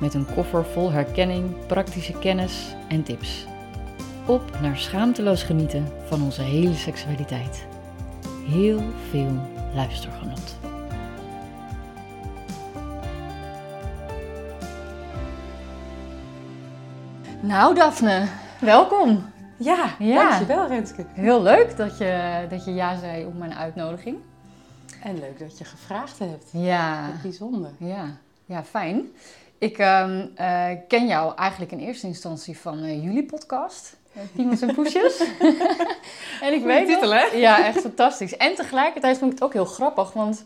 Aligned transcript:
Met 0.00 0.14
een 0.14 0.26
koffer 0.34 0.64
vol 0.64 0.90
herkenning, 0.90 1.66
praktische 1.66 2.12
kennis 2.18 2.74
en 2.88 3.02
tips. 3.02 3.46
Op 4.26 4.42
naar 4.60 4.76
schaamteloos 4.76 5.42
genieten 5.42 5.86
van 6.08 6.22
onze 6.22 6.42
hele 6.42 6.74
seksualiteit. 6.74 7.66
Heel 8.46 8.80
veel 9.10 9.30
luistergenot. 9.74 10.56
Nou, 17.40 17.74
Daphne, 17.74 18.26
welkom. 18.60 19.24
Ja, 19.56 19.94
Ja. 19.98 20.28
dankjewel 20.28 20.66
Renske. 20.66 21.04
Heel 21.12 21.42
leuk 21.42 21.76
dat 21.76 21.98
je, 21.98 22.46
dat 22.48 22.64
je 22.64 22.74
ja 22.74 22.98
zei 22.98 23.24
op 23.24 23.38
mijn 23.38 23.54
uitnodiging. 23.54 24.16
En 25.02 25.18
leuk 25.18 25.38
dat 25.38 25.58
je 25.58 25.64
gevraagd 25.64 26.18
hebt. 26.18 26.44
Ja, 26.50 27.10
bijzonder. 27.22 27.70
ja, 27.78 28.04
ja 28.44 28.64
fijn. 28.64 29.02
Ik 29.58 29.78
ehm, 29.78 30.26
eh, 30.34 30.70
ken 30.88 31.06
jou 31.06 31.36
eigenlijk 31.36 31.72
in 31.72 31.78
eerste 31.78 32.06
instantie 32.06 32.58
van 32.58 32.82
eh, 32.82 33.04
jullie 33.04 33.24
podcast, 33.24 33.96
eh, 34.12 34.22
Piemels 34.34 34.60
en 34.60 34.74
Poesjes. 34.74 35.18
en 36.44 36.52
ik 36.52 36.64
weet 36.64 36.86
titel, 36.86 37.12
hè? 37.12 37.24
Ja, 37.24 37.66
echt 37.66 37.80
fantastisch. 37.80 38.36
En 38.36 38.54
tegelijkertijd 38.54 39.18
vond 39.18 39.32
ik 39.32 39.38
het 39.38 39.46
ook 39.46 39.54
heel 39.54 39.64
grappig, 39.64 40.12
want 40.12 40.44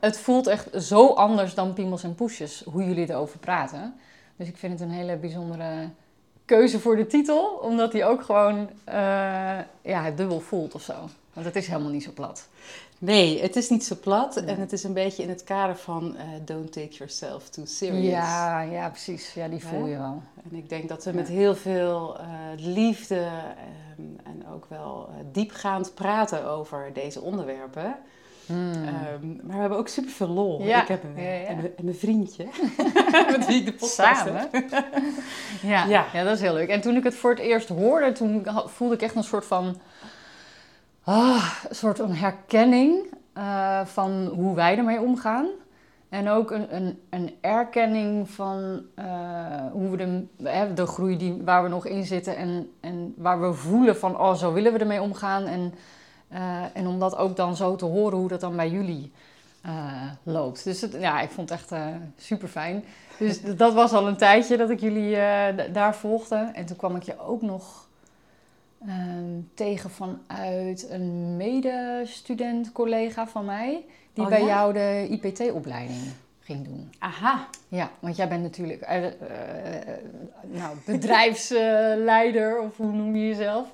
het 0.00 0.18
voelt 0.18 0.46
echt 0.46 0.68
zo 0.74 1.06
anders 1.06 1.54
dan 1.54 1.72
Piemels 1.72 2.02
en 2.02 2.14
Poesjes, 2.14 2.62
hoe 2.70 2.84
jullie 2.84 3.10
erover 3.10 3.38
praten. 3.38 3.94
Dus 4.36 4.48
ik 4.48 4.56
vind 4.56 4.72
het 4.72 4.88
een 4.88 4.94
hele 4.94 5.16
bijzondere 5.16 5.88
keuze 6.44 6.80
voor 6.80 6.96
de 6.96 7.06
titel, 7.06 7.44
omdat 7.44 7.92
die 7.92 8.04
ook 8.04 8.22
gewoon 8.22 8.70
eh, 8.84 8.94
ja, 9.82 10.02
het 10.02 10.16
dubbel 10.16 10.40
voelt 10.40 10.74
of 10.74 10.82
zo. 10.82 10.94
Want 11.32 11.46
het 11.46 11.56
is 11.56 11.66
helemaal 11.66 11.90
niet 11.90 12.02
zo 12.02 12.10
plat. 12.14 12.48
Nee, 13.04 13.42
het 13.42 13.56
is 13.56 13.68
niet 13.68 13.84
zo 13.84 13.96
plat 14.00 14.34
Nee. 14.34 14.44
en 14.54 14.60
het 14.60 14.72
is 14.72 14.84
een 14.84 14.92
beetje 14.92 15.22
in 15.22 15.28
het 15.28 15.44
kader 15.44 15.76
van 15.76 16.16
eh, 16.16 16.24
don't 16.44 16.72
take 16.72 16.88
yourself 16.94 17.48
too 17.48 17.64
serious. 17.64 18.04
Ja, 18.06 18.60
ja, 18.60 18.88
precies. 18.88 19.34
Ja, 19.34 19.48
die 19.48 19.64
voel 19.64 19.84
Hè? 19.84 19.90
je 19.90 19.98
wel. 19.98 20.22
En 20.50 20.56
ik 20.56 20.68
denk 20.68 20.88
dat 20.88 21.04
we 21.04 21.10
Ja. 21.10 21.16
met 21.16 21.28
heel 21.28 21.54
veel 21.54 22.18
eh, 22.18 22.26
liefde 22.56 23.16
ehm, 23.16 24.02
en 24.24 24.46
ook 24.54 24.66
wel 24.68 25.08
eh, 25.08 25.24
diepgaand 25.32 25.94
praten 25.94 26.46
over 26.46 26.90
deze 26.92 27.20
onderwerpen. 27.20 27.96
Ehm, 28.48 29.36
maar 29.42 29.54
we 29.54 29.60
hebben 29.60 29.78
ook 29.78 29.88
superveel 29.88 30.28
lol. 30.28 30.62
Ja. 30.62 30.82
Ik 30.82 30.88
heb 30.88 31.04
een, 31.04 31.22
Ja, 31.86 31.92
vriendje, 31.92 32.46
met 33.36 33.46
wie 33.46 33.58
ik 33.60 33.64
de 33.66 33.72
podcast 33.72 34.24
Samen. 34.24 34.48
heb. 34.52 34.84
Ja, 35.62 35.84
ja. 36.12 36.24
Dat 36.24 36.34
is 36.34 36.40
heel 36.40 36.54
leuk. 36.54 36.68
En 36.68 36.80
toen 36.80 36.96
ik 36.96 37.04
het 37.04 37.14
voor 37.14 37.30
het 37.30 37.38
eerst 37.38 37.68
hoorde, 37.68 38.12
toen 38.12 38.46
voelde 38.66 38.94
ik 38.94 39.02
echt 39.02 39.14
een 39.14 39.24
soort 39.24 39.44
van... 39.44 39.76
ah, 41.04 41.54
een 41.68 41.74
soort 41.74 41.96
van 41.96 42.12
herkenning 42.12 43.14
eh, 43.32 43.84
van 43.84 44.26
hoe 44.26 44.54
wij 44.54 44.78
ermee 44.78 45.00
omgaan. 45.00 45.46
En 46.08 46.28
ook 46.28 46.50
een, 46.50 46.74
een, 46.74 47.00
een 47.10 47.34
erkenning 47.40 48.30
van 48.30 48.82
eh, 48.94 49.06
hoe 49.72 49.90
we 49.90 49.96
de, 49.96 50.26
hè, 50.42 50.74
de 50.74 50.86
groei 50.86 51.16
die, 51.16 51.42
waar 51.44 51.62
we 51.62 51.68
nog 51.68 51.86
in 51.86 52.04
zitten. 52.04 52.36
En, 52.36 52.70
en 52.80 53.14
waar 53.16 53.40
we 53.40 53.52
voelen 53.52 53.96
van, 53.96 54.18
oh, 54.20 54.34
zo 54.34 54.52
willen 54.52 54.72
we 54.72 54.78
ermee 54.78 55.02
omgaan. 55.02 55.44
En, 55.46 55.74
eh, 56.28 56.62
en 56.72 56.86
om 56.86 56.98
dat 56.98 57.16
ook 57.16 57.36
dan 57.36 57.56
zo 57.56 57.76
te 57.76 57.84
horen, 57.84 58.18
hoe 58.18 58.28
dat 58.28 58.40
dan 58.40 58.56
bij 58.56 58.70
jullie 58.70 59.12
loopt. 60.22 60.64
Dus 60.64 60.80
het, 60.80 60.96
ja, 61.00 61.20
ik 61.20 61.30
vond 61.30 61.48
het 61.50 61.58
echt 61.58 61.82
super 62.16 62.48
fijn. 62.48 62.84
Dus 63.18 63.42
dat 63.42 63.74
was 63.74 63.92
al 63.92 64.08
een 64.08 64.16
tijdje 64.16 64.56
dat 64.56 64.70
ik 64.70 64.80
jullie 64.80 65.16
daar 65.72 65.94
volgde. 65.94 66.50
En 66.52 66.66
toen 66.66 66.76
kwam 66.76 66.96
ik 66.96 67.02
je 67.02 67.20
ook 67.20 67.42
nog 67.42 67.88
ehm, 68.86 69.40
tegen 69.54 69.90
vanuit 69.90 70.86
een 70.90 71.36
medestudent, 71.36 72.72
collega 72.72 73.26
van 73.26 73.44
mij, 73.44 73.84
die 74.12 74.24
Oh, 74.24 74.30
bij 74.30 74.40
ja? 74.40 74.46
jou 74.46 74.72
de 74.72 75.06
IPT-opleiding 75.10 76.00
ging 76.40 76.64
doen. 76.64 76.90
Aha, 76.98 77.48
Ja, 77.68 77.90
want 78.00 78.16
jij 78.16 78.28
bent 78.28 78.42
natuurlijk 78.42 78.80
eh, 78.80 79.06
eh, 79.06 79.12
nou, 80.42 80.76
bedrijfsleider, 80.86 82.58
of 82.66 82.76
hoe 82.76 82.92
noem 82.92 83.16
je 83.16 83.26
jezelf? 83.26 83.68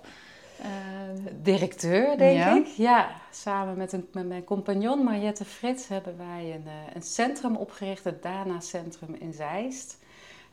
Ehm, 0.63 1.33
directeur, 1.43 2.19
denk 2.19 2.37
Ja. 2.39 2.57
ik. 2.57 2.67
Ja, 2.67 3.11
samen 3.31 3.77
met, 3.77 3.93
een, 3.93 4.09
met 4.13 4.29
mijn 4.29 4.45
compagnon 4.45 5.05
Mariette 5.05 5.45
Frits 5.45 5.89
hebben 5.89 6.17
wij 6.17 6.55
een, 6.55 6.67
eh, 6.67 6.95
een 6.95 7.03
centrum 7.03 7.57
opgericht, 7.57 8.05
het 8.05 8.23
Dana 8.23 8.61
Centrum 8.61 9.15
in 9.19 9.33
Zeist. 9.33 9.99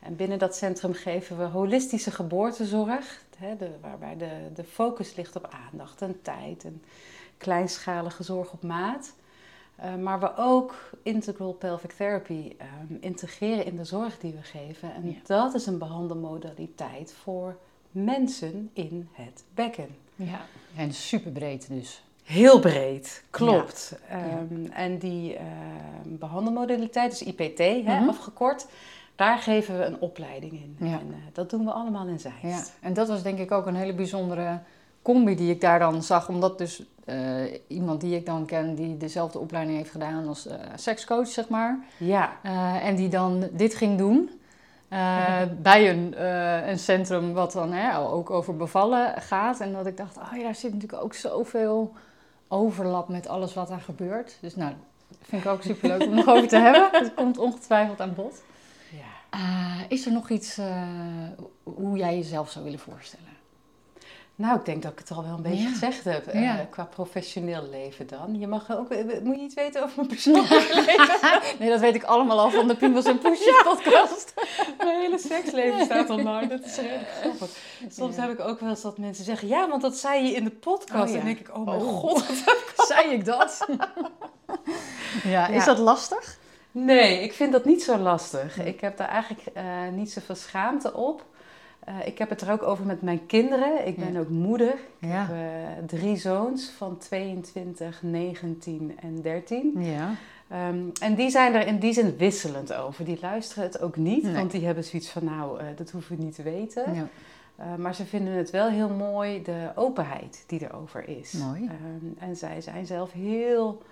En 0.00 0.16
binnen 0.16 0.38
dat 0.38 0.56
centrum 0.56 0.92
geven 0.92 1.38
we 1.38 1.44
holistische 1.44 2.10
geboortezorg, 2.10 3.22
hè, 3.38 3.56
de, 3.56 3.70
waarbij 3.80 4.16
de, 4.16 4.30
de 4.54 4.64
focus 4.64 5.14
ligt 5.16 5.36
op 5.36 5.54
aandacht 5.70 6.02
en 6.02 6.22
tijd 6.22 6.64
en 6.64 6.82
kleinschalige 7.36 8.22
zorg 8.22 8.52
op 8.52 8.62
maat. 8.62 9.12
Eh, 9.76 9.94
maar 9.94 10.20
we 10.20 10.36
ook 10.36 10.74
integral 11.02 11.52
pelvic 11.52 11.92
therapy 11.92 12.52
ehm, 12.58 12.94
integreren 13.00 13.64
in 13.66 13.76
de 13.76 13.84
zorg 13.84 14.18
die 14.18 14.32
we 14.32 14.42
geven. 14.42 14.94
En 14.94 15.06
Ja. 15.10 15.16
dat 15.26 15.54
is 15.54 15.66
een 15.66 15.78
behandelmodaliteit 15.78 17.12
voor 17.22 17.56
mensen 17.90 18.70
in 18.72 19.08
het 19.12 19.44
bekken. 19.54 19.88
ja, 20.16 20.40
en 20.76 20.92
super 20.94 21.30
breed 21.32 21.68
dus. 21.68 22.02
Heel 22.24 22.60
breed, 22.60 23.22
klopt. 23.30 23.96
Ja. 24.08 24.16
Ehm, 24.18 24.66
en 24.72 24.98
die 24.98 25.36
ehm, 25.36 25.46
behandelmodaliteit, 26.04 27.10
dus 27.10 27.22
IPT 27.22 27.58
hè, 27.58 28.00
Mhm. 28.00 28.08
afgekort, 28.08 28.66
daar 29.18 29.38
geven 29.38 29.78
we 29.78 29.84
een 29.84 30.00
opleiding 30.00 30.52
in. 30.52 30.76
Ja. 30.78 30.98
En 30.98 31.06
eh, 31.10 31.16
dat 31.32 31.50
doen 31.50 31.64
we 31.64 31.70
allemaal 31.70 32.06
in 32.06 32.20
Zeist. 32.20 32.42
Ja, 32.42 32.62
en 32.80 32.92
dat 32.92 33.08
was 33.08 33.22
denk 33.22 33.38
ik 33.38 33.52
ook 33.52 33.66
een 33.66 33.74
hele 33.74 33.94
bijzondere 33.94 34.58
combi 35.02 35.36
die 35.36 35.50
ik 35.50 35.60
daar 35.60 35.78
dan 35.78 36.02
zag. 36.02 36.28
Omdat 36.28 36.58
dus 36.58 36.82
eh, 37.04 37.16
iemand 37.66 38.00
die 38.00 38.16
ik 38.16 38.26
dan 38.26 38.46
ken, 38.46 38.74
die 38.74 38.96
dezelfde 38.96 39.38
opleiding 39.38 39.76
heeft 39.76 39.90
gedaan 39.90 40.28
als 40.28 40.46
eh 40.46 40.56
sekscoach, 40.76 41.26
zeg 41.26 41.48
maar. 41.48 41.78
Ja. 41.96 42.32
en 42.80 42.96
die 42.96 43.08
dan 43.08 43.48
dit 43.52 43.74
ging 43.74 43.98
doen. 43.98 44.30
bij 45.62 45.90
een, 45.90 46.24
een 46.70 46.78
centrum 46.78 47.32
wat 47.32 47.52
dan 47.52 47.72
hè, 47.72 47.98
ook 47.98 48.30
over 48.30 48.56
bevallen 48.56 49.22
gaat. 49.22 49.60
En 49.60 49.72
dat 49.72 49.86
ik 49.86 49.96
dacht, 49.96 50.16
oh 50.16 50.36
ja, 50.36 50.42
daar 50.42 50.54
zit 50.54 50.72
natuurlijk 50.72 51.02
ook 51.02 51.14
zoveel 51.14 51.92
overlap 52.48 53.08
met 53.08 53.28
alles 53.28 53.54
wat 53.54 53.68
daar 53.68 53.80
gebeurt. 53.80 54.38
Dus 54.40 54.56
nou, 54.56 54.72
vind 55.22 55.44
ik 55.44 55.50
ook 55.50 55.62
superleuk 55.62 56.02
om 56.02 56.14
nog 56.24 56.28
over 56.28 56.48
te 56.48 56.56
hebben. 56.56 56.88
Het 56.92 57.14
komt 57.14 57.38
ongetwijfeld 57.38 58.00
aan 58.00 58.14
bod. 58.14 58.42
Eh, 59.30 59.80
is 59.88 60.06
er 60.06 60.12
nog 60.12 60.30
iets 60.30 60.58
eh, 60.58 60.82
hoe 61.62 61.96
jij 61.98 62.16
jezelf 62.16 62.50
zou 62.50 62.64
willen 62.64 62.78
voorstellen? 62.80 63.26
Nou, 64.34 64.58
ik 64.58 64.64
denk 64.64 64.82
dat 64.82 64.92
ik 64.92 64.98
het 64.98 65.10
al 65.10 65.22
wel 65.24 65.34
een 65.34 65.42
beetje 65.42 65.62
Ja. 65.62 65.68
gezegd 65.70 66.04
heb. 66.04 66.26
eh, 66.26 66.54
qua 66.70 66.84
professioneel 66.84 67.68
leven 67.70 68.06
dan. 68.06 68.38
Je 68.38 68.46
mag 68.46 68.76
ook... 68.76 68.88
Moet 69.22 69.36
je 69.36 69.42
iets 69.42 69.54
weten 69.54 69.82
over 69.82 69.96
mijn 69.96 70.08
persoonlijk 70.08 70.48
leven? 70.86 71.40
Nee, 71.58 71.68
dat 71.70 71.80
weet 71.80 71.94
ik 71.94 72.02
allemaal 72.02 72.40
al 72.40 72.50
van 72.50 72.68
de 72.68 72.76
Piemels 72.76 73.04
en 73.04 73.18
Poesjes 73.18 73.62
podcast. 73.64 74.34
Mijn 74.84 75.00
hele 75.00 75.18
seksleven 75.18 75.84
staat 75.84 76.10
online. 76.10 76.46
Dat 76.46 76.64
is 76.64 76.76
redelijk 76.76 77.08
grappig. 77.20 77.50
Soms 77.88 78.16
Ja. 78.16 78.22
heb 78.22 78.30
ik 78.30 78.40
ook 78.40 78.60
wel 78.60 78.68
eens 78.68 78.80
dat 78.82 78.98
mensen 78.98 79.24
zeggen... 79.24 79.48
Ja, 79.48 79.68
want 79.68 79.82
dat 79.82 79.96
zei 79.96 80.24
je 80.26 80.32
in 80.32 80.44
de 80.44 80.50
podcast. 80.50 81.02
Oh. 81.02 81.08
En 81.08 81.14
dan 81.16 81.24
denk 81.24 81.38
ik, 81.38 81.56
oh 81.56 81.64
mijn 81.64 81.80
Oh. 81.80 81.88
god. 81.98 82.24
Zei 82.88 83.08
ik 83.12 83.24
dat? 83.24 83.66
Ja, 85.24 85.46
is 85.48 85.64
dat 85.64 85.78
lastig? 85.78 86.38
Nee, 86.84 87.22
ik 87.22 87.32
vind 87.32 87.52
dat 87.52 87.64
niet 87.64 87.82
zo 87.82 87.96
lastig. 87.98 88.58
Ik 88.64 88.80
heb 88.80 88.96
daar 88.96 89.08
eigenlijk 89.08 89.46
eh, 89.54 89.64
niet 89.94 90.10
zoveel 90.12 90.34
schaamte 90.34 90.94
op. 90.94 91.24
Eh, 91.84 91.94
ik 92.06 92.18
heb 92.18 92.28
het 92.30 92.40
er 92.40 92.52
ook 92.52 92.62
over 92.62 92.86
met 92.86 93.02
mijn 93.02 93.26
kinderen. 93.26 93.86
Ik 93.86 93.96
ben 93.96 94.12
Ja. 94.12 94.20
ook 94.20 94.28
moeder. 94.28 94.72
Ik 94.98 95.08
Ja. 95.08 95.26
heb 95.28 95.36
eh, 95.36 95.84
drie 95.98 96.16
zoons 96.16 96.70
van 96.70 96.98
22, 96.98 98.02
19 98.02 98.96
en 99.00 99.22
13. 99.22 99.72
Ja. 99.78 100.10
Ehm, 100.48 100.78
en 101.00 101.14
die 101.14 101.30
zijn 101.30 101.54
er 101.54 101.66
in 101.66 101.78
die 101.78 101.92
zin 101.92 102.16
wisselend 102.16 102.74
over. 102.74 103.04
Die 103.04 103.18
luisteren 103.20 103.64
het 103.64 103.80
ook 103.80 103.96
niet, 103.96 104.22
Nee. 104.22 104.34
want 104.34 104.50
die 104.50 104.66
hebben 104.66 104.84
zoiets 104.84 105.10
van, 105.10 105.24
nou, 105.24 105.60
dat 105.76 105.90
hoeven 105.90 106.16
we 106.16 106.22
niet 106.22 106.34
te 106.34 106.42
weten. 106.42 106.94
ja. 106.94 107.08
Maar 107.76 107.94
ze 107.94 108.04
vinden 108.04 108.32
het 108.32 108.50
wel 108.50 108.68
heel 108.68 108.88
mooi, 108.88 109.42
de 109.42 109.70
openheid 109.74 110.44
die 110.46 110.62
erover 110.62 111.08
is. 111.08 111.32
Mooi. 111.32 111.64
Ehm, 111.64 112.28
en 112.28 112.36
zij 112.36 112.60
zijn 112.60 112.86
zelf 112.86 113.12
heel 113.12 113.82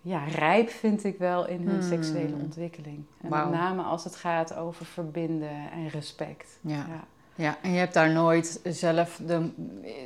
ja, 0.00 0.24
rijp, 0.24 0.70
vind 0.70 1.04
ik 1.04 1.18
wel, 1.18 1.46
in 1.46 1.62
hun 1.62 1.80
Hmm. 1.80 1.88
seksuele 1.88 2.34
ontwikkeling. 2.34 3.04
En 3.20 3.28
met 3.30 3.50
name 3.50 3.82
als 3.82 4.04
het 4.04 4.16
gaat 4.16 4.54
over 4.54 4.86
verbinden 4.86 5.70
en 5.72 5.88
respect. 5.88 6.58
Ja. 6.60 6.76
Ja. 6.88 7.04
ja, 7.34 7.56
en 7.62 7.72
je 7.72 7.78
hebt 7.78 7.94
daar 7.94 8.10
nooit 8.10 8.60
zelf 8.64 9.20
de 9.26 9.48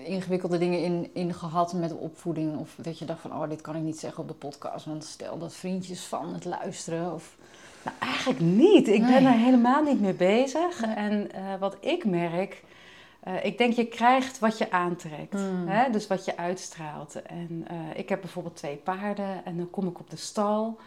ingewikkelde 0.05 0.58
dingen 0.58 0.82
in, 0.82 1.11
in 1.12 1.35
gehad 1.35 1.73
met 1.73 1.93
opvoeding? 1.99 2.58
Of 2.58 2.75
dat 2.82 2.99
je 2.99 3.05
dacht 3.05 3.20
van, 3.20 3.32
oh, 3.32 3.49
dit 3.49 3.61
kan 3.61 3.76
ik 3.76 3.82
niet 3.82 3.99
zeggen 3.99 4.23
op 4.23 4.29
de 4.29 4.35
podcast. 4.35 4.87
Want 4.87 5.05
stel 5.05 5.38
dat 5.38 5.55
vriendjes 5.55 6.05
van 6.05 6.35
het 6.35 6.44
luisteren 6.44 7.12
of... 7.14 7.37
Nou, 7.85 7.97
eigenlijk 7.99 8.40
niet. 8.40 8.88
Ik 8.88 9.02
ben 9.02 9.25
er 9.25 9.32
helemaal 9.32 9.82
niet 9.82 10.00
mee 10.00 10.14
bezig. 10.14 10.82
En 10.82 11.32
eh, 11.32 11.43
wat 11.61 11.76
ik 11.81 12.05
merk, 12.05 12.62
eh, 13.25 13.44
ik 13.44 13.59
denk 13.59 13.73
je 13.73 13.87
krijgt 13.87 14.38
wat 14.38 14.59
je 14.59 14.71
aantrekt. 14.71 15.32
Mm. 15.32 15.69
Hè? 15.69 15.91
Dus 15.91 16.06
wat 16.06 16.25
je 16.25 16.37
uitstraalt. 16.37 17.23
En 17.23 17.65
eh, 17.67 17.76
ik 17.99 18.09
heb 18.09 18.21
bijvoorbeeld 18.21 18.56
twee 18.56 18.76
paarden 18.76 19.44
en 19.44 19.56
dan 19.56 19.71
kom 19.71 19.87
ik 19.87 19.99
op 20.00 20.11
de 20.11 20.17
stal. 20.17 20.79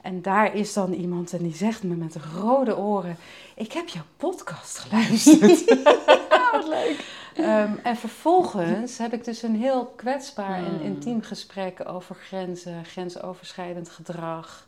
En 0.00 0.22
daar 0.22 0.54
is 0.54 0.72
dan 0.72 0.92
iemand 0.92 1.32
en 1.32 1.42
die 1.42 1.54
zegt 1.54 1.82
me 1.82 1.94
met 1.94 2.16
rode 2.34 2.76
oren: 2.76 3.16
Ik 3.54 3.72
heb 3.72 3.88
jouw 3.88 4.02
podcast 4.16 4.78
geluisterd. 4.78 5.64
wat 6.52 6.68
leuk. 6.68 7.20
Ehm, 7.34 7.72
en 7.82 7.96
vervolgens 7.96 8.98
heb 8.98 9.12
ik 9.12 9.24
dus 9.24 9.42
een 9.42 9.56
heel 9.56 9.86
kwetsbaar 9.96 10.58
en 10.58 10.64
Hmm. 10.64 10.80
intiem 10.80 11.22
gesprek 11.22 11.88
over 11.88 12.14
grenzen, 12.14 12.84
grensoverschrijdend 12.84 13.88
gedrag. 13.88 14.66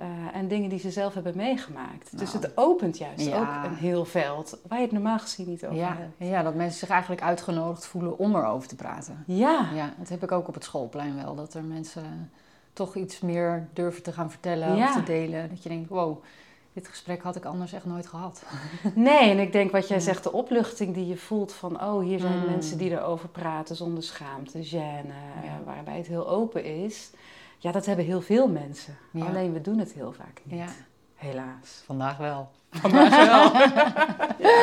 Eh, 0.00 0.06
en 0.32 0.48
dingen 0.48 0.68
die 0.68 0.78
ze 0.78 0.90
zelf 0.90 1.14
hebben 1.14 1.36
meegemaakt. 1.36 2.18
Dus 2.18 2.32
Nou. 2.32 2.44
het 2.44 2.56
opent 2.56 2.98
juist 2.98 3.26
Ja. 3.26 3.40
ook 3.40 3.70
een 3.70 3.76
heel 3.76 4.04
veld 4.04 4.58
waar 4.68 4.78
je 4.78 4.84
het 4.84 4.92
normaal 4.92 5.18
gezien 5.18 5.48
niet 5.48 5.64
over 5.64 5.76
Ja, 5.78 5.96
hebt. 5.96 6.30
ja, 6.30 6.42
dat 6.42 6.54
mensen 6.54 6.78
zich 6.78 6.88
eigenlijk 6.88 7.22
uitgenodigd 7.22 7.86
voelen 7.86 8.18
om 8.18 8.36
erover 8.36 8.68
te 8.68 8.76
praten. 8.76 9.24
Ja, 9.26 9.68
Ja, 9.74 9.94
dat 9.98 10.08
heb 10.08 10.22
ik 10.22 10.32
ook 10.32 10.48
op 10.48 10.54
het 10.54 10.64
schoolplein 10.64 11.16
wel. 11.16 11.34
Dat 11.34 11.54
er 11.54 11.62
mensen 11.64 12.30
toch 12.72 12.96
iets 12.96 13.20
meer 13.20 13.68
durven 13.72 14.02
te 14.02 14.12
gaan 14.12 14.30
vertellen 14.30 14.76
Ja. 14.76 14.88
of 14.88 14.94
te 14.94 15.02
delen. 15.02 15.48
Dat 15.48 15.62
je 15.62 15.68
denkt, 15.68 15.88
wow, 15.88 16.22
dit 16.72 16.88
gesprek 16.88 17.22
had 17.22 17.36
ik 17.36 17.44
anders 17.44 17.72
echt 17.72 17.84
nooit 17.84 18.06
gehad. 18.06 18.42
nee, 18.94 19.30
en 19.30 19.38
ik 19.38 19.52
denk 19.52 19.70
wat 19.72 19.88
jij 19.88 20.00
zegt, 20.00 20.22
de 20.22 20.32
opluchting 20.32 20.94
die 20.94 21.06
je 21.06 21.16
voelt 21.16 21.52
van, 21.52 21.82
oh, 21.82 22.02
hier 22.02 22.18
zijn 22.20 22.38
Hmm. 22.40 22.50
mensen 22.50 22.78
die 22.78 22.90
erover 22.90 23.28
praten 23.28 23.76
zonder 23.76 24.02
schaamte, 24.02 24.58
gêne, 24.58 25.14
Ja. 25.44 25.60
waarbij 25.64 25.96
het 25.96 26.06
heel 26.06 26.28
open 26.28 26.64
is. 26.64 27.10
Ja, 27.62 27.72
dat 27.72 27.86
hebben 27.86 28.04
heel 28.04 28.20
veel 28.20 28.48
mensen. 28.48 28.96
Ja. 29.10 29.26
Alleen 29.26 29.52
we 29.52 29.60
doen 29.60 29.78
het 29.78 29.92
heel 29.92 30.12
vaak 30.12 30.40
niet. 30.42 30.58
Ja. 30.58 30.68
Helaas. 31.14 31.82
Vandaag 31.84 32.16
wel. 32.16 32.50
Vandaag 32.70 33.26
wel. 33.26 33.52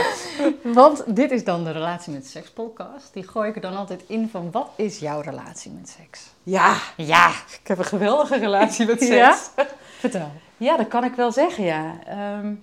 Want 0.74 1.16
dit 1.16 1.32
is 1.32 1.44
dan 1.44 1.64
de 1.64 1.72
Relatie 1.72 2.14
met 2.14 2.28
Seks 2.28 2.50
podcast. 2.50 3.14
Die 3.14 3.28
gooi 3.28 3.50
ik 3.50 3.56
er 3.56 3.62
dan 3.62 3.76
altijd 3.76 4.04
in 4.08 4.30
van, 4.30 4.52
wat 4.52 4.70
is 4.76 5.00
jouw 5.00 5.22
relatie 5.22 5.72
met 5.72 5.90
seks? 5.90 6.32
Ja, 6.44 6.78
Ja, 6.96 7.30
ik 7.62 7.68
heb 7.68 7.78
een 7.78 7.86
geweldige 7.86 8.38
relatie 8.38 8.86
met 8.86 9.00
seks. 9.00 9.16
Ja? 9.16 9.38
vertel. 10.00 10.32
Ja, 10.58 10.78
dat 10.78 10.88
kan 10.88 11.04
ik 11.04 11.14
wel 11.14 11.32
zeggen, 11.32 11.64
ja. 11.64 12.00
Ehm, 12.06 12.54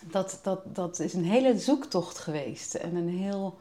dat, 0.00 0.38
dat, 0.42 0.60
dat 0.64 0.98
is 0.98 1.14
een 1.14 1.24
hele 1.24 1.58
zoektocht 1.58 2.18
geweest. 2.18 2.74
En 2.74 2.94
een 2.94 3.08
heel 3.08 3.58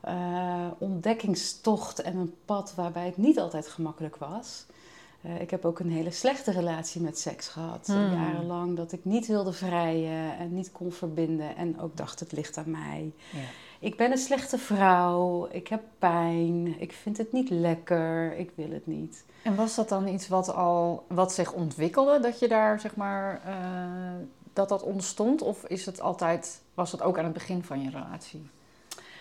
eh, 0.00 0.66
ontdekkingstocht 0.78 2.02
en 2.02 2.16
een 2.16 2.34
pad 2.44 2.72
waarbij 2.76 3.06
het 3.06 3.16
niet 3.16 3.38
altijd 3.38 3.68
gemakkelijk 3.68 4.16
was. 4.16 4.64
Eh, 5.24 5.40
ik 5.40 5.50
heb 5.50 5.64
ook 5.64 5.78
een 5.78 5.90
hele 5.90 6.10
slechte 6.10 6.50
relatie 6.50 7.00
met 7.00 7.18
seks 7.18 7.48
gehad. 7.48 7.86
Hmm. 7.86 8.12
Jarenlang 8.12 8.76
dat 8.76 8.92
ik 8.92 9.04
niet 9.04 9.26
wilde 9.26 9.52
vrijen 9.52 10.38
en 10.38 10.54
niet 10.54 10.72
kon 10.72 10.92
verbinden. 10.92 11.56
En 11.56 11.80
ook 11.80 11.96
dacht, 11.96 12.20
het 12.20 12.32
ligt 12.32 12.56
aan 12.56 12.70
mij. 12.70 13.12
Ja. 13.32 13.38
Ik 13.80 13.96
ben 13.96 14.10
een 14.10 14.18
slechte 14.18 14.58
vrouw. 14.58 15.48
Ik 15.50 15.68
heb 15.68 15.82
pijn. 15.98 16.80
Ik 16.80 16.92
vind 16.92 17.18
het 17.18 17.32
niet 17.32 17.50
lekker. 17.50 18.36
Ik 18.36 18.50
wil 18.54 18.70
het 18.70 18.86
niet. 18.86 19.24
En 19.42 19.54
was 19.54 19.74
dat 19.74 19.88
dan 19.88 20.08
iets 20.08 20.28
wat 20.28 20.54
al 20.54 21.04
wat 21.08 21.32
zich 21.32 21.52
ontwikkelde, 21.52 22.20
dat 22.20 22.38
je 22.38 22.48
daar 22.48 22.80
zeg 22.80 22.96
maar 22.96 23.42
eh, 23.44 24.26
dat 24.52 24.68
dat 24.68 24.82
ontstond, 24.82 25.42
of 25.42 25.64
is 25.64 25.86
het 25.86 26.00
altijd 26.00 26.62
was 26.74 26.90
dat 26.90 27.02
ook 27.02 27.18
aan 27.18 27.24
het 27.24 27.32
begin 27.32 27.62
van 27.62 27.82
je 27.82 27.90
relatie? 27.90 28.50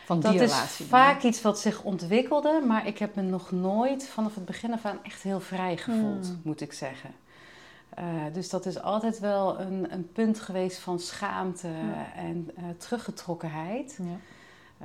Van 0.06 0.20
die 0.20 0.32
Dat 0.32 0.42
is 0.42 0.52
relatie? 0.54 0.86
vaak 0.86 1.24
iets 1.24 1.42
wat 1.42 1.60
zich 1.60 1.84
ontwikkelde, 1.84 2.62
maar 2.68 2.88
ik 2.88 2.98
heb 2.98 3.16
me 3.16 3.22
nog 3.22 3.52
nooit 3.52 4.08
vanaf 4.08 4.36
het 4.36 4.46
begin 4.46 4.74
af 4.74 4.86
aan 4.86 5.00
echt 5.04 5.22
heel 5.24 5.40
vrij 5.40 5.78
gevoeld, 5.78 6.26
Hmm. 6.28 6.40
moet 6.44 6.62
ik 6.62 6.74
zeggen. 6.74 7.10
Eh, 7.90 8.04
dus 8.34 8.50
dat 8.50 8.66
is 8.66 8.82
altijd 8.82 9.20
wel 9.20 9.60
een, 9.60 9.94
een 9.94 10.12
punt 10.12 10.40
geweest 10.40 10.80
van 10.80 11.00
schaamte 11.00 11.68
Ja. 11.68 12.22
en 12.22 12.52
eh, 12.56 12.64
teruggetrokkenheid. 12.78 14.00
Ja. 14.02 14.18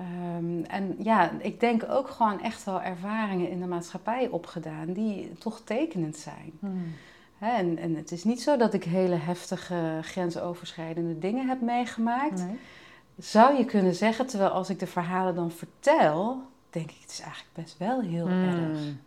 Ehm, 0.03 0.65
en 0.65 0.95
ja, 0.99 1.31
ik 1.39 1.61
denk 1.61 1.85
ook 1.89 2.09
gewoon 2.11 2.41
echt 2.43 2.65
wel 2.65 2.83
ervaringen 2.83 3.51
in 3.51 3.61
de 3.61 3.67
maatschappij 3.67 4.29
opgedaan 4.29 4.93
die 4.93 5.33
toch 5.39 5.61
tekenend 5.65 6.17
zijn. 6.17 6.53
Hmm. 6.61 6.95
Hè, 7.39 7.51
en, 7.57 7.79
en 7.79 7.95
het 7.95 8.13
is 8.13 8.25
niet 8.25 8.43
zo 8.43 8.57
dat 8.57 8.75
ik 8.75 8.85
hele 8.85 9.15
heftige 9.15 9.99
grensoverschrijdende 10.03 11.19
dingen 11.19 11.49
heb 11.49 11.61
meegemaakt. 11.61 12.47
Nee. 12.47 12.59
Zou 13.19 13.57
je 13.57 13.65
kunnen 13.65 13.95
zeggen, 13.95 14.27
terwijl 14.27 14.51
als 14.51 14.71
ik 14.71 14.79
de 14.79 14.87
verhalen 14.87 15.35
dan 15.35 15.51
vertel, 15.51 16.43
denk 16.71 16.91
ik, 16.91 16.99
het 17.01 17.11
is 17.11 17.21
eigenlijk 17.21 17.53
best 17.55 17.79
wel 17.79 18.01
heel 18.01 18.29
erg. 18.29 18.55
Hmm. 18.55 19.01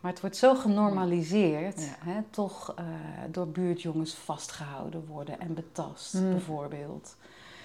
Maar 0.00 0.12
het 0.12 0.20
wordt 0.20 0.36
zo 0.36 0.54
genormaliseerd, 0.54 1.80
Ja. 1.82 2.10
hè, 2.10 2.20
toch 2.30 2.74
eh, 2.76 2.84
door 3.30 3.48
buurtjongens 3.48 4.14
vastgehouden 4.14 5.06
worden 5.06 5.40
en 5.40 5.54
betast, 5.54 6.14
Mm. 6.14 6.30
bijvoorbeeld. 6.30 7.16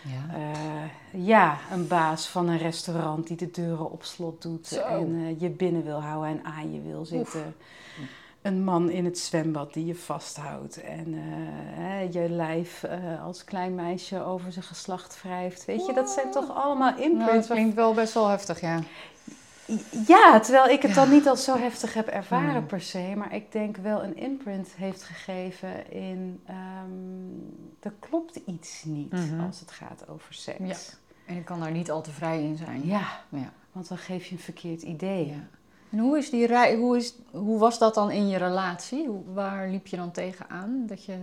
Ja. 0.03 0.35
Eh, 0.35 1.25
ja, 1.25 1.57
een 1.71 1.87
baas 1.87 2.27
van 2.27 2.47
een 2.47 2.57
restaurant 2.57 3.27
die 3.27 3.37
de 3.37 3.51
deuren 3.51 3.91
op 3.91 4.03
slot 4.03 4.41
doet 4.41 4.67
Zo. 4.67 4.81
en 4.81 5.15
eh, 5.15 5.39
je 5.41 5.49
binnen 5.49 5.83
wil 5.83 6.01
houden 6.01 6.29
en 6.29 6.43
aan 6.45 6.73
je 6.73 6.81
wil 6.81 7.05
zitten. 7.05 7.55
Een 8.41 8.63
man 8.63 8.89
in 8.89 9.05
het 9.05 9.19
zwembad 9.19 9.73
die 9.73 9.85
je 9.85 9.95
vasthoudt 9.95 10.81
en 10.81 11.13
eh, 11.77 12.13
je 12.13 12.29
lijf 12.29 12.83
eh, 12.83 13.23
als 13.23 13.43
klein 13.43 13.75
meisje 13.75 14.23
over 14.23 14.51
zijn 14.51 14.65
geslacht 14.65 15.21
wrijft. 15.21 15.65
Weet 15.65 15.85
je, 15.85 15.93
dat 15.93 16.09
zijn 16.09 16.31
toch 16.31 16.55
allemaal 16.55 16.89
Nou, 16.91 17.01
imprints. 17.01 17.47
dat 17.47 17.57
klinkt 17.57 17.75
wel 17.75 17.93
best 17.93 18.13
wel 18.13 18.27
heftig, 18.27 18.61
ja. 18.61 18.79
Ja, 20.07 20.39
terwijl 20.39 20.65
ik 20.67 20.81
het 20.81 20.93
dan 20.93 21.09
niet 21.09 21.27
als 21.27 21.43
zo 21.43 21.57
heftig 21.57 21.93
heb 21.93 22.07
ervaren 22.07 22.65
per 22.65 22.81
se, 22.81 23.13
maar 23.17 23.35
ik 23.35 23.51
denk 23.51 23.77
wel 23.77 24.03
een 24.03 24.15
imprint 24.17 24.67
heeft 24.75 25.03
gegeven 25.03 25.91
in 25.91 26.41
ehm, 26.45 26.59
er 27.79 27.93
klopt 27.99 28.35
iets 28.35 28.83
niet 28.83 29.11
Mhm. 29.11 29.39
als 29.39 29.59
het 29.59 29.71
gaat 29.71 30.07
over 30.09 30.33
seks. 30.33 30.57
Ja. 30.59 30.75
En 31.25 31.35
ik 31.37 31.45
kan 31.45 31.59
daar 31.59 31.71
niet 31.71 31.91
al 31.91 32.01
te 32.01 32.11
vrij 32.11 32.43
in 32.43 32.57
zijn. 32.57 32.85
Ja, 32.85 33.07
Ja. 33.29 33.51
want 33.71 33.87
dan 33.87 33.97
geef 33.97 34.25
je 34.25 34.31
een 34.35 34.41
verkeerd 34.41 34.81
idee. 34.81 35.27
Ja. 35.27 35.47
En 35.89 35.99
hoe, 35.99 36.17
is 36.17 36.29
die 36.29 36.45
rij, 36.45 36.75
hoe, 36.75 36.97
is, 36.97 37.15
hoe 37.31 37.59
was 37.59 37.79
dat 37.79 37.93
dan 37.93 38.11
in 38.11 38.27
je 38.27 38.37
relatie? 38.37 39.07
Hoe, 39.07 39.23
waar 39.33 39.69
liep 39.69 39.87
je 39.87 39.97
dan 39.97 40.11
tegenaan? 40.11 40.83
Dat 40.87 41.05
je... 41.05 41.17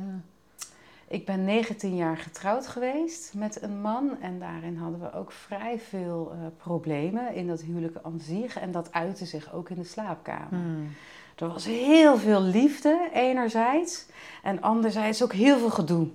Ik 1.09 1.27
ben 1.27 1.45
19 1.45 1.97
jaar 1.97 2.17
getrouwd 2.17 2.67
geweest 2.67 3.35
met 3.35 3.63
een 3.63 3.81
man 3.81 4.21
en 4.21 4.39
daarin 4.39 4.77
hadden 4.77 5.01
we 5.01 5.13
ook 5.13 5.33
vrij 5.33 5.79
veel 5.79 6.33
eh, 6.33 6.39
problemen 6.57 7.35
in 7.35 7.47
dat 7.47 7.61
huwelijk 7.61 7.97
aan 8.03 8.21
zich 8.21 8.59
en 8.59 8.73
dat 8.73 8.93
uitte 8.93 9.27
zich 9.27 9.55
ook 9.55 9.71
in 9.71 9.77
de 9.77 9.85
slaapkamer. 9.85 10.49
Hmm. 10.49 10.89
Er 11.37 11.49
was 11.49 11.65
heel 11.65 12.17
veel 12.17 12.41
liefde 12.41 13.09
enerzijds 13.13 14.07
en 14.43 14.63
anderzijds 14.63 15.23
ook 15.23 15.33
heel 15.33 15.59
veel 15.59 15.71
gedoe. 15.71 16.09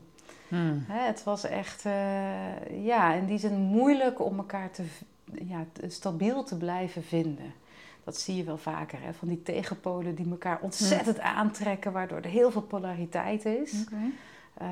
Hmm. 0.48 0.86
Hè, 0.88 1.06
het 1.06 1.24
was 1.24 1.44
echt, 1.44 1.86
eh, 1.86 2.86
ja, 2.86 3.14
in 3.14 3.26
die 3.26 3.38
zin 3.38 3.60
moeilijk 3.60 4.22
om 4.22 4.38
elkaar 4.38 4.72
te, 4.72 4.84
ja, 5.48 5.66
stabiel 5.88 6.44
te 6.44 6.58
blijven 6.58 7.04
vinden. 7.04 7.54
Dat 8.04 8.18
zie 8.18 8.36
je 8.36 8.44
wel 8.44 8.58
vaker, 8.58 8.98
hè? 9.02 9.14
van 9.14 9.28
die 9.28 9.42
tegenpolen 9.44 10.16
die 10.16 10.30
elkaar 10.30 10.60
ontzettend 10.62 11.20
aantrekken, 11.20 11.92
waardoor 11.92 12.18
er 12.18 12.30
heel 12.30 12.52
veel 12.52 12.62
polariteit 12.62 13.46
is. 13.46 13.74
Eh, 14.54 14.68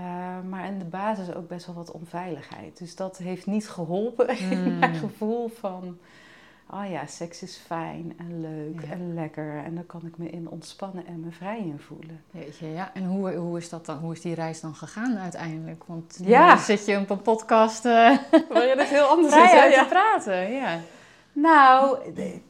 maar 0.50 0.66
in 0.66 0.80
de 0.80 0.86
basis 0.86 1.34
ook 1.34 1.48
best 1.48 1.66
wel 1.66 1.76
wat 1.76 1.92
onveiligheid. 1.92 2.78
Dus 2.78 2.96
dat 2.96 3.18
heeft 3.18 3.46
niet 3.46 3.70
geholpen 3.70 4.28
in 4.40 4.58
Hmm. 4.64 4.80
mijn 4.80 4.96
gevoel 4.96 5.48
van... 5.60 5.98
Oh 6.74 6.90
ja, 6.90 7.06
seks 7.06 7.42
is 7.44 7.62
fijn 7.66 8.14
en 8.18 8.42
leuk 8.42 8.82
Ja. 8.82 8.92
en 8.92 9.14
lekker. 9.14 9.64
En 9.66 9.76
daar 9.76 9.84
kan 9.84 10.02
ik 10.06 10.18
me 10.18 10.30
in 10.30 10.50
ontspannen 10.50 11.06
en 11.08 11.20
me 11.20 11.32
vrij 11.32 11.60
in 11.60 11.80
voelen. 11.80 12.22
Jeetje, 12.32 12.68
ja. 12.68 12.92
En 12.94 13.06
hoe, 13.06 13.34
hoe, 13.34 13.58
is 13.58 13.70
dat 13.70 13.86
dan, 13.86 13.98
hoe 13.98 14.14
is 14.14 14.22
die 14.22 14.34
reis 14.36 14.62
dan 14.62 14.76
gegaan 14.76 15.18
uiteindelijk? 15.18 15.84
Want 15.86 16.20
Ja. 16.24 16.54
nu 16.54 16.60
zit 16.60 16.86
je 16.86 16.98
op 17.00 17.10
een 17.10 17.22
podcast 17.22 17.86
uh, 17.86 17.92
Waar 18.50 18.68
je 18.68 18.74
dat 18.78 18.88
heel 18.88 19.04
anders 19.16 19.34
uit 19.34 19.74
te 19.74 19.86
praten. 19.90 20.52
Ja. 20.52 20.80
Nou, 21.42 21.98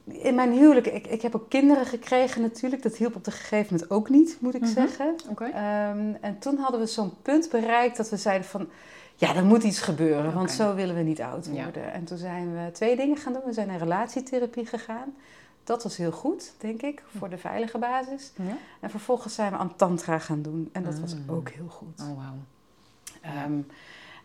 in 0.05 0.35
mijn 0.35 0.51
huwelijk, 0.51 0.87
ik, 0.87 1.07
ik 1.07 1.21
heb 1.21 1.35
ook 1.35 1.49
kinderen 1.49 1.85
gekregen 1.85 2.41
natuurlijk. 2.41 2.81
Dat 2.83 2.95
hielp 2.97 3.15
op 3.15 3.25
een 3.25 3.31
gegeven 3.31 3.73
moment 3.73 3.91
ook 3.91 4.09
niet, 4.09 4.37
moet 4.41 4.55
ik 4.55 4.61
Mhm. 4.61 4.71
zeggen. 4.71 5.15
Oké. 5.29 5.43
Ehm, 5.45 6.13
en 6.21 6.39
toen 6.39 6.57
hadden 6.57 6.79
we 6.79 6.85
zo'n 6.85 7.13
punt 7.21 7.49
bereikt 7.51 7.97
dat 7.97 8.09
we 8.09 8.17
zeiden 8.17 8.47
van... 8.47 8.69
Ja, 9.15 9.35
er 9.35 9.45
moet 9.45 9.63
iets 9.63 9.79
gebeuren, 9.81 10.33
want 10.33 10.51
zo 10.51 10.75
willen 10.75 10.95
we 10.95 11.01
niet 11.01 11.21
oud 11.21 11.49
Ja. 11.51 11.63
worden. 11.63 11.93
En 11.93 12.03
toen 12.03 12.17
zijn 12.17 12.53
we 12.53 12.71
twee 12.71 12.95
dingen 12.95 13.17
gaan 13.17 13.33
doen. 13.33 13.41
We 13.45 13.53
zijn 13.53 13.67
naar 13.67 13.79
relatietherapie 13.79 14.65
gegaan. 14.65 15.15
Dat 15.63 15.83
was 15.83 15.97
heel 15.97 16.11
goed, 16.11 16.53
denk 16.57 16.81
ik, 16.81 17.03
voor 17.17 17.29
de 17.29 17.37
veilige 17.37 17.77
basis. 17.77 18.31
Ja? 18.35 18.57
En 18.79 18.89
vervolgens 18.89 19.35
zijn 19.35 19.51
we 19.51 19.57
aan 19.57 19.75
tantra 19.75 20.19
gaan 20.19 20.41
doen. 20.41 20.69
En 20.71 20.83
dat 20.83 20.99
was 20.99 21.13
Mm. 21.15 21.23
ook 21.27 21.49
heel 21.49 21.67
goed. 21.67 21.99
Oh, 22.01 22.15
wauw. 22.17 22.35
Ehm, 23.21 23.59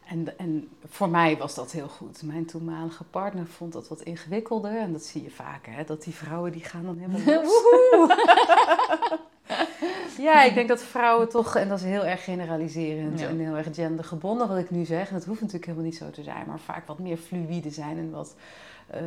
en, 0.09 0.39
en 0.39 0.69
voor 0.89 1.09
mij 1.09 1.37
was 1.37 1.55
dat 1.55 1.73
heel 1.73 1.89
goed. 1.89 2.23
Mijn 2.23 2.47
toenmalige 2.47 3.05
partner 3.05 3.47
vond 3.47 3.73
dat 3.73 3.89
wat 3.89 4.01
ingewikkelder. 4.01 4.79
En 4.79 4.93
dat 4.93 5.05
zie 5.05 5.23
je 5.23 5.31
vaker, 5.31 5.73
hè? 5.73 5.85
dat 5.85 6.03
die 6.03 6.15
vrouwen 6.15 6.53
die 6.53 6.65
gaan 6.65 6.85
dan 6.85 6.99
helemaal 6.99 7.43
los. 7.43 7.63
ja, 10.27 10.43
ik 10.43 10.55
denk 10.55 10.69
dat 10.69 10.83
vrouwen 10.83 11.29
toch, 11.29 11.57
en 11.57 11.69
dat 11.69 11.79
is 11.79 11.85
heel 11.85 12.05
erg 12.05 12.25
generaliserend 12.25 13.21
Ja. 13.21 13.29
en 13.29 13.39
heel 13.39 13.57
erg 13.57 13.69
gendergebonden 13.75 14.49
wat 14.49 14.59
ik 14.59 14.71
nu 14.71 14.85
zeg. 14.85 15.09
En 15.09 15.15
dat 15.15 15.25
hoeft 15.25 15.41
natuurlijk 15.41 15.67
helemaal 15.67 15.89
niet 15.89 15.97
zo 15.99 16.11
te 16.11 16.23
zijn, 16.23 16.47
maar 16.47 16.61
vaak 16.61 16.87
wat 16.87 16.99
meer 16.99 17.17
fluïde 17.17 17.71
zijn 17.71 17.99
en 17.99 18.11
wat 18.11 18.35
eh, 18.87 19.01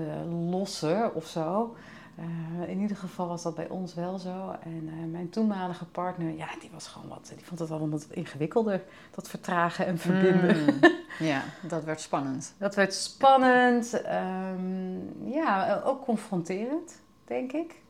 losser 0.49 1.11
of 1.13 1.25
zo. 1.27 1.75
Eh, 2.17 2.69
in 2.69 2.79
ieder 2.79 2.97
geval 2.97 3.27
was 3.27 3.43
dat 3.43 3.55
bij 3.55 3.69
ons 3.69 3.93
wel 3.93 4.17
zo. 4.19 4.55
En 4.63 4.89
eh, 4.89 5.11
mijn 5.11 5.29
toenmalige 5.29 5.85
partner, 5.85 6.35
ja, 6.35 6.47
die 6.59 6.69
was 6.73 6.87
gewoon 6.87 7.07
wat. 7.07 7.31
Die 7.35 7.45
vond 7.45 7.59
het 7.59 7.71
allemaal 7.71 7.89
wat 7.89 8.07
ingewikkelder. 8.09 8.83
Dat 9.11 9.29
vertragen 9.29 9.85
en 9.85 9.97
verbinden. 9.97 10.63
Mm. 10.65 10.79
Ja, 11.19 11.43
dat 11.61 11.83
werd 11.83 12.01
spannend. 12.01 12.53
Dat 12.57 12.75
werd 12.75 12.93
spannend. 12.93 14.01
ehm, 14.01 15.29
ja, 15.29 15.81
ook 15.85 16.03
confronterend, 16.03 17.01
denk 17.25 17.51
ik. 17.51 17.81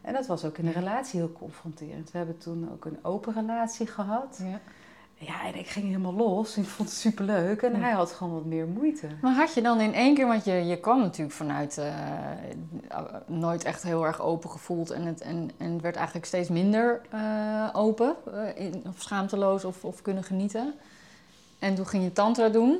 En 0.00 0.12
dat 0.12 0.26
was 0.26 0.44
ook 0.44 0.58
in 0.58 0.64
de 0.64 0.72
relatie 0.72 1.20
heel 1.20 1.32
confronterend. 1.32 2.10
We 2.10 2.18
hebben 2.18 2.38
toen 2.38 2.68
ook 2.72 2.84
een 2.84 2.98
open 3.02 3.34
relatie 3.34 3.86
gehad. 3.86 4.40
Ja. 4.42 4.60
Ja, 5.26 5.46
en 5.46 5.54
ik 5.54 5.66
ging 5.66 5.86
helemaal 5.86 6.12
los. 6.14 6.56
Ik 6.56 6.64
vond 6.64 6.88
het 6.88 6.98
superleuk. 6.98 7.62
En 7.62 7.74
hij 7.82 7.92
had 7.92 8.12
gewoon 8.12 8.32
wat 8.32 8.44
meer 8.44 8.66
moeite. 8.66 9.06
Maar 9.20 9.34
had 9.34 9.54
je 9.54 9.62
dan 9.62 9.80
in 9.80 9.94
één 9.94 10.14
keer, 10.14 10.26
want 10.26 10.44
je, 10.44 10.52
je 10.52 10.80
kwam 10.80 11.00
natuurlijk 11.00 11.36
vanuit 11.36 11.78
eh, 11.78 11.94
nooit 13.26 13.64
echt 13.64 13.82
heel 13.82 14.06
erg 14.06 14.20
open 14.20 14.50
gevoeld 14.50 14.90
en 14.90 15.02
het, 15.02 15.20
en, 15.20 15.50
en 15.56 15.72
het 15.72 15.82
werd 15.82 15.96
eigenlijk 15.96 16.26
steeds 16.26 16.48
minder 16.48 17.00
eh, 17.10 17.68
open, 17.72 18.16
eh, 18.32 18.64
in, 18.64 18.82
of 18.88 19.02
schaamteloos 19.02 19.64
of, 19.64 19.84
of 19.84 20.02
kunnen 20.02 20.24
genieten. 20.24 20.74
En 21.58 21.74
toen 21.74 21.86
ging 21.86 22.04
je 22.04 22.12
tantra 22.12 22.48
doen. 22.48 22.78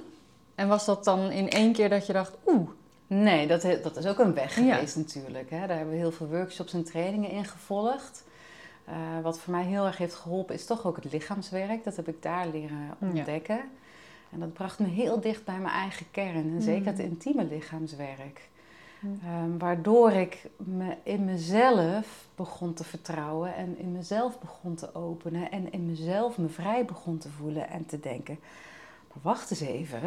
En 0.55 0.69
was 0.69 0.85
dat 0.85 1.05
dan 1.05 1.31
in 1.31 1.51
één 1.51 1.73
keer 1.73 1.89
dat 1.89 2.07
je 2.07 2.13
dacht, 2.13 2.33
oeh, 2.47 2.69
Nee, 3.07 3.47
dat, 3.47 3.63
dat 3.83 3.97
is 3.97 4.07
ook 4.07 4.19
een 4.19 4.35
weg 4.35 4.61
Ja. 4.61 4.75
geweest 4.75 4.97
natuurlijk. 4.97 5.51
Hè. 5.51 5.59
Daar 5.67 5.77
hebben 5.77 5.95
we 5.95 6.01
heel 6.01 6.13
veel 6.13 6.27
workshops 6.27 6.73
en 6.73 6.85
trainingen 6.85 7.31
in 7.31 7.45
gevolgd. 7.45 8.25
Eh, 8.85 8.95
wat 9.23 9.38
voor 9.38 9.53
mij 9.53 9.64
heel 9.64 9.87
erg 9.87 9.97
heeft 9.99 10.14
geholpen 10.14 10.55
is 10.55 10.67
toch 10.67 10.87
ook 10.87 10.97
het 10.97 11.12
lichaamswerk. 11.12 11.85
Dat 11.85 11.97
heb 11.97 12.09
ik 12.09 12.23
daar 12.23 12.47
leren 12.49 12.79
Ja. 12.79 12.97
ontdekken. 12.99 13.61
En 14.31 14.41
dat 14.41 14.53
bracht 14.53 14.79
me 14.79 14.87
heel 14.87 15.21
dicht 15.21 15.45
bij 15.45 15.59
mijn 15.59 15.75
eigen 15.75 16.07
kern. 16.11 16.55
En 16.55 16.62
zeker 16.62 16.87
het 16.87 16.99
intieme 16.99 17.45
lichaamswerk. 17.45 18.49
Mm. 19.00 19.21
Ehm, 19.25 19.59
waardoor 19.59 20.12
ik 20.12 20.43
me 20.57 20.97
in 21.03 21.25
mezelf 21.25 22.26
begon 22.35 22.75
te 22.75 22.85
vertrouwen 22.85 23.55
en 23.55 23.79
in 23.79 23.93
mezelf 23.93 24.38
begon 24.41 24.75
te 24.75 24.95
openen 24.95 25.50
en 25.50 25.73
in 25.73 25.87
mezelf 25.87 26.38
me 26.38 26.49
vrij 26.49 26.85
begon 26.85 27.19
te 27.19 27.29
voelen 27.29 27.69
en 27.69 27.87
te 27.87 28.00
denken. 28.00 28.38
Maar 29.14 29.23
wacht 29.23 29.50
eens 29.50 29.61
even. 29.61 30.00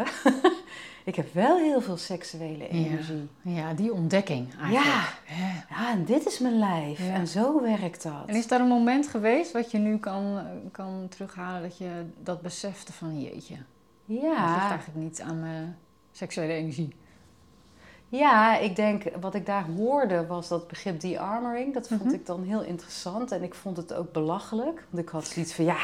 ik 1.04 1.16
heb 1.16 1.34
wel 1.34 1.58
heel 1.58 1.82
veel 1.82 1.98
seksuele 1.98 2.68
energie. 2.68 3.30
ja, 3.42 3.74
die 3.74 3.94
ontdekking 3.94 4.48
eigenlijk. 4.62 4.86
Ja, 4.86 5.08
ja, 5.70 5.92
en 5.92 6.06
dit 6.06 6.26
is 6.26 6.40
mijn 6.40 6.60
lijf. 6.60 7.00
Ja. 7.00 7.14
En 7.14 7.28
zo 7.28 7.62
werkt 7.62 8.04
dat. 8.04 8.24
En 8.26 8.36
is 8.36 8.48
daar 8.48 8.60
een 8.60 8.68
moment 8.68 9.08
geweest 9.08 9.52
wat 9.52 9.72
je 9.72 9.78
nu 9.78 9.98
kan, 9.98 10.48
kan 10.72 11.08
terughalen 11.10 11.62
dat 11.62 11.78
je 11.78 12.06
dat 12.24 12.42
besefte 12.42 12.94
van 12.94 13.22
jeetje, 13.22 13.56
het 13.56 13.66
ligt 14.06 14.22
ja, 14.24 14.70
eigenlijk 14.70 15.00
niet 15.00 15.22
aan 15.22 15.40
mijn 15.40 15.78
seksuele 16.12 16.54
energie. 16.54 16.96
Ja, 18.10 18.58
ik 18.58 18.76
denk 18.76 19.04
wat 19.22 19.36
ik 19.36 19.46
daar 19.46 19.66
hoorde 19.78 20.26
was 20.28 20.48
dat 20.48 20.68
begrip 20.68 21.00
de-armoring. 21.00 21.74
Dat 21.74 21.88
vond 21.88 22.04
Mhm. 22.04 22.14
ik 22.14 22.26
dan 22.26 22.44
heel 22.44 22.62
interessant. 22.64 23.32
En 23.32 23.44
ik 23.44 23.54
vond 23.56 23.78
het 23.78 23.94
ook 23.94 24.12
belachelijk. 24.12 24.86
Want 24.90 25.04
ik 25.04 25.10
had 25.10 25.26
zoiets 25.28 25.54
van, 25.54 25.66
ja, 25.66 25.78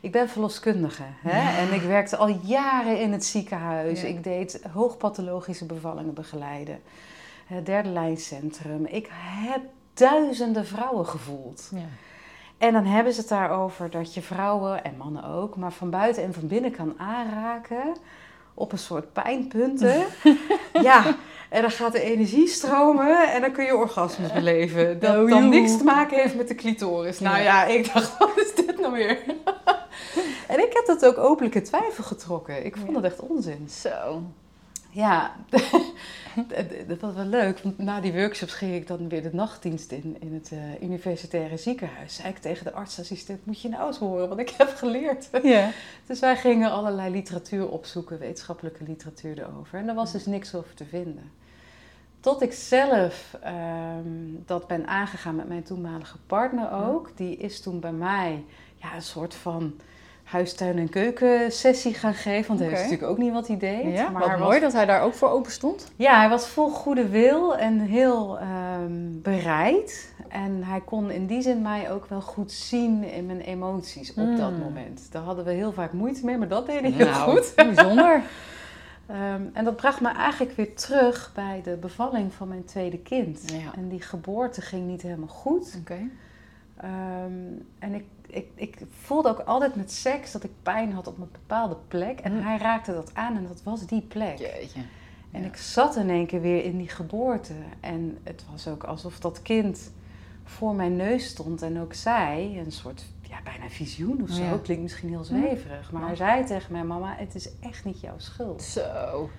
ik 0.00 0.12
ben 0.12 0.28
verloskundige. 0.28 1.02
Hè? 1.06 1.42
Ja. 1.42 1.56
En 1.58 1.72
ik 1.72 1.82
werkte 1.82 2.16
al 2.16 2.38
jaren 2.42 3.00
in 3.00 3.12
het 3.12 3.24
ziekenhuis. 3.24 4.00
Ja. 4.00 4.08
Ik 4.08 4.24
deed 4.24 4.60
hoogpathologische 4.72 5.66
bevallingen 5.66 6.14
begeleiden. 6.14 6.80
Derde 7.64 7.88
lijncentrum. 7.88 8.86
Ik 8.86 9.08
heb 9.20 9.60
duizenden 9.94 10.66
vrouwen 10.66 11.06
gevoeld. 11.06 11.68
Ja. 11.74 11.80
En 12.58 12.72
dan 12.72 12.84
hebben 12.84 13.12
ze 13.12 13.20
het 13.20 13.28
daarover 13.28 13.90
dat 13.90 14.14
je 14.14 14.22
vrouwen 14.22 14.84
en 14.84 14.96
mannen 14.96 15.24
ook, 15.24 15.56
maar 15.56 15.72
van 15.72 15.90
buiten 15.90 16.22
en 16.22 16.34
van 16.34 16.46
binnen 16.46 16.70
kan 16.70 16.94
aanraken 16.98 17.94
op 18.54 18.72
een 18.72 18.78
soort 18.78 19.12
pijnpunten. 19.12 20.04
ja, 20.82 21.16
en 21.52 21.62
dan 21.62 21.70
gaat 21.70 21.92
de 21.92 22.00
energie 22.02 22.48
stromen 22.48 23.32
en 23.32 23.40
dan 23.40 23.52
kun 23.52 23.64
je 23.64 23.76
orgasmes 23.76 24.32
beleven. 24.40 24.98
Dat 25.00 25.16
Oh, 25.16 25.30
dan 25.30 25.48
niks 25.48 25.76
te 25.76 25.84
maken 25.84 26.20
heeft 26.20 26.34
met 26.36 26.48
de 26.48 26.54
clitoris. 26.54 27.20
Nou 27.20 27.42
Ja. 27.42 27.64
ik 27.64 27.92
dacht, 27.94 28.18
wat 28.18 28.32
is 28.38 28.54
dit 28.54 28.80
nou 28.80 28.92
weer? 28.92 29.18
en 30.52 30.58
ik 30.58 30.70
heb 30.72 30.84
dat 30.86 31.04
ook 31.04 31.18
openlijk 31.18 31.54
in 31.54 31.64
twijfel 31.64 32.04
getrokken. 32.04 32.64
Ik 32.66 32.76
vond 32.76 32.88
Ja. 32.88 32.94
dat 32.94 33.04
echt 33.04 33.20
onzin. 33.20 33.68
Zo. 33.70 34.22
Ja, 34.94 35.34
dat 36.86 37.00
was 37.00 37.14
wel 37.14 37.24
leuk. 37.24 37.58
Want 37.62 37.78
na 37.78 38.00
die 38.00 38.12
workshops 38.12 38.52
ging 38.54 38.74
ik 38.74 38.86
dan 38.86 39.08
weer 39.08 39.22
de 39.22 39.30
nachtdienst 39.32 39.92
in, 39.92 40.16
in 40.20 40.34
het 40.34 40.50
eh, 40.52 40.82
universitaire 40.88 41.56
ziekenhuis. 41.56 42.14
Zei 42.14 42.28
ik 42.28 42.38
tegen 42.38 42.64
de 42.64 42.72
artsassistent, 42.72 43.46
moet 43.46 43.60
je 43.60 43.68
nou 43.68 43.86
eens 43.86 43.98
horen 43.98 44.28
wat 44.28 44.38
ik 44.38 44.50
heb 44.50 44.68
geleerd. 44.76 45.28
Ja. 45.42 45.70
Dus 46.06 46.20
wij 46.20 46.36
gingen 46.36 46.70
allerlei 46.70 47.10
literatuur 47.10 47.68
opzoeken, 47.68 48.18
wetenschappelijke 48.18 48.84
literatuur 48.84 49.38
erover. 49.38 49.78
En 49.78 49.88
er 49.88 49.94
was 49.94 50.12
dus 50.12 50.26
niks 50.26 50.54
over 50.54 50.74
te 50.74 50.84
vinden. 50.84 51.30
Tot 52.22 52.42
ik 52.42 52.52
zelf 52.52 53.36
ehm, 53.42 53.54
dat 54.46 54.66
ben 54.66 54.86
aangegaan 54.86 55.36
met 55.36 55.48
mijn 55.48 55.62
toenmalige 55.62 56.16
partner 56.26 56.72
ook. 56.72 57.10
Die 57.16 57.36
is 57.36 57.60
toen 57.60 57.80
bij 57.80 57.92
mij 57.92 58.44
ja, 58.74 58.94
een 58.94 59.02
soort 59.02 59.34
van 59.34 59.74
huistuin- 60.22 60.78
en 60.78 60.88
keukensessie 60.88 61.94
gaan 61.94 62.14
geven. 62.14 62.46
Want 62.48 62.60
hij 62.60 62.68
wist 62.68 62.82
natuurlijk 62.82 63.10
ook 63.10 63.18
niet 63.18 63.32
wat 63.32 63.46
hij 63.46 63.56
deed. 63.58 63.96
Ja, 63.96 64.08
maar 64.08 64.28
wat 64.28 64.38
mooi 64.38 64.60
dat 64.60 64.72
hij 64.72 64.86
daar 64.86 65.02
ook 65.02 65.14
voor 65.14 65.28
open 65.28 65.52
stond. 65.52 65.92
ja, 65.96 66.18
hij 66.18 66.28
was 66.28 66.46
vol 66.48 66.68
goede 66.70 67.08
wil 67.08 67.56
en 67.56 67.80
heel 67.80 68.38
ehm, 68.38 69.20
bereid. 69.22 70.14
En 70.28 70.62
hij 70.64 70.80
kon 70.80 71.10
in 71.10 71.26
die 71.26 71.42
zin 71.42 71.62
mij 71.62 71.90
ook 71.90 72.06
wel 72.06 72.20
goed 72.20 72.52
zien 72.52 73.04
in 73.04 73.26
mijn 73.26 73.40
emoties 73.40 74.10
op 74.10 74.16
Mm. 74.16 74.36
dat 74.36 74.58
moment. 74.58 75.08
Daar 75.10 75.22
hadden 75.22 75.44
we 75.44 75.50
heel 75.52 75.72
vaak 75.72 75.92
moeite 75.92 76.24
mee, 76.24 76.38
maar 76.38 76.48
dat 76.48 76.66
deed 76.66 76.80
hij 76.80 76.90
heel 76.90 77.06
Nou, 77.10 77.30
goed. 77.30 77.52
Bijzonder. 77.56 78.22
Ehm, 79.06 79.42
en 79.52 79.64
dat 79.64 79.76
bracht 79.76 80.00
me 80.00 80.08
eigenlijk 80.08 80.52
weer 80.56 80.74
terug 80.74 81.30
bij 81.34 81.60
de 81.64 81.76
bevalling 81.76 82.32
van 82.32 82.48
mijn 82.48 82.64
tweede 82.64 82.98
kind. 82.98 83.50
Ja. 83.50 83.74
En 83.74 83.88
die 83.88 84.00
geboorte 84.02 84.60
ging 84.60 84.86
niet 84.86 85.02
helemaal 85.02 85.28
goed. 85.28 85.76
Oké. 85.80 85.98
Ehm, 86.76 87.32
en 87.78 87.94
ik, 87.94 88.04
ik, 88.26 88.48
ik 88.54 88.78
voelde 88.90 89.28
ook 89.28 89.38
altijd 89.38 89.74
met 89.74 89.92
seks 89.92 90.32
dat 90.32 90.44
ik 90.44 90.50
pijn 90.62 90.92
had 90.92 91.06
op 91.06 91.18
een 91.18 91.28
bepaalde 91.32 91.76
plek. 91.88 92.20
En 92.20 92.32
Mm. 92.32 92.40
hij 92.42 92.58
raakte 92.58 92.92
dat 92.92 93.10
aan 93.14 93.36
en 93.36 93.46
dat 93.46 93.62
was 93.62 93.86
die 93.86 94.02
plek. 94.02 94.38
Jeetje. 94.38 94.80
En 95.30 95.40
Ja. 95.40 95.46
ik 95.46 95.56
zat 95.56 95.96
in 95.96 96.10
één 96.10 96.26
keer 96.26 96.40
weer 96.40 96.64
in 96.64 96.76
die 96.78 96.88
geboorte. 96.88 97.52
En 97.80 98.18
het 98.22 98.44
was 98.50 98.68
ook 98.68 98.84
alsof 98.84 99.18
dat 99.20 99.42
kind 99.42 99.92
voor 100.44 100.74
mijn 100.74 100.96
neus 100.96 101.26
stond. 101.26 101.62
En 101.62 101.80
ook 101.80 101.94
zij, 101.94 102.62
een 102.64 102.72
soort 102.72 103.04
bijna 103.44 103.68
visioen 103.68 104.22
of 104.22 104.30
zo. 104.30 104.42
Ja. 104.42 104.58
Klinkt 104.62 104.82
misschien 104.82 105.08
heel 105.08 105.24
zweverig. 105.24 105.92
Maar 105.92 106.06
hij 106.06 106.16
zei 106.16 106.44
tegen 106.44 106.72
mij, 106.72 106.84
mama, 106.84 107.14
het 107.16 107.34
is 107.34 107.58
echt 107.60 107.84
niet 107.84 108.00
jouw 108.00 108.18
schuld. 108.18 108.62
Zo. 108.62 109.30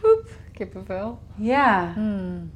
Poep. 0.00 0.30
Kippenvel. 0.52 1.18
Ja, 1.34 1.92
Hmm. 1.94 2.50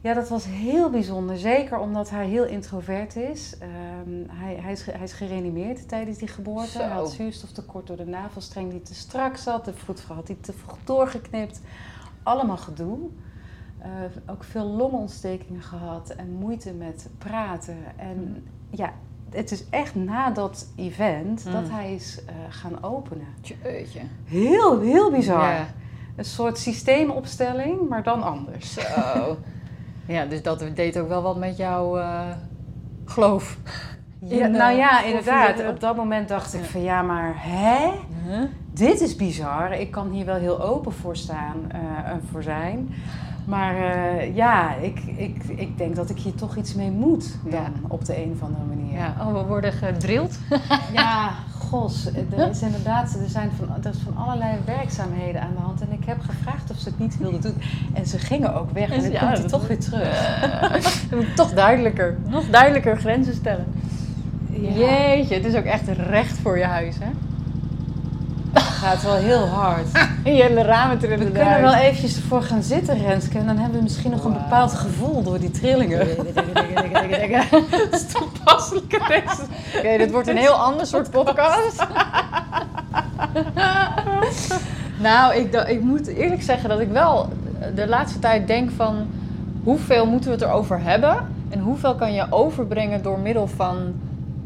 ja 0.00 0.14
dat 0.14 0.28
was 0.28 0.44
heel 0.44 0.90
bijzonder. 0.90 1.38
Zeker 1.38 1.78
omdat 1.78 2.10
hij 2.10 2.26
heel 2.26 2.44
introvert 2.44 3.16
is. 3.16 3.58
Ehm, 3.58 4.28
hij, 4.28 4.54
hij, 4.54 4.72
is 4.72 4.84
hij 4.86 5.02
is 5.02 5.12
gereanimeerd 5.12 5.88
tijdens 5.88 6.18
die 6.18 6.28
geboorte. 6.28 6.68
Zo. 6.70 6.78
Hij 6.78 6.88
had 6.88 7.10
zuurstoftekort 7.10 7.86
door 7.86 7.96
de 7.96 8.06
navelstreng 8.06 8.70
die 8.70 8.82
te 8.82 8.94
strak 8.94 9.36
zat. 9.36 9.64
De 9.64 9.72
vroedvrouw 9.74 10.16
had 10.16 10.26
hij 10.28 10.36
te 10.40 10.52
vroeg 10.52 10.78
doorgeknipt. 10.84 11.60
Allemaal 12.22 12.56
gedoe. 12.56 12.98
Eh, 13.78 13.90
ook 14.26 14.44
veel 14.44 14.64
longontstekingen 14.66 15.62
gehad 15.62 16.10
en 16.10 16.30
moeite 16.30 16.72
met 16.72 17.08
praten. 17.18 17.76
En 17.96 18.46
ja, 18.70 18.92
het 19.30 19.50
is 19.50 19.64
echt 19.70 19.94
na 19.94 20.30
dat 20.30 20.66
event 20.76 21.44
Mm. 21.44 21.52
dat 21.52 21.70
hij 21.70 21.94
is 21.94 22.24
eh, 22.26 22.34
gaan 22.48 22.82
openen. 22.82 23.26
Jeetje. 23.40 24.00
Heel, 24.24 24.80
heel 24.80 25.10
bizar. 25.10 25.50
Ja. 25.50 25.66
Een 26.16 26.24
soort 26.24 26.58
systeemopstelling, 26.58 27.88
maar 27.88 28.02
dan 28.02 28.22
anders. 28.22 28.72
Zo. 28.72 29.36
Ja, 30.06 30.24
dus 30.26 30.42
dat 30.42 30.64
deed 30.74 30.98
ook 30.98 31.08
wel 31.08 31.22
wat 31.22 31.36
met 31.36 31.56
jouw 31.56 31.98
eh, 31.98 32.20
geloof. 33.04 33.58
Ja, 34.20 34.46
nou 34.46 34.72
eh, 34.72 34.78
ja, 34.78 35.02
inderdaad. 35.04 35.68
Op 35.68 35.80
dat 35.80 35.96
moment 35.96 36.28
dacht 36.28 36.54
ik 36.54 36.64
van 36.64 36.82
ja, 36.82 37.02
maar 37.02 37.32
hè? 37.36 37.90
Huh? 38.26 38.42
Dit 38.72 39.00
is 39.00 39.16
bizar. 39.16 39.72
Ik 39.72 39.90
kan 39.90 40.10
hier 40.10 40.24
wel 40.24 40.36
heel 40.36 40.62
open 40.62 40.92
voor 40.92 41.16
staan 41.16 41.70
en 42.04 42.22
voor 42.30 42.42
zijn. 42.42 42.88
Maar 43.48 43.76
eh, 43.76 44.36
ja, 44.36 44.74
ik, 44.74 45.00
ik, 45.16 45.42
ik 45.44 45.78
denk 45.78 45.96
dat 45.96 46.10
ik 46.10 46.18
hier 46.18 46.34
toch 46.34 46.56
iets 46.56 46.74
mee 46.74 46.90
moet 46.90 47.36
dan 47.42 47.52
Ja. 47.60 47.70
op 47.88 48.04
de 48.04 48.22
een 48.24 48.30
of 48.34 48.42
andere 48.42 48.64
manier. 48.64 48.92
Ja, 48.98 49.14
oh, 49.20 49.32
we 49.32 49.46
worden 49.46 49.72
gedrild. 49.72 50.38
Ja, 50.92 51.30
gos. 51.58 52.06
Er 52.36 52.50
is 52.50 52.62
inderdaad, 52.62 53.14
er 53.22 53.28
zijn 53.28 53.50
van, 53.56 53.68
er 53.84 53.90
is 53.90 53.98
van 54.04 54.16
allerlei 54.16 54.56
werkzaamheden 54.64 55.40
aan 55.42 55.52
de 55.56 55.60
hand. 55.62 55.80
En 55.80 55.92
ik 55.92 56.04
heb 56.04 56.20
gevraagd 56.20 56.70
of 56.70 56.76
ze 56.78 56.88
het 56.88 56.98
niet 56.98 57.18
wilden 57.18 57.40
doen. 57.40 57.54
En 57.92 58.06
ze 58.06 58.18
gingen 58.18 58.54
ook 58.54 58.70
weg. 58.70 58.90
En 58.90 59.00
dan 59.02 59.10
Ja, 59.10 59.18
komt 59.20 59.38
hij 59.38 59.48
toch 59.48 59.66
weer 59.66 59.78
terug. 59.80 60.46
Moeten 61.14 61.34
toch 61.34 61.52
duidelijker, 61.52 62.16
nog 62.26 62.44
duidelijker 62.50 62.96
grenzen 62.96 63.34
stellen. 63.34 63.66
Ja, 64.50 64.70
Jeetje, 64.70 65.34
het 65.34 65.44
is 65.44 65.54
ook 65.54 65.64
echt 65.64 65.88
recht 65.88 66.38
voor 66.38 66.58
je 66.58 66.64
huis, 66.64 66.96
hè? 66.98 67.10
Het 68.80 68.86
gaat 68.86 69.02
wel 69.02 69.14
heel 69.14 69.46
hard. 69.46 69.86
En 70.24 70.34
je 70.34 70.42
hele 70.42 70.62
ramen 70.62 70.98
trillen 70.98 71.18
We 71.18 71.32
kunnen 71.32 71.60
wel 71.60 71.74
eventjes 71.74 72.16
ervoor 72.16 72.42
gaan 72.42 72.62
zitten, 72.62 72.98
Renske. 72.98 73.38
En 73.38 73.46
dan 73.46 73.56
hebben 73.56 73.76
we 73.76 73.82
misschien 73.82 74.10
nog 74.10 74.24
een 74.24 74.32
bepaald 74.32 74.72
gevoel 74.74 75.22
door 75.22 75.38
die 75.38 75.50
trillingen. 75.50 75.98
Dat 77.70 77.92
is 77.92 78.06
toepasselijk 78.06 78.90
deze. 79.08 79.42
Oké, 79.76 79.96
dit 79.98 80.10
wordt 80.10 80.28
een 80.28 80.36
heel 80.36 80.52
ander 80.52 80.86
soort 80.86 81.10
podcast. 81.10 81.86
nou, 85.08 85.34
ik, 85.34 85.54
ik 85.54 85.80
moet 85.80 86.06
eerlijk 86.06 86.42
zeggen 86.42 86.68
dat 86.68 86.80
ik 86.80 86.90
wel 86.90 87.28
de 87.74 87.88
laatste 87.88 88.18
tijd 88.18 88.46
denk 88.46 88.70
van... 88.70 89.06
hoeveel 89.64 90.06
moeten 90.06 90.30
we 90.30 90.36
het 90.36 90.44
erover 90.44 90.82
hebben 90.82 91.26
en 91.48 91.60
hoeveel 91.60 91.94
kan 91.94 92.12
je 92.12 92.26
overbrengen 92.30 93.02
door 93.02 93.18
middel 93.18 93.46
van 93.46 93.94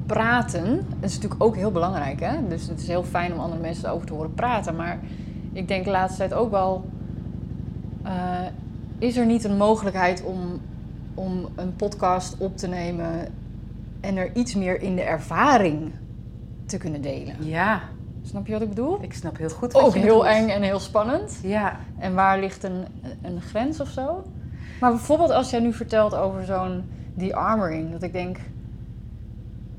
praten. 0.06 0.86
Is 1.00 1.14
natuurlijk 1.14 1.42
ook 1.44 1.56
heel 1.56 1.70
belangrijk, 1.72 2.20
hè? 2.20 2.48
Dus 2.48 2.68
het 2.68 2.80
is 2.80 2.86
heel 2.86 3.04
fijn 3.04 3.32
om 3.32 3.38
andere 3.38 3.60
mensen 3.60 3.90
over 3.90 4.06
te 4.06 4.12
horen 4.12 4.34
praten. 4.34 4.76
Maar 4.76 4.98
ik 5.52 5.68
denk 5.68 5.84
de 5.84 5.90
laatste 5.90 6.18
tijd 6.18 6.34
ook 6.34 6.50
wel... 6.50 6.84
eh, 8.02 8.12
is 8.98 9.16
er 9.16 9.26
niet 9.26 9.44
een 9.44 9.56
mogelijkheid 9.56 10.22
om, 10.24 10.60
om 11.14 11.48
een 11.54 11.76
podcast 11.76 12.36
op 12.38 12.56
te 12.56 12.66
nemen... 12.68 13.28
en 14.00 14.16
er 14.16 14.30
iets 14.34 14.54
meer 14.54 14.82
in 14.82 14.96
de 14.96 15.02
ervaring 15.02 15.92
te 16.66 16.76
kunnen 16.78 17.02
delen? 17.02 17.34
Ja, 17.38 17.80
Snap 18.24 18.46
je 18.46 18.52
wat 18.52 18.62
ik 18.62 18.68
bedoel? 18.68 18.98
ik 19.00 19.14
snap 19.14 19.36
heel 19.36 19.48
goed 19.48 19.72
wat 19.72 19.82
Ook 19.82 19.94
je 19.94 20.00
heel 20.00 20.26
eng 20.26 20.48
en 20.48 20.62
heel 20.62 20.78
spannend. 20.78 21.38
Ja, 21.42 21.76
En 21.98 22.14
waar 22.14 22.38
ligt 22.38 22.62
een, 22.64 22.84
een 23.22 23.40
grens 23.40 23.80
of 23.80 23.88
zo? 23.88 24.22
Maar 24.80 24.90
bijvoorbeeld 24.90 25.30
als 25.30 25.50
jij 25.50 25.60
nu 25.60 25.72
vertelt 25.72 26.14
over 26.14 26.44
zo'n 26.44 26.82
de-armoring, 27.14 27.92
dat 27.92 28.02
ik 28.02 28.12
denk, 28.12 28.36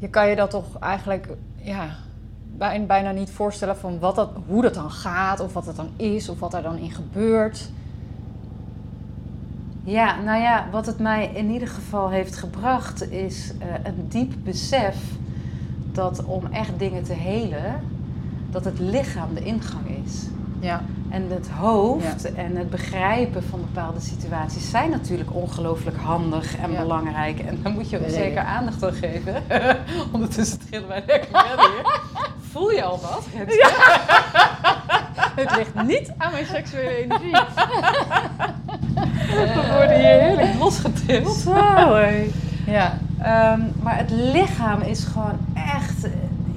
je 0.03 0.09
kan 0.09 0.29
je 0.29 0.35
dat 0.35 0.49
toch 0.49 0.79
eigenlijk 0.79 1.27
ja, 1.55 1.89
bij- 2.57 2.85
bijna 2.85 3.11
niet 3.11 3.31
voorstellen 3.31 3.77
van 3.77 3.99
wat 3.99 4.15
dat, 4.15 4.29
hoe 4.47 4.61
dat 4.61 4.73
dan 4.73 4.91
gaat, 4.91 5.39
of 5.39 5.53
wat 5.53 5.65
het 5.65 5.75
dan 5.75 5.89
is, 5.95 6.29
of 6.29 6.39
wat 6.39 6.53
er 6.53 6.61
dan 6.61 6.77
in 6.77 6.91
gebeurt. 6.91 7.69
Ja, 9.83 10.21
nou 10.21 10.41
ja, 10.41 10.67
wat 10.71 10.85
het 10.85 10.99
mij 10.99 11.31
in 11.33 11.49
ieder 11.49 11.67
geval 11.67 12.09
heeft 12.09 12.35
gebracht 12.35 13.11
is 13.11 13.53
eh, 13.59 13.67
een 13.83 14.05
diep 14.07 14.33
besef 14.43 14.97
dat 15.91 16.23
om 16.25 16.45
echt 16.51 16.79
dingen 16.79 17.03
te 17.03 17.13
helen, 17.13 17.81
dat 18.51 18.65
het 18.65 18.79
lichaam 18.79 19.33
de 19.33 19.43
ingang 19.43 19.87
is. 20.05 20.27
Ja, 20.63 20.81
En 21.09 21.29
het 21.29 21.49
hoofd 21.49 22.33
en 22.33 22.55
het 22.55 22.69
begrijpen 22.69 23.43
van 23.49 23.59
bepaalde 23.59 23.99
situaties 23.99 24.69
zijn 24.69 24.89
natuurlijk 24.89 25.33
ongelooflijk 25.35 25.97
handig 25.97 26.57
en 26.57 26.71
Ja. 26.71 26.79
belangrijk. 26.81 27.39
En 27.39 27.59
daar 27.63 27.71
moet 27.71 27.89
je 27.89 27.97
ook 27.99 28.05
Ja, 28.05 28.11
zeker 28.11 28.41
aandacht 28.43 28.83
aan 28.83 28.93
geven. 28.93 29.43
Ondertussen 30.13 30.59
trillen 30.69 30.87
wij 30.87 31.03
lekker 31.07 31.29
verder 31.47 31.65
hier. 31.71 31.99
Voel 32.51 32.71
je 32.71 32.83
al 32.83 32.99
wat? 33.01 33.25
het 35.41 35.55
ligt 35.55 35.83
niet 35.83 36.11
aan 36.17 36.31
mijn 36.31 36.45
seksuele 36.45 36.97
energie. 36.97 37.31
We 39.33 39.73
worden 39.77 39.95
hier 39.99 40.19
heerlijk 40.21 40.53
losgetild. 40.59 41.35
Zo, 41.37 41.53
hé. 41.95 42.29
Ja, 42.65 42.97
Ehm, 43.21 43.59
maar 43.81 43.97
het 43.97 44.09
lichaam 44.11 44.81
is 44.81 45.03
gewoon 45.03 45.37
echt, 45.75 46.07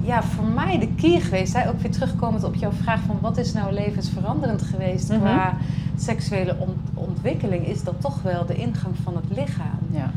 ja, 0.07 0.23
voor 0.23 0.45
mij 0.45 0.79
de 0.79 0.87
key 0.93 1.19
geweest. 1.19 1.53
Hè? 1.53 1.69
Ook 1.69 1.79
weer 1.81 1.91
terugkomend 1.91 2.43
op 2.43 2.55
jouw 2.55 2.71
vraag 2.71 2.99
van 3.01 3.17
wat 3.21 3.37
is 3.37 3.53
nou 3.53 3.73
levensveranderend 3.73 4.61
geweest 4.61 5.09
Mhm. 5.09 5.19
qua 5.19 5.57
seksuele 5.95 6.55
ont- 6.59 6.89
ontwikkeling, 6.93 7.67
is 7.67 7.83
dat 7.83 8.01
toch 8.01 8.21
wel 8.21 8.45
de 8.45 8.55
ingang 8.55 8.95
van 9.03 9.15
het 9.15 9.25
lichaam. 9.37 9.79
ja. 9.91 10.11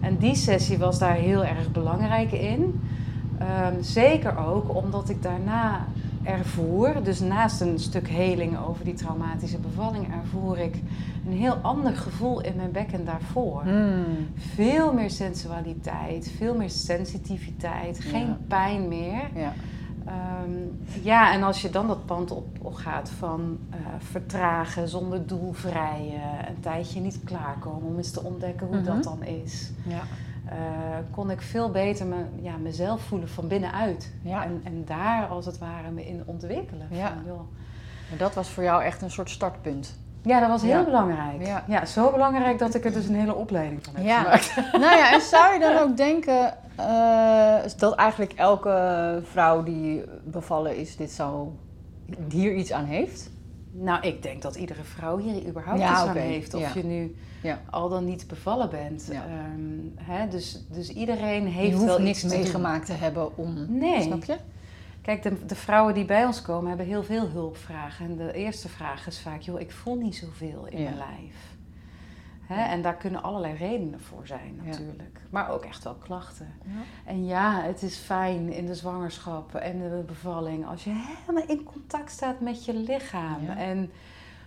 En 0.00 0.16
die 0.18 0.34
sessie 0.34 0.78
was 0.78 0.98
daar 0.98 1.14
heel 1.14 1.44
erg 1.44 1.72
belangrijk 1.72 2.32
in. 2.32 2.80
Ehm, 3.38 3.74
zeker 3.82 4.38
ook 4.46 4.76
omdat 4.76 5.08
ik 5.08 5.22
daarna 5.22 5.84
ervoer, 6.26 7.02
dus 7.02 7.20
naast 7.20 7.60
een 7.60 7.78
stuk 7.78 8.08
heling 8.08 8.58
over 8.58 8.84
die 8.84 8.94
traumatische 8.94 9.58
bevalling, 9.58 10.06
ervoer 10.22 10.58
ik 10.58 10.74
een 11.26 11.32
heel 11.36 11.54
ander 11.54 11.96
gevoel 11.96 12.40
in 12.40 12.56
mijn 12.56 12.70
bekken 12.72 13.04
daarvoor. 13.04 13.62
Hmm. 13.62 14.04
Veel 14.36 14.92
meer 14.92 15.10
sensualiteit, 15.10 16.30
veel 16.36 16.54
meer 16.56 16.70
sensitiviteit, 16.70 17.98
geen 18.00 18.26
Ja. 18.26 18.38
pijn 18.48 18.88
meer. 18.88 19.30
ja. 19.34 19.52
Ehm, 20.06 20.50
ja, 21.02 21.32
en 21.32 21.42
als 21.42 21.62
je 21.62 21.70
dan 21.70 21.86
dat 21.86 22.06
pand 22.06 22.30
op, 22.30 22.46
op 22.62 22.74
gaat 22.74 23.10
van 23.10 23.58
eh, 23.70 23.76
vertragen, 23.98 24.88
zonder 24.88 25.26
doel 25.26 25.52
vrijen, 25.52 26.20
een 26.48 26.60
tijdje 26.60 27.00
niet 27.00 27.20
klaarkomen 27.24 27.88
om 27.88 27.96
eens 27.96 28.10
te 28.10 28.22
ontdekken 28.22 28.66
hoe 28.66 28.76
Mhm. 28.76 28.84
dat 28.84 29.02
dan 29.02 29.22
is, 29.22 29.70
ja. 29.86 30.00
Eh, 30.50 30.56
kon 31.10 31.30
ik 31.30 31.40
veel 31.42 31.70
beter 31.70 32.06
me, 32.06 32.16
ja, 32.40 32.56
mezelf 32.56 33.00
voelen 33.02 33.28
van 33.28 33.48
binnenuit. 33.48 34.12
Ja. 34.22 34.44
En, 34.44 34.60
en 34.64 34.84
daar 34.84 35.26
als 35.26 35.46
het 35.46 35.58
ware 35.58 35.90
me 35.90 36.06
in 36.06 36.22
ontwikkelen. 36.26 36.86
Ja. 36.90 37.08
Van, 37.08 37.22
joh. 37.26 37.40
Maar 38.08 38.18
dat 38.18 38.34
was 38.34 38.48
voor 38.48 38.62
jou 38.62 38.82
echt 38.82 39.02
een 39.02 39.10
soort 39.10 39.30
startpunt. 39.30 39.98
ja, 40.22 40.40
dat 40.40 40.48
was 40.48 40.62
heel 40.62 40.70
Ja. 40.78 40.84
belangrijk. 40.84 41.46
Ja. 41.46 41.64
Ja. 41.66 41.84
zo 41.84 42.10
belangrijk 42.10 42.58
dat 42.58 42.74
ik 42.74 42.84
er 42.84 42.92
dus 42.92 43.06
een 43.08 43.14
hele 43.14 43.34
opleiding 43.34 43.84
van 43.84 43.94
heb 43.94 44.04
Ja. 44.04 44.22
gemaakt. 44.22 44.54
nou 44.84 44.96
ja, 44.96 45.12
en 45.12 45.20
zou 45.20 45.52
je 45.54 45.60
dan 45.60 45.76
ook 45.78 45.96
denken 45.96 46.54
eh, 46.76 47.56
dat 47.76 47.94
eigenlijk 47.94 48.32
elke 48.32 49.20
vrouw 49.24 49.62
die 49.62 50.04
bevallen 50.24 50.76
is, 50.76 50.96
dit 50.96 51.10
zou, 51.10 51.48
hier 52.28 52.54
iets 52.54 52.72
aan 52.72 52.84
heeft? 52.84 53.30
Nou, 53.72 54.00
ik 54.06 54.22
denk 54.22 54.42
dat 54.42 54.56
iedere 54.56 54.82
vrouw 54.84 55.18
hier 55.18 55.46
überhaupt 55.46 55.80
iets 55.80 55.88
aan 55.90 56.16
heeft. 56.16 56.54
Of 56.54 56.74
je 56.74 56.84
nu 56.84 57.16
Ja. 57.46 57.60
al 57.70 57.88
dan 57.88 58.04
niet 58.04 58.26
bevallen 58.26 58.70
bent. 58.70 59.08
Ja. 59.12 59.24
Ehm, 59.24 60.10
hè, 60.10 60.28
dus, 60.28 60.64
dus 60.70 60.88
iedereen 60.88 61.42
Je 61.44 61.48
heeft 61.50 61.72
hoeft 61.72 61.84
wel 61.84 62.00
niks 62.00 62.20
te 62.20 62.26
meegemaakt 62.26 62.86
te 62.86 62.92
hebben 62.92 63.36
om. 63.36 63.78
Nee. 63.78 64.02
Snap 64.02 64.24
je? 64.24 64.36
Kijk, 65.02 65.22
de, 65.22 65.46
de 65.46 65.54
vrouwen 65.54 65.94
die 65.94 66.04
bij 66.04 66.24
ons 66.24 66.42
komen 66.42 66.68
hebben 66.68 66.86
heel 66.86 67.04
veel 67.04 67.28
hulpvragen. 67.28 68.06
En 68.06 68.16
de 68.16 68.32
eerste 68.32 68.68
vraag 68.68 69.06
is 69.06 69.20
vaak, 69.20 69.40
joh, 69.40 69.60
ik 69.60 69.70
voel 69.70 69.94
niet 69.96 70.16
zoveel 70.16 70.66
in 70.66 70.78
Ja. 70.78 70.84
mijn 70.84 70.96
lijf. 70.96 71.54
Hè, 72.46 72.62
en 72.64 72.82
daar 72.82 72.96
kunnen 72.96 73.22
allerlei 73.22 73.54
redenen 73.54 74.00
voor 74.00 74.26
zijn 74.26 74.60
natuurlijk. 74.64 75.20
Maar 75.30 75.50
ook 75.50 75.64
echt 75.64 75.84
wel 75.84 75.94
klachten. 75.94 76.54
En 77.04 77.26
ja, 77.26 77.62
het 77.62 77.82
is 77.82 77.96
fijn 77.96 78.52
in 78.52 78.66
de 78.66 78.74
zwangerschap 78.74 79.54
en 79.54 79.78
de 79.78 80.02
bevalling 80.06 80.66
als 80.66 80.84
je 80.84 80.90
helemaal 81.26 81.48
in 81.56 81.64
contact 81.64 82.10
staat 82.10 82.40
met 82.40 82.64
je 82.64 82.74
lichaam. 82.74 83.48
En 83.48 83.90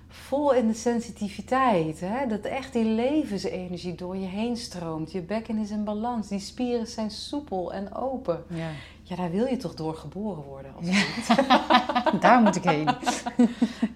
vol 0.09 0.53
in 0.53 0.67
de 0.67 0.73
sensitiviteit. 0.73 1.99
Hè? 1.99 2.27
Dat 2.27 2.39
echt 2.41 2.73
die 2.73 2.85
levensenergie 2.85 3.95
door 3.95 4.17
je 4.17 4.27
heen 4.27 4.57
stroomt. 4.57 5.11
Je 5.11 5.21
bekken 5.21 5.57
is 5.57 5.69
in 5.69 5.83
balans. 5.83 6.27
Die 6.27 6.39
spieren 6.39 6.87
zijn 6.87 7.11
soepel 7.11 7.73
en 7.73 7.93
open. 7.95 8.43
Ja. 8.49 8.69
Ja, 9.03 9.15
daar 9.15 9.31
wil 9.31 9.45
je 9.45 9.57
toch 9.57 9.73
door 9.73 9.95
geboren 9.95 10.43
worden 10.43 10.71
als 10.75 10.87
Ja. 10.87 11.01
kind? 11.03 12.21
Daar 12.21 12.41
moet 12.41 12.55
ik 12.55 12.63
heen. 12.63 12.89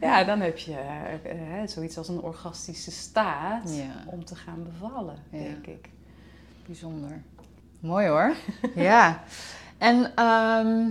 Ja, 0.01 0.23
dan 0.23 0.39
heb 0.39 0.57
je 0.57 0.75
eh, 0.75 1.61
eh, 1.61 1.67
zoiets 1.67 1.97
als 1.97 2.07
een 2.07 2.21
orgastische 2.21 2.91
staat 2.91 3.75
Ja. 3.75 4.03
om 4.05 4.25
te 4.25 4.35
gaan 4.35 4.63
bevallen, 4.63 5.15
Ja. 5.29 5.37
denk 5.39 5.67
ik. 5.67 5.89
Bijzonder. 6.65 7.21
Mooi 7.79 8.07
hoor. 8.07 8.33
ja. 8.75 9.23
En, 9.77 10.11
ehm, 10.15 10.89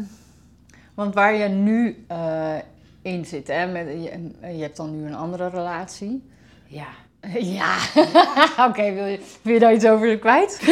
want 0.94 1.14
waar 1.14 1.34
je 1.34 1.48
nu 1.48 2.04
eh, 2.08 2.56
in 3.02 3.24
zit, 3.24 3.46
hè, 3.48 3.66
met, 3.66 3.86
je, 3.86 4.30
je 4.56 4.62
hebt 4.62 4.76
dan 4.76 4.96
nu 5.00 5.06
een 5.06 5.14
andere 5.14 5.48
relatie. 5.48 6.28
Ja. 6.66 6.86
Ja, 7.40 7.76
oké, 8.68 8.92
wil, 8.92 9.04
je, 9.06 9.20
wil 9.42 9.54
je 9.54 9.60
daar 9.60 9.72
iets 9.74 9.86
over 9.86 10.18
kwijt? 10.18 10.60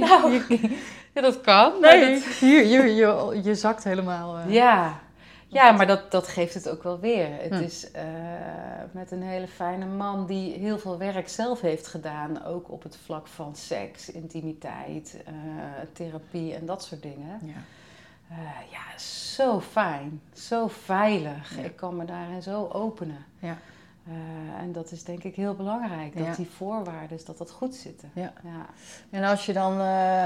Nou, 0.00 0.40
ja, 1.14 1.20
dat 1.20 1.40
kan. 1.40 1.72
Nee, 1.80 2.14
dat- 2.14 2.24
hier, 2.24 2.64
hier, 2.64 2.86
je, 2.86 3.40
je 3.42 3.54
zakt 3.54 3.84
helemaal. 3.84 4.38
eh. 4.38 4.52
Ja, 4.52 5.00
ja 5.48 5.72
maar 5.72 5.86
dat, 5.86 6.10
dat 6.10 6.28
geeft 6.28 6.54
het 6.54 6.68
ook 6.68 6.82
wel 6.82 7.00
weer. 7.00 7.28
Het 7.40 7.54
Hm. 7.54 7.62
is 7.62 7.90
eh, 7.90 8.02
met 8.92 9.10
een 9.10 9.22
hele 9.22 9.48
fijne 9.48 9.86
man 9.86 10.26
die 10.26 10.58
heel 10.58 10.78
veel 10.78 10.98
werk 10.98 11.28
zelf 11.28 11.60
heeft 11.60 11.86
gedaan. 11.86 12.44
Ook 12.44 12.70
op 12.70 12.82
het 12.82 12.98
vlak 13.04 13.26
van 13.26 13.56
seks, 13.56 14.10
intimiteit, 14.10 15.16
eh, 15.26 15.32
therapie 15.92 16.54
en 16.54 16.66
dat 16.66 16.84
soort 16.84 17.02
dingen. 17.02 17.38
Ja. 17.44 17.62
Eh, 18.38 18.70
ja, 18.70 18.98
zo 18.98 19.60
fijn, 19.60 20.20
zo 20.32 20.68
veilig. 20.68 21.56
Ja. 21.56 21.62
Ik 21.62 21.76
kan 21.76 21.96
me 21.96 22.04
daarin 22.04 22.42
zo 22.42 22.68
openen. 22.72 23.24
Ja. 23.38 23.56
Eh, 24.06 24.62
en 24.62 24.72
dat 24.72 24.92
is 24.92 25.04
denk 25.04 25.24
ik 25.24 25.34
heel 25.36 25.54
belangrijk, 25.54 26.16
dat 26.16 26.26
Ja. 26.26 26.34
die 26.34 26.50
voorwaarden, 26.50 27.18
dat 27.26 27.38
dat 27.38 27.50
goed 27.50 27.74
zitten. 27.74 28.10
Ja. 28.14 28.32
Ja. 28.42 28.66
En 29.10 29.24
als 29.24 29.46
je 29.46 29.52
dan. 29.52 29.80
eh, 29.80 30.24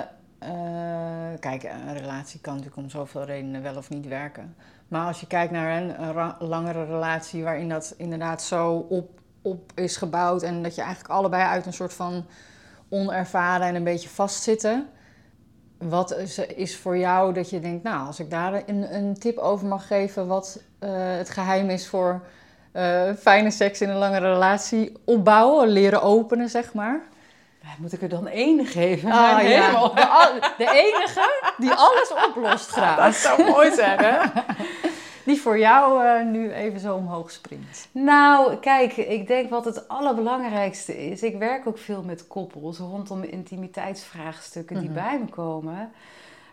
kijk, 1.40 1.62
een 1.62 1.96
relatie 1.98 2.40
kan 2.40 2.52
natuurlijk 2.54 2.82
om 2.82 2.90
zoveel 2.90 3.24
redenen 3.24 3.62
wel 3.62 3.76
of 3.76 3.88
niet 3.90 4.06
werken. 4.06 4.56
Maar 4.88 5.06
als 5.06 5.20
je 5.20 5.26
kijkt 5.26 5.52
naar 5.52 5.82
een, 5.82 6.02
een 6.02 6.34
langere 6.38 6.84
relatie 6.84 7.42
waarin 7.44 7.68
dat 7.68 7.94
inderdaad 7.96 8.42
zo 8.42 8.72
op, 8.76 9.20
op 9.42 9.72
is 9.74 9.96
gebouwd. 9.96 10.42
en 10.42 10.62
dat 10.62 10.74
je 10.74 10.80
eigenlijk 10.82 11.12
allebei 11.14 11.42
uit 11.42 11.66
een 11.66 11.72
soort 11.72 11.94
van 11.94 12.24
onervaren 12.88 13.66
en 13.66 13.74
een 13.74 13.84
beetje 13.84 14.08
vastzitten. 14.08 14.88
Wat 15.78 16.16
is, 16.16 16.38
is 16.38 16.76
voor 16.76 16.96
jou 16.98 17.32
dat 17.32 17.50
je 17.50 17.60
denkt, 17.60 17.82
nou, 17.82 18.06
als 18.06 18.20
ik 18.20 18.30
daar 18.30 18.62
een, 18.66 18.94
een 18.94 19.18
tip 19.18 19.38
over 19.38 19.66
mag 19.66 19.86
geven, 19.86 20.26
wat 20.26 20.60
eh, 20.78 20.90
het 20.92 21.30
geheim 21.30 21.70
is 21.70 21.88
voor 21.88 22.20
eh, 22.72 23.02
fijne 23.18 23.50
seks 23.50 23.80
in 23.80 23.88
een 23.88 23.96
langere 23.96 24.32
relatie 24.32 24.92
opbouwen, 25.04 25.68
leren 25.68 26.02
openen, 26.02 26.48
zeg 26.48 26.72
maar? 26.72 27.00
Moet 27.78 27.92
ik 27.92 28.02
er 28.02 28.08
dan 28.08 28.28
één 28.28 28.66
geven? 28.66 29.10
Ah, 29.10 29.36
Nee, 29.36 29.48
ja. 29.48 29.60
helemaal. 29.60 29.94
De, 29.94 30.50
de 30.58 30.70
enige 30.70 31.52
die 31.56 31.72
alles 31.72 32.12
oplost 32.28 32.68
graag. 32.70 32.96
Dat 32.96 33.14
zou 33.14 33.50
mooi 33.50 33.74
zijn, 33.74 33.98
hè? 33.98 34.16
Die 35.26 35.40
voor 35.40 35.58
jou 35.58 36.04
eh, 36.04 36.26
nu 36.26 36.52
even 36.52 36.80
zo 36.80 36.96
omhoog 36.96 37.30
springt. 37.30 37.88
Nou, 37.92 38.56
kijk, 38.56 38.96
ik 38.96 39.26
denk 39.26 39.50
wat 39.50 39.64
het 39.64 39.88
allerbelangrijkste 39.88 41.06
is. 41.10 41.22
Ik 41.22 41.38
werk 41.38 41.66
ook 41.66 41.78
veel 41.78 42.02
met 42.02 42.26
koppels 42.26 42.78
rondom 42.78 43.22
intimiteitsvraagstukken 43.22 44.76
die 44.80 44.90
Mhm. 44.90 44.94
bij 44.98 45.18
me 45.18 45.26
komen. 45.26 45.90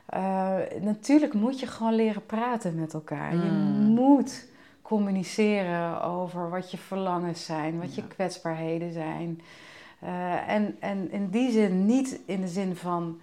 Eh, 0.06 0.56
natuurlijk 0.82 1.34
moet 1.34 1.60
je 1.60 1.68
gewoon 1.68 1.94
leren 1.96 2.26
praten 2.26 2.76
met 2.80 2.94
elkaar. 2.94 3.32
Je 3.36 3.52
Mm. 3.52 3.86
moet 3.94 4.46
communiceren 4.82 6.02
over 6.02 6.50
wat 6.50 6.72
je 6.72 6.78
verlangens 6.78 7.46
zijn, 7.46 7.80
wat 7.80 7.96
je 7.96 8.08
kwetsbaarheden 8.08 8.94
zijn. 8.94 9.42
Eh, 10.00 10.50
en, 10.50 10.76
en 10.80 11.12
in 11.12 11.30
die 11.30 11.52
zin 11.52 11.86
niet 11.86 12.20
in 12.26 12.42
de 12.42 12.48
zin 12.48 12.76
van 12.76 13.20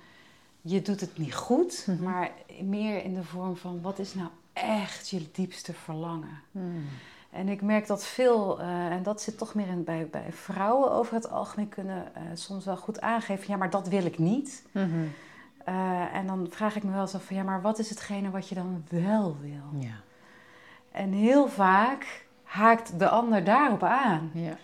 je 0.60 0.82
doet 0.82 1.00
het 1.00 1.18
niet 1.18 1.34
goed, 1.34 1.84
Mhm. 1.86 2.02
maar 2.02 2.30
meer 2.62 3.04
in 3.04 3.14
de 3.14 3.22
vorm 3.24 3.56
van 3.56 3.78
wat 3.82 3.98
is 3.98 4.14
nou 4.14 4.28
echt 4.62 5.08
je 5.08 5.30
diepste 5.32 5.72
verlangen. 5.72 6.40
Hmm. 6.52 6.84
En 7.30 7.48
ik 7.48 7.62
merk 7.62 7.86
dat 7.86 8.06
veel, 8.06 8.60
eh, 8.60 8.86
en 8.86 9.02
dat 9.02 9.22
zit 9.22 9.38
toch 9.38 9.54
meer 9.54 9.66
in, 9.66 9.84
bij, 9.84 10.08
bij 10.10 10.32
vrouwen 10.32 10.90
over 10.92 11.14
het 11.14 11.30
algemeen, 11.30 11.68
kunnen 11.68 12.14
eh, 12.14 12.22
soms 12.34 12.64
wel 12.64 12.76
goed 12.76 13.00
aangeven: 13.00 13.44
ja, 13.48 13.56
maar 13.56 13.70
dat 13.70 13.88
wil 13.88 14.04
ik 14.04 14.18
niet. 14.18 14.66
Mhm. 14.72 14.88
Eh, 15.64 16.14
en 16.14 16.26
dan 16.26 16.46
vraag 16.50 16.76
ik 16.76 16.82
me 16.82 16.90
wel 16.92 17.00
eens 17.00 17.14
af 17.14 17.24
van 17.24 17.36
ja, 17.36 17.42
maar 17.42 17.62
wat 17.62 17.78
is 17.78 17.90
hetgene 17.90 18.30
wat 18.30 18.48
je 18.48 18.54
dan 18.54 18.84
wel 18.88 19.36
wil? 19.40 19.80
Ja. 19.80 19.94
En 20.92 21.12
heel 21.12 21.48
vaak 21.48 22.26
haakt 22.42 22.98
de 22.98 23.08
ander 23.08 23.44
daarop 23.44 23.82
aan. 23.82 24.30
Ja. 24.34 24.56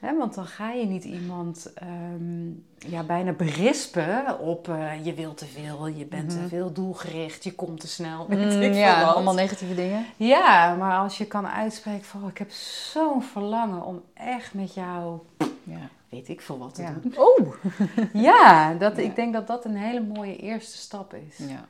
Want 0.00 0.34
dan 0.34 0.46
ga 0.46 0.70
je 0.72 0.86
niet 0.86 1.04
iemand 1.04 1.72
ehm, 1.74 2.48
ja, 2.92 3.02
bijna 3.02 3.32
berispen 3.32 4.38
op 4.38 4.68
eh, 4.68 5.04
je 5.04 5.14
wil 5.14 5.34
te 5.34 5.44
veel, 5.46 5.86
je 5.86 6.04
bent 6.06 6.32
Mhm. 6.34 6.42
te 6.42 6.48
veel 6.48 6.72
doelgericht, 6.72 7.44
je 7.44 7.54
komt 7.54 7.80
te 7.80 7.88
snel. 7.88 8.26
Weet 8.28 8.54
Mm, 8.54 8.62
ik 8.62 8.74
ja, 8.74 9.04
wat. 9.04 9.14
allemaal 9.14 9.34
negatieve 9.34 9.74
dingen. 9.74 10.06
Ja, 10.16 10.74
maar 10.74 10.98
als 10.98 11.18
je 11.18 11.26
kan 11.26 11.48
uitspreken 11.48 12.04
van 12.04 12.22
oh, 12.22 12.28
ik 12.28 12.38
heb 12.38 12.50
zo'n 12.92 13.22
verlangen 13.22 13.82
om 13.84 14.02
echt 14.14 14.54
met 14.54 14.74
jou, 14.74 15.18
Ja. 15.62 15.88
weet 16.08 16.28
ik 16.28 16.40
veel 16.40 16.58
wat 16.58 16.74
te 16.74 16.82
Ja. 16.82 16.94
doen. 17.02 17.14
Oh! 17.16 17.54
Ja, 18.12 18.74
dat, 18.74 18.96
Ja. 18.96 19.02
ik 19.02 19.16
denk 19.16 19.32
dat 19.32 19.46
dat 19.46 19.64
een 19.64 19.76
hele 19.76 20.00
mooie 20.00 20.36
eerste 20.36 20.76
stap 20.78 21.14
is. 21.14 21.36
Ja. 21.46 21.66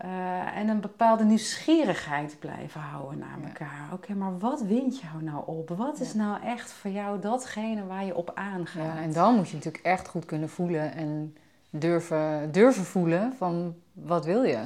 Eh, 0.00 0.56
en 0.56 0.68
een 0.68 0.80
bepaalde 0.80 1.24
nieuwsgierigheid 1.24 2.36
blijven 2.38 2.80
houden 2.80 3.18
naar 3.18 3.38
Ja. 3.40 3.46
elkaar. 3.46 3.88
Oké, 3.92 4.14
maar 4.14 4.38
wat 4.38 4.62
wint 4.62 5.00
jou 5.00 5.22
nou 5.22 5.42
op? 5.46 5.68
Wat 5.68 6.00
is 6.00 6.12
Ja. 6.12 6.18
nou 6.18 6.42
echt 6.44 6.72
voor 6.72 6.90
jou 6.90 7.20
datgene 7.20 7.86
waar 7.86 8.04
je 8.04 8.16
op 8.16 8.30
aangaat? 8.34 8.96
ja, 8.96 9.02
en 9.02 9.12
dan 9.12 9.34
moet 9.34 9.48
je 9.48 9.56
natuurlijk 9.56 9.84
echt 9.84 10.08
goed 10.08 10.24
kunnen 10.24 10.48
voelen 10.48 10.92
en 10.94 11.36
durven, 11.70 12.52
durven 12.52 12.84
voelen 12.84 13.32
van 13.36 13.74
wat 13.92 14.24
wil 14.24 14.42
je? 14.42 14.58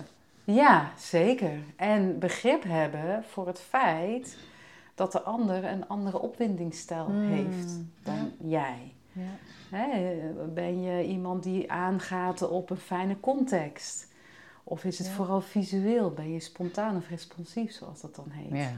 Ja, 0.44 0.90
zeker. 0.96 1.58
En 1.76 2.18
begrip 2.18 2.62
hebben 2.62 3.24
voor 3.24 3.46
het 3.46 3.60
feit 3.60 4.38
dat 4.94 5.12
de 5.12 5.22
ander 5.22 5.64
een 5.64 5.88
andere 5.88 6.18
opwindingsstijl 6.20 7.08
Mm, 7.08 7.28
heeft 7.28 7.72
dan 8.02 8.32
jij. 8.40 8.92
Hè, 9.70 10.14
ben 10.54 10.82
je 10.82 11.04
iemand 11.04 11.42
die 11.42 11.72
aangaat 11.72 12.48
op 12.48 12.70
een 12.70 12.76
fijne 12.76 13.20
context? 13.20 14.12
Of 14.64 14.84
is 14.84 14.98
het 14.98 15.08
vooral 15.08 15.40
visueel? 15.40 16.10
Ben 16.10 16.32
je 16.32 16.40
spontaan 16.40 16.96
of 16.96 17.08
responsief, 17.08 17.72
zoals 17.72 18.00
dat 18.00 18.14
dan 18.14 18.30
heet? 18.30 18.52
Ja. 18.52 18.72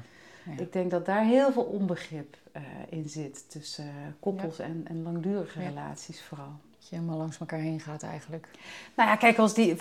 Ik 0.62 0.72
denk 0.72 0.90
dat 0.90 1.06
daar 1.06 1.24
heel 1.24 1.52
veel 1.52 1.62
onbegrip 1.62 2.36
eh, 2.52 2.62
in 2.88 3.08
zit 3.08 3.50
tussen 3.50 3.84
eh, 3.84 3.90
koppels 4.20 4.58
en, 4.58 4.84
en 4.88 5.02
langdurige 5.02 5.60
Ja. 5.60 5.68
relaties 5.68 6.22
vooral. 6.22 6.52
Dat 6.78 6.88
je 6.88 6.94
helemaal 6.94 7.18
langs 7.18 7.38
elkaar 7.38 7.58
heen 7.58 7.80
gaat 7.80 8.02
eigenlijk. 8.02 8.48
Nou 8.96 9.08
ja, 9.08 9.16
kijk, 9.16 9.38
als 9.38 9.54
die, 9.54 9.76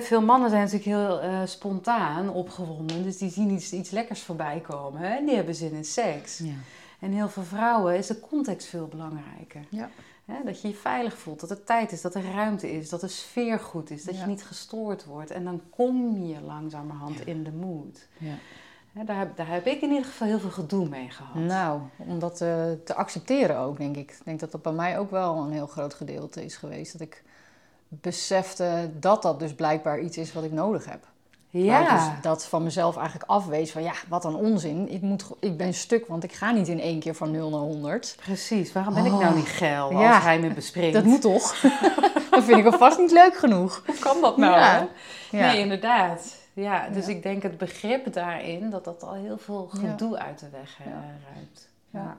veel 0.00 0.22
mannen 0.22 0.50
zijn 0.50 0.62
natuurlijk 0.62 0.90
heel 0.90 1.20
eh, 1.20 1.40
spontaan 1.44 2.28
opgewonden. 2.30 3.02
Dus 3.02 3.18
die 3.18 3.30
zien 3.30 3.50
iets, 3.50 3.72
iets 3.72 3.90
lekkers 3.90 4.22
voorbij 4.22 4.60
komen 4.60 5.00
hè, 5.00 5.16
en 5.16 5.26
die 5.26 5.34
hebben 5.34 5.54
zin 5.54 5.72
in 5.72 5.84
seks. 5.84 6.38
Ja. 6.38 6.52
En 7.00 7.12
heel 7.12 7.28
veel 7.28 7.42
vrouwen 7.42 7.96
is 7.96 8.06
de 8.06 8.20
context 8.20 8.68
veel 8.68 8.86
belangrijker. 8.86 9.60
Ja. 9.70 9.90
Hè, 10.32 10.44
dat 10.44 10.60
je 10.60 10.68
je 10.68 10.74
veilig 10.74 11.18
voelt, 11.18 11.40
dat 11.40 11.50
er 11.50 11.64
tijd 11.64 11.92
is, 11.92 12.00
dat 12.00 12.14
er 12.14 12.32
ruimte 12.32 12.72
is, 12.72 12.88
dat 12.88 13.00
de 13.00 13.08
sfeer 13.08 13.58
goed 13.58 13.90
is, 13.90 14.04
dat 14.04 14.14
Ja. 14.14 14.20
je 14.20 14.26
niet 14.26 14.44
gestoord 14.44 15.04
wordt. 15.04 15.30
En 15.30 15.44
dan 15.44 15.62
kom 15.70 16.24
je 16.26 16.40
langzamerhand 16.40 17.18
Ja. 17.18 17.24
in 17.24 17.44
de 17.44 17.52
mood. 17.52 18.06
Ja. 18.18 18.34
Hè, 18.92 19.04
daar, 19.04 19.18
heb, 19.18 19.36
daar 19.36 19.48
heb 19.48 19.66
ik 19.66 19.80
in 19.80 19.88
ieder 19.88 20.04
geval 20.04 20.28
heel 20.28 20.38
veel 20.40 20.50
gedoe 20.50 20.88
mee 20.88 21.10
gehad. 21.10 21.34
Nou, 21.34 21.80
om 21.96 22.18
dat 22.18 22.40
eh, 22.40 22.64
te 22.84 22.94
accepteren 22.94 23.58
ook, 23.58 23.76
denk 23.78 23.96
ik. 23.96 24.10
Ik 24.10 24.20
denk 24.24 24.40
dat 24.40 24.50
dat 24.52 24.62
bij 24.62 24.72
mij 24.72 24.98
ook 24.98 25.10
wel 25.10 25.36
een 25.38 25.52
heel 25.52 25.66
groot 25.66 25.94
gedeelte 25.94 26.44
is 26.44 26.56
geweest. 26.56 26.92
Dat 26.92 27.00
ik 27.00 27.22
besefte 27.88 28.90
dat 28.98 29.22
dat 29.22 29.38
dus 29.40 29.54
blijkbaar 29.54 30.00
iets 30.00 30.16
is 30.16 30.32
wat 30.32 30.44
ik 30.44 30.52
nodig 30.52 30.84
heb. 30.84 31.06
Waar 31.50 31.62
ik 31.82 31.88
ja. 31.88 31.94
dus 32.12 32.22
dat 32.22 32.46
van 32.46 32.62
mezelf 32.62 32.96
eigenlijk 32.96 33.30
afwees 33.30 33.70
van 33.70 33.82
ja, 33.82 33.92
wat 34.08 34.24
een 34.24 34.34
onzin. 34.34 34.88
Ik, 34.88 35.00
moet, 35.02 35.24
ik 35.40 35.56
ben 35.56 35.74
stuk, 35.74 36.06
want 36.06 36.24
ik 36.24 36.32
ga 36.32 36.50
niet 36.50 36.68
in 36.68 36.80
één 36.80 37.00
keer 37.00 37.14
van 37.14 37.30
0 37.30 37.50
naar 37.50 37.60
100. 37.60 38.16
Precies, 38.20 38.72
waarom 38.72 38.94
ben 38.94 39.04
ik 39.04 39.12
Oh. 39.12 39.18
nou 39.18 39.34
niet 39.36 39.48
geil 39.48 39.92
Ja. 39.92 40.14
als 40.14 40.22
hij 40.24 40.38
me 40.40 40.50
bespringt? 40.52 40.94
Dat 40.94 41.04
moet 41.04 41.20
toch? 41.20 41.60
dat 42.30 42.44
vind 42.44 42.58
ik 42.58 42.64
alvast 42.72 42.98
niet 42.98 43.10
leuk 43.12 43.36
genoeg. 43.36 43.82
Hoe 43.86 43.98
kan 43.98 44.20
dat 44.20 44.36
nou? 44.36 44.54
Ja. 44.60 44.88
Nee, 45.30 45.58
inderdaad. 45.58 46.36
Ja, 46.52 46.88
dus 46.88 47.06
ik 47.08 47.22
denk 47.22 47.42
het 47.42 47.58
begrip 47.58 48.12
daarin, 48.12 48.70
dat 48.70 48.84
dat 48.84 49.02
al 49.02 49.14
heel 49.14 49.38
veel 49.38 49.68
gedoe 49.74 50.18
uit 50.18 50.38
de 50.38 50.48
weg 50.50 50.76
eh, 50.78 50.86
Ja. 50.86 51.04
ruimt. 51.32 51.68
Ja. 51.90 52.18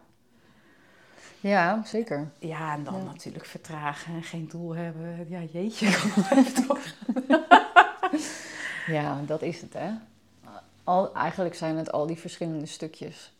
Ja. 1.39 1.81
zeker. 1.85 2.31
ja, 2.39 2.73
en 2.73 2.83
dan 2.83 2.97
Ja. 2.97 3.03
natuurlijk 3.03 3.45
vertragen 3.45 4.13
en 4.13 4.23
geen 4.23 4.47
doel 4.51 4.75
hebben. 4.75 5.25
Ja, 5.29 5.39
jeetje, 5.51 5.87
even. 6.35 6.77
Ja, 8.91 9.21
dat 9.25 9.41
is 9.41 9.62
het 9.62 9.73
hè. 9.73 9.89
Al, 10.84 11.13
eigenlijk 11.13 11.56
zijn 11.56 11.78
het 11.78 11.91
al 11.91 12.06
die 12.06 12.17
verschillende 12.17 12.65
stukjes. 12.65 13.32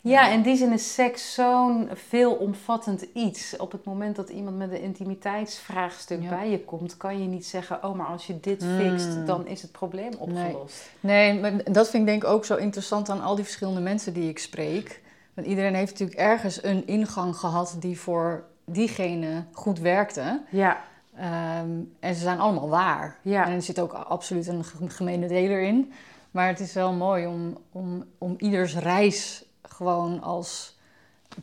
Ja, 0.00 0.28
in 0.28 0.42
die 0.42 0.56
zin 0.56 0.72
is 0.72 0.94
seks 0.94 1.34
zo'n 1.34 1.88
veelomvattend 1.92 3.02
iets. 3.14 3.56
Op 3.56 3.72
het 3.72 3.84
moment 3.84 4.16
dat 4.16 4.28
iemand 4.28 4.56
met 4.56 4.70
een 4.72 4.80
intimiteitsvraagstuk 4.80 6.22
Ja. 6.22 6.28
bij 6.28 6.50
je 6.50 6.60
komt, 6.60 6.96
kan 6.96 7.22
je 7.22 7.28
niet 7.28 7.46
zeggen: 7.46 7.84
Oh, 7.84 7.94
maar 7.94 8.06
als 8.06 8.26
je 8.26 8.40
dit 8.40 8.60
Mm. 8.62 8.78
fixt, 8.78 9.26
dan 9.26 9.46
is 9.46 9.62
het 9.62 9.72
probleem 9.72 10.12
opgelost. 10.18 10.90
Nee, 11.00 11.40
maar 11.40 11.72
dat 11.72 11.90
vind 11.90 12.02
ik 12.02 12.08
denk 12.08 12.22
ik 12.22 12.28
ook 12.28 12.44
zo 12.44 12.56
interessant 12.56 13.08
aan 13.08 13.22
al 13.22 13.34
die 13.34 13.44
verschillende 13.44 13.80
mensen 13.80 14.12
die 14.12 14.28
ik 14.28 14.38
spreek. 14.38 15.02
Want 15.34 15.46
iedereen 15.46 15.74
heeft 15.74 15.90
natuurlijk 15.90 16.18
ergens 16.18 16.62
een 16.64 16.86
ingang 16.86 17.36
gehad 17.36 17.76
die 17.78 18.00
voor 18.00 18.44
diegene 18.64 19.44
goed 19.52 19.78
werkte. 19.78 20.42
Ja, 20.50 20.84
Ehm, 21.16 21.70
en 22.00 22.14
ze 22.14 22.20
zijn 22.20 22.38
allemaal 22.38 22.68
waar. 22.68 23.18
Ja. 23.22 23.46
En 23.46 23.52
er 23.52 23.62
zit 23.62 23.80
ook 23.80 23.92
absoluut 23.92 24.46
een 24.46 24.64
ge- 24.64 24.88
gemene 24.90 25.28
deler 25.28 25.62
in. 25.62 25.92
Maar 26.30 26.46
het 26.48 26.60
is 26.60 26.72
wel 26.72 26.92
mooi 26.92 27.26
om, 27.26 27.58
om, 27.72 28.04
om 28.18 28.34
ieders 28.38 28.76
reis 28.76 29.44
gewoon 29.62 30.22
als 30.22 30.78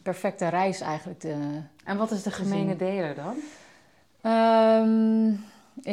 perfecte 0.02 0.48
reis 0.48 0.82
eigenlijk 0.82 1.20
te... 1.20 1.60
en 1.84 1.98
wat 1.98 2.12
is 2.12 2.24
de 2.24 2.32
gemene 2.32 2.76
deler 2.76 3.16
dan? 3.16 3.36
Ehm, 4.22 5.30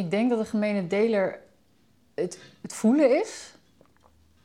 ik 0.02 0.10
denk 0.10 0.30
dat 0.30 0.38
de 0.38 0.44
gemene 0.44 0.86
deler 0.86 1.40
het, 2.14 2.38
het 2.62 2.72
voelen 2.74 3.20
is. 3.20 3.54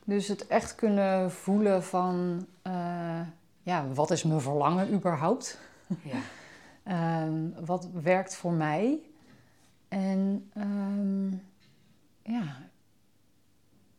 Dus 0.04 0.28
het 0.28 0.46
echt 0.46 0.74
kunnen 0.74 1.30
voelen 1.32 1.84
van... 1.84 2.46
eh, 2.62 3.20
ja, 3.62 3.84
wat 3.94 4.10
is 4.10 4.22
mijn 4.22 4.40
verlangen 4.40 4.92
überhaupt? 4.92 5.58
Ja. 6.02 6.16
Ehm, 6.84 7.64
wat 7.64 7.88
werkt 8.02 8.34
voor 8.36 8.52
mij? 8.52 8.98
En 9.94 10.50
ehm, 10.54 11.30
ja, 12.34 12.56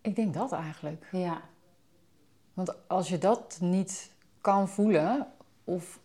ik 0.02 0.16
denk 0.16 0.34
dat 0.34 0.52
eigenlijk. 0.52 1.08
Ja. 1.12 1.42
Want 2.54 2.88
als 2.88 3.10
je 3.10 3.18
dat 3.18 3.58
niet 3.62 4.12
kan 4.42 4.70
voelen, 4.70 5.28
of, 5.64 6.00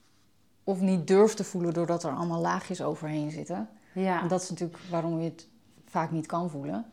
of 0.65 0.81
niet 0.81 1.07
durft 1.07 1.37
te 1.37 1.45
voelen 1.45 1.75
doordat 1.75 2.03
er 2.03 2.11
allemaal 2.11 2.41
laagjes 2.41 2.83
overheen 2.83 3.31
zitten, 3.31 3.69
Ja. 3.93 4.23
en 4.23 4.29
dat 4.29 4.43
is 4.43 4.51
natuurlijk 4.51 4.79
waarom 4.91 5.21
je 5.21 5.31
het 5.31 5.49
vaak 5.87 6.11
niet 6.11 6.27
kan 6.27 6.51
voelen, 6.51 6.85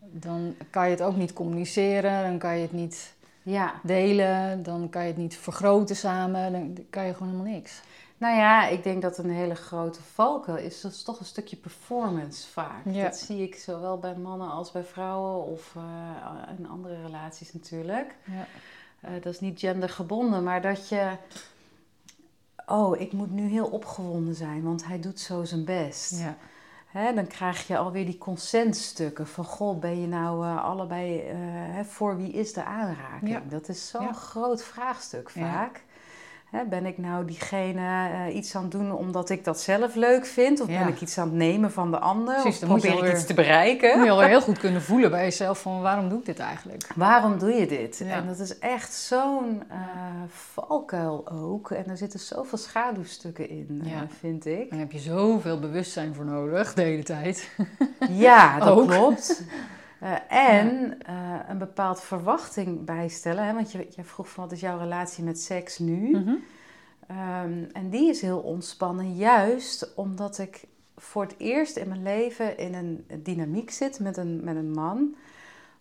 dan 0.00 0.54
kan 0.70 0.84
je 0.84 0.90
het 0.90 1.02
ook 1.02 1.16
niet 1.16 1.32
communiceren, 1.32 2.22
dan 2.22 2.38
kan 2.38 2.56
je 2.56 2.62
het 2.62 2.72
niet 2.72 3.14
ja. 3.42 3.80
delen, 3.82 4.62
dan 4.62 4.88
kan 4.88 5.02
je 5.02 5.08
het 5.08 5.16
niet 5.16 5.36
vergroten 5.36 5.96
samen, 5.96 6.52
dan 6.52 6.86
kan 6.90 7.06
je 7.06 7.12
gewoon 7.14 7.32
helemaal 7.32 7.52
niks. 7.52 7.82
Nou 8.18 8.36
ja, 8.36 8.66
ik 8.66 8.82
denk 8.82 9.02
dat 9.02 9.18
een 9.18 9.30
hele 9.30 9.54
grote 9.54 10.02
valkuil 10.02 10.56
is. 10.56 10.80
Dat 10.80 10.92
is 10.92 11.02
toch 11.02 11.18
een 11.18 11.26
stukje 11.26 11.56
performance 11.56 12.48
vaak. 12.48 12.84
Ja. 12.84 13.02
Dat 13.04 13.16
zie 13.16 13.42
ik 13.42 13.54
zowel 13.54 13.98
bij 13.98 14.16
mannen 14.16 14.50
als 14.50 14.72
bij 14.72 14.84
vrouwen 14.84 15.44
of 15.44 15.76
eh, 15.76 16.58
in 16.58 16.68
andere 16.68 17.02
relaties 17.02 17.52
natuurlijk. 17.52 18.14
Ja. 18.24 18.46
Eh, 19.00 19.22
dat 19.22 19.32
is 19.32 19.40
niet 19.40 19.58
gendergebonden, 19.60 20.42
maar 20.42 20.62
dat 20.62 20.88
je... 20.88 21.10
Oh, 22.66 23.00
ik 23.00 23.12
moet 23.12 23.30
nu 23.30 23.48
heel 23.48 23.66
opgewonden 23.66 24.34
zijn, 24.34 24.62
want 24.62 24.86
hij 24.86 25.00
doet 25.00 25.20
zo 25.20 25.44
zijn 25.44 25.64
best. 25.64 26.18
Ja. 26.18 26.36
Hè, 26.86 27.14
dan 27.14 27.26
krijg 27.26 27.66
je 27.66 27.78
alweer 27.78 28.04
die 28.04 28.18
consentstukken 28.18 29.26
van... 29.26 29.44
Goh, 29.44 29.78
ben 29.80 30.00
je 30.00 30.06
nou 30.06 30.44
eh, 30.44 30.64
allebei... 30.64 31.24
voor 31.84 32.16
wie 32.16 32.32
is 32.32 32.52
de 32.52 32.64
aanraking? 32.64 33.48
Dat 33.48 33.68
is 33.68 33.88
zo'n 33.88 34.14
groot 34.14 34.62
vraagstuk 34.62 35.30
Ja. 35.34 35.52
vaak. 35.52 35.84
Hè, 36.50 36.64
ben 36.64 36.86
ik 36.86 36.98
nou 36.98 37.24
diegene 37.24 38.08
eh, 38.26 38.34
iets 38.36 38.54
aan 38.56 38.62
het 38.62 38.70
doen 38.70 38.92
omdat 38.92 39.30
ik 39.30 39.44
dat 39.44 39.60
zelf 39.60 39.94
leuk 39.94 40.26
vind? 40.26 40.60
Of 40.60 40.68
Ja. 40.68 40.78
ben 40.78 40.88
ik 40.88 41.00
iets 41.00 41.18
aan 41.18 41.28
het 41.28 41.36
nemen 41.36 41.72
van 41.72 41.90
de 41.90 41.98
ander? 41.98 42.34
Precies, 42.34 42.52
of 42.54 42.58
dan 42.60 42.68
moet 42.68 42.82
je 42.82 42.88
probeer 42.88 43.08
ik 43.08 43.14
iets 43.16 43.26
te 43.26 43.34
bereiken? 43.34 43.96
moet 43.96 44.04
je 44.06 44.10
alweer 44.12 44.28
heel 44.28 44.40
goed 44.50 44.58
kunnen 44.58 44.82
voelen 44.82 45.10
bij 45.10 45.22
jezelf 45.22 45.60
van 45.60 45.80
waarom 45.80 46.08
doe 46.08 46.18
ik 46.18 46.24
dit 46.24 46.38
eigenlijk? 46.38 46.86
Waarom 46.94 47.38
doe 47.38 47.52
je 47.52 47.66
dit? 47.66 47.98
Ja. 48.04 48.14
En 48.14 48.26
dat 48.26 48.38
is 48.38 48.58
echt 48.58 48.92
zo'n 48.92 49.62
eh, 49.68 49.78
valkuil 50.28 51.28
ook. 51.32 51.70
En 51.70 51.86
er 51.88 51.96
zitten 51.96 52.20
zoveel 52.20 52.58
schaduwstukken 52.58 53.48
in, 53.48 53.82
eh, 53.84 53.90
vind 54.18 54.46
ik. 54.46 54.70
Daar 54.70 54.78
heb 54.78 54.92
je 54.92 54.98
zoveel 54.98 55.58
bewustzijn 55.58 56.14
voor 56.14 56.24
nodig 56.24 56.74
de 56.74 56.82
hele 56.82 57.02
tijd. 57.02 57.50
Ja, 58.10 58.58
dat 58.64 58.86
klopt. 58.86 59.42
Eh, 60.00 60.14
en 60.56 60.98
eh, 61.02 61.38
een 61.48 61.58
bepaald 61.58 62.02
verwachting 62.02 62.84
bijstellen. 62.84 63.44
Hè? 63.44 63.54
Want 63.54 63.72
je, 63.72 63.86
je 63.96 64.04
vroeg 64.04 64.28
van 64.28 64.44
wat 64.44 64.52
is 64.52 64.60
jouw 64.60 64.78
relatie 64.78 65.24
met 65.24 65.40
seks 65.40 65.78
nu? 65.78 66.12
Ehm, 67.06 67.64
en 67.72 67.90
die 67.90 68.08
is 68.08 68.20
heel 68.20 68.38
ontspannen, 68.38 69.14
juist 69.14 69.94
omdat 69.94 70.38
ik 70.38 70.64
voor 70.96 71.22
het 71.22 71.34
eerst 71.38 71.76
in 71.76 71.88
mijn 71.88 72.02
leven 72.02 72.58
in 72.58 72.74
een 72.74 73.22
dynamiek 73.22 73.70
zit 73.70 74.00
met 74.00 74.16
een, 74.16 74.44
met 74.44 74.56
een 74.56 74.70
man, 74.70 75.16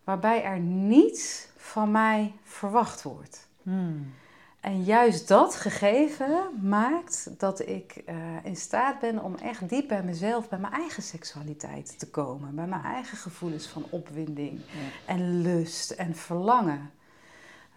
waarbij 0.03 0.43
er 0.43 0.60
niets 0.60 1.47
van 1.56 1.91
mij 1.91 2.34
verwacht 2.43 3.03
wordt. 3.03 3.47
Hmm. 3.63 4.13
En 4.59 4.83
juist 4.83 5.27
dat 5.27 5.55
gegeven 5.55 6.43
maakt 6.61 7.29
dat 7.37 7.67
ik 7.67 8.01
eh, 8.05 8.15
in 8.43 8.55
staat 8.55 8.99
ben 8.99 9.23
om 9.23 9.35
echt 9.35 9.69
diep 9.69 9.87
bij 9.87 10.03
mezelf, 10.03 10.49
bij 10.49 10.59
mijn 10.59 10.73
eigen 10.73 11.03
seksualiteit 11.03 11.99
te 11.99 12.09
komen. 12.09 12.55
Bij 12.55 12.67
mijn 12.67 12.83
eigen 12.83 13.17
gevoelens 13.17 13.67
van 13.67 13.85
opwinding 13.89 14.61
en 15.05 15.41
lust 15.41 15.91
en 15.91 16.15
verlangen. 16.15 16.91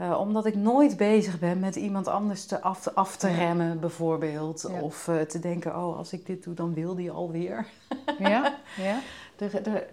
Uh, 0.00 0.20
omdat 0.20 0.46
ik 0.46 0.54
nooit 0.54 0.96
bezig 0.96 1.38
ben 1.38 1.58
met 1.58 1.76
iemand 1.76 2.08
anders 2.08 2.46
te 2.46 2.60
af, 2.60 2.88
af 2.88 3.16
te 3.16 3.28
remmen, 3.28 3.80
bijvoorbeeld. 3.80 4.64
Of 4.64 5.08
uh, 5.08 5.20
te 5.20 5.38
denken, 5.38 5.76
oh, 5.76 5.96
als 5.96 6.12
ik 6.12 6.26
dit 6.26 6.44
doe, 6.44 6.54
dan 6.54 6.74
wil 6.74 6.94
die 6.94 7.10
alweer. 7.10 7.66
ja, 8.18 8.58
ja. 8.76 9.00
De, 9.36 9.60
de, 9.62 9.86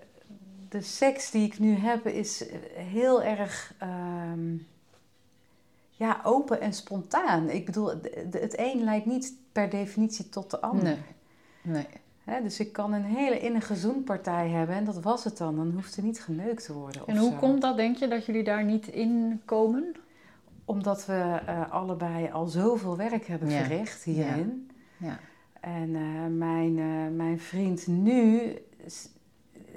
de 0.69 0.82
seks 0.82 1.32
die 1.32 1.45
ik 1.45 1.60
nu 1.60 1.76
heb 1.76 2.08
is 2.08 2.45
heel 2.73 3.23
erg 3.23 3.73
um, 4.34 4.67
ja, 5.98 6.20
open 6.24 6.62
en 6.62 6.74
spontaan. 6.74 7.50
Ik 7.50 7.66
bedoel, 7.66 7.88
het 8.32 8.58
een 8.58 8.84
leidt 8.84 9.06
niet 9.06 9.34
per 9.52 9.70
definitie 9.70 10.30
tot 10.30 10.52
de 10.52 10.62
ander. 10.62 10.84
Nee. 10.84 10.98
nee. 11.62 11.88
He, 12.24 12.42
dus 12.42 12.60
ik 12.60 12.74
kan 12.74 12.94
een 12.94 13.04
hele 13.04 13.40
innige 13.40 13.76
zoenpartij 13.76 14.50
hebben 14.50 14.76
en 14.76 14.86
dat 14.86 15.00
was 15.02 15.24
het 15.24 15.38
dan. 15.38 15.56
Dan 15.56 15.72
hoeft 15.72 15.98
er 15.98 16.04
niet 16.04 16.22
geneukt 16.22 16.66
te 16.66 16.74
worden. 16.74 17.02
En 17.08 17.18
hoe 17.18 17.36
komt 17.36 17.62
dat, 17.62 17.78
denk 17.78 17.98
je, 17.98 18.08
dat 18.08 18.26
jullie 18.26 18.44
daar 18.44 18.64
niet 18.64 18.88
in 18.88 19.42
komen? 19.46 19.92
Omdat 20.66 21.06
we 21.06 21.40
uh, 21.50 21.72
allebei 21.72 22.32
al 22.32 22.46
zoveel 22.48 22.98
werk 22.98 23.28
hebben 23.28 23.50
Ja. 23.50 23.64
verricht 23.64 24.04
hierin. 24.04 24.72
Ja. 24.98 25.20
En 25.60 25.90
uh, 25.90 26.26
mijn, 26.38 26.78
uh, 26.78 27.16
mijn 27.16 27.40
vriend 27.40 27.88
nu 27.88 28.42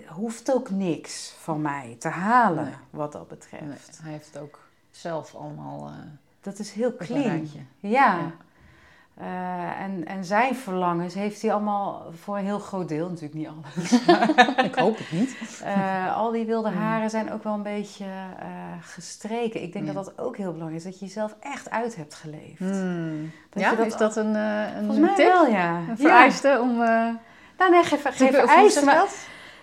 hoeft 0.06 0.52
ook 0.52 0.70
niks 0.70 1.34
van 1.38 1.60
mij 1.60 1.96
te 1.98 2.08
halen, 2.08 2.64
Nee. 2.64 2.74
wat 2.90 3.12
dat 3.12 3.28
betreft. 3.28 3.64
Nee, 3.64 4.02
hij 4.02 4.12
heeft 4.12 4.38
ook 4.38 4.68
zelf 4.90 5.34
allemaal 5.34 5.86
eh 5.86 5.92
Dat 6.40 6.58
is 6.58 6.72
heel 6.72 6.96
clean. 6.96 7.48
Ja. 7.52 7.88
Ja. 7.90 8.18
Eh, 9.14 9.80
en, 9.80 10.06
en 10.06 10.24
zijn 10.24 10.54
verlangens 10.56 11.14
heeft 11.14 11.42
hij 11.42 11.52
allemaal 11.52 12.06
voor 12.22 12.38
een 12.38 12.44
heel 12.44 12.58
groot 12.58 12.88
deel, 12.88 13.08
natuurlijk 13.08 13.34
niet 13.34 13.48
alles. 13.48 13.92
Ik 14.70 14.74
hoop 14.74 14.98
het 14.98 15.12
niet. 15.12 15.60
Eh, 15.64 16.16
al 16.16 16.30
die 16.30 16.44
wilde 16.44 16.68
haren 16.70 17.10
zijn 17.10 17.32
ook 17.32 17.44
wel 17.44 17.54
een 17.54 17.62
beetje 17.62 18.04
gestreken. 18.80 19.62
Ik 19.62 19.72
denk 19.72 19.86
Ja. 19.86 19.92
dat 19.92 20.04
dat 20.04 20.18
ook 20.18 20.36
heel 20.36 20.52
belangrijk 20.52 20.84
is, 20.84 20.90
dat 20.90 20.98
je 20.98 21.04
jezelf 21.06 21.34
echt 21.40 21.70
uit 21.70 21.96
hebt 21.96 22.14
geleefd. 22.14 22.58
Hmm. 22.58 23.30
Dat 23.50 23.62
ja, 23.62 23.70
je 23.70 23.76
dat 23.76 23.86
is 23.86 23.96
dat 23.96 24.16
een, 24.16 24.34
een 24.34 24.72
Volgens 24.84 24.98
mij 24.98 25.14
tip? 25.14 25.26
wel, 25.26 25.46
ja. 25.46 25.76
Een 25.76 25.86
Ja. 25.86 25.96
vereiste 25.96 26.58
om... 26.62 26.76
Nou 27.58 27.70
nee, 27.70 27.84
geen, 27.84 27.98
geen 28.12 28.32
vereiste, 28.32 28.80
je 28.80 28.86
maar 28.86 28.94
dat? 28.94 29.16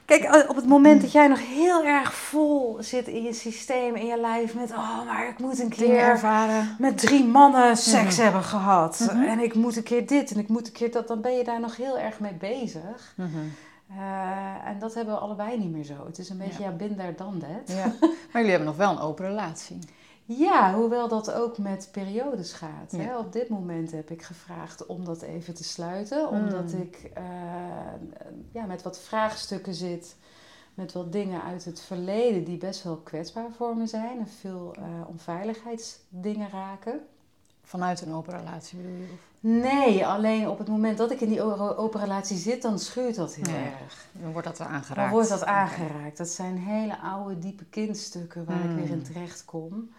Kijk, 0.08 0.24
eh, 0.24 0.50
op 0.50 0.56
het 0.56 0.68
moment 0.68 1.02
dat 1.02 1.12
jij 1.12 1.28
nog 1.28 1.40
heel 1.48 1.84
erg 1.86 2.14
vol 2.14 2.78
zit 2.80 3.08
in 3.08 3.24
je 3.24 3.34
systeem, 3.34 3.96
in 3.96 4.06
je 4.06 4.20
lijf, 4.20 4.56
met 4.56 4.72
oh, 4.72 5.06
maar 5.06 5.28
ik 5.28 5.40
moet 5.40 5.60
een 5.60 5.70
keer 5.70 5.98
ervaren. 5.98 6.76
met 6.80 6.98
drie 6.98 7.26
mannen 7.26 7.78
seks 7.78 8.16
Mhm. 8.16 8.24
hebben 8.24 8.44
gehad. 8.44 9.08
Mhm. 9.14 9.24
En 9.24 9.40
ik 9.40 9.54
moet 9.56 9.76
een 9.78 9.84
keer 9.84 10.08
dit 10.08 10.32
en 10.32 10.40
ik 10.40 10.48
moet 10.48 10.68
een 10.68 10.74
keer 10.74 10.92
dat. 10.92 11.08
Dan 11.08 11.22
ben 11.22 11.38
je 11.38 11.44
daar 11.44 11.60
nog 11.60 11.76
heel 11.78 11.98
erg 12.00 12.20
mee 12.20 12.34
bezig. 12.34 13.14
Mhm. 13.16 13.30
Eh, 13.90 14.68
en 14.70 14.80
dat 14.80 14.94
hebben 14.94 15.14
we 15.14 15.20
allebei 15.20 15.58
niet 15.58 15.72
meer 15.72 15.84
zo. 15.84 16.06
Het 16.06 16.18
is 16.18 16.30
een 16.30 16.38
beetje, 16.38 16.64
ja, 16.64 16.70
bin 16.72 16.96
daar 16.98 17.16
dan 17.16 17.40
dat. 17.40 17.76
Ja. 17.78 17.86
Maar 18.02 18.42
jullie 18.42 18.50
hebben 18.50 18.68
nog 18.68 18.78
wel 18.78 18.92
een 18.92 19.00
open 19.00 19.26
relatie. 19.26 19.80
Ja, 20.30 20.74
hoewel 20.74 21.08
dat 21.08 21.32
ook 21.32 21.58
met 21.58 21.90
periodes 21.92 22.54
gaat. 22.54 22.92
Ja. 22.92 22.98
Hè? 22.98 23.18
Op 23.18 23.34
dit 23.34 23.50
moment 23.50 23.92
heb 23.92 24.10
ik 24.10 24.22
gevraagd 24.22 24.86
om 24.86 25.06
dat 25.06 25.22
even 25.22 25.54
te 25.54 25.64
sluiten. 25.64 26.30
Omdat 26.30 26.74
Mm. 26.74 26.82
ik 26.82 27.12
eh, 27.14 27.24
ja, 28.52 28.66
met 28.66 28.82
wat 28.82 29.00
vraagstukken 29.00 29.74
zit. 29.74 30.16
Met 30.74 30.94
wat 30.94 31.12
dingen 31.12 31.42
uit 31.44 31.66
het 31.66 31.82
verleden 31.82 32.44
die 32.44 32.58
best 32.58 32.84
wel 32.84 32.96
kwetsbaar 32.96 33.52
voor 33.58 33.78
me 33.78 33.86
zijn. 33.88 34.20
En 34.20 34.28
veel 34.28 34.76
eh, 34.76 34.84
onveiligheidsdingen 35.08 36.50
raken. 36.50 37.00
Vanuit 37.64 38.02
een 38.02 38.14
open 38.14 38.38
relatie 38.38 38.78
bedoel 38.78 38.96
je? 38.98 39.08
Of? 39.14 39.20
Nee, 39.40 40.06
alleen 40.06 40.50
op 40.50 40.58
het 40.58 40.68
moment 40.68 40.98
dat 40.98 41.12
ik 41.12 41.22
in 41.22 41.30
die 41.30 41.42
open 41.78 42.00
relatie 42.00 42.38
zit, 42.38 42.62
dan 42.62 42.80
schuurt 42.80 43.16
dat 43.16 43.36
heel 43.36 43.56
erg. 43.56 44.06
Dan 44.12 44.32
wordt 44.32 44.48
dat 44.48 44.60
aangeraakt. 44.60 44.96
Dan 44.96 45.10
wordt 45.10 45.30
dat 45.30 45.46
aangeraakt. 45.46 46.18
Dat 46.18 46.28
zijn 46.30 46.58
hele 46.58 46.98
oude, 47.00 47.40
diepe 47.40 47.66
kindstukken 47.66 48.46
waar 48.46 48.64
ik 48.64 48.76
weer 48.76 48.90
in 48.90 49.04
terecht 49.04 49.46
kom. 49.46 49.90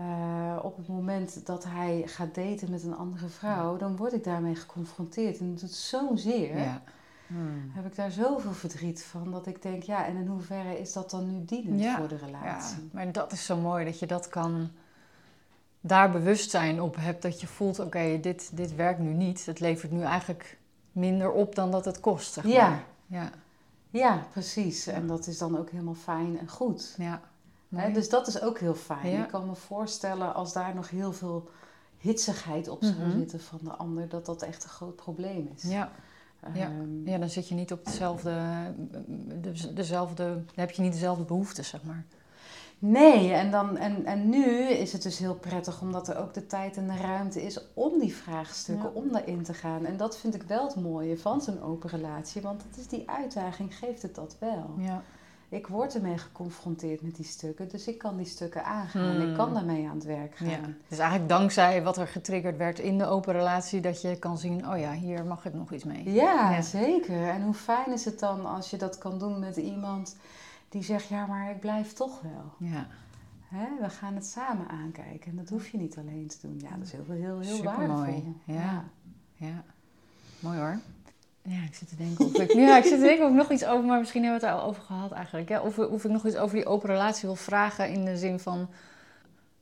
Eh, 0.00 0.56
op 0.62 0.76
het 0.76 0.88
moment 0.88 1.46
dat 1.46 1.64
hij 1.64 2.02
gaat 2.06 2.34
daten 2.34 2.70
met 2.70 2.82
een 2.82 2.96
andere 2.96 3.26
vrouw, 3.28 3.76
dan 3.76 3.96
word 3.96 4.12
ik 4.12 4.24
daarmee 4.24 4.54
geconfronteerd. 4.54 5.38
En 5.38 5.50
dat 5.50 5.60
doet 5.60 5.70
zo'n 5.70 6.18
zeer. 6.18 6.58
Ja. 6.58 6.82
Hmm. 7.26 7.70
Heb 7.74 7.86
ik 7.86 7.96
daar 7.96 8.10
zoveel 8.10 8.52
verdriet 8.52 9.04
van 9.04 9.30
dat 9.30 9.46
ik 9.46 9.62
denk, 9.62 9.82
ja, 9.82 10.06
en 10.06 10.16
in 10.16 10.26
hoeverre 10.26 10.80
is 10.80 10.92
dat 10.92 11.10
dan 11.10 11.26
nu 11.32 11.44
dienend 11.44 11.80
Ja, 11.80 11.96
voor 11.96 12.08
de 12.08 12.14
Ja, 12.20 12.26
relatie? 12.26 12.88
maar 12.92 13.12
dat 13.12 13.32
is 13.32 13.44
zo 13.44 13.56
mooi 13.56 13.84
dat 13.84 13.98
je 13.98 14.06
dat 14.06 14.28
kan 14.28 14.70
daar 15.80 16.10
bewustzijn 16.10 16.82
op 16.82 16.96
hebt. 16.98 17.22
Dat 17.22 17.40
je 17.40 17.46
voelt, 17.46 17.78
oké, 17.78 18.18
dit, 18.20 18.50
dit 18.56 18.74
werkt 18.74 18.98
nu 19.00 19.12
niet. 19.12 19.46
Het 19.46 19.60
levert 19.60 19.92
nu 19.92 20.02
eigenlijk 20.02 20.58
minder 20.92 21.30
op 21.32 21.54
dan 21.54 21.70
dat 21.70 21.84
het 21.84 22.00
kost. 22.00 22.32
Zeg 22.32 22.46
Ja. 22.46 22.68
maar. 22.68 22.84
ja, 23.06 23.30
Ja, 23.90 24.26
precies. 24.32 24.86
En 24.86 25.06
dat 25.06 25.26
is 25.26 25.38
dan 25.38 25.58
ook 25.58 25.70
helemaal 25.70 25.94
fijn 25.94 26.38
en 26.38 26.48
goed. 26.48 26.94
ja. 26.98 27.20
Hè, 27.74 27.92
dus 27.92 28.08
dat 28.08 28.26
is 28.26 28.40
ook 28.42 28.58
heel 28.58 28.74
fijn. 28.74 29.10
Ja. 29.10 29.22
Ik 29.22 29.28
kan 29.28 29.46
me 29.46 29.54
voorstellen 29.54 30.34
als 30.34 30.52
daar 30.52 30.74
nog 30.74 30.90
heel 30.90 31.12
veel 31.12 31.48
hitsigheid 31.98 32.68
op 32.68 32.82
zou 32.82 32.94
Mhm. 32.98 33.18
zitten 33.18 33.40
van 33.40 33.58
de 33.62 33.70
ander, 33.70 34.08
dat 34.08 34.26
dat 34.26 34.42
echt 34.42 34.64
een 34.64 34.70
groot 34.70 34.96
probleem 34.96 35.50
is. 35.56 35.62
ja. 35.62 35.90
ja. 36.54 36.66
Ehm, 36.66 37.08
ja, 37.08 37.18
dan 37.18 37.28
zit 37.28 37.48
je 37.48 37.54
niet 37.54 37.72
op 37.72 37.84
hetzelfde, 37.84 38.40
de, 39.40 39.72
dezelfde, 39.74 40.24
dan 40.24 40.44
heb 40.54 40.70
je 40.70 40.82
niet 40.82 40.92
dezelfde 40.92 41.24
behoeften, 41.24 41.64
zeg 41.64 41.82
maar. 41.82 42.04
Nee, 42.78 43.32
en, 43.32 43.50
dan, 43.50 43.76
en, 43.76 44.04
en 44.04 44.28
nu 44.28 44.44
is 44.68 44.92
het 44.92 45.02
dus 45.02 45.18
heel 45.18 45.34
prettig 45.34 45.80
omdat 45.80 46.08
er 46.08 46.16
ook 46.18 46.34
de 46.34 46.46
tijd 46.46 46.76
en 46.76 46.86
de 46.86 46.96
ruimte 46.96 47.42
is 47.42 47.60
om 47.74 47.98
die 47.98 48.14
vraagstukken, 48.14 48.84
Ja. 48.94 49.00
om 49.00 49.12
daarin 49.12 49.42
te 49.42 49.54
gaan. 49.54 49.86
En 49.86 49.96
dat 49.96 50.16
vind 50.18 50.34
ik 50.34 50.42
wel 50.42 50.66
het 50.66 50.76
mooie 50.76 51.18
van 51.18 51.40
zo'n 51.40 51.62
open 51.62 51.90
relatie, 51.90 52.42
want 52.42 52.62
het 52.62 52.76
is 52.76 52.86
die 52.88 53.10
uitdaging, 53.10 53.76
geeft 53.78 54.02
het 54.02 54.14
dat 54.14 54.36
wel. 54.38 54.74
Ja. 54.78 55.02
Ik 55.52 55.66
word 55.66 55.94
ermee 55.94 56.18
geconfronteerd 56.18 57.02
met 57.02 57.16
die 57.16 57.24
stukken, 57.24 57.68
dus 57.68 57.86
ik 57.88 57.98
kan 57.98 58.16
die 58.16 58.26
stukken 58.26 58.64
aangaan. 58.64 59.16
Hmm. 59.16 59.28
Ik 59.30 59.34
kan 59.36 59.54
daarmee 59.54 59.88
aan 59.88 59.94
het 59.94 60.04
werk 60.04 60.36
gaan. 60.36 60.48
Ja. 60.48 60.58
Dus 60.88 60.98
eigenlijk 60.98 61.28
dankzij 61.28 61.82
wat 61.82 61.96
er 61.96 62.06
getriggerd 62.08 62.56
werd 62.56 62.78
in 62.78 62.98
de 62.98 63.06
open 63.06 63.32
relatie, 63.32 63.80
dat 63.80 64.00
je 64.02 64.16
kan 64.18 64.38
zien, 64.38 64.68
oh 64.68 64.78
ja, 64.78 64.92
hier 64.92 65.24
mag 65.24 65.44
ik 65.44 65.54
nog 65.54 65.72
iets 65.72 65.84
mee. 65.84 66.12
Ja, 66.12 66.50
Ja. 66.50 66.62
zeker. 66.62 67.28
En 67.28 67.42
hoe 67.42 67.54
fijn 67.54 67.92
is 67.92 68.04
het 68.04 68.18
dan 68.18 68.46
als 68.46 68.70
je 68.70 68.76
dat 68.76 68.98
kan 68.98 69.18
doen 69.18 69.38
met 69.38 69.56
iemand 69.56 70.16
die 70.68 70.82
zegt, 70.82 71.08
ja, 71.08 71.26
maar 71.26 71.50
ik 71.50 71.60
blijf 71.60 71.92
toch 71.92 72.20
wel. 72.20 72.68
Ja, 72.70 72.86
Hè? 73.48 73.66
We 73.80 73.88
gaan 73.90 74.14
het 74.14 74.26
samen 74.26 74.68
aankijken 74.68 75.30
en 75.30 75.36
dat 75.36 75.48
hoef 75.48 75.68
je 75.68 75.78
niet 75.78 75.98
alleen 75.98 76.28
te 76.28 76.36
doen. 76.42 76.58
Ja, 76.62 76.76
dat 76.76 76.86
is 76.86 76.92
heel, 76.92 77.04
heel, 77.08 77.38
heel 77.40 77.54
Supermooi. 77.56 77.88
waardevol. 77.88 78.34
Ja. 78.44 78.84
ja. 79.36 79.64
Mooi 80.40 80.58
hoor. 80.58 80.78
Ja, 81.42 81.62
ik 81.62 81.74
zit 81.74 81.88
te 81.88 81.96
denken 81.96 82.24
of 82.24 82.32
ik, 82.34 82.49
ja, 82.60 82.76
ik 82.76 82.84
zit 82.84 82.98
te 82.98 83.04
denken 83.04 83.24
of 83.24 83.30
ik 83.30 83.36
nog 83.36 83.50
iets 83.50 83.64
over, 83.64 83.84
maar 83.84 83.98
misschien 83.98 84.22
hebben 84.22 84.40
we 84.40 84.46
het 84.46 84.56
al 84.56 84.62
over 84.62 84.82
gehad 84.82 85.12
eigenlijk. 85.12 85.50
Of, 85.62 85.78
of 85.78 86.04
ik 86.04 86.10
nog 86.10 86.26
iets 86.26 86.36
over 86.36 86.56
die 86.56 86.66
open 86.66 86.88
relatie 86.88 87.28
wil 87.28 87.36
vragen 87.36 87.88
in 87.88 88.04
de 88.04 88.16
zin 88.16 88.40
van, 88.40 88.68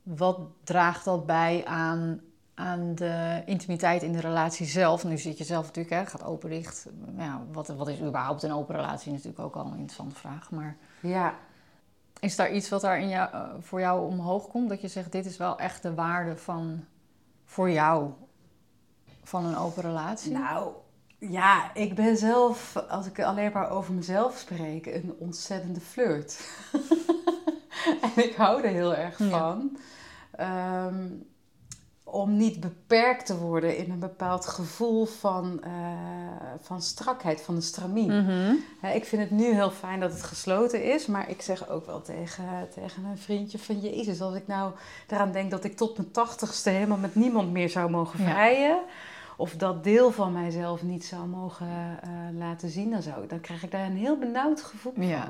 wat 0.03 0.39
draagt 0.63 1.05
dat 1.05 1.25
bij 1.25 1.63
aan, 1.65 2.21
aan 2.53 2.95
de 2.95 3.41
intimiteit 3.45 4.03
in 4.03 4.11
de 4.11 4.19
relatie 4.19 4.65
zelf? 4.65 5.03
Nu 5.03 5.17
zit 5.17 5.37
je 5.37 5.43
zelf 5.43 5.65
natuurlijk, 5.65 5.95
hè, 5.95 6.05
gaat 6.05 6.23
open 6.23 6.49
dicht. 6.49 6.87
Ja, 7.17 7.41
wat, 7.51 7.67
wat 7.67 7.87
is 7.87 8.01
überhaupt 8.01 8.43
een 8.43 8.53
open 8.53 8.75
relatie? 8.75 9.11
Natuurlijk 9.11 9.39
ook 9.39 9.55
al 9.55 9.65
een 9.65 9.71
interessante 9.71 10.15
vraag, 10.15 10.51
maar... 10.51 10.77
Ja, 11.01 11.33
Is 12.19 12.35
daar 12.35 12.51
iets 12.51 12.69
wat 12.69 12.81
daar 12.81 12.99
in 12.99 13.09
jou, 13.09 13.31
eh, 13.31 13.49
voor 13.59 13.79
jou 13.79 14.11
omhoog 14.11 14.47
komt? 14.47 14.69
Dat 14.69 14.81
je 14.81 14.87
zegt, 14.87 15.11
dit 15.11 15.25
is 15.25 15.37
wel 15.37 15.59
echt 15.59 15.81
de 15.81 15.93
waarde 15.93 16.37
van, 16.37 16.85
voor 17.45 17.69
jou, 17.69 18.11
van 19.23 19.45
een 19.45 19.57
open 19.57 19.83
relatie? 19.83 20.31
nou, 20.31 20.71
ja, 21.19 21.73
ik 21.73 21.95
ben 21.95 22.17
zelf, 22.17 22.75
als 22.89 23.05
ik 23.05 23.19
alleen 23.21 23.51
maar 23.53 23.69
over 23.69 23.93
mezelf 23.93 24.37
spreek, 24.37 24.85
een 24.85 25.13
ontzettende 25.19 25.79
flirt. 25.79 26.39
en 28.15 28.23
ik 28.23 28.35
hou 28.35 28.61
er 28.63 28.69
heel 28.73 28.95
erg 28.95 29.17
Ja. 29.17 29.29
van. 29.29 29.77
Ehm, 30.31 31.07
om 32.03 32.37
niet 32.37 32.59
beperkt 32.59 33.25
te 33.25 33.37
worden 33.37 33.77
in 33.77 33.91
een 33.91 33.99
bepaald 33.99 34.45
gevoel 34.45 35.05
van, 35.05 35.63
eh, 35.63 35.71
van 36.61 36.81
strakheid, 36.81 37.41
van 37.41 37.55
de 37.55 37.61
stramien. 37.61 38.23
Mhm. 38.23 38.53
Ik 38.95 39.05
vind 39.05 39.21
het 39.21 39.31
nu 39.31 39.53
heel 39.53 39.71
fijn 39.71 39.99
dat 39.99 40.11
het 40.11 40.23
gesloten 40.23 40.83
is, 40.83 41.05
maar 41.05 41.29
ik 41.29 41.41
zeg 41.41 41.69
ook 41.69 41.85
wel 41.85 42.01
tegen, 42.01 42.67
tegen 42.73 43.05
een 43.05 43.17
vriendje 43.17 43.59
van 43.59 43.79
Jezus, 43.79 44.21
als 44.21 44.35
ik 44.35 44.47
nou 44.47 44.71
eraan 45.07 45.31
denk 45.31 45.51
dat 45.51 45.63
ik 45.63 45.77
tot 45.77 45.97
mijn 45.97 46.11
tachtigste 46.11 46.69
helemaal 46.69 46.97
met 46.97 47.15
niemand 47.15 47.51
meer 47.51 47.69
zou 47.69 47.89
mogen 47.89 48.23
Ja. 48.23 48.79
Of 49.39 49.55
dat 49.55 49.83
deel 49.83 50.11
van 50.11 50.33
mijzelf 50.33 50.83
niet 50.83 51.05
zou 51.05 51.27
mogen 51.27 51.99
eh, 52.01 52.09
laten 52.37 52.69
zien, 52.69 52.89
dan, 52.89 53.01
zou, 53.01 53.27
dan 53.27 53.39
krijg 53.39 53.63
ik 53.63 53.71
daar 53.71 53.85
een 53.85 53.97
heel 53.97 54.17
benauwd 54.17 54.61
gevoel 54.61 54.93
van. 54.95 55.07
Ja. 55.07 55.29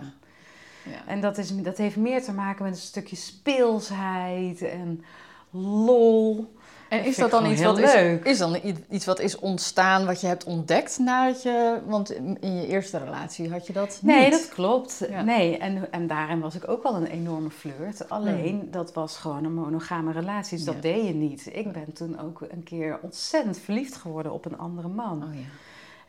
Ja. 0.84 1.08
En 1.08 1.22
dat, 1.22 1.38
is, 1.38 1.56
dat 1.56 1.78
heeft 1.78 1.96
meer 1.96 2.24
te 2.24 2.34
maken 2.34 2.64
met 2.64 2.74
een 2.74 2.80
stukje 2.80 3.16
speelsheid 3.16 4.62
en 4.62 5.04
lol. 5.50 6.54
En 6.90 7.06
is 7.06 7.16
dat 7.16 7.32
dan 7.32 7.46
iets 7.52 7.62
wat 7.62 7.78
is, 7.78 7.94
is 8.24 8.38
dan 8.38 8.58
iets 8.90 9.06
wat 9.06 9.20
is 9.20 9.40
ontstaan, 9.40 10.06
wat 10.06 10.22
je 10.22 10.28
hebt 10.28 10.44
ontdekt 10.44 10.98
nadat 10.98 11.44
je, 11.44 11.80
want 11.86 12.12
in 12.42 12.56
je 12.56 12.68
eerste 12.68 12.98
relatie 12.98 13.50
had 13.52 13.68
je 13.68 13.74
dat 13.74 14.00
Nee, 14.04 14.22
niet. 14.24 14.32
dat 14.32 14.50
klopt. 14.50 15.02
Ja. 15.10 15.22
Nee, 15.22 15.58
en, 15.58 15.92
en 15.92 16.08
daarin 16.08 16.40
was 16.40 16.56
ik 16.56 16.68
ook 16.70 16.84
wel 16.84 16.96
een 16.96 17.06
enorme 17.08 17.50
flirt. 17.50 18.10
Alleen, 18.10 18.68
dat 18.72 18.94
was 18.94 19.18
gewoon 19.18 19.44
een 19.44 19.54
monogame 19.54 20.12
relatie, 20.12 20.58
dus 20.58 20.66
Ja. 20.66 20.72
dat 20.74 20.82
deed 20.82 21.06
je 21.08 21.14
niet. 21.14 21.50
Ik 21.52 21.72
ben 21.72 21.94
toen 21.94 22.20
ook 22.20 22.42
een 22.50 22.64
keer 22.64 23.00
ontzettend 23.02 23.58
verliefd 23.60 23.96
geworden 23.96 24.32
op 24.32 24.46
een 24.46 24.58
andere 24.58 24.88
man. 24.88 25.24
Oh 25.24 25.34
ja. 25.36 25.46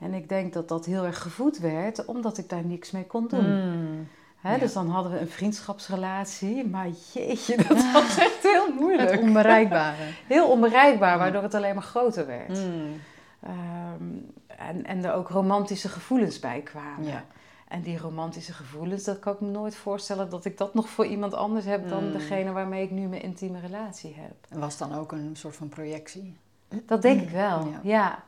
En 0.07 0.15
ik 0.15 0.29
denk 0.29 0.53
dat 0.53 0.69
dat 0.69 0.85
heel 0.85 1.05
erg 1.05 1.23
gevoed 1.23 1.59
werd, 1.59 2.05
omdat 2.05 2.39
ik 2.39 2.49
daar 2.49 2.65
niks 2.65 2.91
mee 2.91 3.05
kon 3.07 3.29
doen. 3.29 3.63
Mm. 3.63 4.09
Hè, 4.41 4.53
Ja. 4.53 4.59
Dus 4.59 4.73
dan 4.73 4.89
hadden 4.89 5.13
we 5.13 5.19
een 5.21 5.29
vriendschapsrelatie, 5.29 6.67
maar 6.69 6.89
jeetje, 7.13 7.57
dat 7.69 7.93
was 7.93 8.19
echt 8.19 8.43
heel 8.43 8.73
moeilijk. 8.75 9.11
Het 9.11 9.21
onbereikbare. 9.21 9.97
Heel 10.27 10.51
onbereikbaar, 10.51 11.19
waardoor 11.19 11.43
het 11.43 11.55
alleen 11.55 11.75
maar 11.75 11.83
groter 11.83 12.27
werd. 12.27 12.49
Mm. 12.49 13.01
Ehm, 13.41 14.05
en, 14.47 14.87
en 14.87 15.05
er 15.05 15.13
ook 15.13 15.29
romantische 15.29 15.89
gevoelens 15.89 16.39
bij 16.39 16.61
kwamen. 16.61 17.07
Ja. 17.07 17.25
En 17.69 17.83
die 17.83 17.99
romantische 17.99 18.53
gevoelens, 18.53 19.05
dat 19.05 19.19
kan 19.19 19.33
ik 19.35 19.41
me 19.41 19.49
nooit 19.49 19.77
voorstellen 19.77 20.31
dat 20.31 20.45
ik 20.45 20.59
dat 20.59 20.75
nog 20.75 20.89
voor 20.89 21.07
iemand 21.07 21.35
anders 21.35 21.65
heb 21.65 21.89
dan 21.89 22.05
Mm. 22.07 22.13
degene 22.13 22.53
waarmee 22.53 22.83
ik 22.83 22.91
nu 22.91 23.07
mijn 23.07 23.23
intieme 23.23 23.61
relatie 23.61 24.15
heb. 24.19 24.35
En 24.49 24.59
was 24.61 24.77
dan 24.79 24.95
ook 24.95 25.13
een 25.13 25.31
soort 25.37 25.57
van 25.57 25.69
projectie. 25.69 26.37
Dat 26.87 27.03
denk 27.03 27.21
ik 27.23 27.31
wel, 27.31 27.67
Ja. 27.69 27.81
ja. 27.83 28.23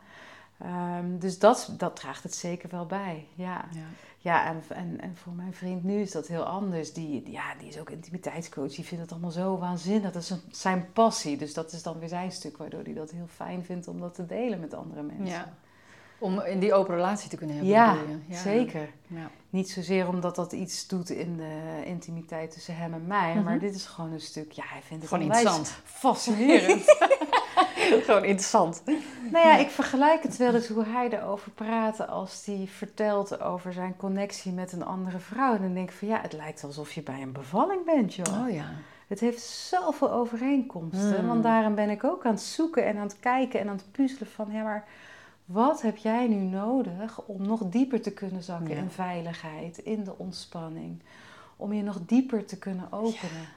Ehm, 0.59 1.19
dus 1.19 1.39
dat, 1.39 1.75
dat 1.79 1.97
draagt 1.97 2.23
het 2.23 2.35
zeker 2.35 2.69
wel 2.71 2.87
bij, 2.87 3.27
ja. 3.35 3.65
Ja. 3.71 3.81
Ja, 4.25 4.47
en, 4.47 4.63
en, 4.69 5.01
en 5.01 5.17
voor 5.17 5.33
mijn 5.33 5.55
vriend 5.55 5.85
nu 5.85 6.01
is 6.01 6.11
dat 6.11 6.27
heel 6.27 6.43
anders. 6.45 6.93
Die, 6.93 7.31
ja, 7.31 7.55
die 7.59 7.69
is 7.69 7.79
ook 7.79 7.91
intimiteitscoach. 7.91 8.75
Die 8.75 8.85
vindt 8.85 9.03
het 9.03 9.13
allemaal 9.13 9.31
zo 9.31 9.59
waanzinnig. 9.59 10.13
Dat 10.13 10.23
is 10.23 10.31
een- 10.31 10.43
zijn 10.51 10.93
passie. 10.93 11.37
Dus 11.37 11.55
dat 11.55 11.73
is 11.73 11.83
dan 11.83 11.99
weer 11.99 12.09
zijn 12.09 12.33
stuk, 12.33 12.57
waardoor 12.57 12.83
hij 12.83 12.93
dat 12.95 13.11
heel 13.11 13.27
fijn 13.35 13.65
vindt 13.65 13.89
om 13.89 14.01
dat 14.01 14.15
te 14.15 14.27
delen 14.27 14.61
met 14.61 14.75
andere 14.75 15.03
mensen. 15.03 15.27
Ja. 15.27 15.53
Om 16.19 16.41
in 16.41 16.59
die 16.59 16.75
open 16.75 16.95
relatie 16.95 17.31
te 17.31 17.37
kunnen 17.37 17.57
hebben. 17.57 17.75
Ja, 17.75 17.97
je? 18.29 18.35
zeker. 18.37 18.89
Ja. 19.07 19.31
Niet 19.51 19.71
zozeer 19.71 20.09
omdat 20.09 20.35
dat 20.37 20.53
iets 20.53 20.87
doet 20.87 21.11
in 21.11 21.37
de 21.37 21.83
intimiteit 21.85 22.51
tussen 22.51 22.77
hem 22.77 22.95
en 22.95 23.07
mij, 23.07 23.35
maar 23.35 23.55
Mhm. 23.55 23.59
dit 23.65 23.75
is 23.75 23.87
gewoon 23.87 24.13
een 24.13 24.21
stuk, 24.21 24.53
ja, 24.53 24.65
hij 24.67 24.83
vindt 24.83 25.03
het 25.03 25.13
Gewoon 25.13 25.25
interessant. 25.27 25.69
fascinerend. 25.85 26.85
Gewoon 28.05 28.25
interessant. 28.25 28.83
nou 29.31 29.47
ja, 29.47 29.57
ik 29.57 29.69
vergelijk 29.71 30.23
het 30.23 30.37
wel 30.37 30.55
eens 30.55 30.69
hoe 30.69 30.85
hij 30.85 31.09
erover 31.11 31.51
praat 31.51 32.09
als 32.09 32.43
hij 32.47 32.69
vertelt 32.71 33.41
over 33.41 33.73
zijn 33.73 33.97
connectie 33.97 34.53
met 34.53 34.73
een 34.73 34.85
andere 34.85 35.19
vrouw. 35.19 35.55
En 35.55 35.63
dan 35.63 35.75
denk 35.75 35.91
ik 35.91 35.97
van 35.97 36.09
ja, 36.09 36.21
het 36.21 36.33
lijkt 36.33 36.65
alsof 36.65 36.93
je 36.93 37.03
bij 37.03 37.23
een 37.23 37.33
bevalling 37.33 37.85
bent, 37.85 38.15
joh. 38.15 38.43
Oh 38.45 38.51
ja. 38.53 38.65
Het 39.07 39.21
heeft 39.21 39.41
zoveel 39.43 40.13
overeenkomsten, 40.13 41.17
Hmm. 41.19 41.27
want 41.27 41.43
daarom 41.43 41.75
ben 41.75 41.91
ik 41.91 42.05
ook 42.05 42.25
aan 42.25 42.33
het 42.33 42.41
zoeken 42.43 42.85
en 42.87 42.97
aan 42.97 43.03
het 43.07 43.21
kijken 43.21 43.61
en 43.61 43.69
aan 43.69 43.77
het 43.77 43.93
puzzelen 43.93 44.29
van 44.29 44.49
ja, 44.53 44.63
maar 44.63 44.85
wat 45.45 45.83
heb 45.83 45.97
jij 45.97 46.27
nu 46.29 46.37
nodig 46.37 47.23
om 47.27 47.47
nog 47.47 47.61
dieper 47.65 48.01
te 48.01 48.13
kunnen 48.13 48.43
zakken 48.43 48.75
Ja. 48.75 48.81
in 48.83 48.91
veiligheid, 48.91 49.79
in 49.79 50.05
de 50.05 50.19
ontspanning, 50.19 51.03
om 51.57 51.73
je 51.73 51.83
nog 51.83 51.99
dieper 52.07 52.45
te 52.45 52.59
kunnen 52.59 52.87
openen. 52.93 53.49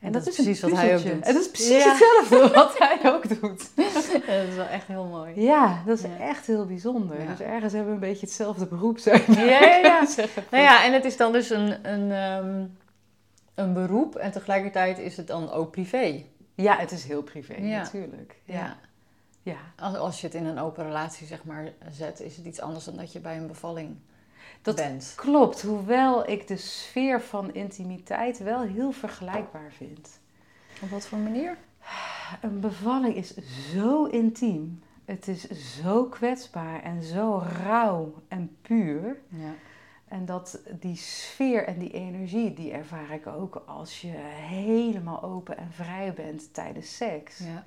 En, 0.00 0.12
dat 0.12 0.26
is 0.26 0.34
precies 0.34 0.60
wat 0.60 0.70
hij 0.72 0.96
ook 0.96 1.02
doet. 1.02 1.12
En 1.22 1.34
dat 1.34 1.42
is 1.42 1.50
precies 1.50 1.84
Ja. 1.84 1.90
hetzelfde 1.90 2.48
wat 2.60 2.78
hij 2.78 2.98
ook 3.14 3.40
doet. 3.40 3.70
dat 3.76 4.46
is 4.48 4.54
wel 4.56 4.66
echt 4.66 4.86
heel 4.86 5.04
mooi. 5.04 5.40
Ja, 5.40 5.82
dat 5.86 5.98
is 5.98 6.04
Ja. 6.04 6.18
echt 6.18 6.46
heel 6.46 6.66
bijzonder. 6.66 7.26
Dus 7.26 7.40
ergens 7.40 7.72
hebben 7.72 7.88
we 7.90 7.94
een 8.04 8.10
beetje 8.10 8.26
hetzelfde 8.26 8.66
beroep 8.66 8.98
zijn. 8.98 9.22
Ja, 9.28 9.60
ja. 9.76 10.06
Nou 10.50 10.62
ja, 10.62 10.84
en 10.84 10.92
het 10.92 11.04
is 11.04 11.16
dan 11.16 11.32
dus 11.32 11.50
een, 11.50 11.92
een, 11.92 12.10
ehm, 12.12 12.64
een 13.54 13.72
beroep 13.72 14.14
en 14.16 14.30
tegelijkertijd 14.30 14.98
is 14.98 15.16
het 15.16 15.26
dan 15.26 15.50
ook 15.50 15.70
privé. 15.70 16.24
ja, 16.54 16.76
het 16.78 16.92
is 16.92 17.04
heel 17.04 17.22
privé 17.22 17.60
natuurlijk. 17.60 18.36
Ja. 18.44 18.54
Ja. 18.54 18.76
ja. 19.42 19.56
Als, 19.78 19.96
als 19.96 20.20
je 20.20 20.26
het 20.26 20.36
in 20.36 20.44
een 20.46 20.58
open 20.58 20.84
relatie 20.84 21.26
zeg 21.26 21.44
maar 21.44 21.72
zet, 21.90 22.20
is 22.20 22.36
het 22.36 22.46
iets 22.46 22.60
anders 22.60 22.84
dan 22.84 22.96
dat 22.96 23.12
je 23.12 23.20
bij 23.20 23.36
een 23.36 23.46
bevalling 23.46 23.96
Dat 24.62 24.76
bent. 24.76 25.12
Klopt, 25.16 25.62
hoewel 25.62 26.28
ik 26.28 26.48
de 26.48 26.56
sfeer 26.56 27.20
van 27.22 27.54
intimiteit 27.54 28.38
wel 28.38 28.60
heel 28.62 28.92
vergelijkbaar 28.92 29.72
vind. 29.76 30.20
Op 30.82 30.90
wat 30.90 31.06
voor 31.06 31.18
manier? 31.18 31.56
Een 32.40 32.60
bevalling 32.60 33.14
is 33.16 33.34
zo 33.74 34.04
intiem. 34.04 34.82
Het 35.04 35.28
is 35.28 35.46
zo 35.82 36.04
kwetsbaar 36.04 36.82
en 36.82 37.02
zo 37.02 37.42
rauw 37.64 38.14
en 38.28 38.56
puur. 38.62 39.16
Ja. 39.28 39.54
En 40.08 40.24
dat 40.24 40.58
die 40.80 40.96
sfeer 40.96 41.66
en 41.66 41.78
die 41.78 41.92
energie, 41.92 42.54
die 42.54 42.72
ervaar 42.72 43.10
ik 43.10 43.26
ook 43.26 43.62
als 43.66 44.00
je 44.00 44.08
helemaal 44.48 45.22
open 45.22 45.56
en 45.58 45.72
vrij 45.72 46.12
bent 46.14 46.54
tijdens 46.54 46.96
seks. 46.96 47.38
Ja. 47.38 47.64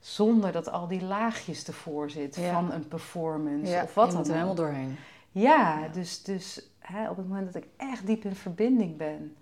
Zonder 0.00 0.52
dat 0.52 0.70
al 0.70 0.88
die 0.88 1.02
laagjes 1.02 1.66
ervoor 1.66 2.10
zitten 2.10 2.42
Ja. 2.42 2.52
van 2.52 2.72
een 2.72 2.88
performance 2.88 3.80
of 3.84 3.94
wat 3.94 4.10
dan 4.10 4.20
er 4.20 4.26
ook. 4.26 4.32
helemaal 4.32 4.54
doorheen. 4.54 4.96
Ja, 5.40 5.78
Ja. 5.78 5.88
dus, 5.88 6.22
dus 6.22 6.70
hè, 6.78 7.10
op 7.10 7.16
het 7.16 7.28
moment 7.28 7.52
dat 7.52 7.62
ik 7.62 7.68
echt 7.76 8.06
diep 8.06 8.24
in 8.24 8.34
verbinding 8.34 8.96
ben, 8.96 9.36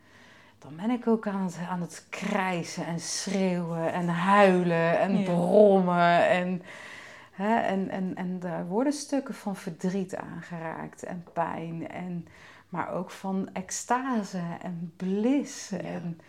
dan 0.59 0.77
ben 0.77 0.91
ik 0.91 1.07
ook 1.07 1.27
aan 1.27 1.45
het, 1.45 1.59
aan 1.71 1.81
het 1.81 2.07
krijsen 2.11 2.87
en 2.87 3.01
schreeuwen 3.01 3.93
en 3.93 4.09
huilen 4.09 4.99
en 4.99 5.19
Ja. 5.19 5.25
brommen. 5.25 6.29
En, 6.29 6.63
hè, 7.33 7.57
en, 7.61 7.89
en, 7.91 8.15
en 8.15 8.39
daar 8.41 8.67
worden 8.67 8.93
stukken 8.93 9.35
van 9.35 9.57
verdriet 9.57 10.17
aangeraakt 10.17 11.03
en 11.05 11.25
pijn. 11.33 11.89
En, 11.89 12.27
maar 12.69 12.93
ook 12.93 13.11
van 13.11 13.49
extase 13.53 14.43
en 14.63 14.93
bliss 14.97 15.69
Ja. 15.69 15.79
en 15.79 16.21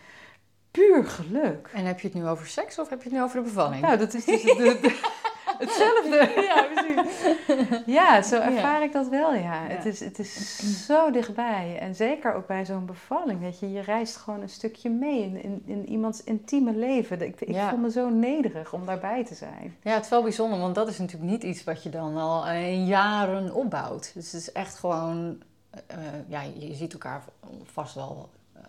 puur 0.70 1.04
geluk. 1.06 1.70
En 1.74 1.84
heb 1.84 2.00
je 2.00 2.08
het 2.08 2.16
nu 2.16 2.26
over 2.26 2.46
seks 2.46 2.78
of 2.78 2.88
heb 2.88 2.98
je 3.02 3.08
het 3.08 3.18
nu 3.18 3.22
over 3.24 3.36
de 3.36 3.42
bevalling? 3.42 3.80
Nou, 3.82 3.98
dat 3.98 4.14
is 4.14 4.24
dus 4.24 4.42
de- 4.42 4.78
de- 4.82 5.16
hetzelfde. 5.58 6.32
ja, 6.50 6.66
precies. 6.74 7.84
Ja, 7.86 8.22
zo 8.22 8.36
Ja. 8.36 8.42
ervaar 8.52 8.82
ik 8.82 8.92
dat 8.92 9.08
wel, 9.08 9.34
ja. 9.34 9.40
Ja. 9.40 9.66
Het, 9.68 9.84
is, 9.86 10.00
het 10.00 10.18
is 10.18 10.86
zo 10.86 11.10
dichtbij. 11.10 11.78
En 11.80 11.94
zeker 11.94 12.34
ook 12.34 12.46
bij 12.46 12.64
zo'n 12.66 12.86
bevalling, 12.86 13.40
weet 13.40 13.58
je. 13.58 13.72
Je 13.72 13.80
reist 13.80 14.16
gewoon 14.16 14.40
een 14.40 14.48
stukje 14.48 14.90
mee 14.90 15.22
in, 15.22 15.42
in, 15.42 15.62
in 15.66 15.88
iemands 15.88 16.24
intieme 16.24 16.74
leven. 16.74 17.20
Ik, 17.22 17.40
ik 17.40 17.54
Ja. 17.54 17.68
voel 17.68 17.78
me 17.78 17.90
zo 17.90 18.08
nederig 18.08 18.72
om 18.72 18.86
daarbij 18.86 19.24
te 19.24 19.34
zijn. 19.34 19.76
Ja, 19.82 19.92
het 19.94 20.04
is 20.04 20.10
wel 20.10 20.22
bijzonder, 20.22 20.58
want 20.58 20.74
dat 20.74 20.88
is 20.88 20.98
natuurlijk 20.98 21.30
niet 21.30 21.42
iets 21.42 21.64
wat 21.64 21.82
je 21.82 21.88
dan 21.90 22.16
al 22.16 22.46
in 22.48 22.86
jaren 22.86 23.54
opbouwt. 23.54 24.10
Dus 24.14 24.32
het 24.32 24.40
is 24.40 24.52
echt 24.52 24.78
gewoon, 24.78 25.42
eh, 25.86 25.96
ja, 26.28 26.40
je 26.58 26.74
ziet 26.74 26.92
elkaar 26.92 27.22
vast 27.64 27.94
wel 27.94 28.28
eh, 28.52 28.62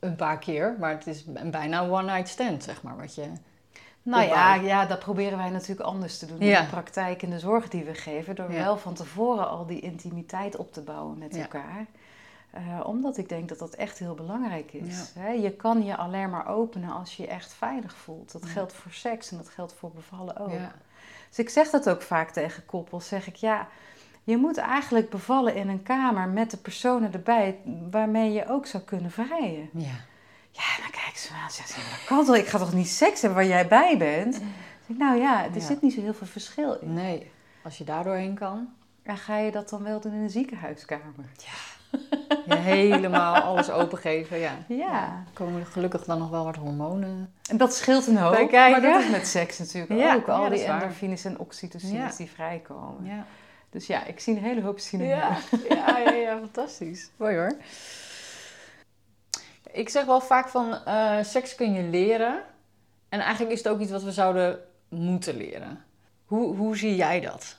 een 0.00 0.16
paar 0.16 0.38
keer, 0.38 0.76
maar 0.78 0.90
het 0.90 1.06
is 1.06 1.24
bijna 1.50 1.82
een 1.82 1.90
one-night 1.90 2.28
stand, 2.28 2.62
zeg 2.64 2.82
maar, 2.82 2.96
wat 2.96 3.14
je... 3.14 3.22
Nou 4.04 4.22
ja, 4.22 4.54
ja, 4.54 4.86
dat 4.86 4.98
proberen 4.98 5.38
wij 5.38 5.50
natuurlijk 5.50 5.80
anders 5.88 6.18
te 6.18 6.26
doen 6.26 6.38
Ja. 6.40 6.58
in 6.58 6.64
de 6.64 6.70
praktijk 6.70 7.22
en 7.22 7.30
de 7.30 7.38
zorg 7.38 7.68
die 7.68 7.84
we 7.84 7.94
geven. 7.94 8.34
Door 8.36 8.52
Ja. 8.52 8.58
wel 8.64 8.76
van 8.76 8.94
tevoren 8.94 9.48
al 9.48 9.66
die 9.66 9.80
intimiteit 9.80 10.56
op 10.56 10.72
te 10.72 10.80
bouwen 10.80 11.18
met 11.18 11.34
Ja. 11.34 11.40
elkaar. 11.42 11.86
Eh, 12.50 12.80
omdat 12.86 13.16
ik 13.16 13.28
denk 13.28 13.48
dat 13.48 13.58
dat 13.58 13.74
echt 13.74 13.98
heel 13.98 14.14
belangrijk 14.14 14.72
is. 14.72 15.12
Je 15.42 15.50
kan 15.50 15.84
je 15.84 15.96
alleen 15.96 16.30
maar 16.30 16.46
openen 16.48 16.90
als 16.90 17.16
je 17.16 17.22
je 17.22 17.28
echt 17.28 17.52
veilig 17.52 17.94
voelt. 17.94 18.32
Dat 18.32 18.44
geldt 18.46 18.72
voor 18.72 18.92
seks 18.92 19.30
en 19.30 19.36
dat 19.36 19.48
geldt 19.48 19.72
voor 19.72 19.90
bevallen 19.90 20.36
ook. 20.36 20.50
Dus 21.28 21.38
ik 21.38 21.48
zeg 21.48 21.70
dat 21.70 21.88
ook 21.90 22.02
vaak 22.02 22.30
tegen 22.30 22.66
koppels. 22.66 23.08
Zeg 23.08 23.26
ik, 23.26 23.36
ja, 23.36 23.68
je 24.24 24.36
moet 24.36 24.56
eigenlijk 24.58 25.10
bevallen 25.10 25.54
in 25.54 25.68
een 25.68 25.82
kamer 25.82 26.28
met 26.28 26.50
de 26.50 26.56
personen 26.56 27.12
erbij 27.12 27.58
waarmee 27.90 28.32
je 28.32 28.48
ook 28.48 28.66
zou 28.66 28.82
kunnen 28.82 29.10
vrijen. 29.10 29.68
ja. 29.72 29.90
Ja, 30.56 30.82
dan 30.82 30.90
kijk 30.90 31.16
ze 31.16 31.32
me 31.32 31.38
aan 31.38 31.44
en 31.46 31.52
zegt 31.52 31.68
ze, 31.70 31.80
ja, 31.80 31.90
dat 31.90 32.04
kan 32.06 32.24
toch? 32.24 32.36
Ik 32.36 32.46
ga 32.46 32.58
toch 32.58 32.72
niet 32.72 32.88
seks 32.88 33.20
hebben 33.20 33.38
waar 33.38 33.48
jij 33.48 33.66
bij 33.68 33.98
bent? 33.98 34.32
Dan 34.32 34.40
zeg 34.42 34.88
ik, 34.88 34.96
nou 34.98 35.18
ja, 35.20 35.44
er 35.44 35.54
Ja. 35.54 35.60
zit 35.60 35.82
niet 35.82 35.92
zo 35.94 36.00
heel 36.00 36.14
veel 36.14 36.26
verschil 36.26 36.74
in. 36.80 36.94
Nee, 36.94 37.30
als 37.62 37.78
je 37.78 37.84
daar 37.84 38.04
doorheen 38.04 38.34
kan, 38.34 38.68
En 39.02 39.16
ga 39.16 39.36
je 39.38 39.50
dat 39.50 39.68
dan 39.68 39.82
wel 39.82 40.00
doen 40.00 40.12
in 40.12 40.18
een 40.22 40.30
ziekenhuiskamer? 40.30 41.24
je 42.46 42.54
helemaal 42.54 43.34
alles 43.34 43.70
opengeven, 43.70 44.38
ja. 44.38 44.52
Ja. 44.68 45.02
Er 45.26 45.32
komen 45.32 45.66
gelukkig 45.66 46.04
dan 46.04 46.18
nog 46.18 46.30
wel 46.30 46.44
wat 46.44 46.56
hormonen. 46.56 47.32
En 47.50 47.56
dat 47.56 47.74
scheelt 47.74 48.06
een 48.06 48.16
hoop. 48.16 48.32
Bij 48.32 48.46
kijken. 48.46 48.82
Maar 48.82 48.92
dat 48.92 49.02
is 49.02 49.10
met 49.10 49.26
seks 49.26 49.58
natuurlijk 49.58 50.00
Ja, 50.00 50.14
ook. 50.14 50.28
Al 50.28 50.42
ja, 50.44 50.48
die 50.50 50.64
endorfines 50.64 51.24
en 51.24 51.38
oxytocines 51.38 52.10
Ja. 52.10 52.16
die 52.16 52.30
vrijkomen. 52.30 53.04
Ja. 53.06 53.26
Dus 53.70 53.86
ja, 53.86 54.04
ik 54.04 54.20
zie 54.20 54.36
een 54.36 54.42
hele 54.42 54.62
hoop 54.62 54.78
synergie. 54.78 55.16
Ja, 55.16 55.36
ja, 55.68 55.98
ja, 55.98 56.10
ja, 56.12 56.38
fantastisch. 56.38 57.10
Mooi 57.16 57.36
hoor. 57.36 57.52
Ik 59.74 59.88
zeg 59.88 60.04
wel 60.04 60.20
vaak 60.20 60.48
van 60.48 60.74
eh, 60.84 61.22
seks 61.22 61.54
kun 61.54 61.72
je 61.72 61.82
leren. 61.82 62.42
En 63.08 63.20
eigenlijk 63.20 63.52
is 63.52 63.58
het 63.64 63.68
ook 63.72 63.80
iets 63.80 63.90
wat 63.90 64.02
we 64.02 64.12
zouden 64.12 64.58
moeten 64.88 65.36
leren. 65.36 65.84
Hoe, 66.24 66.56
hoe 66.56 66.76
zie 66.76 66.94
jij 66.96 67.20
dat? 67.20 67.58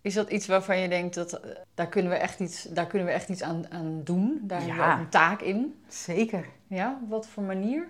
Is 0.00 0.14
dat 0.14 0.30
iets 0.30 0.46
waarvan 0.46 0.78
je 0.78 0.88
denkt 0.88 1.14
dat 1.14 1.32
eh, 1.32 1.50
daar 1.74 1.88
kunnen 1.88 2.12
we 2.12 2.18
echt 2.18 2.40
iets, 2.40 2.62
daar 2.62 2.86
kunnen 2.86 3.06
we 3.08 3.14
echt 3.14 3.28
iets 3.28 3.42
aan, 3.42 3.70
aan 3.70 4.00
doen? 4.04 4.40
Daar 4.42 4.58
hebben 4.58 4.76
we 4.76 4.82
Ja. 4.82 4.92
ook 4.94 4.98
een 5.00 5.08
taak 5.08 5.40
in. 5.40 5.82
Zeker. 5.88 6.46
Ja, 6.66 6.98
op 7.02 7.10
wat 7.10 7.26
voor 7.26 7.42
manier? 7.42 7.86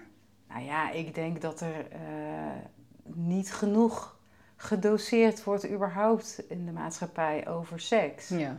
Nou 0.48 0.64
ja, 0.64 0.90
ik 0.90 1.14
denk 1.14 1.40
dat 1.40 1.60
er 1.60 1.86
eh, 1.90 1.98
niet 3.04 3.52
genoeg 3.52 4.16
gedoseerd 4.56 5.44
wordt 5.44 5.70
überhaupt 5.70 6.42
in 6.48 6.66
de 6.66 6.72
maatschappij 6.72 7.48
over 7.48 7.80
seks. 7.80 8.28
Ja. 8.28 8.56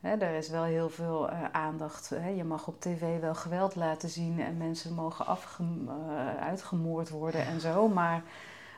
Hè, 0.00 0.16
er 0.16 0.34
is 0.36 0.48
wel 0.48 0.62
heel 0.62 0.90
veel 0.90 1.30
eh, 1.30 1.44
aandacht. 1.52 2.12
Je 2.36 2.44
mag 2.44 2.66
op 2.66 2.80
tv 2.80 3.20
wel 3.20 3.34
geweld 3.34 3.74
laten 3.74 4.08
zien 4.08 4.40
en 4.40 4.56
mensen 4.56 4.94
mogen 4.94 5.26
afge- 5.26 5.62
eh, 5.88 6.36
uitgemoord 6.36 7.08
worden 7.08 7.46
en 7.46 7.60
zo. 7.60 7.88
Maar 7.88 8.22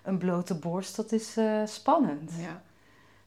een 0.03 0.18
blote 0.18 0.55
borst, 0.55 0.97
dat 0.97 1.12
is 1.12 1.37
eh, 1.37 1.61
spannend. 1.66 2.33
Ja. 2.39 2.62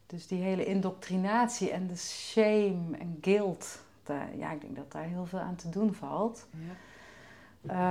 Dus 0.06 0.28
die 0.28 0.42
hele 0.42 0.66
indoctrinatie 0.66 1.72
en 1.72 1.88
de 1.88 1.98
shame 1.98 2.98
en 3.00 3.18
guilt, 3.22 3.80
daar, 4.04 4.36
ja, 4.38 4.52
ik 4.52 4.62
denk 4.62 4.76
dat 4.76 4.92
daar 4.92 5.04
heel 5.04 5.26
veel 5.26 5.40
aan 5.40 5.56
te 5.56 5.70
doen 5.70 5.94
valt. 5.94 6.48
Ja. 6.52 6.76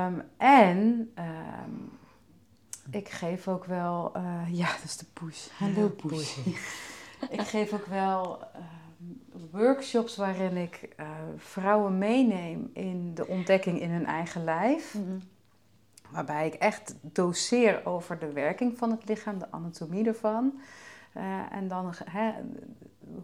Ehm, 0.06 0.20
en 0.36 1.10
ehm, 1.14 1.70
ik 2.90 3.08
geef 3.08 3.48
ook 3.48 3.64
wel, 3.64 4.12
ja, 4.60 4.66
dat 4.66 4.84
is 4.84 4.96
de 4.96 5.06
push. 5.12 5.46
Hallo 5.58 5.88
push. 5.88 6.36
ik 7.30 7.40
geef 7.40 7.72
ook 7.72 7.86
wel 7.86 8.38
workshops 9.50 10.16
waarin 10.16 10.56
ik 10.56 10.88
eh, 10.96 11.06
vrouwen 11.36 11.98
meeneem 11.98 12.70
in 12.72 13.14
de 13.14 13.26
ontdekking 13.26 13.80
in 13.80 13.90
hun 13.90 14.06
eigen 14.06 14.44
lijf. 14.44 14.94
Mhm. 14.94 15.18
Waarbij 16.10 16.46
ik 16.46 16.54
echt 16.54 16.94
doseer 17.00 17.86
over 17.86 18.18
de 18.18 18.32
werking 18.32 18.78
van 18.78 18.90
het 18.90 19.08
lichaam, 19.08 19.38
de 19.38 19.50
anatomie 19.50 20.06
ervan. 20.06 20.60
Eh, 21.12 21.52
en 21.52 21.68
dan, 21.68 21.94
hè, 22.04 22.32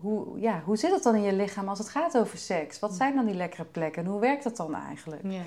hoe, 0.01 0.41
ja, 0.41 0.63
hoe 0.65 0.77
zit 0.77 0.91
het 0.91 1.03
dan 1.03 1.15
in 1.15 1.23
je 1.23 1.33
lichaam 1.33 1.69
als 1.69 1.79
het 1.79 1.89
gaat 1.89 2.19
over 2.19 2.39
seks? 2.39 2.79
Wat 2.79 2.95
zijn 2.95 3.15
dan 3.15 3.27
die 3.27 3.35
lekkere 3.35 3.65
plekken 3.65 4.05
en 4.05 4.11
hoe 4.11 4.21
werkt 4.21 4.45
dat 4.45 4.57
dan 4.57 4.75
eigenlijk? 4.75 5.23
Ja. 5.25 5.43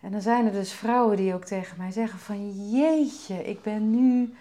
En 0.00 0.12
dan 0.12 0.20
zijn 0.20 0.46
er 0.46 0.52
dus 0.52 0.72
vrouwen 0.72 1.16
die 1.16 1.34
ook 1.34 1.44
tegen 1.44 1.78
mij 1.78 1.90
zeggen 1.90 2.18
van... 2.18 2.70
Jeetje, 2.70 3.44
ik 3.44 3.62
ben 3.62 3.90
nu 3.90 4.34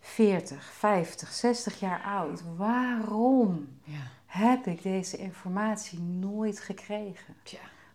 40, 0.00 0.64
50, 0.64 1.32
60 1.32 1.80
jaar 1.80 2.02
oud. 2.02 2.42
Waarom 2.56 3.68
Ja. 3.84 4.18
Heb 4.30 4.66
ik 4.66 4.82
deze 4.82 5.16
informatie 5.16 5.98
nooit 6.00 6.60
gekregen? 6.60 7.34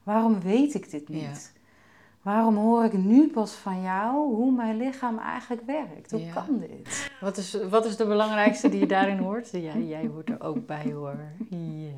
Waarom 0.03 0.41
weet 0.41 0.73
ik 0.73 0.91
dit 0.91 1.09
niet? 1.09 1.53
Waarom 2.21 2.55
hoor 2.55 2.83
ik 2.83 2.93
nu 2.93 3.27
pas 3.27 3.51
van 3.51 3.81
jou 3.81 4.35
hoe 4.35 4.51
mijn 4.51 4.77
lichaam 4.77 5.19
eigenlijk 5.19 5.61
werkt? 5.65 6.11
Hoe 6.11 6.19
Ja. 6.25 6.33
kan 6.33 6.59
dit? 6.59 7.11
Wat, 7.21 7.37
is, 7.37 7.57
wat 7.69 7.85
is 7.85 7.97
de 7.97 8.05
belangrijkste 8.05 8.69
die 8.69 8.79
je 8.79 8.85
daarin 8.87 9.17
hoort? 9.17 9.49
Ja, 9.51 9.77
jij 9.77 10.07
hoort 10.13 10.29
er 10.29 10.41
ook 10.43 10.65
bij 10.65 10.91
hoor. 10.93 11.17
Ja. 11.49 11.89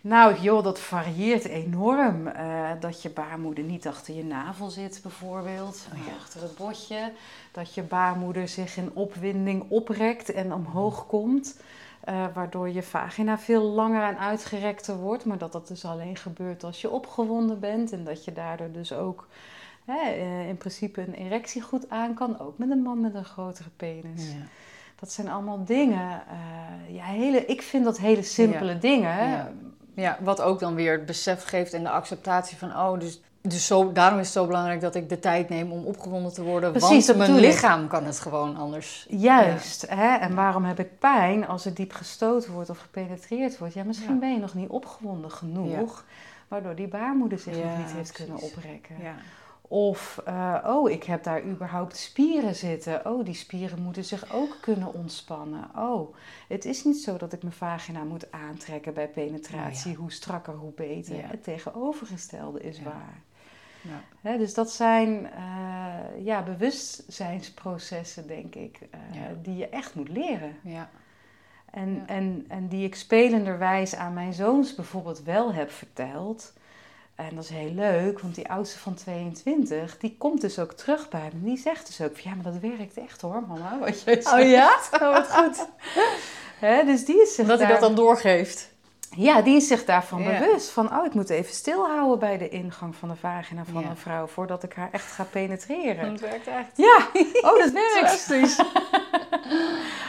Nou 0.00 0.40
joh, 0.40 0.64
dat 0.64 0.80
varieert 0.80 1.44
enorm. 1.44 2.26
Eh, 2.26 2.70
dat 2.80 3.02
je 3.02 3.10
baarmoeder 3.10 3.64
niet 3.64 3.86
achter 3.86 4.14
je 4.14 4.24
navel 4.24 4.70
zit 4.70 5.00
bijvoorbeeld, 5.02 5.86
maar 5.92 6.14
achter 6.20 6.42
het 6.42 6.56
botje. 6.56 7.12
Dat 7.52 7.74
je 7.74 7.82
baarmoeder 7.82 8.48
zich 8.48 8.76
in 8.76 8.90
opwinding 8.94 9.64
oprekt 9.68 10.32
en 10.32 10.52
omhoog 10.54 11.06
komt. 11.06 11.60
Eh, 12.08 12.24
waardoor 12.34 12.68
je 12.68 12.82
vagina 12.82 13.38
veel 13.38 13.62
langer 13.62 14.02
en 14.02 14.18
uitgerekter 14.18 14.96
wordt. 14.96 15.24
Maar 15.24 15.38
dat 15.38 15.52
dat 15.52 15.68
dus 15.68 15.84
alleen 15.84 16.16
gebeurt 16.16 16.64
als 16.64 16.80
je 16.80 16.90
opgewonden 16.90 17.60
bent. 17.60 17.92
En 17.92 18.04
dat 18.04 18.24
je 18.24 18.32
daardoor 18.32 18.72
dus 18.72 18.92
ook 18.92 19.28
hè, 19.84 20.10
eh, 20.10 20.48
in 20.48 20.56
principe 20.56 21.00
een 21.00 21.14
erectie 21.14 21.62
goed 21.62 21.90
aan 21.90 22.14
kan. 22.14 22.40
Ook 22.40 22.58
met 22.58 22.70
een 22.70 22.82
man 22.82 23.00
met 23.00 23.14
een 23.14 23.24
grotere 23.24 23.68
penis. 23.76 24.30
Ja. 24.32 24.46
Dat 25.00 25.12
zijn 25.12 25.28
allemaal 25.28 25.64
dingen. 25.64 26.22
eh, 26.28 26.94
ja, 26.94 27.04
hele, 27.04 27.46
ik 27.46 27.62
vind 27.62 27.84
dat 27.84 27.98
hele 27.98 28.22
simpele 28.22 28.78
dingen. 28.78 29.28
Ja. 29.28 29.52
Ja, 29.94 30.18
wat 30.20 30.40
ook 30.40 30.58
dan 30.58 30.74
weer 30.74 30.92
het 30.92 31.06
besef 31.06 31.44
geeft 31.44 31.72
en 31.72 31.82
de 31.82 31.90
acceptatie 31.90 32.56
van, 32.56 32.70
oh, 32.70 33.00
dus, 33.00 33.20
dus 33.40 33.66
zo, 33.66 33.92
daarom 33.92 34.18
is 34.18 34.24
het 34.24 34.34
zo 34.34 34.46
belangrijk 34.46 34.80
dat 34.80 34.94
ik 34.94 35.08
de 35.08 35.18
tijd 35.18 35.48
neem 35.48 35.72
om 35.72 35.84
opgewonden 35.84 36.32
te 36.32 36.42
worden. 36.42 36.72
Precies, 36.72 37.06
want 37.06 37.18
mijn 37.18 37.34
ik. 37.34 37.40
lichaam 37.40 37.88
kan 37.88 38.04
het 38.04 38.20
gewoon 38.20 38.56
anders. 38.56 39.06
Juist. 39.08 39.86
Hè? 39.88 40.16
En 40.16 40.34
waarom 40.34 40.64
heb 40.64 40.78
ik 40.78 40.98
pijn 40.98 41.46
als 41.46 41.64
er 41.64 41.74
diep 41.74 41.92
gestoten 41.92 42.52
wordt 42.52 42.70
of 42.70 42.78
gepenetreerd 42.78 43.58
wordt? 43.58 43.74
Ja, 43.74 43.84
misschien 43.84 44.14
Ja. 44.14 44.20
ben 44.20 44.32
je 44.32 44.38
nog 44.38 44.54
niet 44.54 44.68
opgewonden 44.68 45.30
genoeg, 45.30 46.04
waardoor 46.48 46.74
die 46.74 46.88
baarmoeder 46.88 47.38
zich 47.38 47.56
nog 47.56 47.78
niet 47.78 47.92
heeft 47.92 48.12
kunnen 48.12 48.38
oprekken. 48.38 48.96
Ja. 49.02 49.14
Of, 49.70 50.20
eh, 50.24 50.54
oh, 50.66 50.90
ik 50.90 51.04
heb 51.04 51.22
daar 51.24 51.44
überhaupt 51.44 51.96
spieren 51.96 52.54
zitten. 52.54 53.06
Oh, 53.06 53.24
die 53.24 53.34
spieren 53.34 53.82
moeten 53.82 54.04
zich 54.04 54.32
ook 54.34 54.56
kunnen 54.60 54.94
ontspannen. 54.94 55.64
Oh, 55.76 56.14
het 56.48 56.64
is 56.64 56.84
niet 56.84 57.02
zo 57.02 57.16
dat 57.16 57.32
ik 57.32 57.42
mijn 57.42 57.54
vagina 57.54 58.04
moet 58.04 58.32
aantrekken 58.32 58.94
bij 58.94 59.08
penetratie. 59.08 59.94
Hoe 59.94 60.12
strakker, 60.12 60.54
hoe 60.54 60.72
beter. 60.72 61.14
Het 61.28 61.44
tegenovergestelde 61.44 62.60
is 62.60 62.82
waar. 62.82 63.22
Ja. 63.80 64.36
Dus 64.36 64.54
dat 64.54 64.70
zijn 64.70 65.30
eh, 65.32 66.24
ja, 66.24 66.42
bewustzijnsprocessen, 66.42 68.26
denk 68.26 68.54
ik, 68.54 68.78
eh, 68.90 69.00
Ja. 69.12 69.26
die 69.42 69.56
je 69.56 69.68
echt 69.68 69.94
moet 69.94 70.08
leren. 70.08 70.56
Ja. 70.62 70.90
En, 71.70 71.94
Ja. 71.94 72.06
en, 72.06 72.44
en 72.48 72.68
die 72.68 72.84
ik 72.86 72.94
spelenderwijs 72.94 73.94
aan 73.94 74.12
mijn 74.12 74.32
zoons 74.32 74.74
bijvoorbeeld 74.74 75.22
wel 75.22 75.52
heb 75.52 75.70
verteld. 75.70 76.52
En 77.14 77.34
dat 77.34 77.44
is 77.44 77.50
heel 77.50 77.72
leuk, 77.72 78.20
want 78.20 78.34
die 78.34 78.48
oudste 78.50 78.78
van 78.78 78.94
22, 78.94 79.98
die 79.98 80.16
komt 80.18 80.40
dus 80.40 80.58
ook 80.58 80.72
terug 80.72 81.08
bij 81.08 81.30
me. 81.32 81.44
Die 81.48 81.56
zegt 81.58 81.86
dus 81.86 82.00
ook 82.00 82.18
van, 82.18 82.30
ja, 82.30 82.36
maar 82.36 82.52
dat 82.52 82.60
werkt 82.60 82.96
echt 82.98 83.20
hoor, 83.20 83.42
mama, 83.48 83.78
wat 83.78 84.02
jij 84.02 84.22
zegt. 84.22 84.32
Oh 84.32 84.48
ja? 84.48 84.78
Oh, 84.92 85.00
wat 85.12 85.30
goed. 85.32 85.68
Hè, 86.60 86.84
dus 86.84 87.04
die 87.04 87.22
is 87.22 87.34
zich 87.34 87.46
Dat 87.46 87.58
hij 87.58 87.68
dat 87.68 87.80
dan 87.80 87.94
doorgeeft. 87.94 88.76
Ja, 89.16 89.42
die 89.42 89.56
is 89.56 89.66
zich 89.66 89.84
daarvan 89.84 90.22
Ja. 90.22 90.38
bewust. 90.38 90.70
Van, 90.70 90.92
oh, 90.98 91.04
ik 91.06 91.14
moet 91.14 91.30
even 91.30 91.54
stilhouden 91.54 92.18
bij 92.18 92.38
de 92.38 92.48
ingang 92.48 92.96
van 92.96 93.08
de 93.08 93.16
vagina 93.16 93.64
van 93.64 93.82
Ja. 93.82 93.88
een 93.90 93.96
vrouw... 93.96 94.26
voordat 94.26 94.62
ik 94.62 94.72
haar 94.72 94.88
echt 94.92 95.12
ga 95.12 95.24
penetreren. 95.24 96.10
Het 96.10 96.20
werkt 96.20 96.46
echt. 96.46 96.76
Ja, 96.76 96.98
oh, 97.50 97.58
dat 97.58 97.70
werkt. 97.72 97.92
Fantastisch. 97.92 98.58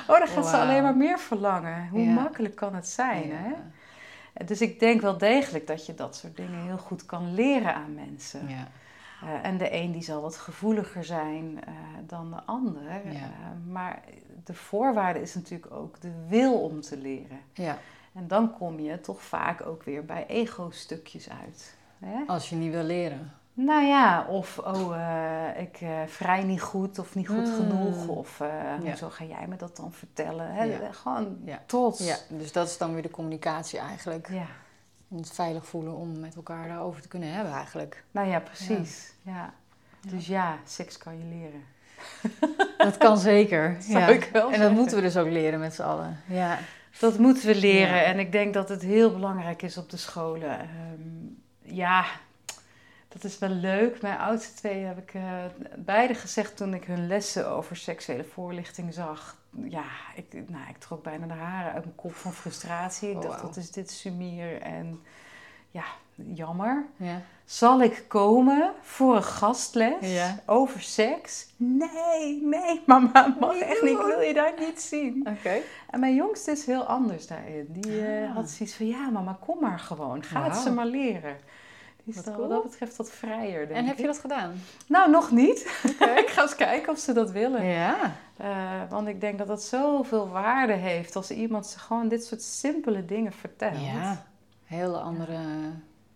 Oh, 0.08 0.18
dan 0.20 0.28
gaat 0.28 0.48
ze 0.48 0.58
alleen 0.58 0.84
maar 0.84 0.98
meer 0.98 1.20
verlangen. 1.20 1.88
Hoe 1.92 2.04
Ja. 2.04 2.12
makkelijk 2.14 2.56
kan 2.56 2.76
het 2.76 2.88
zijn, 2.88 3.32
hè? 3.34 3.52
Dus 4.46 4.62
ik 4.62 4.80
denk 4.80 5.02
wel 5.02 5.18
degelijk 5.18 5.68
dat 5.68 5.86
je 5.86 5.96
dat 5.96 6.16
soort 6.16 6.36
dingen 6.36 6.62
heel 6.66 6.78
goed 6.78 7.06
kan 7.06 7.34
leren 7.34 7.76
aan 7.76 7.94
mensen. 7.94 8.48
Ja. 8.50 8.68
Eh, 9.22 9.48
en 9.50 9.58
de 9.58 9.74
een 9.74 9.92
die 9.92 10.04
zal 10.04 10.22
wat 10.22 10.36
gevoeliger 10.36 11.04
zijn 11.04 11.60
eh, 11.66 11.74
dan 12.08 12.30
de 12.32 12.42
ander. 12.46 12.84
Ja. 13.06 13.12
Eh, 13.12 13.72
maar 13.72 14.00
de 14.44 14.54
voorwaarde 14.54 15.22
is 15.22 15.36
natuurlijk 15.36 15.72
ook 15.74 16.02
de 16.02 16.12
wil 16.28 16.54
om 16.54 16.82
te 16.82 16.98
leren. 16.98 17.40
ja. 17.54 17.78
En 18.14 18.28
dan 18.28 18.54
kom 18.58 18.80
je 18.80 19.02
toch 19.02 19.22
vaak 19.22 19.66
ook 19.66 19.84
weer 19.84 20.06
bij 20.06 20.26
ego-stukjes 20.28 21.30
uit. 21.30 21.76
Hè? 22.00 22.24
Als 22.28 22.50
je 22.50 22.56
niet 22.56 22.72
wil 22.72 22.84
leren. 22.84 23.32
Nou 23.54 23.84
ja, 23.86 24.26
of 24.30 24.58
oh, 24.58 24.96
eh, 24.96 25.62
ik 25.62 25.78
eh 25.82 25.90
vrij 26.08 26.44
niet 26.44 26.62
goed 26.62 27.00
of 27.00 27.16
niet 27.16 27.28
goed 27.28 27.48
Mm. 27.48 27.56
genoeg. 27.56 28.08
Of 28.08 28.40
eh, 28.40 28.48
Ja. 28.48 28.88
hoezo 28.90 29.10
ga 29.10 29.24
jij 29.24 29.48
me 29.48 29.56
dat 29.56 29.76
dan 29.76 29.92
vertellen? 29.92 30.54
Hè? 30.54 30.64
Ja. 30.64 30.92
Gewoon 30.92 31.38
Ja. 31.46 31.62
trots. 31.66 32.06
Ja, 32.06 32.16
dus 32.28 32.52
dat 32.52 32.68
is 32.68 32.78
dan 32.78 32.94
weer 32.94 33.02
de 33.02 33.10
communicatie 33.12 33.80
eigenlijk. 33.80 34.30
Ja. 34.32 34.46
En 35.12 35.18
het 35.18 35.32
veilig 35.32 35.66
voelen 35.66 35.96
om 35.96 36.20
met 36.20 36.36
elkaar 36.36 36.68
daarover 36.68 37.02
te 37.02 37.08
kunnen 37.08 37.34
hebben 37.34 37.54
eigenlijk. 37.54 38.04
Nou 38.12 38.28
ja, 38.28 38.40
precies. 38.40 39.14
Ja. 39.22 39.54
Dus 40.08 40.28
ja, 40.28 40.58
seks 40.66 40.98
kan 40.98 41.18
je 41.18 41.24
leren. 41.26 41.64
Dat 42.78 42.98
kan 42.98 43.18
zeker. 43.18 43.78
Ja. 43.88 44.08
ik 44.08 44.30
wel 44.34 44.52
En 44.52 44.60
dat 44.60 44.72
moeten 44.72 44.96
we 44.96 45.02
dus 45.02 45.18
ook 45.18 45.28
leren 45.30 45.60
met 45.60 45.74
z'n 45.74 45.82
allen. 45.82 46.20
Ja. 46.26 46.58
Dat 47.00 47.18
moeten 47.18 47.46
we 47.48 47.56
leren. 47.56 47.96
Ja. 47.96 48.04
En 48.04 48.20
ik 48.20 48.32
denk 48.32 48.54
dat 48.54 48.70
het 48.70 48.82
heel 48.82 49.14
belangrijk 49.14 49.62
is 49.62 49.78
op 49.78 49.90
de 49.90 49.98
scholen. 49.98 50.60
Ehm, 50.60 51.28
ja, 51.62 52.06
dat 53.08 53.24
is 53.24 53.40
wel 53.40 53.50
leuk. 53.50 54.02
Mijn 54.02 54.18
oudste 54.18 54.54
twee 54.54 54.84
heb 54.84 54.98
ik 54.98 55.14
eh, 55.14 55.24
beide 55.78 56.14
gezegd 56.14 56.58
toen 56.58 56.74
ik 56.74 56.84
hun 56.84 57.08
lessen 57.08 57.48
over 57.50 57.76
seksuele 57.76 58.24
voorlichting 58.24 58.94
zag. 58.94 59.38
Ja, 59.64 59.84
ik, 60.16 60.34
nou, 60.50 60.70
ik 60.70 60.78
trok 60.78 61.04
bijna 61.04 61.28
de 61.28 61.34
haren 61.34 61.74
uit 61.74 61.84
mijn 61.84 61.96
kop 61.96 62.16
van 62.16 62.34
frustratie. 62.34 63.10
Ik 63.10 63.16
Oh, 63.16 63.22
dacht, 63.22 63.42
wat 63.42 63.58
is 63.58 63.72
dit 63.72 63.92
sumier? 63.92 64.62
En 64.62 65.02
ja, 65.72 65.84
jammer. 66.16 66.86
ja. 66.98 67.22
Zal 67.50 67.82
ik 67.82 68.04
komen 68.08 68.72
voor 68.82 69.16
een 69.16 69.24
gastles 69.24 69.94
Ja. 70.14 70.40
over 70.46 70.82
seks? 70.82 71.48
Nee, 71.56 72.42
nee, 72.44 72.82
mama, 72.86 73.36
mag 73.40 73.54
Niet 73.54 73.62
echt 73.62 73.82
niet. 73.82 73.92
Ik 73.92 73.98
wil 74.06 74.20
je 74.22 74.34
daar 74.34 74.54
niet 74.60 74.82
zien. 74.82 75.28
Oké. 75.30 75.58
En 75.90 76.00
mijn 76.00 76.16
jongste 76.16 76.52
is 76.52 76.66
heel 76.66 76.84
anders 76.84 77.28
daarin. 77.28 77.66
Die 77.70 78.06
eh, 78.08 78.30
Ah. 78.30 78.36
had 78.36 78.50
zoiets 78.50 78.76
van, 78.76 78.88
ja 78.88 79.10
mama, 79.10 79.38
kom 79.46 79.58
maar 79.62 79.80
gewoon. 79.80 80.24
Ga 80.24 80.44
het 80.44 80.56
ze 80.56 80.72
maar 80.72 80.86
leren. 80.86 81.38
Die 82.04 82.14
is 82.16 82.16
Wat 82.16 82.36
cool. 82.36 82.38
wat 82.38 82.50
dat 82.50 82.64
betreft 82.72 82.96
wat 82.96 83.12
vrijer, 83.12 83.68
denk 83.68 83.80
En 83.80 83.86
heb 83.86 83.94
ik. 83.96 84.00
je 84.02 84.06
dat 84.08 84.20
gedaan? 84.20 84.54
Nou, 84.88 85.10
nog 85.10 85.32
niet. 85.32 85.60
ik 86.24 86.28
ga 86.30 86.42
eens 86.42 86.56
kijken 86.56 86.92
of 86.92 87.00
ze 87.00 87.14
dat 87.14 87.32
willen. 87.32 87.66
Ja. 87.66 88.16
Eh, 88.38 88.82
want 88.90 89.08
ik 89.08 89.22
denk 89.22 89.38
dat 89.38 89.48
het 89.48 89.62
zoveel 89.62 90.30
waarde 90.30 90.74
heeft 90.74 91.16
als 91.16 91.32
iemand 91.32 91.68
ze 91.68 91.80
gewoon 91.80 92.08
dit 92.08 92.26
soort 92.26 92.42
simpele 92.42 93.06
dingen 93.06 93.32
vertelt. 93.34 93.82
Ja. 93.82 94.26
Hele 94.66 94.98
andere, 94.98 95.38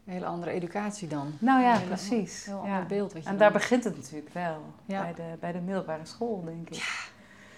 hele 0.06 0.26
andere 0.26 0.52
educatie 0.52 1.08
dan. 1.08 1.34
Nou 1.40 1.62
ja, 1.62 1.74
Hele- 1.74 1.86
precies. 1.86 2.46
Heel 2.46 2.62
Ja. 2.66 2.72
ander 2.72 2.86
beeld. 2.88 3.14
Wat 3.14 3.24
je 3.24 3.30
En 3.30 3.38
daar 3.38 3.52
begint 3.52 3.84
het 3.84 3.96
natuurlijk 3.96 4.34
wel. 4.34 4.62
Ja. 4.86 5.02
Bij, 5.02 5.14
de, 5.14 5.38
bij 5.40 5.52
de 5.52 5.60
middelbare 5.60 6.06
school, 6.06 6.44
denk 6.46 6.70
ik. 6.70 7.06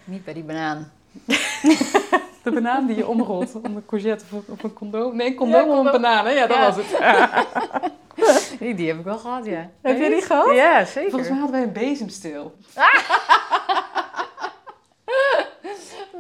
Niet 0.04 0.24
bij 0.26 0.34
die 0.34 0.44
banaan. 0.44 0.92
De 2.44 2.52
banaan 2.52 2.86
die 2.86 2.96
je 2.96 3.08
omrolt 3.08 3.56
om 3.56 3.76
een 3.76 3.86
courgette 3.86 4.26
of 4.26 4.32
een, 4.32 4.54
of 4.54 4.64
een 4.64 4.74
condoom. 4.74 5.16
Nee, 5.16 5.28
een 5.28 5.36
condoom 5.36 5.70
Ja, 5.70 5.80
om 5.80 5.86
een 5.86 5.92
banaan. 5.92 6.26
hè? 6.26 6.32
Ja, 6.32 6.48
dat 6.48 6.58
Ja. 6.58 6.66
was 6.66 6.76
het. 6.76 7.94
Die, 8.60 8.76
die 8.76 8.88
heb 8.88 8.98
ik 8.98 9.04
wel 9.04 9.18
gehad, 9.18 9.46
ja. 9.46 9.70
Heb 9.82 9.98
je 9.98 10.10
die 10.10 10.22
gehad? 10.22 10.56
Ja, 10.56 10.86
zeker. 10.86 11.10
Volgens 11.10 11.30
mij 11.32 11.40
hadden 11.40 11.60
wij 11.60 11.68
een 11.68 11.90
bezemsteel. 11.90 12.56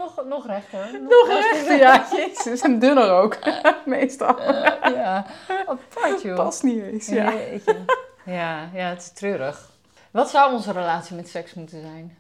Nog, 0.06 0.26
nog 0.26 0.47
rechter. 0.47 1.01
Nog 1.01 1.28
rechter, 1.28 1.78
ja. 1.78 2.08
Jezus, 2.12 2.62
en 2.62 2.80
dunner 2.80 3.12
ook. 3.12 3.38
Meestal. 3.86 4.41
ja. 4.41 5.26
Apart, 5.66 6.22
joh. 6.22 6.36
Past 6.36 6.64
niet 6.64 6.84
eens, 6.84 7.08
ja. 7.08 7.34
Jeetje. 7.34 7.86
Ja, 8.26 8.70
ja, 8.74 8.89
het 8.89 9.01
is 9.01 9.12
treurig. 9.12 9.72
Wat 10.12 10.30
zou 10.30 10.53
onze 10.53 10.72
relatie 10.72 11.16
met 11.16 11.30
seks 11.30 11.53
moeten 11.53 11.82
zijn? 11.82 12.18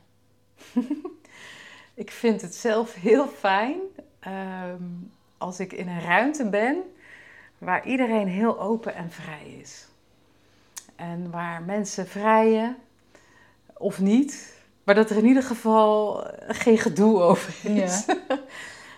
Ik 1.93 2.11
vind 2.11 2.41
het 2.41 2.55
zelf 2.55 2.93
heel 2.93 3.27
fijn 3.27 3.79
ehm, 4.19 4.83
als 5.37 5.59
ik 5.59 5.73
in 5.73 5.87
een 5.87 6.01
ruimte 6.01 6.49
ben 6.49 6.77
waar 7.57 7.85
iedereen 7.85 8.27
heel 8.27 8.59
open 8.59 8.95
en 8.95 9.11
vrij 9.11 9.57
is. 9.61 9.87
En 10.95 11.31
waar 11.31 11.61
mensen 11.61 12.07
vrijen 12.07 12.77
of 13.77 13.99
niet, 13.99 14.54
maar 14.85 14.95
dat 14.95 15.09
er 15.09 15.17
in 15.17 15.25
ieder 15.25 15.43
geval 15.43 16.23
geen 16.47 16.77
gedoe 16.77 17.21
over 17.29 17.71
is. 17.71 18.05
Ja. 18.05 18.15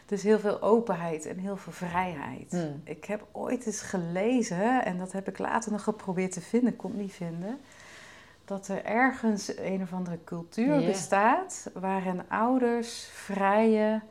dus 0.05 0.23
heel 0.23 0.39
veel 0.39 0.61
openheid 0.61 1.25
en 1.25 1.37
heel 1.37 1.57
veel 1.57 1.73
vrijheid. 1.73 2.51
Hmm. 2.51 2.81
Ik 2.83 3.05
heb 3.05 3.25
ooit 3.31 3.65
eens 3.65 3.81
gelezen, 3.81 4.85
en 4.85 4.97
dat 4.97 5.11
heb 5.11 5.27
ik 5.27 5.37
later 5.37 5.71
nog 5.71 5.83
geprobeerd 5.83 6.31
te 6.31 6.41
vinden, 6.41 6.75
kon 6.75 6.95
niet 6.95 7.13
vinden 7.13 7.59
dat 8.47 8.67
er 8.67 8.85
ergens 8.85 9.57
een 9.57 9.81
of 9.81 9.93
andere 9.93 10.19
cultuur 10.23 10.85
bestaat 10.85 11.69
waarin 11.73 12.29
ouders 12.29 13.09
vrijen, 13.11 14.03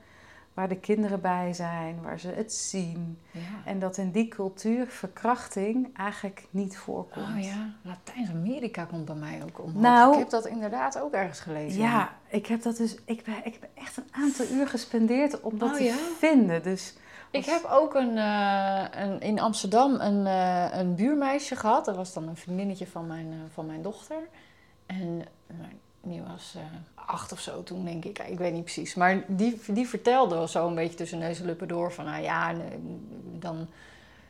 waar 0.56 0.68
de 0.68 0.76
kinderen 0.78 1.20
bij 1.20 1.52
zijn, 1.52 2.02
waar 2.02 2.18
ze 2.18 2.28
het 2.28 2.52
zien. 2.52 3.18
En 3.64 3.78
dat 3.78 3.96
in 3.96 4.10
die 4.10 4.28
cultuur 4.28 4.86
verkrachting 4.86 5.96
eigenlijk 5.96 6.46
niet 6.50 6.76
voorkomt. 6.78 7.26
Oh 7.36 7.42
ja, 7.42 7.74
Latijns-Amerika 7.82 8.84
komt 8.84 9.04
bij 9.04 9.14
mij 9.14 9.42
ook 9.42 9.62
omhoog. 9.62 9.82
Nou, 9.82 10.12
ik 10.12 10.18
heb 10.18 10.30
dat 10.30 10.46
inderdaad 10.46 10.98
ook 10.98 11.12
ergens 11.12 11.40
gelezen. 11.40 11.80
Ja, 11.80 12.12
ik 12.28 12.46
heb 12.46 12.62
dat 12.62 12.76
dus. 12.76 12.96
Ik 13.04 13.24
ben, 13.24 13.34
ik 13.44 13.58
heb 13.60 13.68
echt 13.74 13.96
een 13.96 14.08
aantal 14.10 14.46
uur 14.52 14.68
gespendeerd 14.68 15.40
om 15.40 15.58
dat 15.58 15.70
oh 15.70 15.76
te 15.76 16.14
vinden. 16.18 16.62
Dus 16.62 16.96
ik 17.30 17.44
heb 17.44 17.64
ook 17.64 17.94
een, 17.94 18.16
uh, 18.16 18.84
een, 18.90 19.20
in 19.20 19.40
Amsterdam 19.40 20.00
een, 20.00 20.26
uh, 20.26 20.78
een 20.78 20.94
buurmeisje 20.94 21.56
gehad. 21.56 21.84
Dat 21.84 21.96
was 21.96 22.12
dan 22.12 22.28
een 22.28 22.36
vriendinnetje 22.36 22.86
van 22.86 23.06
mijn, 23.06 23.26
uh, 23.26 23.38
van 23.52 23.66
mijn 23.66 23.82
dochter. 23.82 24.28
En 24.86 25.24
die 26.08 26.22
was 26.22 26.56
acht 26.94 27.32
of 27.32 27.40
zo 27.40 27.62
toen, 27.62 27.84
denk 27.84 28.04
ik. 28.04 28.18
Ik 28.18 28.38
weet 28.38 28.52
niet 28.52 28.64
precies. 28.64 28.94
Maar 28.94 29.24
die, 29.26 29.60
die 29.68 29.88
vertelde 29.88 30.48
zo 30.48 30.66
een 30.66 30.74
beetje 30.74 30.96
tussen 30.96 31.18
neus 31.18 31.40
en 31.40 31.46
lippen 31.46 31.68
door 31.68 31.92
van... 31.92 32.04
Nou 32.04 32.22
ja, 32.22 32.54
dan 33.38 33.66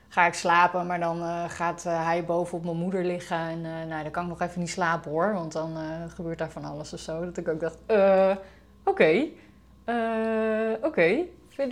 ga 0.09 0.27
ik 0.27 0.35
slapen, 0.35 0.87
maar 0.87 1.01
dan 1.01 1.51
gaat 1.51 1.83
hij 1.83 2.25
boven 2.25 2.59
op 2.59 2.65
mijn 2.65 2.77
moeder 2.77 3.05
liggen. 3.05 3.37
En 3.37 3.61
nou, 3.61 4.03
dan 4.03 4.11
kan 4.11 4.23
ik 4.23 4.29
nog 4.29 4.41
even 4.41 4.61
niet 4.61 4.71
slapen 4.71 5.11
hoor, 5.11 5.33
want 5.33 5.53
dan 5.53 5.77
gebeurt 6.09 6.39
daar 6.39 6.51
van 6.51 6.65
alles 6.65 6.93
of 6.93 7.01
zo. 7.01 7.25
Dat 7.25 7.37
ik 7.37 7.49
ook 7.49 7.61
dacht, 7.61 7.79
oké, 8.85 9.27
oké. 10.83 11.25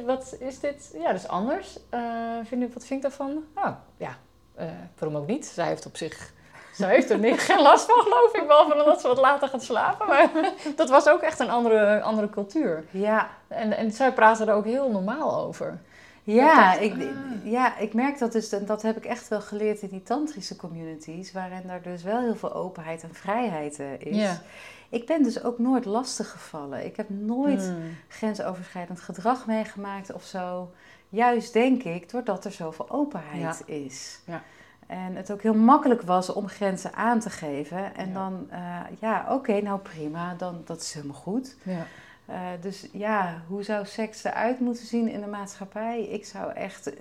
Wat 0.06 0.36
is 0.40 0.60
dit? 0.60 0.90
Ja, 0.94 1.06
dat 1.06 1.20
is 1.20 1.28
anders. 1.28 1.78
Uh, 1.94 2.00
vind, 2.44 2.74
wat 2.74 2.86
vind 2.86 3.04
ik 3.04 3.10
daarvan? 3.10 3.44
Oh, 3.54 3.70
ja, 3.96 4.18
uh, 4.60 4.64
waarom 4.98 5.20
ook 5.20 5.26
niet? 5.26 5.46
Zij 5.46 5.66
heeft 5.66 5.86
op 5.86 5.96
zich... 5.96 6.32
Zij 6.74 6.94
heeft 6.94 7.10
er 7.10 7.18
niet, 7.18 7.38
geen 7.38 7.62
last 7.62 7.86
van, 7.86 8.02
geloof 8.02 8.34
ik. 8.34 8.46
Behalve 8.46 8.84
dat 8.84 9.00
ze 9.00 9.06
wat 9.06 9.18
later 9.18 9.48
gaat 9.48 9.62
slapen. 9.62 10.06
Maar 10.06 10.30
dat 10.76 10.90
was 10.90 11.08
ook 11.08 11.20
echt 11.20 11.38
een 11.38 11.50
andere, 11.50 12.02
andere 12.02 12.30
cultuur. 12.30 12.84
Ja. 12.90 13.30
En, 13.48 13.76
en 13.76 13.92
zij 13.92 14.12
praten 14.12 14.48
er 14.48 14.54
ook 14.54 14.64
heel 14.64 14.90
normaal 14.90 15.36
over. 15.36 15.78
Ja, 16.22 16.78
ik, 16.78 16.92
ah. 16.92 17.00
ja, 17.44 17.78
ik 17.78 17.94
merk 17.94 18.18
dat 18.18 18.32
dus, 18.32 18.52
en 18.52 18.66
dat 18.66 18.82
heb 18.82 18.96
ik 18.96 19.04
echt 19.04 19.28
wel 19.28 19.40
geleerd 19.40 19.82
in 19.82 19.88
die 19.88 20.02
tantrische 20.02 20.56
communities, 20.56 21.32
waarin 21.32 21.70
er 21.70 21.82
dus 21.82 22.02
wel 22.02 22.20
heel 22.20 22.36
veel 22.36 22.54
openheid 22.54 23.02
en 23.02 23.14
vrijheid 23.14 23.78
uh, 23.78 24.00
is. 24.00 24.16
Ja. 24.16 24.40
Ik 24.88 25.06
ben 25.06 25.22
dus 25.22 25.42
ook 25.42 25.58
nooit 25.58 25.84
lastig 25.84 26.30
gevallen. 26.30 26.84
Ik 26.84 26.96
heb 26.96 27.08
nooit 27.08 27.62
hmm. 27.62 27.96
grensoverschrijdend 28.08 29.00
gedrag 29.00 29.46
meegemaakt 29.46 30.12
of 30.12 30.24
zo. 30.24 30.70
Juist 31.08 31.52
denk 31.52 31.82
ik, 31.82 32.10
doordat 32.10 32.44
er 32.44 32.52
zoveel 32.52 32.90
openheid 32.90 33.62
is. 33.66 34.20
Ja. 34.26 34.42
En 34.86 35.16
het 35.16 35.32
ook 35.32 35.42
heel 35.42 35.54
makkelijk 35.54 36.02
was 36.02 36.32
om 36.32 36.48
grenzen 36.48 36.94
aan 36.94 37.20
te 37.20 37.30
geven. 37.30 37.94
En 37.94 38.12
dan, 38.12 38.46
uh, 38.52 38.80
ja, 39.00 39.26
oké, 39.30 39.60
nou 39.60 39.80
prima, 39.80 40.34
dan, 40.34 40.62
dat 40.64 40.80
is 40.80 40.92
helemaal 40.92 41.16
goed. 41.16 41.56
Ja. 41.62 41.86
Uh, 42.30 42.36
dus 42.60 42.88
ja, 42.92 43.42
hoe 43.48 43.62
zou 43.62 43.86
seks 43.86 44.24
eruit 44.24 44.60
moeten 44.60 44.86
zien 44.86 45.08
in 45.08 45.20
de 45.20 45.26
maatschappij? 45.26 46.02
Ik 46.02 46.24
zou 46.24 46.52
echt 46.52 46.92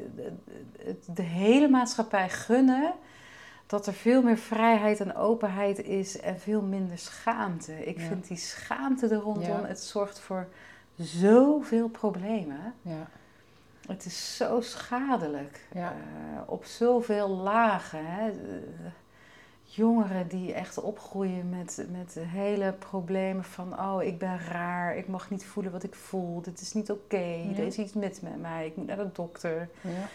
de 1.06 1.22
hele 1.22 1.68
maatschappij 1.68 2.30
gunnen 2.30 2.94
dat 3.66 3.88
er 3.88 3.94
veel 3.94 4.22
meer 4.22 4.38
vrijheid 4.38 5.00
en 5.00 5.16
openheid 5.16 5.84
is 5.84 6.20
en 6.20 6.40
veel 6.40 6.62
minder 6.62 6.98
schaamte. 6.98 7.86
Ik 7.86 8.00
vind 8.00 8.28
die 8.28 8.38
schaamte 8.38 9.08
er 9.08 9.18
rondom, 9.18 9.64
het 9.64 9.80
zorgt 9.80 10.20
voor 10.20 10.48
zoveel 10.96 11.90
problemen. 11.90 12.74
Ja. 12.82 13.08
Het 13.88 14.06
is 14.06 14.36
zo 14.36 14.62
schadelijk 14.62 15.60
uh, 15.76 15.90
op 16.46 16.66
zoveel 16.66 17.30
lagen. 17.30 18.06
Hè. 18.06 18.32
Jongeren 19.64 20.28
die 20.28 20.54
echt 20.54 20.82
opgroeien 20.82 21.50
met, 21.50 21.86
met 21.92 22.18
hele 22.20 22.74
problemen 22.74 23.44
van... 23.44 23.80
oh, 23.80 24.04
ik 24.04 24.20
ben 24.20 24.40
raar, 24.40 24.96
ik 24.98 25.08
mag 25.08 25.30
niet 25.30 25.46
voelen 25.46 25.72
wat 25.72 25.84
ik 25.84 25.96
voel, 25.96 26.42
dit 26.42 26.62
is 26.62 26.74
niet 26.74 26.92
oké, 26.92 27.54
er 27.58 27.66
is 27.66 27.78
iets 27.78 27.94
mis 27.94 28.20
met 28.20 28.42
mij, 28.42 28.66
ik 28.66 28.76
moet 28.76 28.88
naar 28.88 28.98
de 28.98 29.10
dokter. 29.14 29.70
Ja. 29.82 30.08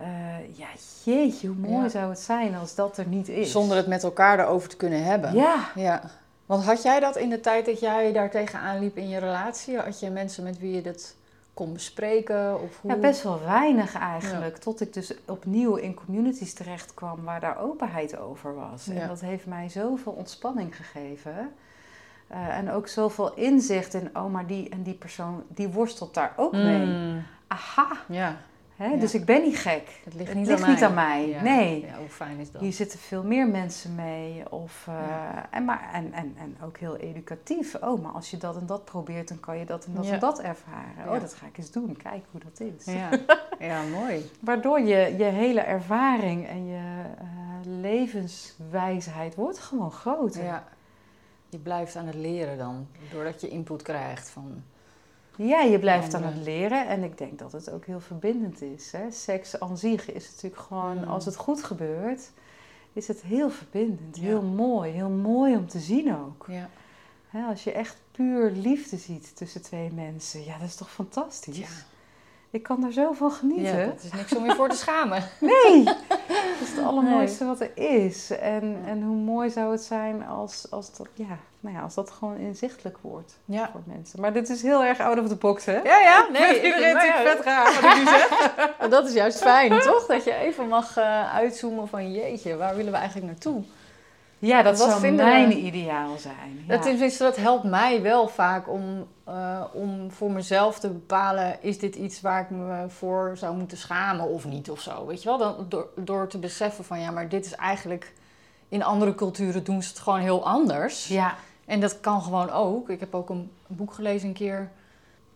Uh, 0.00 0.56
ja, 0.56 0.68
jeetje, 1.04 1.48
hoe 1.48 1.56
mooi 1.56 1.90
zou 1.90 2.10
het 2.10 2.18
zijn 2.18 2.54
als 2.54 2.74
dat 2.74 2.96
er 2.96 3.06
niet 3.06 3.28
is. 3.28 3.50
Zonder 3.50 3.76
het 3.76 3.86
met 3.86 4.02
elkaar 4.02 4.38
erover 4.38 4.68
te 4.68 4.76
kunnen 4.76 5.04
hebben. 5.04 5.34
Ja. 5.34 5.70
ja. 5.74 6.02
Want 6.46 6.64
had 6.64 6.82
jij 6.82 7.00
dat 7.00 7.16
in 7.16 7.30
de 7.30 7.40
tijd 7.40 7.66
dat 7.66 7.80
jij 7.80 8.12
daar 8.12 8.30
tegenaan 8.30 8.78
liep 8.78 8.96
in 8.96 9.08
je 9.08 9.18
relatie? 9.18 9.78
Had 9.78 10.00
je 10.00 10.10
mensen 10.10 10.44
met 10.44 10.58
wie 10.58 10.74
je 10.74 10.82
dat 10.82 11.14
kon 11.60 11.72
bespreken? 11.72 12.62
Of 12.62 12.80
hoe? 12.80 12.90
Ja, 12.90 12.96
best 12.96 13.22
wel 13.22 13.40
weinig 13.44 13.94
eigenlijk. 13.94 14.56
Tot 14.56 14.80
ik 14.80 14.92
dus 14.92 15.14
opnieuw 15.26 15.74
in 15.74 15.94
communities 15.94 16.52
terecht 16.54 16.94
kwam 16.94 17.24
waar 17.24 17.40
daar 17.40 17.58
openheid 17.58 18.18
over 18.18 18.54
was. 18.54 18.88
En 18.88 19.08
dat 19.08 19.20
heeft 19.20 19.46
mij 19.46 19.68
zoveel 19.68 20.12
ontspanning 20.12 20.76
gegeven. 20.76 21.52
Uh, 22.32 22.56
en 22.56 22.70
ook 22.70 22.88
zoveel 22.88 23.34
inzicht 23.34 23.94
in, 23.94 24.10
oh, 24.12 24.32
maar 24.32 24.46
die 24.46 24.68
en 24.68 24.82
die 24.82 24.94
persoon, 24.94 25.42
die 25.48 25.68
worstelt 25.68 26.14
daar 26.14 26.32
ook 26.36 26.52
mee. 26.52 26.86
Mm. 26.86 27.22
Aha. 27.46 27.88
Ja. 28.08 28.36
Hè? 28.82 28.98
Dus 28.98 29.14
ik 29.14 29.24
ben 29.24 29.42
niet 29.42 29.58
gek. 29.58 30.00
Het 30.04 30.14
ligt, 30.14 30.34
niet, 30.34 30.46
ligt 30.46 30.62
aan 30.62 30.70
niet, 30.70 30.82
aan 30.82 30.94
mij. 30.94 31.38
Nee. 31.42 31.80
Ja, 31.86 31.98
hoe 31.98 32.08
fijn 32.08 32.38
is 32.38 32.50
dat? 32.50 32.60
Hier 32.60 32.72
zitten 32.72 32.98
veel 32.98 33.22
meer 33.22 33.48
mensen 33.48 33.94
mee. 33.94 34.52
Of, 34.52 34.86
uh, 34.88 34.94
en, 35.50 35.64
maar, 35.64 35.90
en, 35.92 36.12
en, 36.12 36.34
en 36.38 36.56
ook 36.64 36.78
heel 36.78 36.96
educatief. 36.96 37.74
Oh, 37.74 38.02
maar 38.02 38.12
als 38.12 38.30
je 38.30 38.36
dat 38.36 38.56
en 38.56 38.66
dat 38.66 38.84
probeert, 38.84 39.28
dan 39.28 39.40
kan 39.40 39.58
je 39.58 39.64
dat 39.64 39.84
en 39.84 39.94
dat 39.94 40.06
en 40.06 40.18
dat 40.18 40.40
ervaren. 40.40 41.14
Oh, 41.14 41.20
dat 41.20 41.34
ga 41.34 41.46
ik 41.46 41.58
eens 41.58 41.70
doen. 41.70 41.96
Kijk 41.96 42.24
hoe 42.30 42.40
dat 42.40 42.60
is. 42.60 42.84
Ja, 42.84 43.08
ja 43.68 43.82
mooi. 43.82 44.30
Waardoor 44.40 44.80
je, 44.80 45.14
je 45.16 45.24
hele 45.24 45.60
ervaring 45.60 46.46
en 46.46 46.66
je 46.66 47.02
uh, 47.22 47.80
levenswijsheid 47.80 49.34
wordt 49.34 49.58
gewoon 49.58 49.92
groter. 49.92 50.44
Ja. 50.44 50.64
Je 51.48 51.58
blijft 51.58 51.96
aan 51.96 52.06
het 52.06 52.14
leren 52.14 52.58
dan. 52.58 52.86
Doordat 53.12 53.40
je 53.40 53.48
input 53.48 53.82
krijgt 53.82 54.28
van 54.28 54.62
ja, 55.48 55.60
je 55.60 55.78
blijft 55.78 56.14
aan 56.14 56.22
het 56.22 56.36
leren 56.36 56.88
en 56.88 57.02
ik 57.02 57.18
denk 57.18 57.38
dat 57.38 57.52
het 57.52 57.70
ook 57.70 57.84
heel 57.84 58.00
verbindend 58.00 58.62
is. 58.62 58.92
Hè? 58.92 59.10
Seks 59.10 59.60
aan 59.60 59.78
zich 59.78 60.12
is 60.12 60.30
natuurlijk 60.30 60.62
gewoon, 60.62 60.96
mm. 60.96 61.04
als 61.04 61.24
het 61.24 61.36
goed 61.36 61.62
gebeurt, 61.62 62.30
is 62.92 63.08
het 63.08 63.22
heel 63.22 63.50
verbindend, 63.50 64.16
heel 64.16 64.42
mooi, 64.42 64.92
heel 64.92 65.08
mooi 65.08 65.56
om 65.56 65.68
te 65.68 65.78
zien 65.78 66.14
ook. 66.14 66.46
Ja. 66.48 66.68
Hè, 67.28 67.46
als 67.46 67.64
je 67.64 67.72
echt 67.72 67.96
puur 68.10 68.50
liefde 68.50 68.96
ziet 68.96 69.36
tussen 69.36 69.62
twee 69.62 69.92
mensen, 69.92 70.44
ja, 70.44 70.58
dat 70.58 70.68
is 70.68 70.76
toch 70.76 70.90
fantastisch? 70.90 71.58
Ja. 71.58 71.66
Ik 72.52 72.62
kan 72.62 72.80
daar 72.80 72.92
zo 72.92 73.12
van 73.12 73.30
genieten. 73.30 73.78
Ja, 73.78 73.86
dat 73.86 74.02
is 74.02 74.12
niks 74.12 74.34
om 74.34 74.44
je 74.44 74.54
voor 74.54 74.68
te 74.68 74.76
schamen. 74.76 75.22
Nee, 75.38 75.84
dat 75.84 75.96
is 76.60 76.70
het 76.70 76.84
allermooiste 76.84 77.44
wat 77.44 77.60
er 77.60 77.70
is. 77.74 78.30
En, 78.30 78.78
en 78.86 79.02
hoe 79.02 79.16
mooi 79.16 79.50
zou 79.50 79.72
het 79.72 79.82
zijn 79.82 80.26
als, 80.26 80.66
als, 80.70 80.96
dat, 80.96 81.08
ja, 81.14 81.38
nou 81.60 81.76
ja, 81.76 81.82
als 81.82 81.94
dat 81.94 82.10
gewoon 82.10 82.36
inzichtelijk 82.36 82.98
wordt 83.00 83.38
ja. 83.44 83.70
voor 83.72 83.80
mensen. 83.84 84.20
Maar 84.20 84.32
dit 84.32 84.48
is 84.48 84.62
heel 84.62 84.84
erg 84.84 85.00
out 85.00 85.18
of 85.18 85.28
the 85.28 85.36
box, 85.36 85.64
hè? 85.64 85.80
Ja, 85.80 85.98
ja. 85.98 86.26
Nee, 86.32 86.62
iedereen 86.62 86.94
natuurlijk 86.94 87.28
vet 87.28 87.44
raar 87.44 87.80
wat 87.80 87.92
ik 87.92 87.98
nu 87.98 88.04
zeg. 88.04 88.76
dat 88.96 89.08
is 89.08 89.14
juist 89.14 89.38
fijn, 89.38 89.80
toch? 89.80 90.06
Dat 90.06 90.24
je 90.24 90.34
even 90.34 90.68
mag 90.68 90.98
uh, 90.98 91.34
uitzoomen 91.34 91.88
van 91.88 92.12
jeetje, 92.12 92.56
waar 92.56 92.76
willen 92.76 92.92
we 92.92 92.98
eigenlijk 92.98 93.26
naartoe? 93.26 93.62
Ja, 94.40 94.62
dat 94.62 94.78
Wat 94.78 94.88
zou 94.88 95.12
mijn 95.12 95.64
ideaal 95.64 96.18
zijn. 96.18 96.64
Ja. 96.68 96.76
Dat, 96.76 97.18
dat 97.18 97.36
helpt 97.36 97.64
mij 97.64 98.02
wel 98.02 98.28
vaak 98.28 98.68
om, 98.68 99.06
uh, 99.28 99.64
om 99.72 100.10
voor 100.10 100.30
mezelf 100.30 100.78
te 100.78 100.88
bepalen... 100.88 101.62
is 101.62 101.78
dit 101.78 101.94
iets 101.94 102.20
waar 102.20 102.40
ik 102.40 102.50
me 102.50 102.84
voor 102.88 103.32
zou 103.34 103.56
moeten 103.56 103.78
schamen 103.78 104.28
of 104.28 104.44
niet 104.44 104.70
of 104.70 104.80
zo. 104.80 105.06
Weet 105.06 105.22
je 105.22 105.28
wel? 105.28 105.38
Dan, 105.38 105.66
door, 105.68 105.88
door 105.96 106.28
te 106.28 106.38
beseffen 106.38 106.84
van 106.84 107.00
ja, 107.00 107.10
maar 107.10 107.28
dit 107.28 107.44
is 107.44 107.54
eigenlijk... 107.54 108.12
in 108.68 108.82
andere 108.82 109.14
culturen 109.14 109.64
doen 109.64 109.82
ze 109.82 109.88
het 109.88 109.98
gewoon 109.98 110.20
heel 110.20 110.46
anders. 110.46 111.08
Ja. 111.08 111.34
En 111.64 111.80
dat 111.80 112.00
kan 112.00 112.22
gewoon 112.22 112.50
ook. 112.50 112.88
Ik 112.88 113.00
heb 113.00 113.14
ook 113.14 113.28
een 113.28 113.50
boek 113.66 113.92
gelezen 113.92 114.28
een 114.28 114.34
keer... 114.34 114.70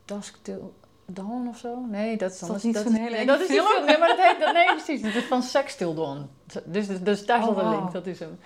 Dusk 0.04 0.36
Till 0.42 0.72
Dawn 1.06 1.46
of 1.48 1.58
zo? 1.58 1.86
Nee, 1.90 2.16
dat 2.16 2.32
is, 2.32 2.38
dat 2.38 2.56
is 2.56 2.62
niet 2.62 2.76
zo'n 2.76 2.92
hele 2.92 3.16
nee, 3.16 3.26
dat 3.26 3.40
is 3.40 3.46
film. 3.46 3.84
Nee, 3.84 3.98
maar 3.98 4.08
dat 4.08 4.18
heet, 4.18 4.40
dat, 4.40 4.52
nee, 4.52 4.66
precies. 4.66 5.02
Het 5.02 5.14
is 5.14 5.24
van 5.24 5.42
Sex 5.42 5.76
Till 5.76 5.94
Dawn. 5.94 6.28
Dus, 6.64 6.86
dus, 6.86 7.00
dus 7.00 7.26
daar 7.26 7.38
oh, 7.38 7.44
zat 7.44 7.64
een 7.64 7.70
link. 7.70 7.92
Dat 7.92 8.06
is 8.06 8.18
hem. 8.18 8.38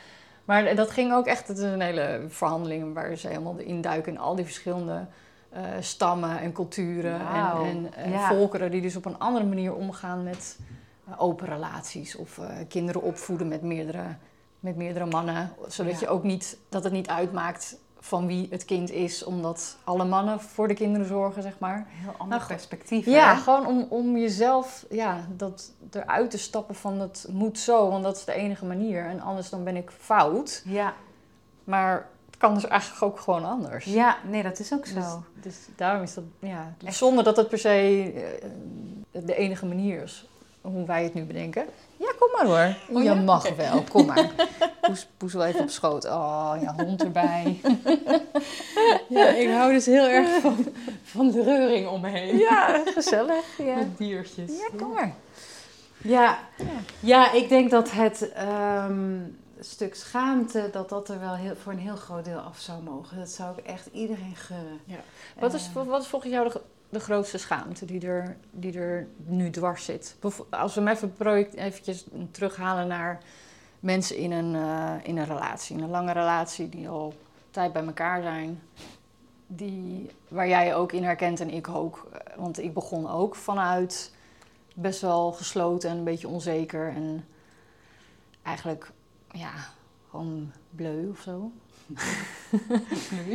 Maar 0.49 0.75
dat 0.75 0.91
ging 0.91 1.13
ook 1.13 1.27
echt, 1.27 1.49
het 1.49 1.59
is 1.59 1.65
een 1.65 1.81
hele 1.81 2.25
verhandeling 2.29 2.95
waar 2.95 3.17
ze 3.17 3.29
helemaal 3.29 3.59
induiken 3.59 4.13
in 4.13 4.19
al 4.19 4.35
die 4.35 4.45
verschillende 4.45 5.07
uh, 5.53 5.61
stammen 5.81 6.41
en 6.41 6.53
culturen 6.53 7.21
en, 7.65 7.95
en 7.95 8.21
volkeren 8.21 8.71
die 8.71 8.81
dus 8.81 8.97
op 8.97 9.05
een 9.05 9.19
andere 9.19 9.45
manier 9.45 9.75
omgaan 9.75 10.23
met 10.23 10.59
uh, 11.09 11.15
open 11.23 11.47
relaties 11.47 12.17
of 12.17 12.39
uh, 12.39 12.47
kinderen 12.69 13.03
opvoeden 13.03 13.49
met 13.49 13.63
meerdere, 13.63 14.05
met 14.61 14.77
meerdere 14.77 15.07
mannen. 15.07 15.53
Zodat 15.67 16.01
je 16.01 16.09
ook 16.09 16.23
niet, 16.23 16.59
dat 16.69 16.85
het 16.85 16.93
niet 16.93 17.09
uitmaakt 17.09 17.77
van 18.01 18.27
wie 18.27 18.47
het 18.51 18.65
kind 18.65 18.91
is, 18.91 19.25
omdat 19.25 19.77
alle 19.85 20.05
mannen 20.05 20.41
voor 20.41 20.69
de 20.69 20.75
kinderen 20.75 21.07
zorgen, 21.07 21.43
zeg 21.43 21.59
maar. 21.59 21.87
Heel 21.89 22.15
ander 22.19 22.37
Nou, 22.39 22.49
perspectief. 22.49 23.05
Ja, 23.07 23.35
hè? 23.35 23.41
gewoon 23.41 23.67
om, 23.67 23.87
om 23.89 24.17
jezelf 24.17 24.87
ja, 24.91 25.27
dat 25.37 25.73
eruit 25.91 26.31
te 26.31 26.39
stappen 26.39 26.75
van 26.75 27.01
het 27.01 27.27
moet 27.31 27.59
zo, 27.59 27.91
want 27.91 28.03
dat 28.03 28.17
is 28.17 28.25
de 28.25 28.33
enige 28.33 28.65
manier. 28.65 29.05
En 29.07 29.21
anders 29.21 29.51
dan 29.51 29.65
ben 29.65 29.77
ik 29.77 29.91
fout. 29.91 30.63
Ja. 30.65 30.95
Maar 31.65 32.09
het 32.27 32.37
kan 32.37 32.55
dus 32.55 32.67
eigenlijk 32.67 33.03
ook 33.03 33.21
gewoon 33.21 33.45
anders. 33.45 33.85
ja, 33.85 34.17
nee, 34.29 34.43
dat 34.43 34.59
is 34.59 34.73
ook 34.73 34.87
zo. 34.87 34.95
Dus, 34.95 35.05
dus 35.43 35.69
daarom 35.77 36.03
is 36.03 36.15
dat, 36.15 36.25
ja, 36.39 36.75
Echt. 36.85 36.97
zonder 36.97 37.25
dat 37.25 37.37
het 37.37 37.49
per 37.49 37.59
se 37.59 38.13
eh, 39.13 39.23
de 39.25 39.35
enige 39.35 39.67
manier 39.67 40.03
is 40.03 40.29
hoe 40.61 40.87
wij 40.87 41.03
het 41.05 41.15
nu 41.15 41.25
bedenken. 41.25 41.65
Ja, 41.99 42.13
kom 42.19 42.29
maar 42.33 42.47
hoor. 42.47 42.97
Oh, 42.97 43.03
je 43.03 43.09
ja? 43.09 43.15
mag 43.15 43.55
wel, 43.55 43.83
kom 43.83 44.07
maar. 44.07 44.31
Poes, 44.81 45.07
poes 45.17 45.33
wel 45.33 45.45
even 45.45 45.61
op 45.61 45.71
schoot. 45.71 46.05
Oh, 46.05 46.53
ja, 46.61 46.75
hond 46.77 47.03
erbij. 47.03 47.61
Ja, 49.09 49.29
ik 49.29 49.51
hou 49.51 49.73
dus 49.73 49.87
heel 49.87 50.07
erg 50.09 50.41
van, 50.41 50.67
van 51.03 51.31
de 51.31 51.43
reuring 51.43 51.89
omheen. 51.89 52.37
Ja, 52.37 52.83
gezellig. 52.85 53.45
Ja, 53.67 53.75
Met 53.75 53.99
diertjes. 53.99 54.51
ja 54.51 54.69
kom 54.77 54.93
maar. 54.93 55.15
Ja, 56.03 56.39
ja 57.01 57.33
ik 57.33 57.49
denk 57.49 57.71
dat 57.71 57.91
het 57.91 58.33
ehm, 58.33 59.19
stuk 59.61 59.95
schaamte, 59.95 60.69
dat 60.73 60.89
dat 60.89 61.09
er 61.09 61.21
wel 61.21 61.35
heel, 61.35 61.57
voor 61.63 61.73
een 61.73 61.79
heel 61.79 61.97
groot 61.97 62.25
deel 62.25 62.39
af 62.39 62.59
zou 62.59 62.83
mogen. 62.83 63.19
Dat 63.19 63.29
zou 63.29 63.59
ik 63.59 63.65
echt 63.65 63.89
iedereen 63.93 64.37
gunnen. 64.37 64.81
Wat 65.39 65.55
is, 65.55 65.69
Eh, 65.75 65.83
wat 65.85 66.03
is 66.03 66.09
volgens 66.09 66.33
jou 66.33 66.49
de, 66.49 66.61
de 66.89 67.01
grootste 67.01 67.39
schaamte 67.39 67.85
die 67.85 68.07
er, 68.07 68.37
die 68.51 68.79
er 68.79 69.07
nu 69.27 69.51
dwars 69.51 69.85
zit? 69.85 70.17
Als 70.51 70.75
we 70.75 70.81
hem 70.81 70.89
even 70.89 71.13
project, 71.13 71.55
eventjes 71.55 72.05
terughalen 72.31 72.87
naar 72.87 73.23
mensen 73.81 74.17
in 74.17 74.33
een, 74.33 74.55
eh, 74.55 74.95
in 75.03 75.19
een 75.19 75.27
relatie, 75.27 75.77
in 75.77 75.83
een 75.83 75.91
lange 75.91 76.13
relatie 76.13 76.69
die 76.69 76.89
al 76.89 77.15
tijd 77.51 77.73
bij 77.73 77.85
elkaar 77.85 78.23
zijn. 78.23 78.63
Die, 79.47 80.11
waar 80.29 80.49
jij 80.49 80.67
je 80.67 80.75
ook 80.75 80.93
in 80.93 81.05
herkent 81.05 81.41
en 81.41 81.51
ik 81.51 81.69
ook. 81.69 82.09
Eh, 82.13 82.37
Want 82.37 82.59
ik 82.59 82.75
begon 82.75 83.11
ook 83.11 83.35
vanuit 83.35 84.13
best 84.75 85.01
wel 85.01 85.33
gesloten 85.33 85.91
en 85.91 85.97
een 85.97 86.05
beetje 86.05 86.29
onzeker. 86.29 86.89
En 86.89 87.25
eigenlijk, 88.43 88.91
ja, 89.33 89.53
gewoon 90.11 90.53
bleu 90.71 91.09
of 91.09 91.21
zo. 91.21 91.51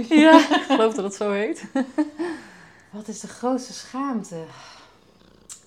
Ja, 0.10 0.38
ik 0.38 0.64
geloof 0.68 0.94
dat 0.94 1.04
het 1.04 1.16
zo 1.16 1.32
heet. 1.32 1.66
Wat 2.94 3.08
is 3.08 3.20
de 3.20 3.28
grootste 3.28 3.74
schaamte? 3.74 4.44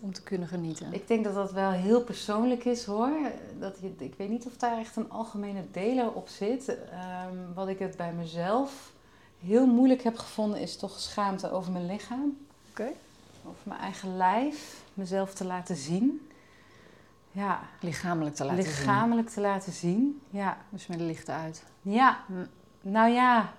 Om 0.01 0.13
te 0.13 0.23
kunnen 0.23 0.49
genieten. 0.49 0.93
Ik 0.93 1.09
denk 1.09 1.25
dat 1.25 1.35
dat 1.35 1.53
wel 1.53 1.71
heel 1.71 2.03
persoonlijk 2.03 2.65
is 2.65 2.85
hoor. 2.85 3.11
Dat 3.59 3.79
je, 3.81 3.95
ik 3.99 4.15
weet 4.17 4.29
niet 4.29 4.47
of 4.47 4.57
daar 4.57 4.79
echt 4.79 4.97
een 4.97 5.11
algemene 5.11 5.65
deler 5.71 6.13
op 6.13 6.29
zit. 6.29 6.69
Ehm, 6.91 7.35
wat 7.55 7.69
ik 7.69 7.79
het 7.79 7.97
bij 7.97 8.13
mezelf 8.13 8.93
heel 9.39 9.67
moeilijk 9.67 10.03
heb 10.03 10.19
gevonden 10.19 10.61
is 10.61 10.77
toch 10.77 10.99
schaamte 11.01 11.51
over 11.51 11.73
mijn 11.73 11.87
lichaam. 11.87 12.37
Oké. 12.71 12.89
Over 13.47 13.61
mijn 13.63 13.81
eigen 13.81 14.17
lijf. 14.17 14.83
Mezelf 14.95 15.35
te 15.35 15.45
laten 15.45 15.77
zien. 15.77 16.29
Ja, 17.33 17.61
Lichamelijk 17.81 18.35
te 18.37 18.45
laten 18.45 18.63
zien. 18.63 18.73
lichamelijk 18.73 19.29
te 19.29 19.41
laten 19.41 19.73
zien. 19.73 20.21
Ja, 20.31 20.57
Dus 20.71 20.87
met 20.87 20.99
de 20.99 21.05
lichten 21.05 21.35
uit. 21.35 21.63
ja. 21.83 22.25
Hm. 22.27 22.33
nou 22.81 23.11
ja, 23.11 23.53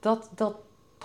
dat, 0.00 0.28
dat 0.34 0.56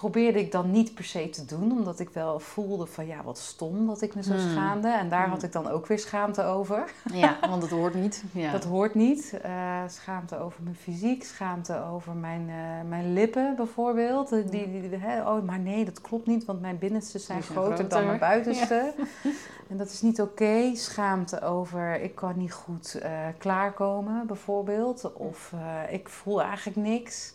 probeerde 0.01 0.39
ik 0.39 0.51
dan 0.51 0.71
niet 0.71 0.93
per 0.93 1.03
se 1.03 1.29
te 1.29 1.45
doen. 1.45 1.71
Omdat 1.71 1.99
ik 1.99 2.09
wel 2.09 2.39
voelde 2.39 2.85
van 2.85 3.07
ja, 3.07 3.23
wat 3.23 3.37
stom 3.37 3.87
dat 3.87 4.01
ik 4.01 4.15
me 4.15 4.23
zo 4.23 4.31
Hmm. 4.33 4.49
schaamde. 4.49 4.87
En 4.87 5.09
daar 5.09 5.21
Hmm. 5.23 5.31
had 5.31 5.43
ik 5.43 5.51
dan 5.51 5.67
ook 5.69 5.87
weer 5.87 5.99
schaamte 5.99 6.43
over. 6.43 6.91
Ja, 7.13 7.37
want 7.49 7.61
het 7.61 7.71
hoort 7.71 7.93
niet. 7.93 8.23
Ja. 8.31 8.51
Dat 8.51 8.63
hoort 8.63 8.95
niet. 8.95 9.39
Eh, 9.41 9.81
schaamte 9.87 10.39
over 10.39 10.63
mijn 10.63 10.75
fysiek, 10.75 11.23
schaamte 11.23 11.83
over 11.91 12.13
mijn, 12.13 12.49
eh, 12.49 12.89
mijn 12.89 13.13
lippen 13.13 13.53
bijvoorbeeld. 13.55 14.29
Die, 14.29 14.43
die, 14.49 14.89
die- 14.89 14.97
hè, 14.99 15.29
oh, 15.29 15.43
maar 15.43 15.59
nee, 15.59 15.85
dat 15.85 16.01
klopt 16.01 16.27
niet, 16.27 16.45
want 16.45 16.61
mijn 16.61 16.77
binnenste 16.77 17.19
zijn, 17.19 17.41
groter, 17.43 17.87
dan 17.89 18.05
mijn 18.05 18.19
buitenste. 18.19 18.93
En 19.69 19.77
dat 19.77 19.89
is 19.89 20.01
niet 20.01 20.21
oké. 20.21 20.75
Schaamte 20.75 21.41
over 21.41 22.01
ik 22.01 22.15
kan 22.15 22.33
niet 22.37 22.53
goed 22.53 22.95
eh, 22.95 23.11
klaarkomen 23.37 24.27
bijvoorbeeld. 24.27 25.13
Of 25.13 25.53
eh, 25.53 25.93
ik 25.93 26.09
voel 26.09 26.41
eigenlijk 26.41 26.77
niks. 26.77 27.33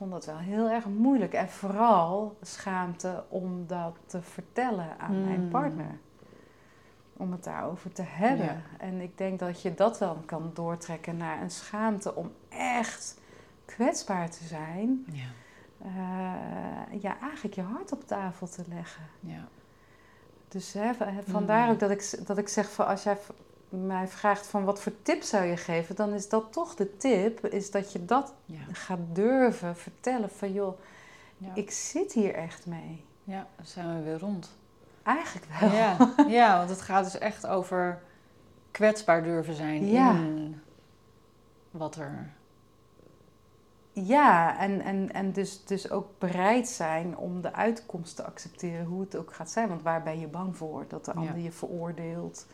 Vond 0.00 0.12
dat 0.12 0.24
wel 0.26 0.38
heel 0.38 0.68
erg 0.68 0.84
moeilijk. 0.86 1.32
En 1.32 1.48
vooral 1.48 2.36
schaamte 2.42 3.24
om 3.28 3.66
dat 3.66 3.96
te 4.06 4.22
vertellen 4.22 4.98
aan 4.98 5.24
mijn 5.24 5.40
Hmm. 5.40 5.48
partner 5.50 5.98
om 7.16 7.32
het 7.32 7.44
daarover 7.44 7.92
te 7.92 8.02
hebben. 8.02 8.46
Ja. 8.46 8.60
En 8.78 9.00
ik 9.00 9.18
denk 9.18 9.38
dat 9.38 9.62
je 9.62 9.74
dat 9.74 9.98
dan 9.98 10.24
kan 10.24 10.50
doortrekken 10.54 11.16
naar 11.16 11.42
een 11.42 11.50
schaamte 11.50 12.14
om 12.14 12.32
echt 12.48 13.18
kwetsbaar 13.64 14.30
te 14.30 14.44
zijn. 14.44 15.04
Ja. 15.12 15.28
Eh, 15.84 17.00
ja, 17.00 17.18
eigenlijk 17.20 17.54
je 17.54 17.62
hart 17.62 17.92
op 17.92 18.06
tafel 18.06 18.48
te 18.48 18.64
leggen. 18.68 19.02
ja. 19.20 19.48
Dus 20.48 20.72
hè, 20.72 20.90
vandaar 21.26 21.66
Mm. 21.66 21.72
ook 21.72 21.78
dat 21.78 21.90
ik, 21.90 22.26
dat 22.26 22.38
ik 22.38 22.48
zeg 22.48 22.70
van 22.72 22.86
als 22.86 23.02
jij 23.02 23.16
mij 23.70 24.08
vraagt 24.08 24.46
van 24.46 24.64
wat 24.64 24.80
voor 24.80 24.92
tip 25.02 25.22
zou 25.22 25.44
je 25.44 25.56
geven, 25.56 25.96
dan 25.96 26.12
is 26.12 26.28
dat 26.28 26.52
toch 26.52 26.74
de 26.74 26.96
tip, 26.96 27.46
is 27.46 27.70
dat 27.70 27.92
je 27.92 28.04
dat 28.04 28.34
Ja. 28.44 28.58
gaat 28.72 28.98
durven 29.12 29.76
vertellen 29.76 30.30
van 30.30 30.52
joh, 30.52 30.78
Ja. 31.36 31.50
ik 31.54 31.70
zit 31.70 32.12
hier 32.12 32.34
echt 32.34 32.66
mee. 32.66 33.04
ja, 33.24 33.46
dan 33.56 33.66
zijn 33.66 33.96
we 33.96 34.02
weer 34.02 34.18
rond. 34.18 34.50
Eigenlijk 35.02 35.46
wel. 35.60 35.70
Ja. 35.72 35.96
ja, 36.38 36.56
want 36.58 36.70
het 36.70 36.80
gaat 36.80 37.04
dus 37.04 37.18
echt 37.18 37.46
over 37.46 38.02
kwetsbaar 38.70 39.22
durven 39.22 39.54
zijn 39.54 39.86
Ja. 39.86 40.10
in 40.12 40.60
wat 41.70 41.96
er... 41.96 42.30
Ja, 43.92 44.58
en, 44.58 44.80
en, 44.80 45.12
en 45.12 45.32
dus, 45.32 45.64
dus 45.64 45.90
ook 45.90 46.06
bereid 46.18 46.68
zijn 46.68 47.16
om 47.16 47.40
de 47.40 47.52
uitkomst 47.52 48.16
te 48.16 48.24
accepteren, 48.24 48.84
hoe 48.86 49.00
het 49.00 49.16
ook 49.16 49.32
gaat 49.34 49.50
zijn. 49.50 49.68
Want 49.68 49.82
waar 49.82 50.02
ben 50.02 50.20
je 50.20 50.26
bang 50.26 50.56
voor? 50.56 50.84
Dat 50.88 51.04
de 51.04 51.12
ander 51.12 51.38
je 51.38 51.52
veroordeelt, 51.52 52.46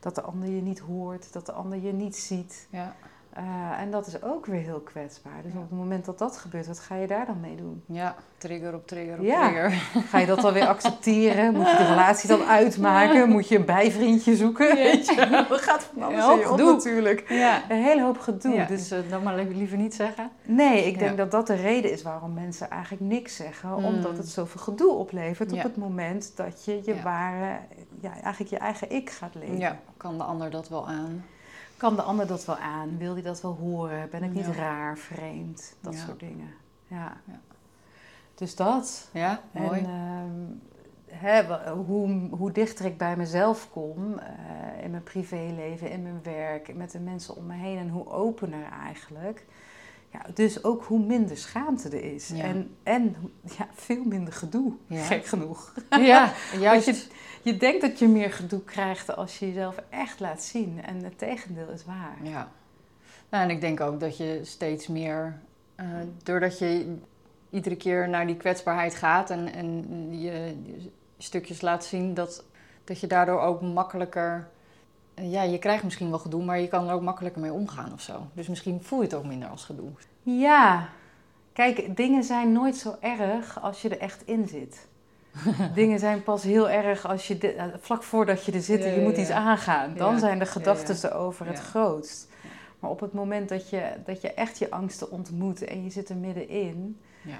dat 0.00 0.14
de 0.14 0.22
ander 0.22 0.48
je 0.48 0.62
niet 0.62 0.78
hoort, 0.78 1.32
dat 1.32 1.46
de 1.46 1.52
ander 1.52 1.78
je 1.78 1.92
niet 1.92 2.16
ziet. 2.16 2.68
Ja. 2.70 2.96
Eh, 3.38 3.80
en 3.80 3.90
dat 3.90 4.06
is 4.06 4.22
ook 4.22 4.46
weer 4.46 4.60
heel 4.60 4.80
kwetsbaar. 4.80 5.42
Dus 5.42 5.52
Ja. 5.52 5.58
op 5.58 5.70
het 5.70 5.78
moment 5.78 6.04
dat 6.04 6.18
dat 6.18 6.36
gebeurt, 6.36 6.66
wat 6.66 6.78
ga 6.78 6.94
je 6.94 7.06
daar 7.06 7.26
dan 7.26 7.40
mee 7.40 7.56
doen? 7.56 7.82
ja, 7.86 8.14
trigger 8.38 8.74
op 8.74 8.86
trigger 8.86 9.18
op 9.18 9.24
Ja. 9.24 9.40
trigger. 9.48 9.70
Ga 10.08 10.18
je 10.18 10.26
dat 10.26 10.40
dan 10.40 10.52
weer 10.52 10.66
accepteren? 10.66 11.54
Moet 11.54 11.70
je 11.70 11.76
de 11.76 11.86
relatie 11.86 12.28
dan 12.28 12.42
uitmaken? 12.42 13.28
Moet 13.28 13.48
je 13.48 13.56
een 13.56 13.64
bijvriendje 13.64 14.36
zoeken? 14.36 14.74
Weet 14.74 15.06
je? 15.06 15.44
Dat 15.48 15.60
gaat 15.60 15.82
van 15.82 16.02
alles 16.02 16.24
je 16.24 16.32
op 16.32 16.44
gedoe. 16.44 16.72
natuurlijk. 16.72 17.24
Ja. 17.28 17.62
Een 17.68 17.82
hele 17.82 18.02
hoop 18.02 18.18
gedoe. 18.18 18.64
Dus 18.68 18.90
eh, 18.90 18.98
dan 19.10 19.22
maar 19.22 19.36
liever 19.36 19.76
niet 19.76 19.94
zeggen. 19.94 20.30
Nee, 20.44 20.86
ik 20.86 20.98
denk 20.98 21.16
dat 21.16 21.30
dat 21.30 21.46
de 21.46 21.54
reden 21.54 21.92
is 21.92 22.02
waarom 22.02 22.32
mensen 22.34 22.70
eigenlijk 22.70 23.02
niks 23.02 23.36
zeggen. 23.36 23.68
Mm. 23.68 23.84
Omdat 23.84 24.16
het 24.16 24.28
zoveel 24.28 24.60
gedoe 24.60 24.92
oplevert 24.92 25.52
op 25.52 25.62
het 25.62 25.76
moment 25.76 26.32
dat 26.36 26.64
je 26.64 26.80
je 26.84 27.02
ware, 27.02 27.58
ja, 28.00 28.12
eigenlijk 28.22 28.50
je 28.50 28.58
eigen 28.58 28.90
ik 28.90 29.10
gaat 29.10 29.34
leven. 29.34 29.58
Ja, 29.58 29.78
kan 29.96 30.16
de 30.18 30.24
ander 30.24 30.50
dat 30.50 30.68
wel 30.68 30.88
aan? 30.88 31.24
Kan 31.78 31.96
de 31.96 32.02
ander 32.02 32.26
dat 32.26 32.44
wel 32.44 32.56
aan? 32.56 32.98
Wil 32.98 33.14
die 33.14 33.22
dat 33.22 33.40
wel 33.40 33.54
horen? 33.56 34.10
Ben 34.10 34.22
ik 34.22 34.32
niet 34.32 34.46
Ja. 34.46 34.52
raar, 34.52 34.98
vreemd? 34.98 35.76
Dat 35.80 35.94
Ja. 35.94 36.00
soort 36.00 36.20
dingen. 36.20 36.48
Ja. 36.86 37.16
Ja. 37.24 37.40
Dus 38.34 38.56
dat. 38.56 39.08
Ja, 39.12 39.40
mooi. 39.50 39.80
En 39.80 39.86
ehm, 39.86 41.16
hè, 41.18 41.42
hoe, 41.72 42.28
hoe 42.30 42.52
dichter 42.52 42.84
ik 42.84 42.98
bij 42.98 43.16
mezelf 43.16 43.68
kom, 43.70 44.18
eh, 44.18 44.84
in 44.84 44.90
mijn 44.90 45.02
privéleven, 45.02 45.90
in 45.90 46.02
mijn 46.02 46.22
werk, 46.22 46.74
met 46.74 46.90
de 46.90 47.00
mensen 47.00 47.36
om 47.36 47.46
me 47.46 47.54
heen 47.54 47.78
en 47.78 47.88
hoe 47.88 48.06
opener 48.10 48.64
eigenlijk. 48.82 49.46
Ja, 50.12 50.20
dus 50.34 50.64
ook 50.64 50.84
hoe 50.84 50.98
minder 50.98 51.36
schaamte 51.36 51.88
er 51.88 52.14
is. 52.14 52.28
Ja. 52.28 52.42
En, 52.44 52.76
en 52.82 53.16
ja, 53.58 53.68
veel 53.74 54.04
minder 54.04 54.32
gedoe, 54.32 54.72
Ja. 54.86 55.02
gek 55.02 55.26
genoeg. 55.26 55.74
ja, 55.90 56.32
juist. 56.58 56.86
Want 56.86 56.98
je, 56.98 57.50
je 57.50 57.56
denkt 57.56 57.80
dat 57.80 57.98
je 57.98 58.08
meer 58.08 58.32
gedoe 58.32 58.64
krijgt 58.64 59.16
als 59.16 59.38
je 59.38 59.46
jezelf 59.46 59.76
echt 59.90 60.20
laat 60.20 60.42
zien. 60.42 60.84
En 60.84 61.04
het 61.04 61.18
tegendeel 61.18 61.68
is 61.68 61.84
waar. 61.84 62.16
Ja. 62.22 62.48
Nou, 63.30 63.44
en 63.44 63.50
ik 63.50 63.60
denk 63.60 63.80
ook 63.80 64.00
dat 64.00 64.16
je 64.16 64.40
steeds 64.42 64.86
meer, 64.86 65.40
eh, 65.74 65.86
doordat 66.22 66.58
je 66.58 66.96
iedere 67.50 67.76
keer 67.76 68.08
naar 68.08 68.26
die 68.26 68.36
kwetsbaarheid 68.36 68.94
gaat 68.94 69.30
en, 69.30 69.52
en 69.52 69.86
je, 70.20 70.30
je 70.64 70.90
stukjes 71.18 71.60
laat 71.60 71.84
zien, 71.84 72.14
dat, 72.14 72.44
dat 72.84 73.00
je 73.00 73.06
daardoor 73.06 73.40
ook 73.40 73.62
makkelijker, 73.62 74.48
ja, 75.22 75.42
je 75.42 75.58
krijgt 75.58 75.84
misschien 75.84 76.10
wel 76.10 76.18
gedoe, 76.18 76.44
maar 76.44 76.60
je 76.60 76.68
kan 76.68 76.88
er 76.88 76.94
ook 76.94 77.02
makkelijker 77.02 77.40
mee 77.40 77.52
omgaan 77.52 77.92
of 77.92 78.00
zo. 78.00 78.26
Dus 78.32 78.48
misschien 78.48 78.82
voel 78.82 78.98
je 78.98 79.04
het 79.04 79.14
ook 79.14 79.24
minder 79.26 79.48
als 79.48 79.64
gedoe. 79.64 79.88
Ja, 80.22 80.88
kijk, 81.52 81.96
dingen 81.96 82.24
zijn 82.24 82.52
nooit 82.52 82.76
zo 82.76 82.96
erg 83.00 83.62
als 83.62 83.82
je 83.82 83.88
er 83.88 83.98
echt 83.98 84.22
in 84.26 84.48
zit. 84.48 84.86
dingen 85.74 85.98
zijn 85.98 86.22
pas 86.22 86.42
heel 86.42 86.70
erg 86.70 87.06
als 87.06 87.28
je 87.28 87.38
de- 87.38 87.52
eh, 87.52 87.64
vlak 87.80 88.02
voordat 88.02 88.44
je 88.44 88.52
er 88.52 88.60
zit 88.62 88.80
en 88.84 88.90
je 88.90 88.96
ja, 88.96 89.02
moet 89.02 89.16
ja. 89.16 89.20
iets 89.22 89.30
aangaan. 89.30 89.94
Dan 89.96 90.12
Ja. 90.12 90.18
zijn 90.18 90.38
de 90.38 90.46
gedachten 90.46 91.10
erover 91.10 91.46
het 91.46 91.58
grootst. 91.60 92.28
Maar 92.78 92.90
op 92.90 93.00
het 93.00 93.12
moment 93.12 93.48
dat 93.48 93.70
je, 93.70 93.82
dat 94.04 94.20
je 94.20 94.32
echt 94.34 94.58
je 94.58 94.70
angsten 94.70 95.10
ontmoet 95.10 95.64
en 95.64 95.84
je 95.84 95.90
zit 95.90 96.08
er 96.08 96.16
middenin, 96.16 97.00
Ja, 97.22 97.38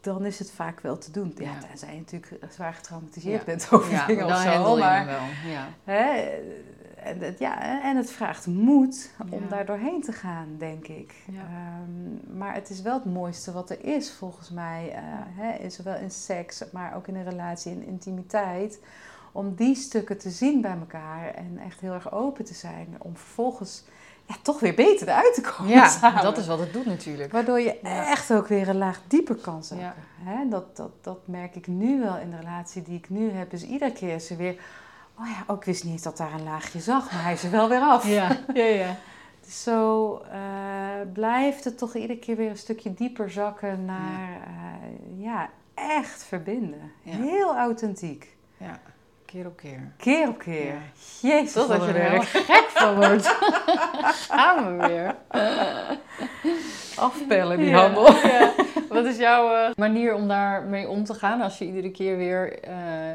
dan 0.00 0.24
is 0.24 0.38
het 0.38 0.50
vaak 0.50 0.80
wel 0.80 0.98
te 0.98 1.10
doen. 1.10 1.34
Ja, 1.38 1.50
tenzij 1.68 1.92
je 1.92 1.98
natuurlijk 1.98 2.32
zwaar 2.50 2.74
getraumatiseerd 2.74 3.44
bent 3.44 3.68
over 3.70 4.04
dingen 4.06 4.26
of 4.26 4.36
zo. 4.36 4.76
Maar, 4.76 5.06
wel. 5.06 5.50
Ja. 5.52 5.68
Hè, 5.84 6.28
ja, 7.38 7.82
en 7.82 7.96
het 7.96 8.10
vraagt 8.10 8.46
moed 8.46 9.10
om 9.32 9.40
Ja. 9.42 9.48
daar 9.48 9.66
doorheen 9.66 10.02
te 10.02 10.12
gaan, 10.12 10.48
denk 10.58 10.86
ik. 10.88 11.14
Ja. 11.30 11.40
Ehm, 11.40 12.38
maar 12.38 12.54
het 12.54 12.70
is 12.70 12.82
wel 12.82 12.94
het 12.94 13.04
mooiste 13.04 13.52
wat 13.52 13.70
er 13.70 13.84
is, 13.84 14.12
volgens 14.12 14.50
mij. 14.50 14.90
eh, 14.94 15.02
hè, 15.42 15.52
in- 15.58 15.70
zowel 15.70 15.96
in 15.96 16.10
seks, 16.10 16.62
maar 16.72 16.96
ook 16.96 17.06
in 17.08 17.16
een 17.16 17.24
relatie, 17.28 17.72
in 17.72 17.86
intimiteit. 17.86 18.80
Om 19.32 19.54
die 19.54 19.74
stukken 19.74 20.18
te 20.18 20.30
zien 20.30 20.60
bij 20.60 20.76
elkaar 20.80 21.34
en 21.34 21.58
echt 21.64 21.80
heel 21.80 21.92
erg 21.92 22.12
open 22.12 22.44
te 22.44 22.54
zijn. 22.54 22.94
Om 22.98 23.16
vervolgens 23.16 23.84
ja, 24.26 24.34
toch 24.42 24.60
weer 24.60 24.74
beter 24.74 25.08
eruit 25.08 25.34
te 25.34 25.40
komen 25.40 25.72
Ja, 25.72 25.88
samen. 26.00 26.22
dat 26.22 26.38
is 26.38 26.46
wat 26.46 26.58
het 26.58 26.72
doet 26.72 26.86
natuurlijk. 26.86 27.32
Waardoor 27.32 27.60
je 27.60 27.78
Ja. 27.82 28.10
echt 28.10 28.32
ook 28.32 28.46
weer 28.46 28.68
een 28.68 28.76
laag 28.78 29.00
dieper 29.06 29.34
kan 29.34 29.64
zakken. 29.64 29.86
Ja. 29.86 30.30
Hè, 30.30 30.48
dat, 30.48 30.76
dat, 30.76 30.90
dat 31.00 31.18
merk 31.26 31.54
ik 31.56 31.66
nu 31.66 32.00
wel 32.00 32.16
in 32.18 32.30
de 32.30 32.36
relatie 32.36 32.82
die 32.82 32.98
ik 32.98 33.10
nu 33.10 33.30
heb. 33.30 33.50
Dus 33.50 33.64
iedere 33.66 33.92
keer 33.92 34.14
is 34.14 34.30
er 34.30 34.36
weer... 34.36 34.60
Oh 35.18 35.26
ja, 35.26 35.44
ook 35.46 35.64
wist 35.64 35.84
niet 35.84 36.02
dat 36.02 36.16
daar 36.16 36.32
een 36.32 36.42
laagje 36.44 36.80
zag, 36.80 37.12
maar 37.12 37.22
hij 37.22 37.32
is 37.32 37.44
er 37.44 37.50
wel 37.50 37.68
weer 37.68 37.80
af. 37.80 38.08
Ja, 38.08 38.28
ja, 38.54 38.64
ja. 38.64 38.96
Dus 39.44 39.62
zo 39.62 40.16
eh, 40.32 40.38
blijft 41.12 41.64
het 41.64 41.78
toch 41.78 41.94
iedere 41.94 42.18
keer 42.18 42.36
weer 42.36 42.50
een 42.50 42.56
stukje 42.56 42.94
dieper 42.94 43.30
zakken 43.30 43.84
naar... 43.84 44.30
eh, 44.46 45.22
ja, 45.22 45.50
echt 45.74 46.24
verbinden. 46.24 46.92
Ja. 47.02 47.12
Heel 47.16 47.56
authentiek. 47.56 48.36
ja. 48.56 48.78
Keer 49.26 49.46
op 49.46 49.56
keer. 49.56 49.92
Keer 49.96 50.28
op 50.28 50.38
keer. 50.38 50.66
Ja. 50.66 50.78
Jezus, 51.20 51.52
Totdat 51.52 51.78
wat 51.78 51.86
je 51.88 51.92
er 51.94 52.00
helemaal 52.02 52.24
gek 52.56 52.66
van 52.68 52.94
wordt. 52.94 53.26
Gaan 54.30 54.78
we 54.78 54.86
weer. 54.86 55.14
Afpellen, 56.96 57.56
die 57.58 57.68
Ja, 57.68 57.78
handel. 57.80 58.12
ja. 58.14 58.52
Wat 58.88 59.04
is 59.04 59.16
jouw 59.16 59.54
eh, 59.54 59.70
manier 59.76 60.14
om 60.14 60.28
daarmee 60.28 60.88
om 60.88 61.04
te 61.04 61.14
gaan 61.14 61.40
als 61.40 61.58
je 61.58 61.64
iedere 61.66 61.90
keer 61.90 62.16
weer 62.16 62.64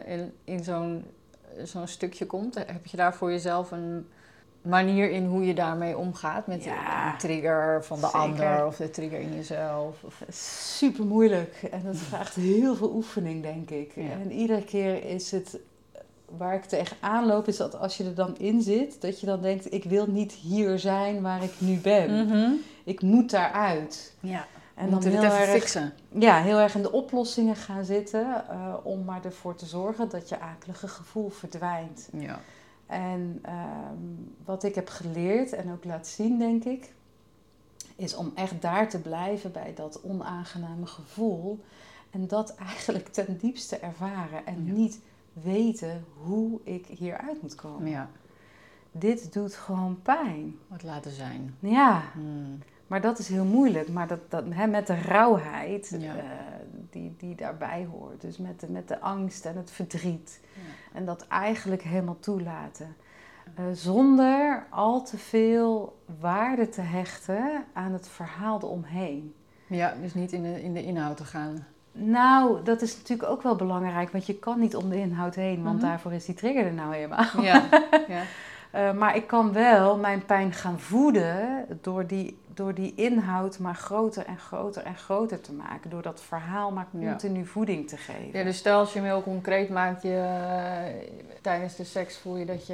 in, 0.07 0.33
in 0.43 0.63
zo'n 0.63 1.05
zo'n 1.63 1.87
stukje 1.87 2.25
komt? 2.25 2.55
Heb 2.55 2.85
je 2.85 2.97
daar 2.97 3.13
voor 3.13 3.31
jezelf 3.31 3.71
een 3.71 4.07
manier 4.61 5.09
in 5.09 5.25
hoe 5.25 5.45
je 5.45 5.53
daarmee 5.53 5.97
omgaat? 5.97 6.47
Met 6.47 6.63
Ja, 6.63 7.11
een 7.11 7.17
trigger 7.17 7.83
van 7.83 7.99
de 7.99 8.05
zeker. 8.05 8.19
ander 8.19 8.65
of 8.65 8.75
de 8.75 8.89
trigger 8.89 9.19
in 9.19 9.35
jezelf? 9.35 10.03
Of... 10.03 10.21
Super 10.29 11.05
moeilijk 11.05 11.53
en 11.71 11.81
dat 11.83 11.97
vraagt 12.09 12.35
heel 12.35 12.75
veel 12.75 12.91
oefening, 12.93 13.41
denk 13.41 13.69
ik. 13.69 13.91
Ja. 13.95 14.09
En 14.11 14.31
iedere 14.31 14.63
keer 14.63 15.03
is 15.05 15.31
het 15.31 15.57
waar 16.37 16.55
ik 16.55 16.63
tegenaan 16.65 17.25
loop, 17.25 17.47
is 17.47 17.57
dat 17.57 17.77
als 17.79 17.97
je 17.97 18.03
er 18.03 18.15
dan 18.15 18.37
in 18.37 18.61
zit, 18.61 19.01
dat 19.01 19.19
je 19.19 19.25
dan 19.25 19.41
denkt: 19.41 19.73
ik 19.73 19.83
wil 19.83 20.05
niet 20.07 20.31
hier 20.31 20.79
zijn 20.79 21.21
waar 21.21 21.43
ik 21.43 21.53
nu 21.57 21.77
ben. 21.77 22.27
Mhm. 22.27 22.51
Ik 22.83 23.01
moet 23.01 23.29
daaruit. 23.31 24.13
Ja, 24.19 24.47
En 24.77 24.89
dan 24.89 25.03
heel 25.03 25.21
erg, 25.23 25.49
fixen. 25.49 25.93
ja, 26.09 26.41
heel 26.41 26.57
erg 26.59 26.75
in 26.75 26.81
de 26.81 26.91
oplossingen 26.91 27.55
gaan 27.55 27.85
zitten, 27.85 28.49
eh, 28.49 28.73
om 28.83 29.05
maar 29.05 29.25
ervoor 29.25 29.55
te 29.55 29.65
zorgen 29.65 30.09
dat 30.09 30.29
je 30.29 30.39
akelige 30.39 30.87
gevoel 30.87 31.29
verdwijnt. 31.29 32.09
Ja. 32.13 32.39
En 32.85 33.39
ehm, 33.41 33.97
wat 34.45 34.63
ik 34.63 34.75
heb 34.75 34.89
geleerd 34.89 35.53
en 35.53 35.71
ook 35.71 35.83
laat 35.83 36.07
zien, 36.07 36.39
denk 36.39 36.63
ik, 36.63 36.93
is 37.95 38.15
om 38.15 38.31
echt 38.35 38.61
daar 38.61 38.89
te 38.89 38.99
blijven 39.01 39.51
bij 39.51 39.73
dat 39.75 40.01
onaangename 40.03 40.85
gevoel. 40.85 41.59
En 42.11 42.27
dat 42.27 42.55
eigenlijk 42.55 43.07
ten 43.07 43.37
diepste 43.37 43.77
ervaren 43.77 44.45
en 44.45 44.65
Ja. 44.65 44.71
niet 44.73 44.99
weten 45.33 46.05
hoe 46.23 46.59
ik 46.63 46.85
hieruit 46.85 47.41
moet 47.41 47.55
komen. 47.55 47.89
ja, 47.89 48.09
Dit 48.91 49.33
doet 49.33 49.53
gewoon 49.55 49.99
pijn. 50.01 50.55
wat 50.67 50.83
laten 50.83 51.11
zijn. 51.11 51.55
Ja, 51.59 52.01
Hmm. 52.13 52.59
Maar 52.87 53.01
dat 53.01 53.19
is 53.19 53.27
heel 53.27 53.43
moeilijk. 53.45 53.89
Maar 53.89 54.07
dat, 54.07 54.19
dat, 54.29 54.43
hè, 54.49 54.67
met 54.67 54.87
de 54.87 54.95
rauwheid 55.01 55.95
Ja. 55.99 56.15
eh, 56.15 56.23
die, 56.89 57.15
die 57.17 57.35
daarbij 57.35 57.87
hoort. 57.91 58.21
Dus 58.21 58.37
met 58.37 58.59
de, 58.59 58.67
met 58.69 58.87
de 58.87 58.99
angst 58.99 59.45
en 59.45 59.57
het 59.57 59.71
verdriet. 59.71 60.39
Ja. 60.53 60.97
En 60.97 61.05
dat 61.05 61.27
eigenlijk 61.27 61.81
helemaal 61.81 62.19
toelaten. 62.19 62.95
Eh, 63.55 63.63
zonder 63.73 64.65
al 64.69 65.03
te 65.03 65.17
veel 65.17 65.97
waarde 66.19 66.69
te 66.69 66.81
hechten 66.81 67.63
aan 67.73 67.91
het 67.91 68.07
verhaal 68.07 68.59
eromheen. 68.61 69.33
Ja, 69.67 69.93
dus 70.01 70.13
niet 70.13 70.31
in 70.31 70.41
de, 70.43 70.63
in 70.63 70.73
de 70.73 70.83
inhoud 70.83 71.17
te 71.17 71.25
gaan. 71.25 71.65
Nou, 71.91 72.63
dat 72.63 72.81
is 72.81 72.97
natuurlijk 72.97 73.29
ook 73.29 73.41
wel 73.41 73.55
belangrijk, 73.55 74.09
want 74.11 74.25
je 74.25 74.35
kan 74.39 74.59
niet 74.59 74.75
om 74.75 74.89
de 74.89 74.95
inhoud 74.97 75.35
heen, 75.35 75.63
want 75.63 75.77
Mhm. 75.77 75.85
daarvoor 75.85 76.13
is 76.13 76.25
die 76.25 76.35
trigger 76.35 76.65
er 76.65 76.73
nou 76.73 76.93
helemaal. 76.95 77.41
Ja, 77.41 77.63
ja. 78.07 78.21
Eh, 78.77 78.91
maar 78.91 79.15
ik 79.15 79.27
kan 79.27 79.53
wel 79.53 79.97
mijn 79.97 80.25
pijn 80.25 80.53
gaan 80.53 80.79
voeden 80.79 81.65
door 81.81 82.07
die, 82.07 82.37
door 82.53 82.73
die 82.73 82.93
inhoud 82.95 83.59
maar 83.59 83.75
groter 83.75 84.25
en 84.25 84.37
groter 84.37 84.83
en 84.83 84.95
groter 84.95 85.41
te 85.41 85.53
maken. 85.53 85.89
Door 85.89 86.01
dat 86.01 86.21
verhaal 86.21 86.71
maar 86.71 86.87
Ja. 86.91 87.09
continu 87.09 87.45
voeding 87.45 87.87
te 87.89 87.97
geven. 87.97 88.29
Ja, 88.39 88.43
dus 88.43 88.57
stel 88.57 88.79
als 88.79 88.93
je 88.93 88.99
hem 88.99 89.07
heel 89.07 89.23
concreet 89.23 89.69
maakt, 89.69 90.01
je, 90.01 90.15
eh, 90.15 91.07
tijdens 91.41 91.75
de 91.75 91.83
seks 91.83 92.17
voel 92.17 92.37
je 92.37 92.45
dat 92.45 92.67
je 92.67 92.73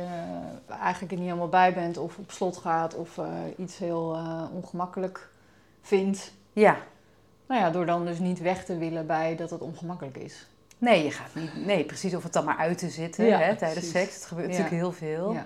eh, 0.67 0.75
eigenlijk 0.79 1.11
er 1.11 1.17
niet 1.17 1.27
helemaal 1.27 1.49
bij 1.49 1.73
bent 1.73 1.97
of 1.97 2.17
op 2.17 2.31
slot 2.31 2.57
gaat 2.57 2.95
of 2.95 3.19
iets 3.57 3.77
heel 3.77 4.17
ongemakkelijk 4.53 5.29
vindt. 5.81 6.33
ja. 6.53 6.77
Nou 7.47 7.61
ja, 7.61 7.69
door 7.71 7.85
dan 7.85 8.05
dus 8.05 8.19
niet 8.19 8.39
weg 8.39 8.65
te 8.65 8.77
willen 8.77 9.07
bij 9.07 9.35
dat 9.35 9.49
het 9.49 9.61
ongemakkelijk 9.61 10.17
is. 10.17 10.47
Nee, 10.77 11.03
je 11.03 11.11
gaat 11.11 11.35
niet. 11.35 11.65
Nee, 11.65 11.83
precies 11.85 12.15
of 12.15 12.23
het 12.23 12.33
dan 12.33 12.45
maar 12.45 12.57
uit 12.57 12.77
te 12.77 12.89
zitten 12.89 13.25
Ja, 13.25 13.37
hè, 13.37 13.55
tijdens 13.55 13.89
precies. 13.89 13.91
seks. 14.01 14.15
Het 14.15 14.25
gebeurt 14.25 14.47
Ja. 14.51 14.57
natuurlijk 14.61 14.81
heel 14.81 14.91
veel. 15.09 15.33
Ja. 15.33 15.45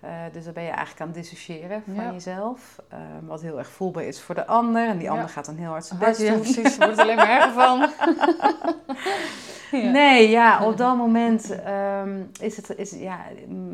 Eh, 0.00 0.10
dus 0.32 0.44
dan 0.44 0.52
ben 0.52 0.62
je 0.62 0.68
eigenlijk 0.68 1.00
aan 1.00 1.06
het 1.06 1.16
dissociëren 1.16 1.82
van 1.82 1.94
Ja. 1.94 2.12
jezelf. 2.12 2.82
eh, 2.88 2.98
wat 3.26 3.40
heel 3.42 3.58
erg 3.58 3.68
voelbaar 3.68 4.04
is 4.04 4.20
voor 4.20 4.34
de 4.34 4.46
ander. 4.46 4.88
En 4.88 4.96
die 4.96 5.06
Ja. 5.06 5.12
ander 5.12 5.28
gaat 5.28 5.44
dan 5.46 5.56
heel 5.56 5.70
hard 5.70 5.84
zijn 5.84 5.98
best 6.00 6.20
ja, 6.20 6.30
doen. 6.32 6.40
precies. 6.40 6.76
Wordt 6.76 6.92
er 6.96 7.02
alleen 7.02 7.16
maar 7.16 7.28
erger 7.28 7.52
van. 7.52 7.88
Ja. 9.70 9.90
Nee, 9.90 10.28
ja, 10.30 10.64
op 10.66 10.76
dat 10.76 10.96
moment 10.96 11.50
ehm, 11.62 12.22
is 12.40 12.56
het, 12.56 12.76
is, 12.76 12.90
ja, 12.90 13.20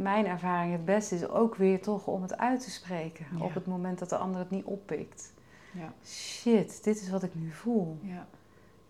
mijn 0.02 0.26
ervaring 0.26 0.72
het 0.72 0.84
beste 0.84 1.14
is 1.14 1.28
ook 1.28 1.54
weer 1.54 1.82
toch 1.82 2.06
om 2.06 2.22
het 2.22 2.38
uit 2.38 2.60
te 2.60 2.70
spreken. 2.70 3.26
Ja. 3.38 3.44
Op 3.44 3.54
het 3.54 3.66
moment 3.66 3.98
dat 3.98 4.08
de 4.08 4.16
ander 4.16 4.40
het 4.40 4.50
niet 4.50 4.64
oppikt. 4.64 5.32
Ja. 5.72 5.92
Shit, 6.06 6.84
dit 6.84 7.00
is 7.00 7.10
wat 7.10 7.22
ik 7.22 7.34
nu 7.34 7.50
voel. 7.50 7.98
Ja. 8.02 8.26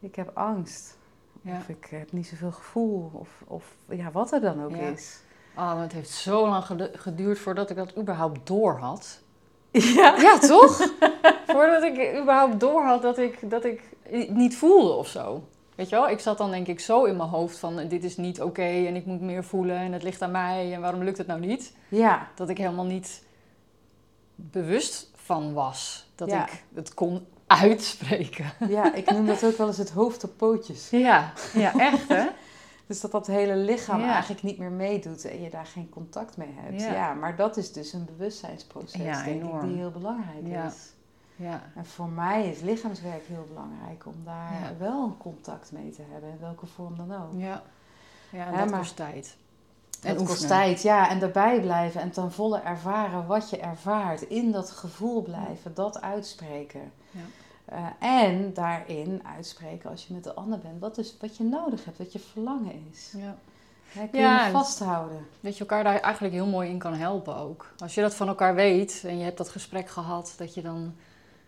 Ik 0.01 0.15
heb 0.15 0.31
angst. 0.35 0.97
Ja. 1.41 1.57
Of 1.57 1.69
ik 1.69 1.87
heb 1.91 2.13
niet 2.13 2.27
zoveel 2.27 2.53
gevoel. 2.53 3.11
Of, 3.15 3.29
of 3.47 3.65
ja, 3.89 4.11
wat 4.11 4.33
er 4.33 4.41
dan 4.41 4.65
ook 4.65 4.75
Ja. 4.77 4.81
is. 4.83 5.21
Oh, 5.57 5.81
het 5.81 5.93
heeft 5.93 6.11
zo 6.11 6.49
lang 6.49 6.65
gedu- 6.65 6.91
geduurd 6.93 7.39
voordat 7.39 7.71
ik 7.71 7.77
dat 7.77 7.97
überhaupt 7.99 8.47
door 8.47 8.79
had. 8.79 9.21
Ja. 9.71 10.15
Ja, 10.21 10.39
toch? 10.39 10.77
Voordat 11.47 11.83
ik 11.83 12.19
überhaupt 12.21 12.61
door 12.61 12.83
had 12.83 13.03
dat 13.03 13.19
ik, 13.19 13.51
dat 13.51 13.65
ik 13.65 13.81
niet 14.29 14.57
voelde 14.57 14.93
of 14.93 15.09
zo. 15.09 15.45
Weet 15.75 15.89
je 15.89 15.95
wel, 15.97 16.09
ik 16.09 16.21
zat 16.21 16.39
dan 16.39 16.51
denk 16.51 16.67
ik 16.67 16.81
zo 16.81 17.05
in 17.05 17.17
mijn 17.17 17.29
hoofd 17.29 17.59
van 17.59 17.89
dit 17.89 18.05
is 18.05 18.17
niet 18.17 18.41
oké 18.43 18.63
en 18.63 18.97
ik 18.97 19.07
moet 19.07 19.21
meer 19.21 19.45
voelen 19.45 19.77
en 19.77 19.93
het 19.93 20.03
ligt 20.03 20.23
aan 20.23 20.31
mij 20.31 20.75
en 20.75 20.81
waarom 20.81 21.03
lukt 21.03 21.19
het 21.19 21.27
nou 21.27 21.41
niet? 21.41 21.73
Ja, 21.89 22.29
Dat 22.35 22.49
ik 22.49 22.59
helemaal 22.59 22.85
niet 22.85 23.23
bewust 24.35 25.11
van 25.15 25.53
was 25.53 26.07
dat 26.15 26.31
Ja. 26.31 26.47
ik 26.47 26.65
het 26.75 26.95
kon 26.95 27.27
uitspreken. 27.47 28.53
ja, 28.69 28.95
ik 28.95 29.11
noem 29.11 29.27
dat 29.27 29.45
ook 29.45 29.57
wel 29.57 29.67
eens 29.67 29.77
het 29.79 29.91
hoofd 29.91 30.25
op 30.25 30.31
pootjes. 30.37 30.91
Ja, 30.91 31.33
ja 31.55 31.73
echt 31.79 32.09
hè? 32.09 32.27
Dus 32.93 33.01
dat 33.01 33.11
dat 33.13 33.27
hele 33.27 33.57
lichaam 33.57 34.01
Ja. 34.01 34.13
eigenlijk 34.13 34.43
niet 34.43 34.59
meer 34.59 34.71
meedoet 34.71 35.25
en 35.25 35.43
je 35.43 35.51
daar 35.51 35.67
geen 35.67 35.89
contact 35.89 36.37
mee 36.37 36.55
hebt. 36.55 36.81
Ja. 36.83 36.93
Ja, 36.93 37.13
maar 37.15 37.37
dat 37.37 37.57
is 37.57 37.73
dus 37.73 37.93
een 37.93 38.05
bewustzijnsproces, 38.05 39.01
Ja, 39.03 39.23
denk 39.25 39.37
ik, 39.43 39.43
enorm. 39.49 39.67
die 39.69 39.77
heel 39.77 39.91
belangrijk 39.91 40.47
is. 40.67 40.93
Ja, 41.37 41.63
En 41.75 41.87
voor 41.87 42.09
mij 42.09 42.49
is 42.51 42.61
lichaamswerk 42.61 43.23
heel 43.27 43.47
belangrijk 43.49 44.07
om 44.07 44.15
daar 44.25 44.75
wel 44.79 45.05
een 45.05 45.17
contact 45.17 45.73
mee 45.73 45.91
te 45.91 46.03
hebben, 46.11 46.31
in 46.31 46.39
welke 46.41 46.67
vorm 46.67 46.97
dan 46.97 47.13
ook. 47.15 47.33
ja. 47.37 47.63
ja 48.31 48.47
en 48.47 48.53
Ja, 48.53 48.59
dat 48.59 48.71
maar- 48.71 48.79
kost 48.79 48.97
tijd. 48.97 49.37
En 50.03 50.17
kost 50.17 50.47
tijd, 50.47 50.83
ja. 50.83 51.11
En 51.11 51.19
daarbij 51.19 51.61
blijven 51.61 52.01
en 52.01 52.11
ten 52.11 52.33
volle 52.33 52.59
ervaren 52.61 53.27
wat 53.27 53.51
je 53.51 53.59
ervaart. 53.59 54.23
In 54.23 54.53
dat 54.53 54.71
gevoel 54.71 55.23
blijven, 55.23 55.75
dat 55.75 56.01
uitspreken. 56.01 56.93
Ja. 57.11 57.21
Eh, 57.65 57.87
en 57.99 58.55
daarin 58.55 59.23
uitspreken 59.37 59.91
als 59.91 60.07
je 60.07 60.15
met 60.15 60.25
de 60.25 60.35
ander 60.35 60.59
bent, 60.59 60.81
wat, 60.81 60.99
is, 60.99 61.17
wat 61.21 61.37
je 61.37 61.45
nodig 61.45 61.85
hebt, 61.85 61.99
wat 61.99 62.13
je 62.13 62.19
verlangen 62.19 62.87
is. 62.91 63.13
Ja. 63.17 63.37
Kun 63.93 64.21
je 64.21 64.27
en- 64.27 64.51
vasthouden. 64.51 65.27
Dat 65.41 65.55
je 65.55 65.61
elkaar 65.61 65.85
daar 65.85 66.01
eigenlijk 66.01 66.35
heel 66.35 66.47
mooi 66.47 66.71
in 66.71 66.79
kan 66.79 66.95
helpen 66.95 67.37
ook. 67.37 67.75
Als 67.79 67.95
je 67.95 68.01
dat 68.01 68.15
van 68.15 68.29
elkaar 68.29 68.55
weet 68.55 69.03
en 69.07 69.19
je 69.19 69.25
hebt 69.25 69.39
dat 69.39 69.49
gesprek 69.49 69.89
gehad, 69.89 70.35
dat 70.37 70.55
je 70.55 70.63
dan 70.63 70.95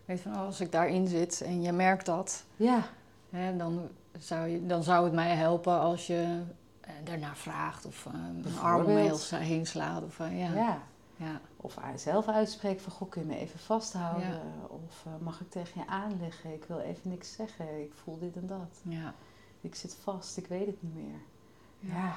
weet 0.05 0.21
van 0.21 0.33
oh, 0.33 0.45
als 0.45 0.61
ik 0.61 0.71
daarin 0.71 1.07
zit 1.07 1.41
en 1.41 1.61
je 1.61 1.71
merkt 1.71 2.05
dat, 2.05 2.43
Ja, 2.55 2.81
hè, 3.29 3.57
dan, 3.57 3.89
zou 4.17 4.47
je, 4.47 4.65
dan 4.65 4.83
zou 4.83 5.03
het 5.03 5.13
mij 5.13 5.35
helpen 5.35 5.79
als 5.79 6.07
je 6.07 6.41
eh, 6.81 6.91
daarna 7.03 7.35
vraagt 7.35 7.85
of 7.85 8.05
eh, 8.05 8.13
een 8.13 8.59
arm 8.59 8.85
om 8.85 8.97
heen 9.35 9.65
slaat. 9.65 10.03
Of, 10.03 10.17
ja. 10.17 10.53
ja. 10.53 10.79
Ja. 11.15 11.41
Of 11.65 11.77
zelf 11.95 12.27
uitspreekt 12.27 12.81
van, 12.81 12.91
goh, 12.91 13.09
kun 13.09 13.21
je 13.21 13.27
me 13.27 13.37
even 13.37 13.59
vasthouden? 13.59 14.27
Ja. 14.29 14.41
Of 14.67 15.03
eh, 15.05 15.11
mag 15.23 15.41
ik 15.41 15.49
tegen 15.49 15.81
je 15.81 15.87
aanleggen? 15.87 16.53
Ik 16.53 16.63
wil 16.67 16.79
even 16.79 17.09
niks 17.09 17.33
zeggen, 17.35 17.65
ik 17.81 17.91
voel 18.03 18.19
dit 18.19 18.35
en 18.35 18.47
dat. 18.47 18.79
Ja. 18.81 19.13
Ik 19.61 19.75
zit 19.75 19.97
vast, 20.03 20.37
ik 20.37 20.47
weet 20.47 20.65
het 20.65 20.75
niet 20.83 20.95
meer. 20.95 21.19
Ja. 21.79 21.93
Ja. 21.95 22.15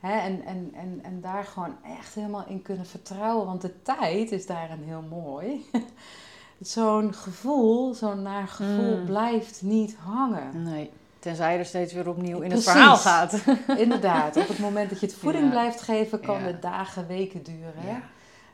Hè, 0.00 0.18
en, 0.18 0.44
en, 0.44 0.70
en, 0.74 1.00
en 1.02 1.20
daar 1.20 1.44
gewoon 1.44 1.76
echt 1.98 2.14
helemaal 2.14 2.46
in 2.46 2.62
kunnen 2.62 2.86
vertrouwen. 2.86 3.46
Want 3.46 3.60
de 3.60 3.82
tijd 3.82 4.32
is 4.32 4.46
daarin 4.46 4.82
heel 4.82 5.02
mooi. 5.02 5.70
zo'n 6.60 7.14
gevoel, 7.14 7.94
zo'n 7.94 8.22
naar 8.22 8.48
gevoel 8.48 8.96
Mm. 8.98 9.04
blijft 9.04 9.62
niet 9.62 9.96
hangen. 9.96 10.62
Nee. 10.62 10.90
Tenzij 11.18 11.58
er 11.58 11.64
steeds 11.64 11.92
weer 11.92 12.08
opnieuw 12.08 12.40
in 12.40 12.48
Precies. 12.48 12.64
het 12.66 12.74
verhaal 12.74 12.96
gaat. 12.96 13.42
Inderdaad, 13.84 14.36
op 14.36 14.48
het 14.48 14.58
moment 14.58 14.90
dat 14.90 15.00
je 15.00 15.06
het 15.06 15.14
voeding 15.14 15.44
Ja. 15.44 15.50
blijft 15.50 15.80
geven, 15.80 16.20
kan 16.20 16.38
Ja. 16.38 16.44
het 16.46 16.62
dagen, 16.62 17.06
weken 17.06 17.42
duren. 17.42 17.72
Hè? 17.76 17.90
Ja, 17.90 18.02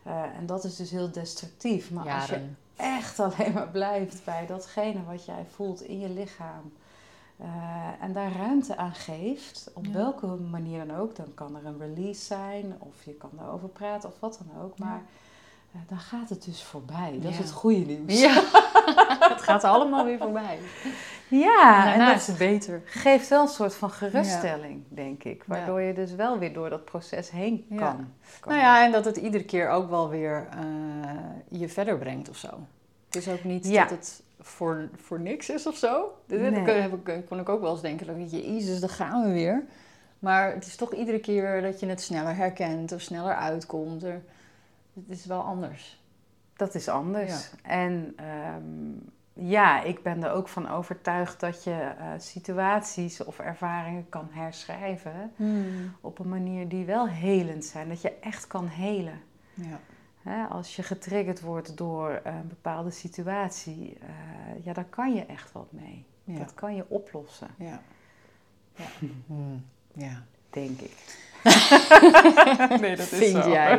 Eh, 0.03 0.23
en 0.39 0.47
dat 0.47 0.65
is 0.65 0.77
dus 0.77 0.91
heel 0.91 1.11
destructief. 1.11 1.91
Maar 1.91 2.05
als 2.15 2.27
je 2.29 2.49
echt 2.77 3.19
alleen 3.35 3.53
maar 3.53 3.69
blijft 3.69 4.25
bij 4.25 4.47
datgene 4.47 5.05
wat 5.05 5.25
jij 5.25 5.47
voelt 5.55 5.83
in 5.83 5.99
je 5.99 6.09
lichaam. 6.09 6.73
eh, 7.37 7.47
en 8.01 8.13
daar 8.13 8.33
ruimte 8.33 8.77
aan 8.77 8.95
geeft, 8.95 9.71
op 9.75 9.85
Ja. 9.87 9.93
welke 9.93 10.27
manier 10.27 10.87
dan 10.87 10.97
ook. 10.97 11.17
Dan 11.17 11.35
kan 11.35 11.57
er 11.57 11.67
een 11.67 11.79
release 11.79 12.25
zijn, 12.25 12.75
of 12.79 13.05
je 13.05 13.13
kan 13.15 13.31
erover 13.41 13.69
praten, 13.69 14.09
of 14.09 14.21
wat 14.21 14.41
dan 14.47 14.63
ook. 14.63 14.79
Maar 14.79 15.03
dan 15.89 15.99
gaat 15.99 16.29
het 16.29 16.45
dus 16.45 16.63
voorbij. 16.63 17.19
Dat 17.23 17.31
is 17.31 17.39
het 17.39 17.51
goede 17.51 17.79
nieuws. 17.79 18.21
Ja, 18.21 18.33
het 19.35 19.43
gaat 19.43 19.65
allemaal 19.65 20.05
weer 20.05 20.19
voorbij. 20.19 20.59
Ja, 21.29 21.93
en 21.93 22.07
dat 22.07 22.17
is 22.17 22.27
het 22.27 22.39
beter. 22.39 22.83
geeft 22.85 23.29
wel 23.29 23.43
een 23.43 23.49
soort 23.49 23.75
van 23.75 23.91
geruststelling, 23.91 24.83
denk 24.89 25.25
ik. 25.25 25.45
Waardoor 25.47 25.81
je 25.81 25.95
dus 25.95 26.15
wel 26.15 26.39
weer 26.39 26.53
door 26.53 26.71
dat 26.71 26.85
proces 26.85 27.31
heen 27.31 27.67
kan. 27.69 27.79
kan. 28.41 28.53
Nou 28.53 28.59
ja, 28.65 28.85
en 28.85 28.93
dat 28.93 29.05
het 29.05 29.17
iedere 29.17 29.45
keer 29.45 29.69
ook 29.69 29.91
wel 29.91 30.09
weer 30.09 30.49
eh, 30.51 31.59
je 31.61 31.69
verder 31.69 31.99
brengt 31.99 32.29
of 32.29 32.37
zo. 32.37 32.49
Het 33.07 33.17
is 33.17 33.29
ook 33.29 33.45
niet 33.45 33.75
dat 33.75 33.91
het 33.91 34.23
voor, 34.41 34.89
voor 34.97 35.21
niks 35.21 35.51
is 35.51 35.67
of 35.67 35.77
zo. 35.77 36.13
Dat 36.27 36.39
Nee. 36.41 36.61
heb 36.71 37.09
ik, 37.09 37.27
kon 37.29 37.41
ik 37.41 37.49
ook 37.49 37.61
wel 37.61 37.73
eens 37.73 37.81
denken, 37.81 38.17
weet 38.17 38.31
je, 38.31 38.53
jezus, 38.55 38.81
daar 38.81 38.91
gaan 38.91 39.23
we 39.23 39.33
weer. 39.33 39.65
Maar 40.19 40.55
het 40.55 40.67
is 40.67 40.77
toch 40.77 40.95
iedere 40.95 41.19
keer 41.21 41.63
dat 41.63 41.81
je 41.81 41.87
het 41.87 42.01
sneller 42.01 42.37
herkent 42.37 42.93
of 42.93 43.01
sneller 43.01 43.35
uitkomt. 43.35 44.03
Er, 44.03 44.23
het 45.09 45.19
is 45.19 45.27
wel 45.27 45.43
anders. 45.43 46.03
Dat 46.57 46.75
is 46.75 46.89
anders. 46.89 47.51
En 47.63 48.13
ehm, 48.17 49.49
ja, 49.49 49.83
ik 49.83 50.03
ben 50.03 50.23
er 50.25 50.31
ook 50.31 50.49
van 50.49 50.69
overtuigd 50.69 51.41
dat 51.41 51.65
je 51.65 51.95
eh, 51.99 52.07
situaties 52.19 53.25
of 53.25 53.39
ervaringen 53.39 54.09
kan 54.09 54.29
herschrijven 54.31 55.33
op 56.01 56.19
een 56.19 56.29
manier 56.29 56.69
die 56.69 56.85
wel 56.85 57.09
helend 57.09 57.65
zijn. 57.65 57.89
Dat 57.89 58.01
je 58.01 58.19
echt 58.21 58.47
kan 58.47 58.67
helen. 58.67 59.21
Ja. 59.55 59.81
Hè, 60.23 60.45
als 60.45 60.77
je 60.77 60.83
getriggerd 60.83 61.41
wordt 61.41 61.77
door 61.77 62.21
een 62.25 62.49
bepaalde 62.49 62.91
situatie, 62.91 63.99
eh, 64.01 64.65
ja, 64.65 64.73
daar 64.73 64.85
kan 64.85 65.15
je 65.15 65.27
echt 65.27 65.53
wat 65.53 65.73
mee. 65.73 66.05
Ja. 66.25 66.39
Dat 66.39 66.55
kan 66.55 66.75
je 66.75 66.85
oplossen, 66.89 67.49
Ja. 67.59 67.81
Ja. 68.75 68.85
Hmm. 69.27 69.65
ja. 69.93 70.23
denk 70.51 70.81
ik. 70.81 71.30
Nee, 72.81 72.97
dat 72.97 73.07
Vind 73.07 73.45
jij. 73.45 73.79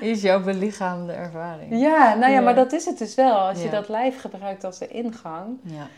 is 0.10 0.22
jouw 0.22 0.40
belichaamde 0.42 1.12
ervaring. 1.12 1.80
Ja, 1.80 2.14
nou 2.14 2.32
ja, 2.32 2.40
maar 2.40 2.54
dat 2.54 2.72
is 2.72 2.84
het 2.84 2.98
dus 2.98 3.14
wel. 3.14 3.34
Als 3.34 3.62
je 3.62 3.68
dat 3.70 3.88
lijf 3.88 4.20
gebruikt 4.20 4.64
als 4.64 4.78
de 4.78 4.88
ingang, 4.88 5.58
Ja. 5.62 5.88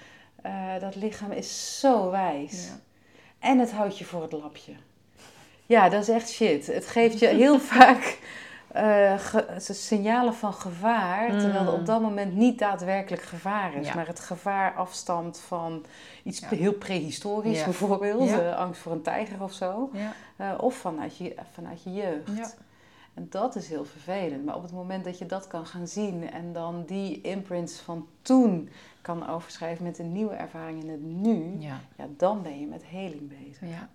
eh, 0.42 0.80
dat 0.80 0.94
lichaam 0.96 1.30
is 1.32 1.78
zo 1.80 2.10
wijs. 2.10 2.66
Ja. 2.66 2.78
En 3.48 3.58
het 3.58 3.72
houdt 3.72 3.98
je 3.98 4.04
voor 4.04 4.22
het 4.22 4.32
lapje. 4.32 4.72
Ja, 5.66 5.88
dat 5.88 6.02
is 6.02 6.08
echt 6.08 6.30
shit. 6.30 6.66
Het 6.66 6.86
geeft 6.86 7.18
je 7.18 7.26
heel 7.26 7.58
vaak 7.60 8.18
ge- 9.18 9.46
signalen 9.58 10.34
van 10.34 10.52
gevaar, 10.54 11.28
terwijl 11.28 11.54
er 11.66 11.72
Mm. 11.72 11.80
op 11.80 11.86
dat 11.86 12.00
moment 12.00 12.34
niet 12.34 12.58
daadwerkelijk 12.58 13.22
gevaar 13.22 13.74
is. 13.74 13.86
Ja. 13.86 13.94
Maar 13.94 14.06
het 14.06 14.20
gevaar 14.20 14.74
afstamt 14.74 15.38
van 15.38 15.84
iets 16.22 16.38
Ja. 16.40 16.48
heel 16.48 16.72
prehistorisch 16.72 17.58
Ja. 17.58 17.64
bijvoorbeeld, 17.64 18.30
eh, 18.30 18.56
angst 18.56 18.80
voor 18.80 18.92
een 18.92 19.02
tijger 19.02 19.42
of 19.42 19.52
zo. 19.52 19.90
Eh, 20.36 20.52
of 20.60 20.74
vanuit 20.74 21.16
je, 21.16 21.34
vanuit 21.52 21.82
je 21.82 21.92
jeugd. 21.92 22.56
En 23.14 23.26
dat 23.30 23.56
is 23.56 23.68
heel 23.68 23.84
vervelend. 23.84 24.44
Maar 24.44 24.56
op 24.56 24.62
het 24.62 24.72
moment 24.72 25.04
dat 25.04 25.18
je 25.18 25.26
dat 25.26 25.46
kan 25.46 25.66
gaan 25.66 25.86
zien 25.86 26.30
en 26.30 26.52
dan 26.52 26.84
die 26.86 27.20
imprints 27.20 27.78
van 27.80 28.06
toen 28.22 28.68
kan 29.02 29.28
overschrijven 29.28 29.84
met 29.84 29.98
een 29.98 30.12
nieuwe 30.12 30.34
ervaring 30.34 30.82
in 30.82 30.90
het 30.90 31.02
nu, 31.02 31.56
Ja. 31.58 31.80
ja, 31.96 32.04
dan 32.16 32.42
ben 32.42 32.60
je 32.60 32.66
met 32.66 32.84
heling 32.84 33.28
bezig. 33.28 33.68
Ja. 33.68 33.88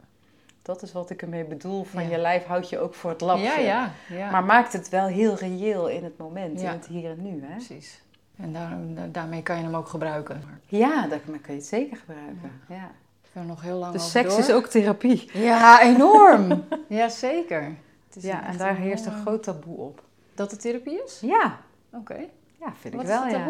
Dat 0.68 0.82
is 0.82 0.92
wat 0.92 1.10
ik 1.10 1.22
ermee 1.22 1.44
bedoel. 1.44 1.84
Van 1.84 2.04
Ja. 2.04 2.10
je 2.10 2.18
lijf 2.18 2.46
houdt 2.46 2.70
je 2.70 2.80
ook 2.80 2.94
voor 2.94 3.10
het 3.10 3.22
lapje. 3.22 3.44
Ja, 3.44 3.58
ja, 3.60 3.92
ja. 4.10 4.32
Maar 4.32 4.44
maakt 4.44 4.74
het 4.74 4.90
wel 4.90 5.06
heel 5.06 5.36
reëel 5.36 5.88
in 5.90 6.04
het 6.04 6.18
moment, 6.18 6.60
in 6.62 6.68
het 6.68 6.86
hier 6.86 7.10
en 7.10 7.22
nu. 7.22 7.44
Hè? 7.46 7.56
precies. 7.56 8.02
En 8.38 8.54
daar, 8.54 8.78
da- 8.96 9.08
daarmee 9.12 9.44
kan 9.44 9.58
je 9.58 9.64
hem 9.64 9.76
ook 9.76 9.88
gebruiken. 9.88 10.44
Ja, 10.66 11.08
daar 11.08 11.20
kun 11.20 11.40
je 11.48 11.52
het 11.52 11.66
zeker 11.66 11.98
gebruiken. 11.98 12.52
Ja. 12.70 12.92
ik 13.24 13.30
kan 13.34 13.46
nog 13.46 13.62
heel 13.62 13.78
lang 13.78 13.92
Dus 13.94 14.12
seks 14.12 14.30
door. 14.30 14.40
is 14.40 14.52
ook 14.52 14.66
therapie. 14.68 15.30
Ja, 15.34 15.82
enorm. 15.82 16.64
ja, 16.88 17.10
zeker. 17.10 17.64
Het 18.08 18.16
is 18.16 18.24
Ja, 18.24 18.46
en 18.46 18.58
daar 18.58 18.76
heerst 18.76 19.06
een 19.06 19.12
mooie- 19.12 19.24
groot 19.24 19.44
taboe 19.44 19.78
op. 19.78 20.04
Dat 20.36 20.52
het 20.52 20.62
therapie 20.62 21.04
is? 21.06 21.20
Ja, 21.22 21.58
Oké. 21.94 22.18
ja 22.60 22.74
vind 22.80 22.94
Wat 22.94 23.04
ik 23.04 23.10
is 23.10 23.16
wel. 23.16 23.24
het 23.24 23.32
ja. 23.32 23.46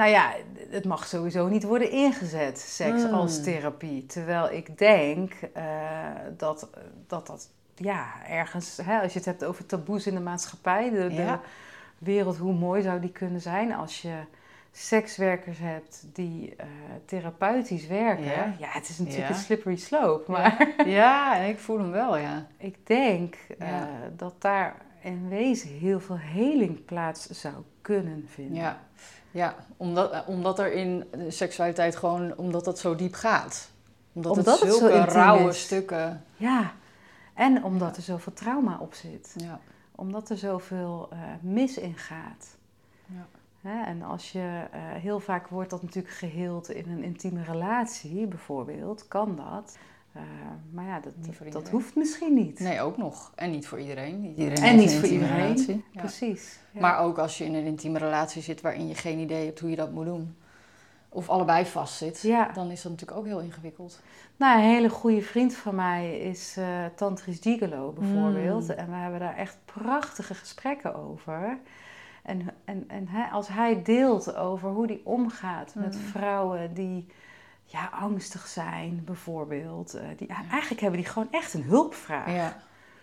Nou 0.00 0.12
ja, 0.12 0.34
het 0.70 0.84
mag 0.84 1.06
sowieso 1.06 1.48
niet 1.48 1.62
worden 1.64 1.90
ingezet, 1.90 2.58
seks 2.58 3.02
Mm. 3.02 3.14
als 3.14 3.42
therapie. 3.42 4.06
Terwijl 4.06 4.50
ik 4.50 4.78
denk 4.78 5.32
eh, 5.54 5.64
dat, 6.36 6.68
dat 7.06 7.26
dat, 7.26 7.48
ja, 7.74 8.06
ergens, 8.28 8.78
hè, 8.82 9.00
als 9.00 9.12
je 9.12 9.18
het 9.18 9.26
hebt 9.28 9.44
over 9.44 9.66
taboes 9.66 10.06
in 10.06 10.14
de 10.14 10.20
maatschappij, 10.20 10.90
de, 10.90 11.08
de 11.08 11.38
wereld, 11.98 12.36
hoe 12.36 12.52
mooi 12.52 12.82
zou 12.82 13.00
die 13.00 13.10
kunnen 13.12 13.40
zijn 13.40 13.72
als 13.74 14.02
je 14.02 14.14
sekswerkers 14.72 15.58
hebt 15.58 16.06
die 16.12 16.54
eh, 16.56 16.66
therapeutisch 17.04 17.86
werken. 17.86 18.24
Ja. 18.24 18.54
Ja. 18.58 18.68
het 18.68 18.88
is 18.88 18.98
natuurlijk 18.98 19.28
Ja. 19.28 19.34
een 19.34 19.40
slippery 19.40 19.76
slope, 19.76 20.30
maar 20.30 20.68
Ja, 20.86 21.36
en 21.40 21.48
ik 21.48 21.58
voel 21.58 21.78
hem 21.78 21.90
wel, 21.90 22.16
ja. 22.16 22.46
ik 22.56 22.86
denk 22.86 23.34
eh, 23.58 23.82
dat 24.16 24.34
daar 24.38 24.76
in 25.02 25.28
wezen 25.28 25.68
heel 25.70 26.00
veel 26.00 26.18
heling 26.18 26.84
plaats 26.84 27.26
zou 27.26 27.54
kunnen 27.80 28.24
vinden. 28.28 28.56
Ja, 28.56 28.80
ja 29.30 29.54
omdat, 29.76 30.10
eh, 30.10 30.20
omdat 30.26 30.58
er 30.58 30.72
in 30.72 31.04
de 31.10 31.30
seksualiteit 31.30 31.96
gewoon, 31.96 32.36
omdat 32.36 32.64
dat 32.64 32.78
zo 32.78 32.94
diep 32.94 33.14
gaat. 33.14 33.70
Omdat, 34.12 34.36
Omdat 34.36 34.46
het 34.46 34.60
het 34.60 34.72
zo 34.72 34.78
zulke 34.78 34.94
intiem 34.94 35.12
rauwe 35.14 35.48
is. 35.48 35.60
stukken... 35.60 36.24
Ja, 36.36 36.72
en 37.34 37.64
omdat 37.64 37.96
er 37.96 38.02
zoveel 38.02 38.32
trauma 38.32 38.78
op 38.80 38.94
zit. 38.94 39.34
Ja. 39.36 39.60
Omdat 39.94 40.30
er 40.30 40.36
zoveel 40.38 41.08
eh, 41.10 41.18
mis 41.40 41.78
in 41.78 41.94
gaat. 41.96 42.56
Ja. 43.06 43.26
Hè, 43.60 43.84
en 43.84 44.02
als 44.02 44.32
je, 44.32 44.66
eh, 44.70 44.80
heel 44.82 45.20
vaak 45.20 45.48
wordt 45.48 45.70
dat 45.70 45.82
natuurlijk 45.82 46.14
geheeld 46.14 46.70
in 46.70 46.90
een 46.90 47.02
intieme 47.04 47.42
relatie, 47.42 48.26
bijvoorbeeld, 48.26 49.08
kan 49.08 49.36
dat. 49.36 49.76
Eh, 50.12 50.22
maar 50.70 50.84
ja, 50.84 51.00
dat, 51.00 51.52
dat 51.52 51.68
hoeft 51.68 51.94
misschien 51.96 52.34
niet. 52.34 52.58
Nee, 52.60 52.80
ook 52.80 52.96
nog. 52.96 53.32
En 53.34 53.50
niet 53.50 53.66
voor 53.66 53.80
iedereen. 53.80 54.24
Iedereen 54.36 54.64
En 54.64 54.76
niet 54.76 54.94
voor 54.94 55.08
iedereen. 55.08 55.36
relatie. 55.40 55.84
Ja. 55.92 56.00
Precies. 56.00 56.58
Ja. 56.72 56.80
Maar 56.80 56.98
ook 56.98 57.18
als 57.18 57.38
je 57.38 57.44
in 57.44 57.54
een 57.54 57.64
intieme 57.66 57.98
relatie 57.98 58.42
zit 58.42 58.60
waarin 58.60 58.88
je 58.88 58.94
geen 58.94 59.18
idee 59.18 59.44
hebt 59.46 59.60
hoe 59.60 59.70
je 59.70 59.76
dat 59.76 59.92
moet 59.92 60.04
doen. 60.04 60.34
Of 61.08 61.28
allebei 61.28 61.66
vastzit. 61.66 62.20
Ja. 62.22 62.50
Dan 62.52 62.70
is 62.70 62.82
dat 62.82 62.92
natuurlijk 62.92 63.18
ook 63.18 63.26
heel 63.26 63.40
ingewikkeld. 63.40 64.00
Nou, 64.36 64.58
een 64.58 64.64
hele 64.68 64.88
goede 64.88 65.22
vriend 65.22 65.54
van 65.54 65.74
mij 65.74 66.18
is 66.18 66.56
eh 66.58 66.84
Tantrisch 66.96 67.38
Gigolo 67.40 67.92
bijvoorbeeld. 67.92 68.64
Mm. 68.64 68.70
En 68.70 68.86
we 68.90 68.96
hebben 68.96 69.20
daar 69.20 69.36
echt 69.36 69.56
prachtige 69.64 70.34
gesprekken 70.34 70.94
over. 70.94 71.58
En, 72.22 72.48
en, 72.64 72.84
en 72.88 73.08
hij, 73.08 73.28
als 73.30 73.48
hij 73.48 73.82
deelt 73.82 74.36
over 74.36 74.70
hoe 74.70 74.86
hij 74.86 75.00
omgaat 75.04 75.74
met 75.74 75.94
Mm. 75.94 76.00
vrouwen 76.00 76.74
die 76.74 77.06
ja, 77.70 77.88
angstig 77.92 78.46
zijn, 78.46 79.02
bijvoorbeeld. 79.04 79.94
eh, 79.94 80.02
die, 80.16 80.28
Eigenlijk 80.50 80.80
hebben 80.80 81.00
die 81.00 81.08
gewoon 81.08 81.28
echt 81.30 81.54
een 81.54 81.62
hulpvraag. 81.62 82.32
Ja. 82.34 82.56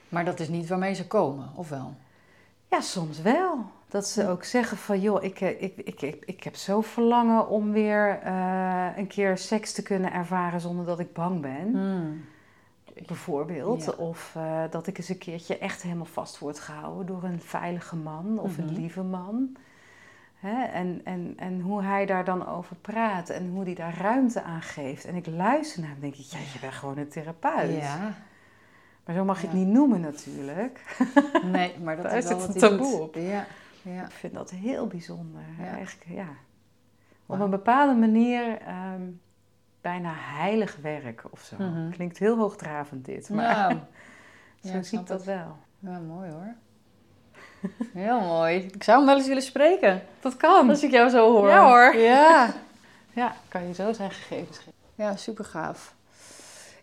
Maar 0.10 0.26
dat 0.26 0.40
is 0.40 0.48
niet 0.50 0.68
waarmee 0.68 0.94
ze 0.94 1.08
komen, 1.08 1.50
of 1.56 1.70
wel? 1.70 1.94
Ja, 2.70 2.82
soms 2.82 3.22
wel. 3.22 3.66
Dat 3.88 4.08
ze 4.08 4.28
ook 4.28 4.44
zeggen 4.44 4.78
van, 4.78 5.00
joh, 5.02 5.24
ik, 5.24 5.42
eh, 5.42 5.62
ik, 5.62 5.78
ik, 5.78 6.02
ik, 6.02 6.24
ik 6.26 6.44
heb 6.44 6.56
zo 6.56 6.82
verlangen 6.82 7.48
om 7.50 7.72
weer 7.72 8.20
eh, 8.24 8.88
een 8.98 9.08
keer 9.08 9.38
seks 9.38 9.74
te 9.74 9.82
kunnen 9.84 10.12
ervaren 10.14 10.62
zonder 10.62 10.86
dat 10.86 11.00
ik 11.00 11.14
bang 11.14 11.42
ben. 11.42 11.72
bijvoorbeeld. 13.08 13.84
Ja. 13.86 13.92
Of 13.92 14.38
dat 14.70 14.88
ik 14.88 14.98
eens 14.98 15.10
een 15.10 15.18
keertje 15.18 15.58
echt 15.58 15.82
helemaal 15.82 16.06
vast 16.06 16.40
word 16.40 16.60
gehouden 16.60 17.06
door 17.06 17.24
een 17.24 17.42
veilige 17.42 17.96
man 17.96 18.40
of 18.40 18.58
Mhm. 18.58 18.68
een 18.68 18.74
lieve 18.74 19.02
man. 19.04 19.56
Hè? 20.40 20.64
En, 20.64 21.02
en, 21.04 21.34
en 21.38 21.62
hoe 21.62 21.84
hij 21.84 22.06
daar 22.06 22.26
dan 22.26 22.48
over 22.48 22.76
praat 22.76 23.30
en 23.30 23.50
hoe 23.50 23.64
hij 23.64 23.74
daar 23.74 23.98
ruimte 23.98 24.42
aan 24.44 24.62
geeft. 24.62 25.06
En 25.06 25.16
ik 25.16 25.28
luister 25.28 25.80
naar 25.82 25.90
hem 25.90 25.98
en 25.98 26.10
denk 26.10 26.16
ik, 26.16 26.26
ja, 26.26 26.38
je 26.54 26.60
bent 26.62 26.74
gewoon 26.74 26.98
een 26.98 27.10
therapeut. 27.10 27.76
Ja. 27.82 28.14
Maar 29.06 29.16
zo 29.16 29.26
mag 29.26 29.42
je 29.42 29.48
het 29.48 29.56
niet 29.56 29.68
noemen 29.68 30.02
natuurlijk. 30.02 30.82
Nee, 31.44 31.80
maar 31.80 31.96
dat 31.96 32.06
Daar 32.06 32.18
is 32.18 32.28
zit 32.28 32.38
wel 32.38 32.42
een 32.42 32.48
wat 32.54 32.60
taboe 32.60 32.78
doet. 32.92 33.00
op. 33.00 33.16
Ja. 33.16 33.46
ja. 33.82 34.04
Ik 34.06 34.12
vind 34.12 34.34
dat 34.34 34.50
heel 34.52 34.88
bijzonder. 34.88 35.42
Ja. 35.60 35.66
Eigenlijk, 35.66 36.10
ja. 36.12 36.28
Op 37.26 37.40
een 37.40 37.50
bepaalde 37.50 37.94
manier 38.00 38.58
ehm, 38.62 39.02
bijna 39.82 40.12
heilig 40.16 40.78
werk 40.82 41.24
of 41.30 41.40
zo. 41.42 41.56
Mhm. 41.58 41.90
Klinkt 41.90 42.18
heel 42.18 42.38
hoogdravend 42.38 43.06
dit, 43.06 43.30
maar 43.30 43.76
zo 44.72 44.82
zie 44.82 45.00
ik 45.00 45.08
dat 45.08 45.18
het. 45.18 45.28
wel. 45.28 45.58
Ja, 45.80 46.00
mooi 46.00 46.32
hoor. 46.32 46.54
Heel 47.94 48.20
mooi. 48.20 48.56
Ik 48.74 48.84
zou 48.84 48.98
hem 48.98 49.06
wel 49.08 49.18
eens 49.18 49.28
willen 49.28 49.42
spreken. 49.44 50.04
Dat 50.20 50.38
kan. 50.38 50.70
Als 50.70 50.84
ik 50.84 50.92
jou 50.92 51.10
zo 51.10 51.32
hoor. 51.32 51.50
Ja, 51.50 51.68
hoor. 51.68 51.96
Ja. 51.96 52.54
Ja, 53.14 53.36
kan 53.48 53.68
je 53.68 53.74
zo 53.74 53.94
zijn 53.94 54.12
gegevens 54.12 54.58
geven. 54.58 54.72
Ja, 54.96 55.16
super 55.16 55.46
gaaf. 55.46 55.94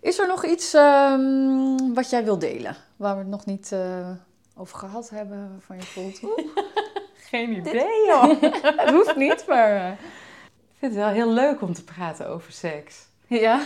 Is 0.00 0.18
er 0.18 0.26
nog 0.26 0.44
iets 0.44 0.74
ehm, 0.74 1.92
wat 1.94 2.10
jij 2.10 2.24
wil 2.24 2.38
delen? 2.38 2.76
Waar 2.96 3.12
we 3.14 3.20
het 3.20 3.28
nog 3.30 3.46
niet 3.46 3.72
eh, 3.72 4.08
over 4.56 4.78
gehad 4.78 5.10
hebben, 5.10 5.50
waarvan 5.52 5.76
je 5.76 5.82
voelt... 5.82 6.22
oeh, 6.22 6.38
Geen 7.30 7.52
idee, 7.56 8.06
joh. 8.08 8.40
het 8.76 8.90
hoeft 8.90 9.16
niet, 9.16 9.44
maar... 9.48 9.76
eh, 9.76 9.90
Ik 9.90 10.78
vind 10.78 10.94
het 10.94 11.02
wel 11.04 11.12
heel 11.12 11.28
leuk 11.30 11.60
om 11.62 11.74
te 11.74 11.84
praten 11.84 12.28
over 12.28 12.52
seks. 12.52 13.06
Ja. 13.26 13.60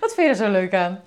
Wat 0.00 0.14
vind 0.14 0.16
je 0.16 0.22
er 0.28 0.34
zo 0.34 0.50
leuk 0.50 0.74
aan? 0.74 1.00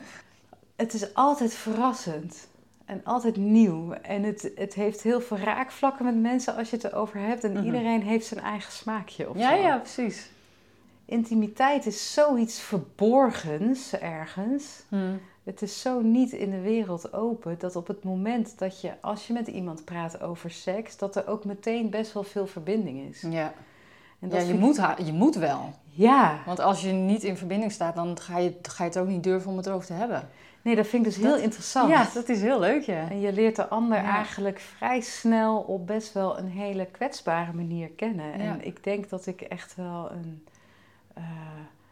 Het 0.76 0.94
is 0.94 1.14
altijd 1.14 1.54
verrassend. 1.54 2.48
En 2.86 3.02
altijd 3.04 3.36
nieuw. 3.36 3.92
En 3.92 4.24
het, 4.24 4.52
het 4.56 4.74
heeft 4.74 5.02
heel 5.02 5.22
veel 5.22 5.38
raakvlakken 5.38 6.06
met 6.06 6.16
mensen 6.22 6.56
als 6.56 6.70
je 6.70 6.76
het 6.76 6.86
erover 6.86 7.20
hebt. 7.20 7.44
En 7.44 7.52
Mhm. 7.52 7.66
iedereen 7.66 8.02
heeft 8.02 8.26
zijn 8.26 8.40
eigen 8.44 8.72
smaakje 8.72 9.30
of 9.30 9.38
Ja, 9.38 9.56
zo. 9.56 9.62
ja, 9.62 9.78
precies. 9.78 10.30
Intimiteit 11.06 11.86
is 11.86 12.14
zoiets 12.14 12.60
verborgens 12.60 13.94
ergens. 13.94 14.84
Het 15.44 15.62
is 15.62 15.82
zo 15.82 16.02
niet 16.02 16.32
in 16.32 16.50
de 16.52 16.62
wereld 16.62 17.14
open 17.14 17.56
dat 17.60 17.76
op 17.76 17.88
het 17.88 18.04
moment 18.04 18.60
dat 18.60 18.82
je, 18.82 18.92
als 19.02 19.28
je 19.28 19.34
met 19.34 19.48
iemand 19.48 19.86
praat 19.86 20.22
over 20.22 20.52
seks, 20.52 20.98
dat 20.98 21.16
er 21.16 21.28
ook 21.28 21.46
meteen 21.46 21.90
best 21.90 22.14
wel 22.14 22.24
veel 22.24 22.48
verbinding 22.48 23.10
is. 23.10 23.22
Ja, 23.30 23.54
En 24.20 24.30
ja 24.30 24.40
je, 24.40 24.54
moet 24.54 24.82
je 25.06 25.14
moet 25.14 25.36
wel. 25.36 25.74
Ja, 25.90 26.40
Want 26.46 26.60
als 26.60 26.82
je 26.82 26.92
niet 26.92 27.24
in 27.24 27.38
verbinding 27.38 27.72
staat, 27.72 27.96
dan 27.96 28.20
ga 28.20 28.38
je, 28.38 28.54
ga 28.62 28.84
je 28.84 28.90
het 28.90 29.00
ook 29.00 29.08
niet 29.08 29.24
durven 29.24 29.52
om 29.52 29.58
het 29.58 29.66
erover 29.66 29.88
te 29.88 29.94
hebben. 29.94 30.30
Nee, 30.66 30.76
dat 30.76 30.88
vind 30.88 31.06
ik 31.06 31.14
dus 31.14 31.24
heel 31.24 31.38
interessant. 31.38 31.90
Ja, 31.90 32.08
dat 32.14 32.30
is 32.30 32.42
heel 32.42 32.60
leuk, 32.60 32.84
ja. 32.84 33.10
En 33.10 33.20
je 33.20 33.34
leert 33.34 33.56
de 33.56 33.68
ander 33.68 33.98
Ja. 33.98 34.04
eigenlijk 34.16 34.60
vrij 34.60 35.02
snel 35.02 35.58
op 35.58 35.88
best 35.88 36.14
wel 36.14 36.38
een 36.38 36.50
hele 36.50 36.86
kwetsbare 36.86 37.54
manier 37.54 37.90
kennen. 37.90 38.26
Ja. 38.26 38.34
En 38.34 38.66
ik 38.66 38.84
denk 38.84 39.10
dat 39.10 39.26
ik 39.26 39.42
echt 39.42 39.76
wel 39.76 40.12
een, 40.12 40.46
eh, 41.14 41.24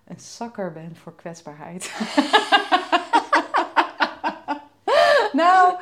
een 0.07 0.19
zakker 0.19 0.71
ben 0.71 0.95
voor 1.03 1.15
kwetsbaarheid. 1.15 1.91
nou, 5.33 5.73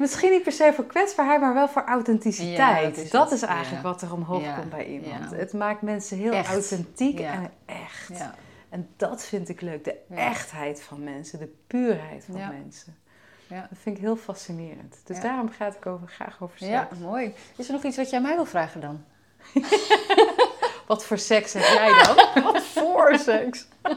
misschien 0.00 0.30
niet 0.30 0.42
per 0.42 0.52
se 0.52 0.72
voor 0.74 0.86
kwetsbaarheid, 0.86 1.40
maar 1.40 1.54
wel 1.54 1.68
voor 1.68 1.84
authenticiteit. 1.84 2.56
Ja, 2.56 2.82
dat 2.82 2.96
is 2.96 3.10
dat 3.10 3.30
het. 3.30 3.42
is 3.42 3.48
eigenlijk 3.48 3.82
wat 3.82 4.02
er 4.02 4.12
omhoog 4.12 4.54
komt 4.54 4.70
bij 4.70 4.86
iemand. 4.86 5.30
Het 5.30 5.52
maakt 5.52 5.82
mensen 5.82 6.18
heel 6.18 6.32
Echt. 6.32 6.52
authentiek 6.52 7.20
en 7.20 7.50
echt. 7.66 8.10
En 8.68 8.88
dat 8.96 9.24
vind 9.24 9.48
ik 9.48 9.60
leuk. 9.60 9.84
De 9.84 9.96
echtheid 10.14 10.82
van 10.82 11.04
mensen, 11.04 11.38
de 11.38 11.54
puurheid 11.66 12.24
van 12.24 12.34
mensen. 12.36 12.96
Ja. 13.46 13.60
Dat 13.70 13.78
vind 13.82 13.96
ik 13.96 14.02
heel 14.02 14.16
fascinerend. 14.16 14.96
Dus 15.04 15.16
Ja. 15.16 15.22
daarom 15.22 15.50
ga 15.50 15.66
ik 15.66 15.86
over, 15.86 16.08
graag 16.08 16.42
over 16.42 16.58
seks. 16.58 16.70
Ja, 16.70 16.88
mooi. 17.00 17.34
Is 17.56 17.66
er 17.66 17.72
nog 17.72 17.82
iets 17.82 17.96
wat 17.96 18.10
jij 18.10 18.20
mij 18.20 18.34
wil 18.34 18.44
vragen 18.46 18.80
dan? 18.80 19.04
Wat 20.86 21.04
voor 21.04 21.18
seks 21.18 21.52
heb 21.52 21.62
jij 21.62 22.02
dan? 22.02 22.16
Wat 22.52 22.62
voor 22.62 23.18
seks? 23.18 23.66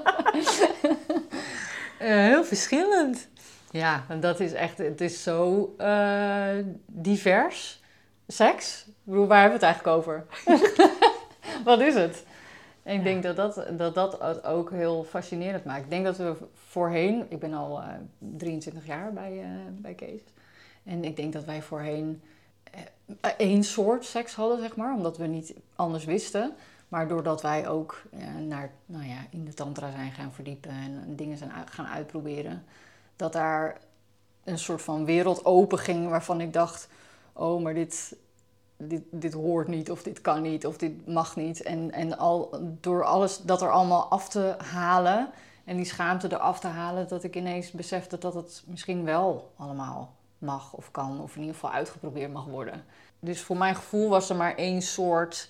Eh, 2.00 2.08
heel 2.08 2.44
verschillend. 2.44 3.28
Ja, 3.72 4.06
en 4.08 4.20
dat 4.20 4.40
is 4.40 4.54
echt, 4.54 4.78
het 4.78 5.02
is 5.02 5.24
zo 5.24 5.74
eh, 5.78 6.48
divers. 6.86 7.82
Seks? 8.28 8.86
Ik 8.88 8.94
bedoel, 9.04 9.28
waar 9.28 9.42
hebben 9.42 9.60
we 9.60 9.66
het 9.66 9.76
eigenlijk 9.76 9.98
over? 9.98 10.26
Wat 11.64 11.80
is 11.80 11.94
het? 11.94 12.24
En 12.84 12.96
ik 12.96 13.04
denk 13.04 13.24
dat 13.24 13.36
dat, 13.36 13.66
dat 13.78 13.96
dat 13.96 14.46
ook 14.46 14.72
heel 14.72 15.04
fascinerend 15.04 15.66
maakt. 15.66 15.84
Ik 15.84 15.90
denk 15.90 16.06
dat 16.06 16.18
we 16.18 16.36
voorheen, 16.54 17.26
ik 17.30 17.40
ben 17.40 17.54
al 17.54 17.82
eh, 17.82 17.88
23 18.18 18.86
jaar 18.86 19.14
bij, 19.14 19.42
eh, 19.42 19.50
bij 19.70 19.94
Kees. 19.94 20.22
En 20.84 21.04
ik 21.04 21.16
denk 21.16 21.34
dat 21.34 21.46
wij 21.46 21.62
voorheen 21.62 22.22
eh, 23.22 23.32
één 23.38 23.64
soort 23.64 24.06
seks 24.06 24.36
hadden, 24.36 24.60
zeg 24.60 24.76
maar. 24.76 24.96
Omdat 24.96 25.18
we 25.18 25.28
niet 25.28 25.54
anders 25.76 26.06
wisten. 26.06 26.54
Maar 26.88 27.08
doordat 27.08 27.42
wij 27.42 27.68
ook 27.68 28.02
eh, 28.12 28.36
naar, 28.48 28.72
nou 28.86 29.06
ja, 29.06 29.26
in 29.30 29.46
de 29.46 29.54
tantra 29.54 29.92
zijn 29.92 30.12
gaan 30.12 30.34
verdiepen 30.34 30.72
en 30.72 31.16
dingen 31.16 31.38
zijn 31.38 31.52
gaan 31.66 31.88
uitproberen, 31.88 32.64
dat 33.16 33.34
daar 33.34 33.78
een 34.44 34.60
soort 34.60 34.82
van 34.82 35.06
wereld 35.06 35.46
open 35.46 35.80
ging 35.80 36.10
waarvan 36.10 36.42
ik 36.42 36.54
dacht: 36.54 36.88
oh, 37.34 37.62
maar 37.62 37.74
dit, 37.74 38.16
dit, 38.88 39.04
dit 39.12 39.34
hoort 39.34 39.68
niet, 39.68 39.92
of 39.92 40.04
dit 40.04 40.22
kan 40.22 40.42
niet, 40.42 40.66
of 40.66 40.78
dit 40.78 41.08
mag 41.08 41.36
niet. 41.36 41.62
En, 41.62 41.92
en 41.92 42.18
al, 42.18 42.60
door 42.80 43.04
alles 43.04 43.42
dat 43.42 43.62
er 43.62 43.72
allemaal 43.72 44.04
af 44.04 44.30
te 44.30 44.56
halen 44.58 45.30
en 45.66 45.76
die 45.76 45.86
schaamte 45.86 46.28
eraf 46.32 46.60
te 46.60 46.68
halen, 46.68 47.08
dat 47.08 47.24
ik 47.24 47.36
ineens 47.36 47.72
besefte 47.72 48.18
dat 48.18 48.34
het 48.34 48.64
misschien 48.66 49.04
wel 49.04 49.52
allemaal 49.56 50.16
mag 50.38 50.74
of 50.74 50.92
kan, 50.92 51.22
of 51.22 51.34
in 51.36 51.40
ieder 51.40 51.56
geval 51.56 51.72
uitgeprobeerd 51.72 52.34
mag 52.34 52.46
worden. 52.46 52.84
Dus 53.20 53.42
voor 53.42 53.58
mijn 53.58 53.76
gevoel 53.76 54.10
was 54.10 54.30
er 54.30 54.36
maar 54.36 54.56
één 54.56 54.82
soort 54.82 55.50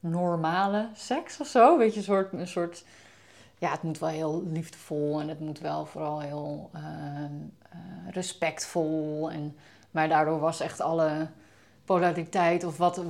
normale 0.00 0.88
seks 0.94 1.40
of 1.40 1.46
zo. 1.46 1.78
Weet 1.78 1.92
je, 1.92 1.98
een 1.98 2.04
soort, 2.04 2.32
een 2.32 2.48
soort. 2.48 2.84
Ja, 3.58 3.70
het 3.70 3.82
moet 3.82 3.98
wel 3.98 4.08
heel 4.08 4.42
liefdevol 4.46 5.20
en 5.20 5.28
het 5.28 5.40
moet 5.40 5.60
wel 5.60 5.86
vooral 5.86 6.20
heel 6.20 6.70
eh, 6.72 6.82
eh, 7.24 7.78
respectvol. 8.10 9.30
En, 9.30 9.56
maar 9.90 10.08
daardoor 10.08 10.38
was 10.38 10.60
echt 10.60 10.80
alle 10.80 11.28
polariteit 11.92 12.64
of 12.64 12.76
wat. 12.76 13.00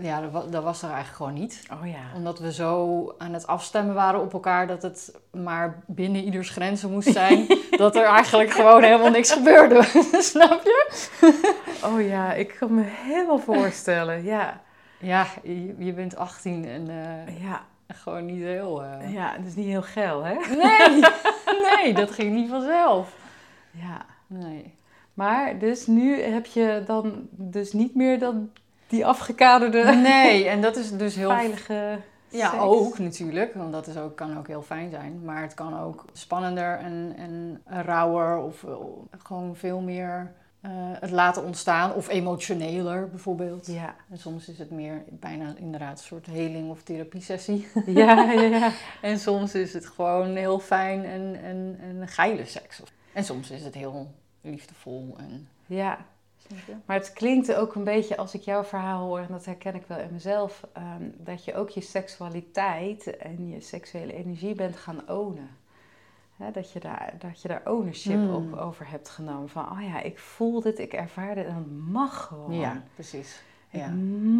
Ja, 0.00 0.20
dat 0.20 0.30
wa- 0.30 0.44
dat 0.50 0.62
was 0.62 0.82
er 0.82 0.88
eigenlijk 0.88 1.16
gewoon 1.16 1.32
niet. 1.34 1.62
Oh 1.80 1.86
ja. 1.88 1.98
Omdat 2.16 2.38
we 2.38 2.52
zo 2.52 3.14
aan 3.18 3.32
het 3.32 3.46
afstemmen 3.46 3.94
waren 3.94 4.20
op 4.20 4.32
elkaar 4.32 4.66
dat 4.66 4.82
het 4.82 5.14
maar 5.32 5.82
binnen 5.86 6.24
ieders 6.24 6.50
grenzen 6.50 6.90
moest 6.90 7.12
zijn. 7.12 7.46
dat 7.70 7.96
er 7.96 8.04
eigenlijk 8.04 8.50
gewoon 8.50 8.82
helemaal 8.82 9.10
niks 9.10 9.32
gebeurde. 9.32 9.82
Snap 10.32 10.60
je? 10.64 10.88
Oh 11.84 12.00
ja, 12.08 12.32
ik 12.32 12.56
kan 12.58 12.74
me 12.74 12.82
helemaal 12.86 13.38
voorstellen. 13.38 14.24
Ja. 14.24 14.60
Ja, 15.00 15.26
je, 15.42 15.74
je 15.78 15.92
bent 15.92 16.16
18 16.16 16.64
en 16.68 16.88
eh, 16.90 17.42
Ja. 17.42 17.62
gewoon 17.88 18.26
niet 18.26 18.42
heel. 18.42 18.82
eh, 18.84 19.12
Ja, 19.12 19.32
het 19.36 19.46
is 19.46 19.54
niet 19.54 19.66
heel 19.66 19.82
geil, 19.82 20.24
hè? 20.24 20.34
Nee, 20.34 21.02
nee, 21.76 21.94
dat 21.94 22.10
ging 22.10 22.34
niet 22.34 22.50
vanzelf. 22.50 23.12
Ja. 23.70 24.04
Nee. 24.26 24.74
Maar 25.18 25.58
dus 25.58 25.86
nu 25.86 26.20
heb 26.22 26.46
je 26.46 26.82
dan 26.86 27.28
dus 27.30 27.72
niet 27.72 27.94
meer 27.94 28.18
dan 28.18 28.50
die 28.86 29.06
afgekaderde, 29.06 29.84
Nee, 29.94 30.48
en 30.48 30.60
dat 30.60 30.76
is 30.76 30.90
dus 30.90 31.14
heel. 31.14 31.30
veilige 31.30 31.98
Ja, 32.28 32.50
seks. 32.50 32.62
ook 32.62 32.98
natuurlijk, 32.98 33.54
want 33.54 33.72
dat 33.72 33.86
is 33.86 33.96
ook, 33.96 34.16
kan 34.16 34.38
ook 34.38 34.46
heel 34.46 34.62
fijn 34.62 34.90
zijn. 34.90 35.20
Maar 35.24 35.42
het 35.42 35.54
kan 35.54 35.80
ook 35.80 36.04
spannender 36.12 36.78
en, 36.78 37.14
en 37.16 37.62
rauwer 37.64 38.38
of 38.38 38.64
eh, 38.64 38.74
gewoon 39.18 39.56
veel 39.56 39.80
meer 39.80 40.32
eh, 40.60 40.70
het 40.74 41.10
laten 41.10 41.44
ontstaan. 41.44 41.94
Of 41.94 42.08
emotioneler 42.08 43.08
bijvoorbeeld. 43.10 43.66
Ja. 43.66 43.94
En 44.10 44.18
soms 44.18 44.48
is 44.48 44.58
het 44.58 44.70
meer 44.70 45.04
bijna 45.10 45.54
inderdaad 45.56 45.98
een 45.98 46.04
soort 46.04 46.26
heling 46.26 46.70
of 46.70 46.82
therapiesessie. 46.82 47.66
Ja, 47.86 48.32
ja, 48.32 48.42
ja. 48.42 48.70
En 49.02 49.18
soms 49.18 49.54
is 49.54 49.72
het 49.72 49.86
gewoon 49.86 50.36
heel 50.36 50.58
fijn 50.58 51.04
en, 51.04 51.40
en, 51.42 51.78
en 51.80 52.08
geile 52.08 52.44
seks. 52.44 52.82
En 53.12 53.24
soms 53.24 53.50
is 53.50 53.64
het 53.64 53.74
heel 53.74 54.10
liefdevol 54.48 55.14
en... 55.18 55.48
Ja. 55.66 55.98
Maar 56.84 56.96
het 56.96 57.12
klinkt 57.12 57.54
ook 57.54 57.74
een 57.74 57.84
beetje 57.84 58.16
als 58.16 58.34
ik 58.34 58.40
jouw 58.42 58.64
verhaal 58.64 59.06
hoor, 59.06 59.18
en 59.18 59.26
dat 59.30 59.44
herken 59.44 59.74
ik 59.74 59.84
wel 59.86 59.98
in 59.98 60.12
mezelf, 60.12 60.66
ehm, 60.72 61.02
dat 61.16 61.44
je 61.44 61.54
ook 61.54 61.68
je 61.68 61.80
seksualiteit 61.80 63.16
en 63.16 63.48
je 63.48 63.60
seksuele 63.60 64.12
energie 64.12 64.54
bent 64.54 64.76
gaan 64.76 65.08
ownen. 65.08 65.48
Dat, 66.52 66.72
je 66.72 66.80
daar, 66.80 67.12
dat 67.18 67.42
je 67.42 67.48
daar 67.48 67.62
ownership 67.64 68.16
Mm. 68.16 68.34
op 68.34 68.56
over 68.56 68.90
hebt 68.90 69.08
genomen. 69.08 69.48
Van, 69.48 69.70
oh 69.70 69.82
ja, 69.82 70.00
ik 70.00 70.18
voel 70.18 70.60
dit, 70.60 70.78
ik 70.78 70.92
ervaar 70.92 71.34
dit 71.34 71.46
en 71.46 71.54
het 71.54 71.70
mag 71.88 72.24
gewoon. 72.26 72.52
Ja, 72.54 72.82
precies. 72.94 73.42
Ik 73.70 73.80
Ja. 73.80 73.88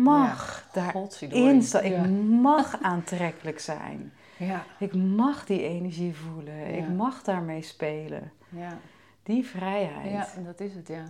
mag 0.02 0.68
daarin 0.72 0.92
Godzijdank. 0.92 1.62
staan. 1.62 1.84
Ik 1.84 2.06
mag 2.40 2.80
aantrekkelijk 2.92 3.58
zijn. 3.60 4.12
Ja. 4.36 4.64
Ik 4.78 4.94
mag 4.94 5.46
die 5.46 5.62
energie 5.62 6.14
voelen. 6.16 6.74
Ik 6.74 6.88
mag 6.88 7.22
daarmee 7.22 7.62
spelen. 7.62 8.32
Ja. 8.48 8.78
Die 9.28 9.46
vrijheid. 9.46 10.10
ja, 10.10 10.26
dat 10.46 10.60
is 10.60 10.74
het, 10.74 10.88
ja. 10.88 11.04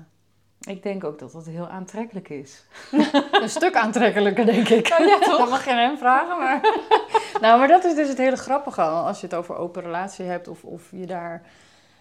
Ik 0.61 0.83
denk 0.83 1.05
ook 1.05 1.19
dat 1.19 1.33
dat 1.33 1.47
heel 1.47 1.69
aantrekkelijk 1.69 2.29
is. 2.29 2.65
Een 3.43 3.49
stuk 3.49 3.75
aantrekkelijker, 3.77 4.47
denk 4.47 4.69
ik. 4.69 4.97
Oh, 5.01 5.07
ja, 5.07 5.19
toch? 5.29 5.39
Dat 5.39 5.49
mag 5.51 5.65
je 5.65 5.71
hem 5.71 5.99
vragen, 5.99 6.39
maar... 6.39 6.61
nou, 7.41 7.59
maar 7.59 7.69
dat 7.69 7.85
is 7.85 7.95
dus 7.95 8.09
het 8.09 8.19
hele 8.19 8.37
grappige. 8.37 8.83
Als 8.83 9.21
je 9.21 9.27
het 9.27 9.35
over 9.35 9.57
open 9.57 9.83
relatie 9.83 10.25
hebt 10.25 10.49
of, 10.49 10.65
of 10.65 10.91
je 10.91 11.07
daar 11.07 11.43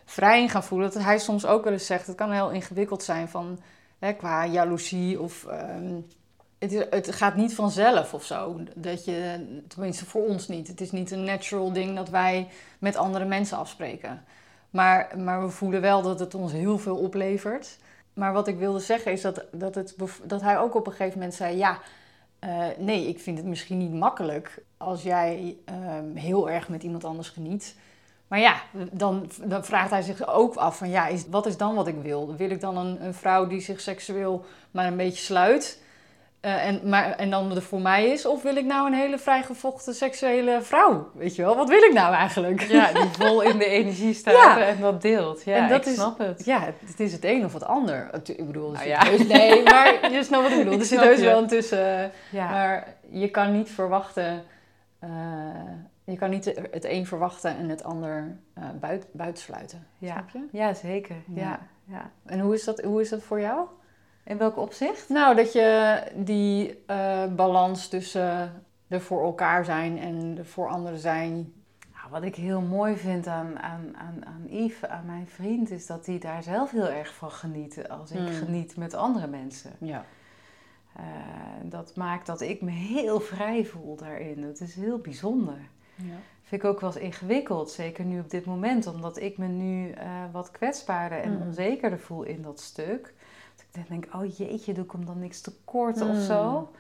vrij 0.06 0.42
in 0.42 0.50
gaat 0.50 0.66
voelen. 0.66 0.92
Dat 0.92 1.04
hij 1.04 1.18
soms 1.20 1.46
ook 1.46 1.64
wel 1.64 1.74
eens 1.74 1.86
zegt, 1.86 2.08
het 2.08 2.16
kan 2.16 2.32
heel 2.32 2.50
ingewikkeld 2.50 3.04
zijn 3.04 3.30
van... 3.30 3.60
Hè, 4.00 4.14
qua 4.14 4.46
jaloezie 4.46 5.22
of... 5.22 5.46
ehm, 5.46 5.94
het, 6.60 6.72
is- 6.74 6.86
het 6.90 7.12
gaat 7.16 7.36
niet 7.36 7.56
vanzelf 7.56 8.14
of 8.14 8.24
zo. 8.24 8.60
Dat 8.76 9.06
je, 9.06 9.46
tenminste 9.68 10.06
voor 10.06 10.26
ons 10.26 10.48
niet. 10.48 10.68
Het 10.68 10.82
is 10.82 10.92
niet 10.92 11.12
een 11.12 11.24
natural 11.24 11.72
ding 11.74 11.96
dat 11.96 12.10
wij 12.10 12.48
met 12.80 12.96
andere 12.96 13.26
mensen 13.26 13.58
afspreken. 13.58 14.24
Maar, 14.70 15.14
maar 15.18 15.42
we 15.42 15.50
voelen 15.50 15.82
wel 15.82 16.02
dat 16.02 16.20
het 16.20 16.36
ons 16.36 16.52
heel 16.52 16.78
veel 16.78 16.96
oplevert. 16.96 17.78
Maar 18.14 18.34
wat 18.34 18.48
ik 18.48 18.58
wilde 18.58 18.80
zeggen 18.80 19.12
is 19.12 19.22
dat, 19.22 19.46
dat, 19.52 19.76
het, 19.76 19.96
dat 20.24 20.42
hij 20.42 20.60
ook 20.60 20.76
op 20.76 20.88
een 20.88 20.92
gegeven 20.92 21.18
moment 21.20 21.36
zei: 21.36 21.58
Ja, 21.58 21.80
eh, 22.40 22.66
nee, 22.78 23.08
ik 23.08 23.20
vind 23.20 23.38
het 23.38 23.48
misschien 23.48 23.78
niet 23.78 23.94
makkelijk 23.94 24.64
als 24.78 25.04
jij 25.04 25.58
ehm, 25.66 26.16
heel 26.16 26.50
erg 26.50 26.70
met 26.70 26.84
iemand 26.84 27.04
anders 27.04 27.30
geniet. 27.30 27.76
Maar 28.28 28.40
ja, 28.40 28.62
dan, 28.92 29.30
dan 29.44 29.66
vraagt 29.66 29.90
hij 29.90 30.02
zich 30.02 30.28
ook 30.28 30.56
af: 30.56 30.78
van 30.78 30.90
ja, 30.90 31.08
is, 31.08 31.28
wat 31.30 31.46
is 31.46 31.58
dan 31.58 31.76
wat 31.76 31.88
ik 31.88 32.02
wil? 32.02 32.36
Wil 32.36 32.50
ik 32.50 32.62
dan 32.62 32.78
een, 32.78 33.06
een 33.06 33.14
vrouw 33.14 33.48
die 33.48 33.60
zich 33.60 33.80
seksueel 33.80 34.46
maar 34.72 34.86
een 34.86 34.98
beetje 34.98 35.24
sluit? 35.24 35.82
Eh, 36.40 36.68
en, 36.68 36.90
maar, 36.90 37.12
en 37.16 37.30
dan 37.30 37.56
er 37.56 37.62
voor 37.62 37.82
mij 37.82 38.06
is? 38.08 38.26
Of 38.26 38.42
wil 38.44 38.56
ik 38.56 38.66
nou 38.66 38.88
een 38.88 38.94
hele 38.94 39.18
vrijgevochten 39.18 39.94
seksuele 39.94 40.62
vrouw? 40.62 41.10
Weet 41.14 41.36
je 41.36 41.42
wel, 41.42 41.56
wat 41.56 41.70
wil 41.70 41.82
ik 41.82 41.94
nou 41.94 42.14
eigenlijk? 42.14 42.62
Ja, 42.62 42.92
die 42.94 43.10
vol 43.20 43.42
in 43.42 43.58
de 43.58 43.66
energie 43.66 44.14
staat 44.14 44.34
Ja. 44.34 44.60
en 44.68 44.80
dat 44.82 45.02
deelt. 45.02 45.44
Ja, 45.44 45.56
En 45.56 45.68
dat 45.70 45.80
ik 45.82 45.86
is- 45.86 45.94
snap 45.94 46.18
het. 46.18 46.46
Ja, 46.46 46.60
het, 46.86 47.00
is 47.00 47.12
het 47.12 47.26
een 47.26 47.46
of 47.46 47.54
het 47.54 47.64
ander. 47.64 48.10
Ik 48.26 48.46
bedoel, 48.46 48.74
er 48.74 48.74
Nou 48.74 48.84
zit 48.86 48.88
ja. 48.88 49.06
heus- 49.10 49.28
nee, 49.28 49.64
maar 49.64 49.98
je 50.14 50.24
snapt 50.24 50.44
wat 50.44 50.52
ik 50.52 50.64
bedoel. 50.64 50.80
Er 50.80 50.86
zit 50.86 51.00
heus 51.00 51.20
je. 51.20 51.26
wel 51.26 51.42
een 51.42 51.48
tussen. 51.48 52.12
Ja. 52.32 52.50
Maar 52.50 52.96
je 53.10 53.30
kan 53.32 53.52
niet 53.52 53.70
verwachten 53.70 54.44
eh, 55.00 55.10
je 56.04 56.18
kan 56.18 56.30
niet 56.30 56.46
het 56.72 56.86
een 56.86 57.06
verwachten 57.06 57.58
en 57.58 57.70
het 57.70 57.84
ander 57.84 58.38
uh, 58.58 58.64
buit, 58.80 59.06
buitensluiten. 59.12 59.88
Ja. 59.98 60.12
Snap 60.12 60.30
je? 60.30 60.58
ja, 60.58 60.74
zeker. 60.74 61.16
Ja. 61.34 61.60
Ja. 61.86 62.10
En 62.26 62.40
hoe 62.40 62.54
is, 62.54 62.64
dat, 62.64 62.80
hoe 62.82 63.02
is 63.02 63.10
dat 63.10 63.24
voor 63.24 63.40
jou? 63.42 63.68
In 64.28 64.38
welk 64.38 64.58
opzicht? 64.58 65.10
Nou, 65.10 65.36
dat 65.36 65.54
je 65.54 66.02
die 66.16 66.84
eh, 66.86 67.26
balans 67.36 67.88
tussen 67.88 68.64
er 68.88 69.02
voor 69.02 69.24
elkaar 69.24 69.66
zijn 69.66 70.00
en 70.00 70.36
er 70.38 70.46
voor 70.46 70.68
anderen 70.70 71.00
zijn. 71.00 71.54
Nou, 71.94 72.10
wat 72.12 72.24
ik 72.24 72.36
heel 72.36 72.62
mooi 72.62 72.96
vind 72.98 73.28
aan, 73.28 73.60
aan, 73.60 73.94
aan, 73.98 74.26
aan 74.26 74.46
Yves, 74.50 74.90
aan 74.90 75.06
mijn 75.06 75.28
vriend, 75.28 75.72
is 75.72 75.86
dat 75.86 76.06
hij 76.06 76.18
daar 76.20 76.44
zelf 76.44 76.72
heel 76.72 76.88
erg 76.90 77.14
van 77.14 77.32
geniet 77.32 77.90
als 77.90 78.12
ik 78.12 78.18
Hmm. 78.18 78.28
geniet 78.28 78.78
met 78.78 78.94
andere 78.94 79.28
mensen. 79.28 79.72
Ja. 79.80 80.06
Eh, 80.96 81.04
dat 81.64 81.96
maakt 81.96 82.26
dat 82.26 82.42
ik 82.42 82.62
me 82.62 82.72
heel 82.72 83.20
vrij 83.20 83.66
voel 83.66 83.96
daarin. 83.96 84.42
Dat 84.42 84.60
is 84.60 84.76
heel 84.76 84.98
bijzonder. 84.98 85.58
ja. 85.96 86.16
Vind 86.44 86.64
ik 86.64 86.70
ook 86.70 86.80
wel 86.82 86.90
eens 86.94 87.00
ingewikkeld, 87.02 87.72
zeker 87.72 88.06
nu 88.06 88.20
op 88.20 88.30
dit 88.30 88.46
moment, 88.46 88.88
omdat 88.88 89.20
ik 89.20 89.38
me 89.38 89.48
nu 89.48 89.90
eh, 89.92 90.08
wat 90.32 90.52
kwetsbaarder 90.52 91.20
en 91.22 91.32
Mm. 91.36 91.42
onzekerder 91.42 92.00
voel 92.00 92.24
in 92.24 92.42
dat 92.42 92.60
stuk. 92.60 93.14
Ik 93.78 93.88
dan 93.90 94.00
denk, 94.02 94.16
oh 94.16 94.38
jeetje, 94.38 94.74
doe 94.74 94.84
ik 94.84 94.92
hem 94.92 95.06
dan 95.06 95.20
niks 95.20 95.42
tekort 95.42 96.02
of 96.02 96.08
Mm. 96.16 96.22
zo. 96.22 96.72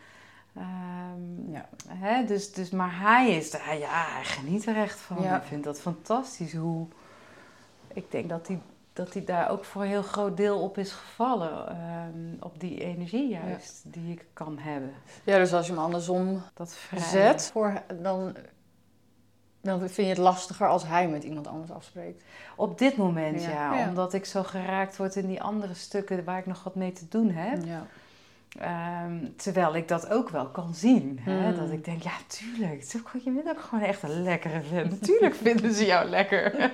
Ehm, 0.56 1.52
Ja. 1.52 1.70
hè, 1.88 2.26
dus, 2.26 2.54
dus, 2.54 2.70
maar 2.70 3.00
hij 3.00 3.30
is 3.36 3.52
daar, 3.52 3.78
ja, 3.78 4.06
hij 4.10 4.24
geniet 4.24 4.66
er 4.66 4.76
echt 4.78 5.00
van. 5.00 5.22
Ja. 5.22 5.36
Ik 5.38 5.43
vind 5.48 5.64
dat 5.64 5.80
fantastisch 5.80 6.54
hoe, 6.56 6.88
ik 7.93 8.12
denk 8.12 8.30
dat 8.30 8.48
hij, 8.48 8.60
dat 8.93 9.14
hij 9.14 9.24
daar 9.26 9.50
ook 9.50 9.64
voor 9.66 9.82
een 9.82 9.88
heel 9.88 10.02
groot 10.04 10.38
deel 10.38 10.60
op 10.62 10.78
is 10.78 10.91
gevallen. 10.91 11.68
ehm, 11.70 12.36
op 12.43 12.60
die 12.60 12.80
energie 12.84 13.28
juist, 13.30 13.82
die 13.86 14.12
ik 14.12 14.26
kan 14.34 14.58
hebben. 14.58 14.91
ja, 15.24 15.38
dus 15.38 15.54
als 15.54 15.66
je 15.68 15.74
hem 15.74 15.82
andersom 15.82 16.41
Dat 16.54 16.78
zet, 16.95 17.50
voor, 17.52 17.82
dan, 18.02 18.36
dan 19.62 19.80
vind 19.80 19.95
je 19.95 20.03
het 20.03 20.18
lastiger 20.18 20.68
als 20.68 20.84
hij 20.88 21.08
met 21.08 21.24
iemand 21.24 21.47
anders 21.47 21.72
afspreekt. 21.72 22.24
Op 22.55 22.78
dit 22.78 22.97
moment, 22.97 23.43
Ja. 23.43 23.49
ja. 23.49 23.74
Ja. 23.74 23.88
Omdat 23.88 24.14
ik 24.14 24.26
zo 24.26 24.43
geraakt 24.43 24.97
word 24.97 25.16
in 25.16 25.28
die 25.28 25.41
andere 25.41 25.74
stukken 25.74 26.24
waar 26.24 26.38
ik 26.39 26.45
nog 26.45 26.64
wat 26.64 26.76
mee 26.76 26.93
te 26.93 27.05
doen 27.10 27.30
heb. 27.32 27.64
Ja. 27.66 27.86
Ehm, 28.60 29.18
terwijl 29.36 29.76
ik 29.76 29.88
dat 29.88 30.10
ook 30.10 30.30
wel 30.30 30.45
kan 30.47 30.74
zien. 30.74 31.20
Hè? 31.22 31.32
Hmm. 31.49 31.55
Dat 31.60 31.72
ik 31.72 31.86
denk, 31.86 32.01
ja, 32.03 32.12
tuurlijk. 32.28 32.84
Je 33.24 33.32
bent 33.32 33.49
ook 33.49 33.62
gewoon 33.62 33.84
echt 33.84 34.03
een 34.03 34.24
lekkere 34.24 34.62
vent. 34.62 34.89
Natuurlijk 35.01 35.36
vinden 35.47 35.74
ze 35.74 35.86
jou 35.86 36.10
lekker. 36.10 36.72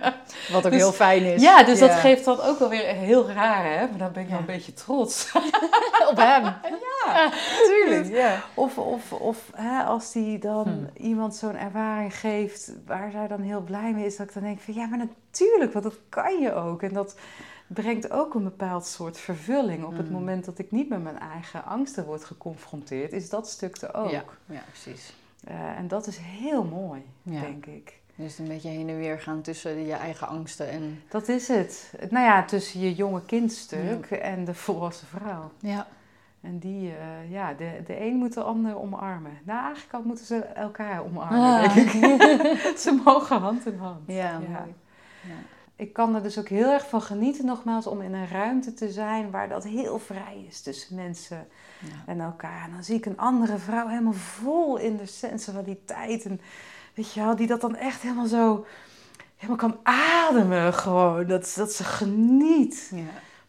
Wat 0.52 0.66
ook 0.66 0.72
Dus- 0.72 0.82
heel 0.82 0.92
fijn 0.92 1.24
is. 1.24 1.42
ja, 1.42 1.64
dus 1.64 1.80
dat 1.80 1.92
geeft 1.92 2.26
dan 2.26 2.40
ook 2.42 2.60
wel 2.60 2.70
weer 2.70 2.86
heel 2.86 3.30
raar, 3.30 3.64
hè? 3.64 3.88
Maar 3.88 3.98
dan 3.98 4.12
ben 4.12 4.24
ik 4.24 4.30
wel 4.30 4.38
Ja. 4.38 4.44
een 4.44 4.46
beetje 4.56 4.74
trots. 4.74 5.32
op 6.12 6.18
hem. 6.18 6.44
Ja, 6.44 6.60
Tuurlijk. 7.68 8.08
Ja. 8.08 8.44
Of, 8.54 8.78
of, 8.78 9.14
of 9.14 9.52
hè, 9.56 9.84
als 9.84 10.12
die 10.12 10.40
dan 10.40 10.68
Hmm. 10.68 10.90
iemand 10.94 11.36
zo'n 11.36 11.56
ervaring 11.56 12.16
geeft 12.20 12.72
waar 12.86 13.12
zij 13.12 13.28
dan 13.28 13.42
heel 13.42 13.62
blij 13.62 13.94
mee 13.94 14.06
is, 14.06 14.16
dat 14.16 14.28
ik 14.28 14.34
dan 14.34 14.44
denk 14.44 14.60
van 14.60 14.74
ja, 14.74 14.86
maar 14.86 14.98
natuurlijk, 14.98 15.74
want 15.74 15.86
dat 15.86 16.00
kan 16.10 16.40
je 16.42 16.54
ook. 16.54 16.82
En 16.82 16.94
dat 16.94 17.16
brengt 17.68 18.12
ook 18.12 18.34
een 18.34 18.44
bepaald 18.44 18.86
soort 18.86 19.18
vervulling. 19.18 19.84
Op 19.84 19.98
het 19.98 20.06
Hmm. 20.08 20.16
moment 20.16 20.46
dat 20.46 20.60
ik 20.60 20.72
niet 20.72 20.90
met 20.90 21.04
mijn 21.04 21.20
eigen 21.20 21.66
angsten 21.66 22.06
word 22.06 22.24
geconfronteerd, 22.26 23.12
is 23.12 23.30
dat 23.30 23.50
stuk 23.50 23.76
er 23.82 23.94
ook. 23.96 24.10
Ja. 24.10 24.24
ja, 24.46 24.62
precies. 24.70 25.14
Eh, 25.48 25.78
en 25.78 25.88
dat 25.88 26.08
is 26.08 26.18
heel 26.18 26.64
mooi, 26.64 27.06
Ja. 27.22 27.42
denk 27.42 27.66
ik. 27.66 28.02
Dus 28.16 28.40
een 28.40 28.48
beetje 28.48 28.70
heen 28.70 28.90
en 28.90 28.98
weer 28.98 29.20
gaan 29.20 29.42
tussen 29.42 29.86
je 29.86 29.94
eigen 29.94 30.28
angsten 30.28 30.70
en... 30.70 31.04
Dat 31.10 31.28
is 31.28 31.48
het. 31.48 31.94
Nou 32.10 32.26
ja, 32.26 32.44
tussen 32.46 32.80
je 32.80 32.94
jonge 32.94 33.22
kindstuk 33.26 34.06
en 34.06 34.46
de 34.46 34.54
volwassen 34.54 35.08
vrouw. 35.08 35.52
Ja. 35.60 35.88
En 36.44 36.60
die, 36.60 36.90
eh, 36.92 37.32
ja, 37.32 37.54
de, 37.54 37.82
de 37.86 38.02
een 38.06 38.16
moet 38.16 38.34
de 38.34 38.44
ander 38.44 38.80
omarmen. 38.80 39.32
Nou, 39.44 39.64
eigenlijk 39.64 39.94
al 39.94 40.02
moeten 40.06 40.26
ze 40.26 40.36
elkaar 40.40 41.04
omarmen, 41.04 41.40
Ah. 41.40 41.76
denk 41.76 41.90
ik. 41.92 42.22
ze 42.84 43.02
mogen 43.06 43.40
hand 43.40 43.66
in 43.66 43.78
hand. 43.78 44.00
Ja, 44.08 44.32
mooi. 44.40 44.74
Ja. 45.22 45.34
Ik 45.76 45.94
kan 45.94 46.16
er 46.16 46.24
dus 46.24 46.40
ook 46.40 46.48
heel 46.50 46.72
erg 46.72 46.90
van 46.90 47.02
genieten, 47.02 47.46
nogmaals, 47.46 47.88
om 47.88 48.02
in 48.02 48.14
een 48.14 48.28
ruimte 48.28 48.74
te 48.74 48.92
zijn 48.92 49.32
waar 49.32 49.50
dat 49.50 49.64
heel 49.64 50.00
vrij 50.00 50.46
is 50.48 50.62
tussen 50.62 50.96
mensen 50.96 51.48
Ja. 51.80 51.88
en 52.06 52.20
elkaar. 52.22 52.64
En 52.66 52.72
dan 52.74 52.84
zie 52.84 52.96
ik 52.98 53.06
een 53.06 53.18
andere 53.18 53.58
vrouw 53.58 53.88
helemaal 53.88 54.14
vol 54.14 54.78
in 54.78 54.98
de 54.98 55.06
sensualiteit. 55.06 56.26
En 56.26 56.42
weet 56.94 57.14
je 57.14 57.20
wel, 57.22 57.36
die 57.36 57.48
dat 57.48 57.62
dan 57.62 57.76
echt 57.76 58.02
helemaal 58.02 58.26
zo, 58.26 58.66
helemaal 59.36 59.58
kan 59.58 59.78
ademen 59.84 60.74
gewoon. 60.74 61.26
Dat, 61.28 61.54
dat 61.58 61.72
ze 61.74 61.84
geniet 61.84 62.92
Ja. 62.96 63.02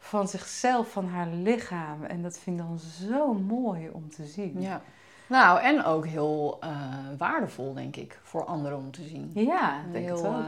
Van 0.06 0.28
zichzelf, 0.28 0.88
van 0.90 1.06
haar 1.08 1.26
lichaam. 1.28 2.04
En 2.04 2.22
dat 2.22 2.38
vind 2.38 2.60
ik 2.60 2.66
dan 2.66 2.78
zo 3.08 3.34
mooi 3.34 3.90
om 3.92 4.10
te 4.10 4.24
zien. 4.24 4.54
ja. 4.60 4.80
Nou, 5.26 5.60
en 5.60 5.84
ook 5.84 6.06
heel 6.06 6.56
eh, 6.60 6.70
waardevol, 7.18 7.74
denk 7.74 7.96
ik, 7.96 8.18
voor 8.22 8.44
anderen 8.44 8.78
om 8.78 8.90
te 8.90 9.02
zien. 9.02 9.30
Ja, 9.34 9.80
denk 9.92 10.04
heel, 10.04 10.16
het 10.16 10.26
ook. 10.26 10.32
eh, 10.32 10.46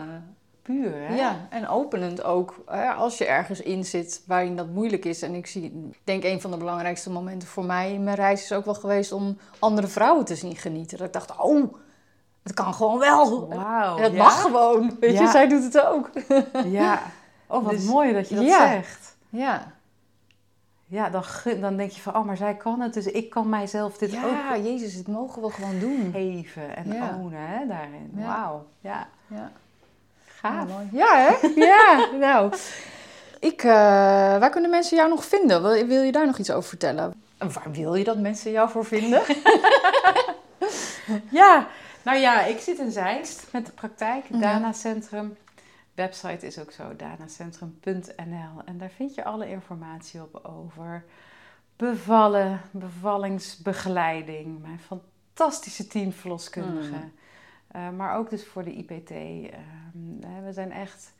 Puur, 0.62 0.92
hè? 0.94 1.14
Ja, 1.16 1.36
en 1.50 1.68
openend 1.68 2.22
ook. 2.22 2.64
Als 2.96 3.18
je 3.18 3.26
ergens 3.26 3.60
in 3.60 3.84
zit 3.84 4.22
waarin 4.26 4.56
dat 4.56 4.68
moeilijk 4.68 5.04
is. 5.04 5.22
En 5.22 5.34
ik 5.34 5.46
zie, 5.46 5.90
denk 6.04 6.24
een 6.24 6.40
van 6.40 6.50
de 6.50 6.56
belangrijkste 6.56 7.10
momenten 7.10 7.48
voor 7.48 7.64
mij 7.64 7.92
in 7.92 8.04
mijn 8.04 8.16
reis 8.16 8.42
is 8.42 8.52
ook 8.52 8.64
wel 8.64 8.74
geweest 8.74 9.12
om 9.12 9.38
andere 9.58 9.86
vrouwen 9.86 10.24
te 10.24 10.34
zien 10.36 10.56
genieten. 10.56 10.98
Dat 10.98 11.06
ik 11.06 11.12
dacht, 11.12 11.36
oh, 11.40 11.74
het 12.42 12.54
kan 12.54 12.74
gewoon 12.74 12.98
wel. 12.98 13.48
Wauw. 13.48 13.96
het 13.98 14.12
ja? 14.12 14.22
mag 14.22 14.40
gewoon. 14.40 14.96
Weet 15.00 15.12
je, 15.16 15.22
Ja. 15.22 15.30
zij 15.30 15.48
doet 15.48 15.62
het 15.64 15.80
ook. 15.80 16.10
Ja. 16.64 17.02
Oh, 17.46 17.62
wat 17.64 17.72
Dus- 17.72 17.84
mooi 17.84 18.12
dat 18.12 18.28
je 18.28 18.34
dat 18.34 18.44
Ja. 18.44 18.68
zegt. 18.68 19.15
Ja, 19.30 19.72
Ja, 20.88 21.10
dan, 21.10 21.22
dan 21.60 21.76
denk 21.76 21.90
je 21.90 22.00
van, 22.00 22.16
oh, 22.16 22.24
maar 22.24 22.36
zij 22.36 22.54
kan 22.54 22.80
het, 22.80 22.94
dus 22.94 23.06
ik 23.06 23.30
kan 23.30 23.48
mijzelf 23.48 23.98
dit 23.98 24.14
ook 24.16 24.20
ja 24.30 24.56
Jezus, 24.56 24.96
dit 24.96 25.08
mogen 25.08 25.42
we 25.42 25.50
gewoon 25.50 25.78
doen. 25.78 26.10
geven 26.12 26.76
en 26.76 26.92
Ja. 26.92 27.16
ownen 27.20 27.48
hè, 27.48 27.66
daarin. 27.66 28.12
Ja. 28.16 28.26
Wauw, 28.26 28.66
ja. 28.80 29.08
Ja, 29.26 29.50
Gaaf. 30.26 30.68
Ja. 30.68 30.82
Ja, 30.92 31.16
hè? 31.40 31.48
Ja, 31.66 32.08
nou. 32.18 32.52
Ik, 33.40 33.62
eh, 33.62 33.70
waar 34.38 34.50
kunnen 34.50 34.70
mensen 34.70 34.96
jou 34.96 35.08
nog 35.08 35.24
vinden? 35.24 35.62
Wil, 35.62 35.86
wil 35.86 36.02
je 36.02 36.12
daar 36.12 36.26
nog 36.26 36.38
iets 36.38 36.50
over 36.50 36.68
vertellen? 36.68 37.14
En 37.38 37.52
waar 37.52 37.70
wil 37.70 37.94
je 37.94 38.04
dat 38.04 38.18
mensen 38.18 38.50
jou 38.50 38.70
voor 38.70 38.84
vinden? 38.84 39.22
Ja, 41.30 41.66
nou 42.02 42.18
ja, 42.18 42.42
ik 42.44 42.60
zit 42.60 42.78
in 42.78 42.90
Zeist 42.90 43.46
met 43.52 43.66
de 43.66 43.72
praktijk, 43.72 44.24
Ja. 44.30 44.38
Dana 44.38 44.72
Centrum. 44.72 45.36
Website 45.96 46.46
is 46.46 46.58
ook 46.58 46.70
zo, 46.70 46.96
danacentrum.nl. 46.96 48.62
En 48.64 48.78
daar 48.78 48.90
vind 48.90 49.14
je 49.14 49.24
alle 49.24 49.48
informatie 49.48 50.22
op 50.22 50.44
over 50.44 51.04
bevallen, 51.76 52.60
bevallingsbegeleiding, 52.70 54.60
mijn 54.62 54.78
fantastische 54.80 55.86
team 55.86 56.12
verloskundigen. 56.12 57.00
Mm. 57.00 57.12
Eh, 57.68 57.90
maar 57.90 58.16
ook 58.16 58.30
dus 58.30 58.46
voor 58.46 58.64
de 58.64 58.72
IPT. 58.72 59.10
Ehm, 59.10 60.44
we 60.44 60.52
zijn 60.52 60.72
echt, 60.72 61.12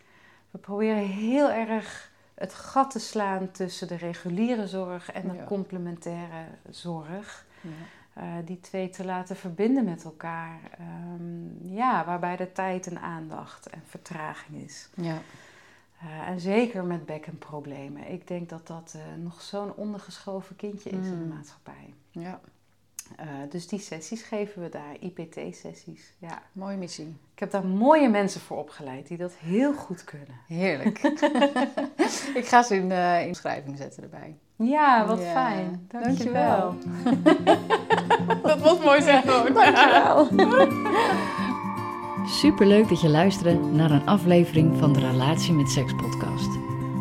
we 0.51 0.59
proberen 0.59 1.07
heel 1.07 1.51
erg 1.51 2.11
het 2.35 2.55
gat 2.55 2.91
te 2.91 2.99
slaan 2.99 3.51
tussen 3.51 3.89
de 3.89 3.97
reguliere 3.97 4.67
zorg 4.67 5.13
en 5.13 5.29
de 5.29 5.35
Ja. 5.35 5.45
complementaire 5.45 6.45
zorg. 6.71 7.47
Ja. 7.61 7.71
Eh, 8.17 8.23
die 8.45 8.61
twee 8.61 8.91
te 8.91 9.05
laten 9.05 9.37
verbinden 9.37 9.85
met 9.85 10.05
elkaar. 10.05 10.61
Ehm, 10.79 11.75
ja, 11.75 12.05
waarbij 12.05 12.37
de 12.37 12.53
tijd 12.53 12.87
en 12.87 13.01
aandacht 13.01 13.67
en 13.67 13.83
vertraging 13.87 14.63
is. 14.63 14.89
ja. 14.95 15.19
Eh, 16.01 16.29
en 16.29 16.41
zeker 16.41 16.85
met 16.85 17.07
bekkenproblemen. 17.07 18.11
Ik 18.13 18.27
denk 18.29 18.49
dat 18.49 18.67
dat 18.67 18.95
eh, 18.97 19.23
nog 19.23 19.43
zo'n 19.43 19.75
ondergeschoven 19.75 20.57
kindje 20.57 20.91
is 20.91 20.97
in 21.07 21.19
de 21.19 21.25
Mm. 21.25 21.29
maatschappij. 21.29 21.95
ja. 22.11 22.41
Dus 23.49 23.69
die 23.69 23.79
sessies 23.79 24.23
geven 24.23 24.63
we 24.63 24.69
daar, 24.69 24.97
IPT-sessies. 25.01 26.13
Ja. 26.19 26.43
Mooie 26.53 26.77
missie. 26.77 27.17
Ik 27.33 27.39
heb 27.39 27.51
daar 27.51 27.67
mooie 27.67 28.09
mensen 28.09 28.41
voor 28.41 28.59
opgeleid 28.59 29.07
die 29.09 29.17
dat 29.17 29.33
heel 29.35 29.75
goed 29.75 30.05
kunnen. 30.05 30.35
Heerlijk. 30.47 30.99
ik 32.41 32.47
ga 32.47 32.63
ze 32.63 32.75
in, 32.77 32.91
in 33.23 33.29
beschrijving 33.29 33.77
zetten 33.77 34.03
erbij. 34.03 34.37
Ja, 34.57 35.07
wat 35.07 35.19
Ja, 35.23 35.33
fijn. 35.33 35.87
dankjewel. 35.89 36.75
Dankjewel. 36.85 37.57
dat 38.43 38.61
was 38.61 38.79
mooi 38.85 39.03
zeggen. 39.03 39.55
Dankjewel. 39.55 40.29
Superleuk 42.27 42.89
dat 42.89 43.01
je 43.01 43.09
luisterde 43.09 43.59
naar 43.73 43.91
een 43.91 44.07
aflevering 44.07 44.79
van 44.79 44.93
de 44.93 45.01
Relatie 45.01 45.53
met 45.53 45.71
Seks 45.71 45.95
podcast. 45.95 46.49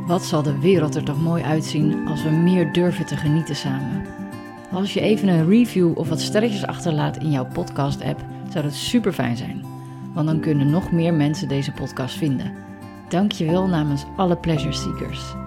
Wat 0.08 0.24
zal 0.24 0.44
de 0.44 0.60
wereld 0.60 0.96
er 0.96 1.04
toch 1.04 1.22
mooi 1.22 1.44
uitzien 1.44 2.08
als 2.08 2.24
we 2.24 2.30
meer 2.30 2.74
durven 2.74 3.06
te 3.06 3.18
genieten 3.18 3.56
samen. 3.56 4.06
Als 4.72 4.94
je 4.94 5.02
even 5.02 5.28
een 5.28 5.50
review 5.50 5.98
of 5.98 6.10
wat 6.10 6.22
sterretjes 6.22 6.66
achterlaat 6.66 7.18
in 7.18 7.32
jouw 7.32 7.48
podcast 7.54 8.04
app, 8.04 8.20
zou 8.50 8.64
dat 8.64 8.74
super 8.74 9.14
fijn 9.14 9.38
zijn. 9.38 9.66
Want 10.14 10.28
dan 10.28 10.40
kunnen 10.40 10.70
nog 10.70 10.92
meer 10.92 11.14
mensen 11.14 11.48
deze 11.48 11.72
podcast 11.72 12.16
vinden. 12.16 12.54
Dank 13.10 13.32
je 13.32 13.46
wel 13.46 13.68
namens 13.68 14.06
alle 14.16 14.38
pleasure 14.38 14.74
seekers. 14.74 15.45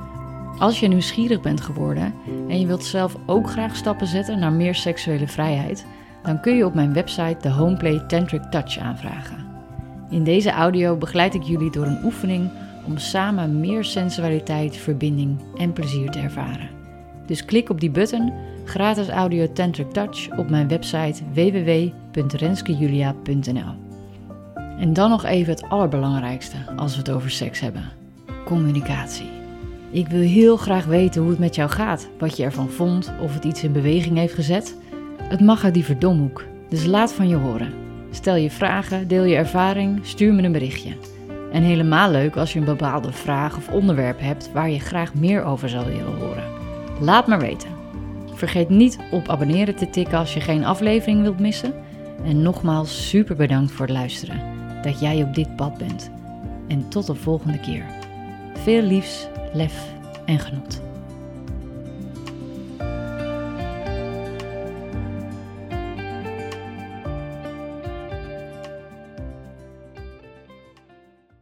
Als 0.58 0.80
je 0.80 0.88
nieuwsgierig 0.88 1.40
bent 1.40 1.60
geworden 1.60 2.14
en 2.48 2.60
je 2.60 2.66
wilt 2.66 2.84
zelf 2.84 3.16
ook 3.26 3.50
graag 3.50 3.76
stappen 3.76 4.06
zetten 4.06 4.38
naar 4.38 4.52
meer 4.52 4.74
seksuele 4.74 5.28
vrijheid, 5.28 5.86
dan 6.22 6.40
kun 6.40 6.56
je 6.56 6.66
op 6.66 6.74
mijn 6.74 6.92
website 6.92 7.36
de 7.40 7.50
Homeplay 7.50 8.04
Tantric 8.06 8.42
Touch 8.42 8.78
aanvragen. 8.78 9.46
In 10.10 10.24
deze 10.24 10.50
audio 10.50 10.96
begeleid 10.96 11.34
ik 11.34 11.42
jullie 11.42 11.70
door 11.70 11.86
een 11.86 12.04
oefening 12.04 12.50
om 12.86 12.98
samen 12.98 13.60
meer 13.60 13.84
sensualiteit, 13.84 14.76
verbinding 14.76 15.40
en 15.56 15.72
plezier 15.72 16.10
te 16.10 16.18
ervaren. 16.18 16.68
Dus 17.26 17.44
klik 17.44 17.70
op 17.70 17.80
die 17.80 17.90
button, 17.90 18.32
gratis 18.64 19.08
audio 19.08 19.52
Tantric 19.52 19.90
Touch, 19.90 20.38
op 20.38 20.50
mijn 20.50 20.68
website 20.68 21.22
www.renskejulia.nl. 21.32 23.74
En 24.78 24.92
dan 24.92 25.10
nog 25.10 25.24
even 25.24 25.52
het 25.52 25.68
allerbelangrijkste 25.68 26.56
als 26.76 26.92
we 26.92 26.98
het 26.98 27.10
over 27.10 27.30
seks 27.30 27.60
hebben: 27.60 27.84
communicatie. 28.44 29.37
Ik 29.90 30.08
wil 30.08 30.20
heel 30.20 30.56
graag 30.56 30.84
weten 30.84 31.20
hoe 31.20 31.30
het 31.30 31.38
met 31.38 31.54
jou 31.54 31.70
gaat, 31.70 32.08
wat 32.18 32.36
je 32.36 32.44
ervan 32.44 32.68
vond, 32.68 33.12
of 33.22 33.34
het 33.34 33.44
iets 33.44 33.62
in 33.62 33.72
beweging 33.72 34.16
heeft 34.16 34.34
gezet. 34.34 34.76
Het 35.22 35.40
mag 35.40 35.64
uit 35.64 35.74
die 35.74 35.84
verdomhoek, 35.84 36.44
dus 36.68 36.84
laat 36.84 37.12
van 37.12 37.28
je 37.28 37.36
horen. 37.36 37.72
Stel 38.10 38.34
je 38.34 38.50
vragen, 38.50 39.08
deel 39.08 39.24
je 39.24 39.36
ervaring, 39.36 39.98
stuur 40.02 40.34
me 40.34 40.42
een 40.42 40.52
berichtje. 40.52 40.92
En 41.52 41.62
helemaal 41.62 42.10
leuk 42.10 42.36
als 42.36 42.52
je 42.52 42.58
een 42.58 42.64
bepaalde 42.64 43.12
vraag 43.12 43.56
of 43.56 43.68
onderwerp 43.68 44.20
hebt 44.20 44.52
waar 44.52 44.70
je 44.70 44.80
graag 44.80 45.14
meer 45.14 45.44
over 45.44 45.68
zou 45.68 45.86
willen 45.86 46.18
horen. 46.18 46.44
Laat 47.00 47.26
maar 47.26 47.40
weten. 47.40 47.68
Vergeet 48.34 48.68
niet 48.68 48.98
op 49.10 49.28
abonneren 49.28 49.74
te 49.74 49.90
tikken 49.90 50.18
als 50.18 50.34
je 50.34 50.40
geen 50.40 50.64
aflevering 50.64 51.22
wilt 51.22 51.38
missen. 51.38 51.74
En 52.24 52.42
nogmaals 52.42 53.08
super 53.08 53.36
bedankt 53.36 53.72
voor 53.72 53.86
het 53.86 53.94
luisteren. 53.94 54.40
Dat 54.82 55.00
jij 55.00 55.22
op 55.22 55.34
dit 55.34 55.56
pad 55.56 55.78
bent. 55.78 56.10
En 56.68 56.88
tot 56.88 57.06
de 57.06 57.14
volgende 57.14 57.60
keer. 57.60 57.84
Veel 58.54 58.82
liefs, 58.82 59.28
lef 59.52 59.86
en 60.26 60.38
genot. 60.38 60.87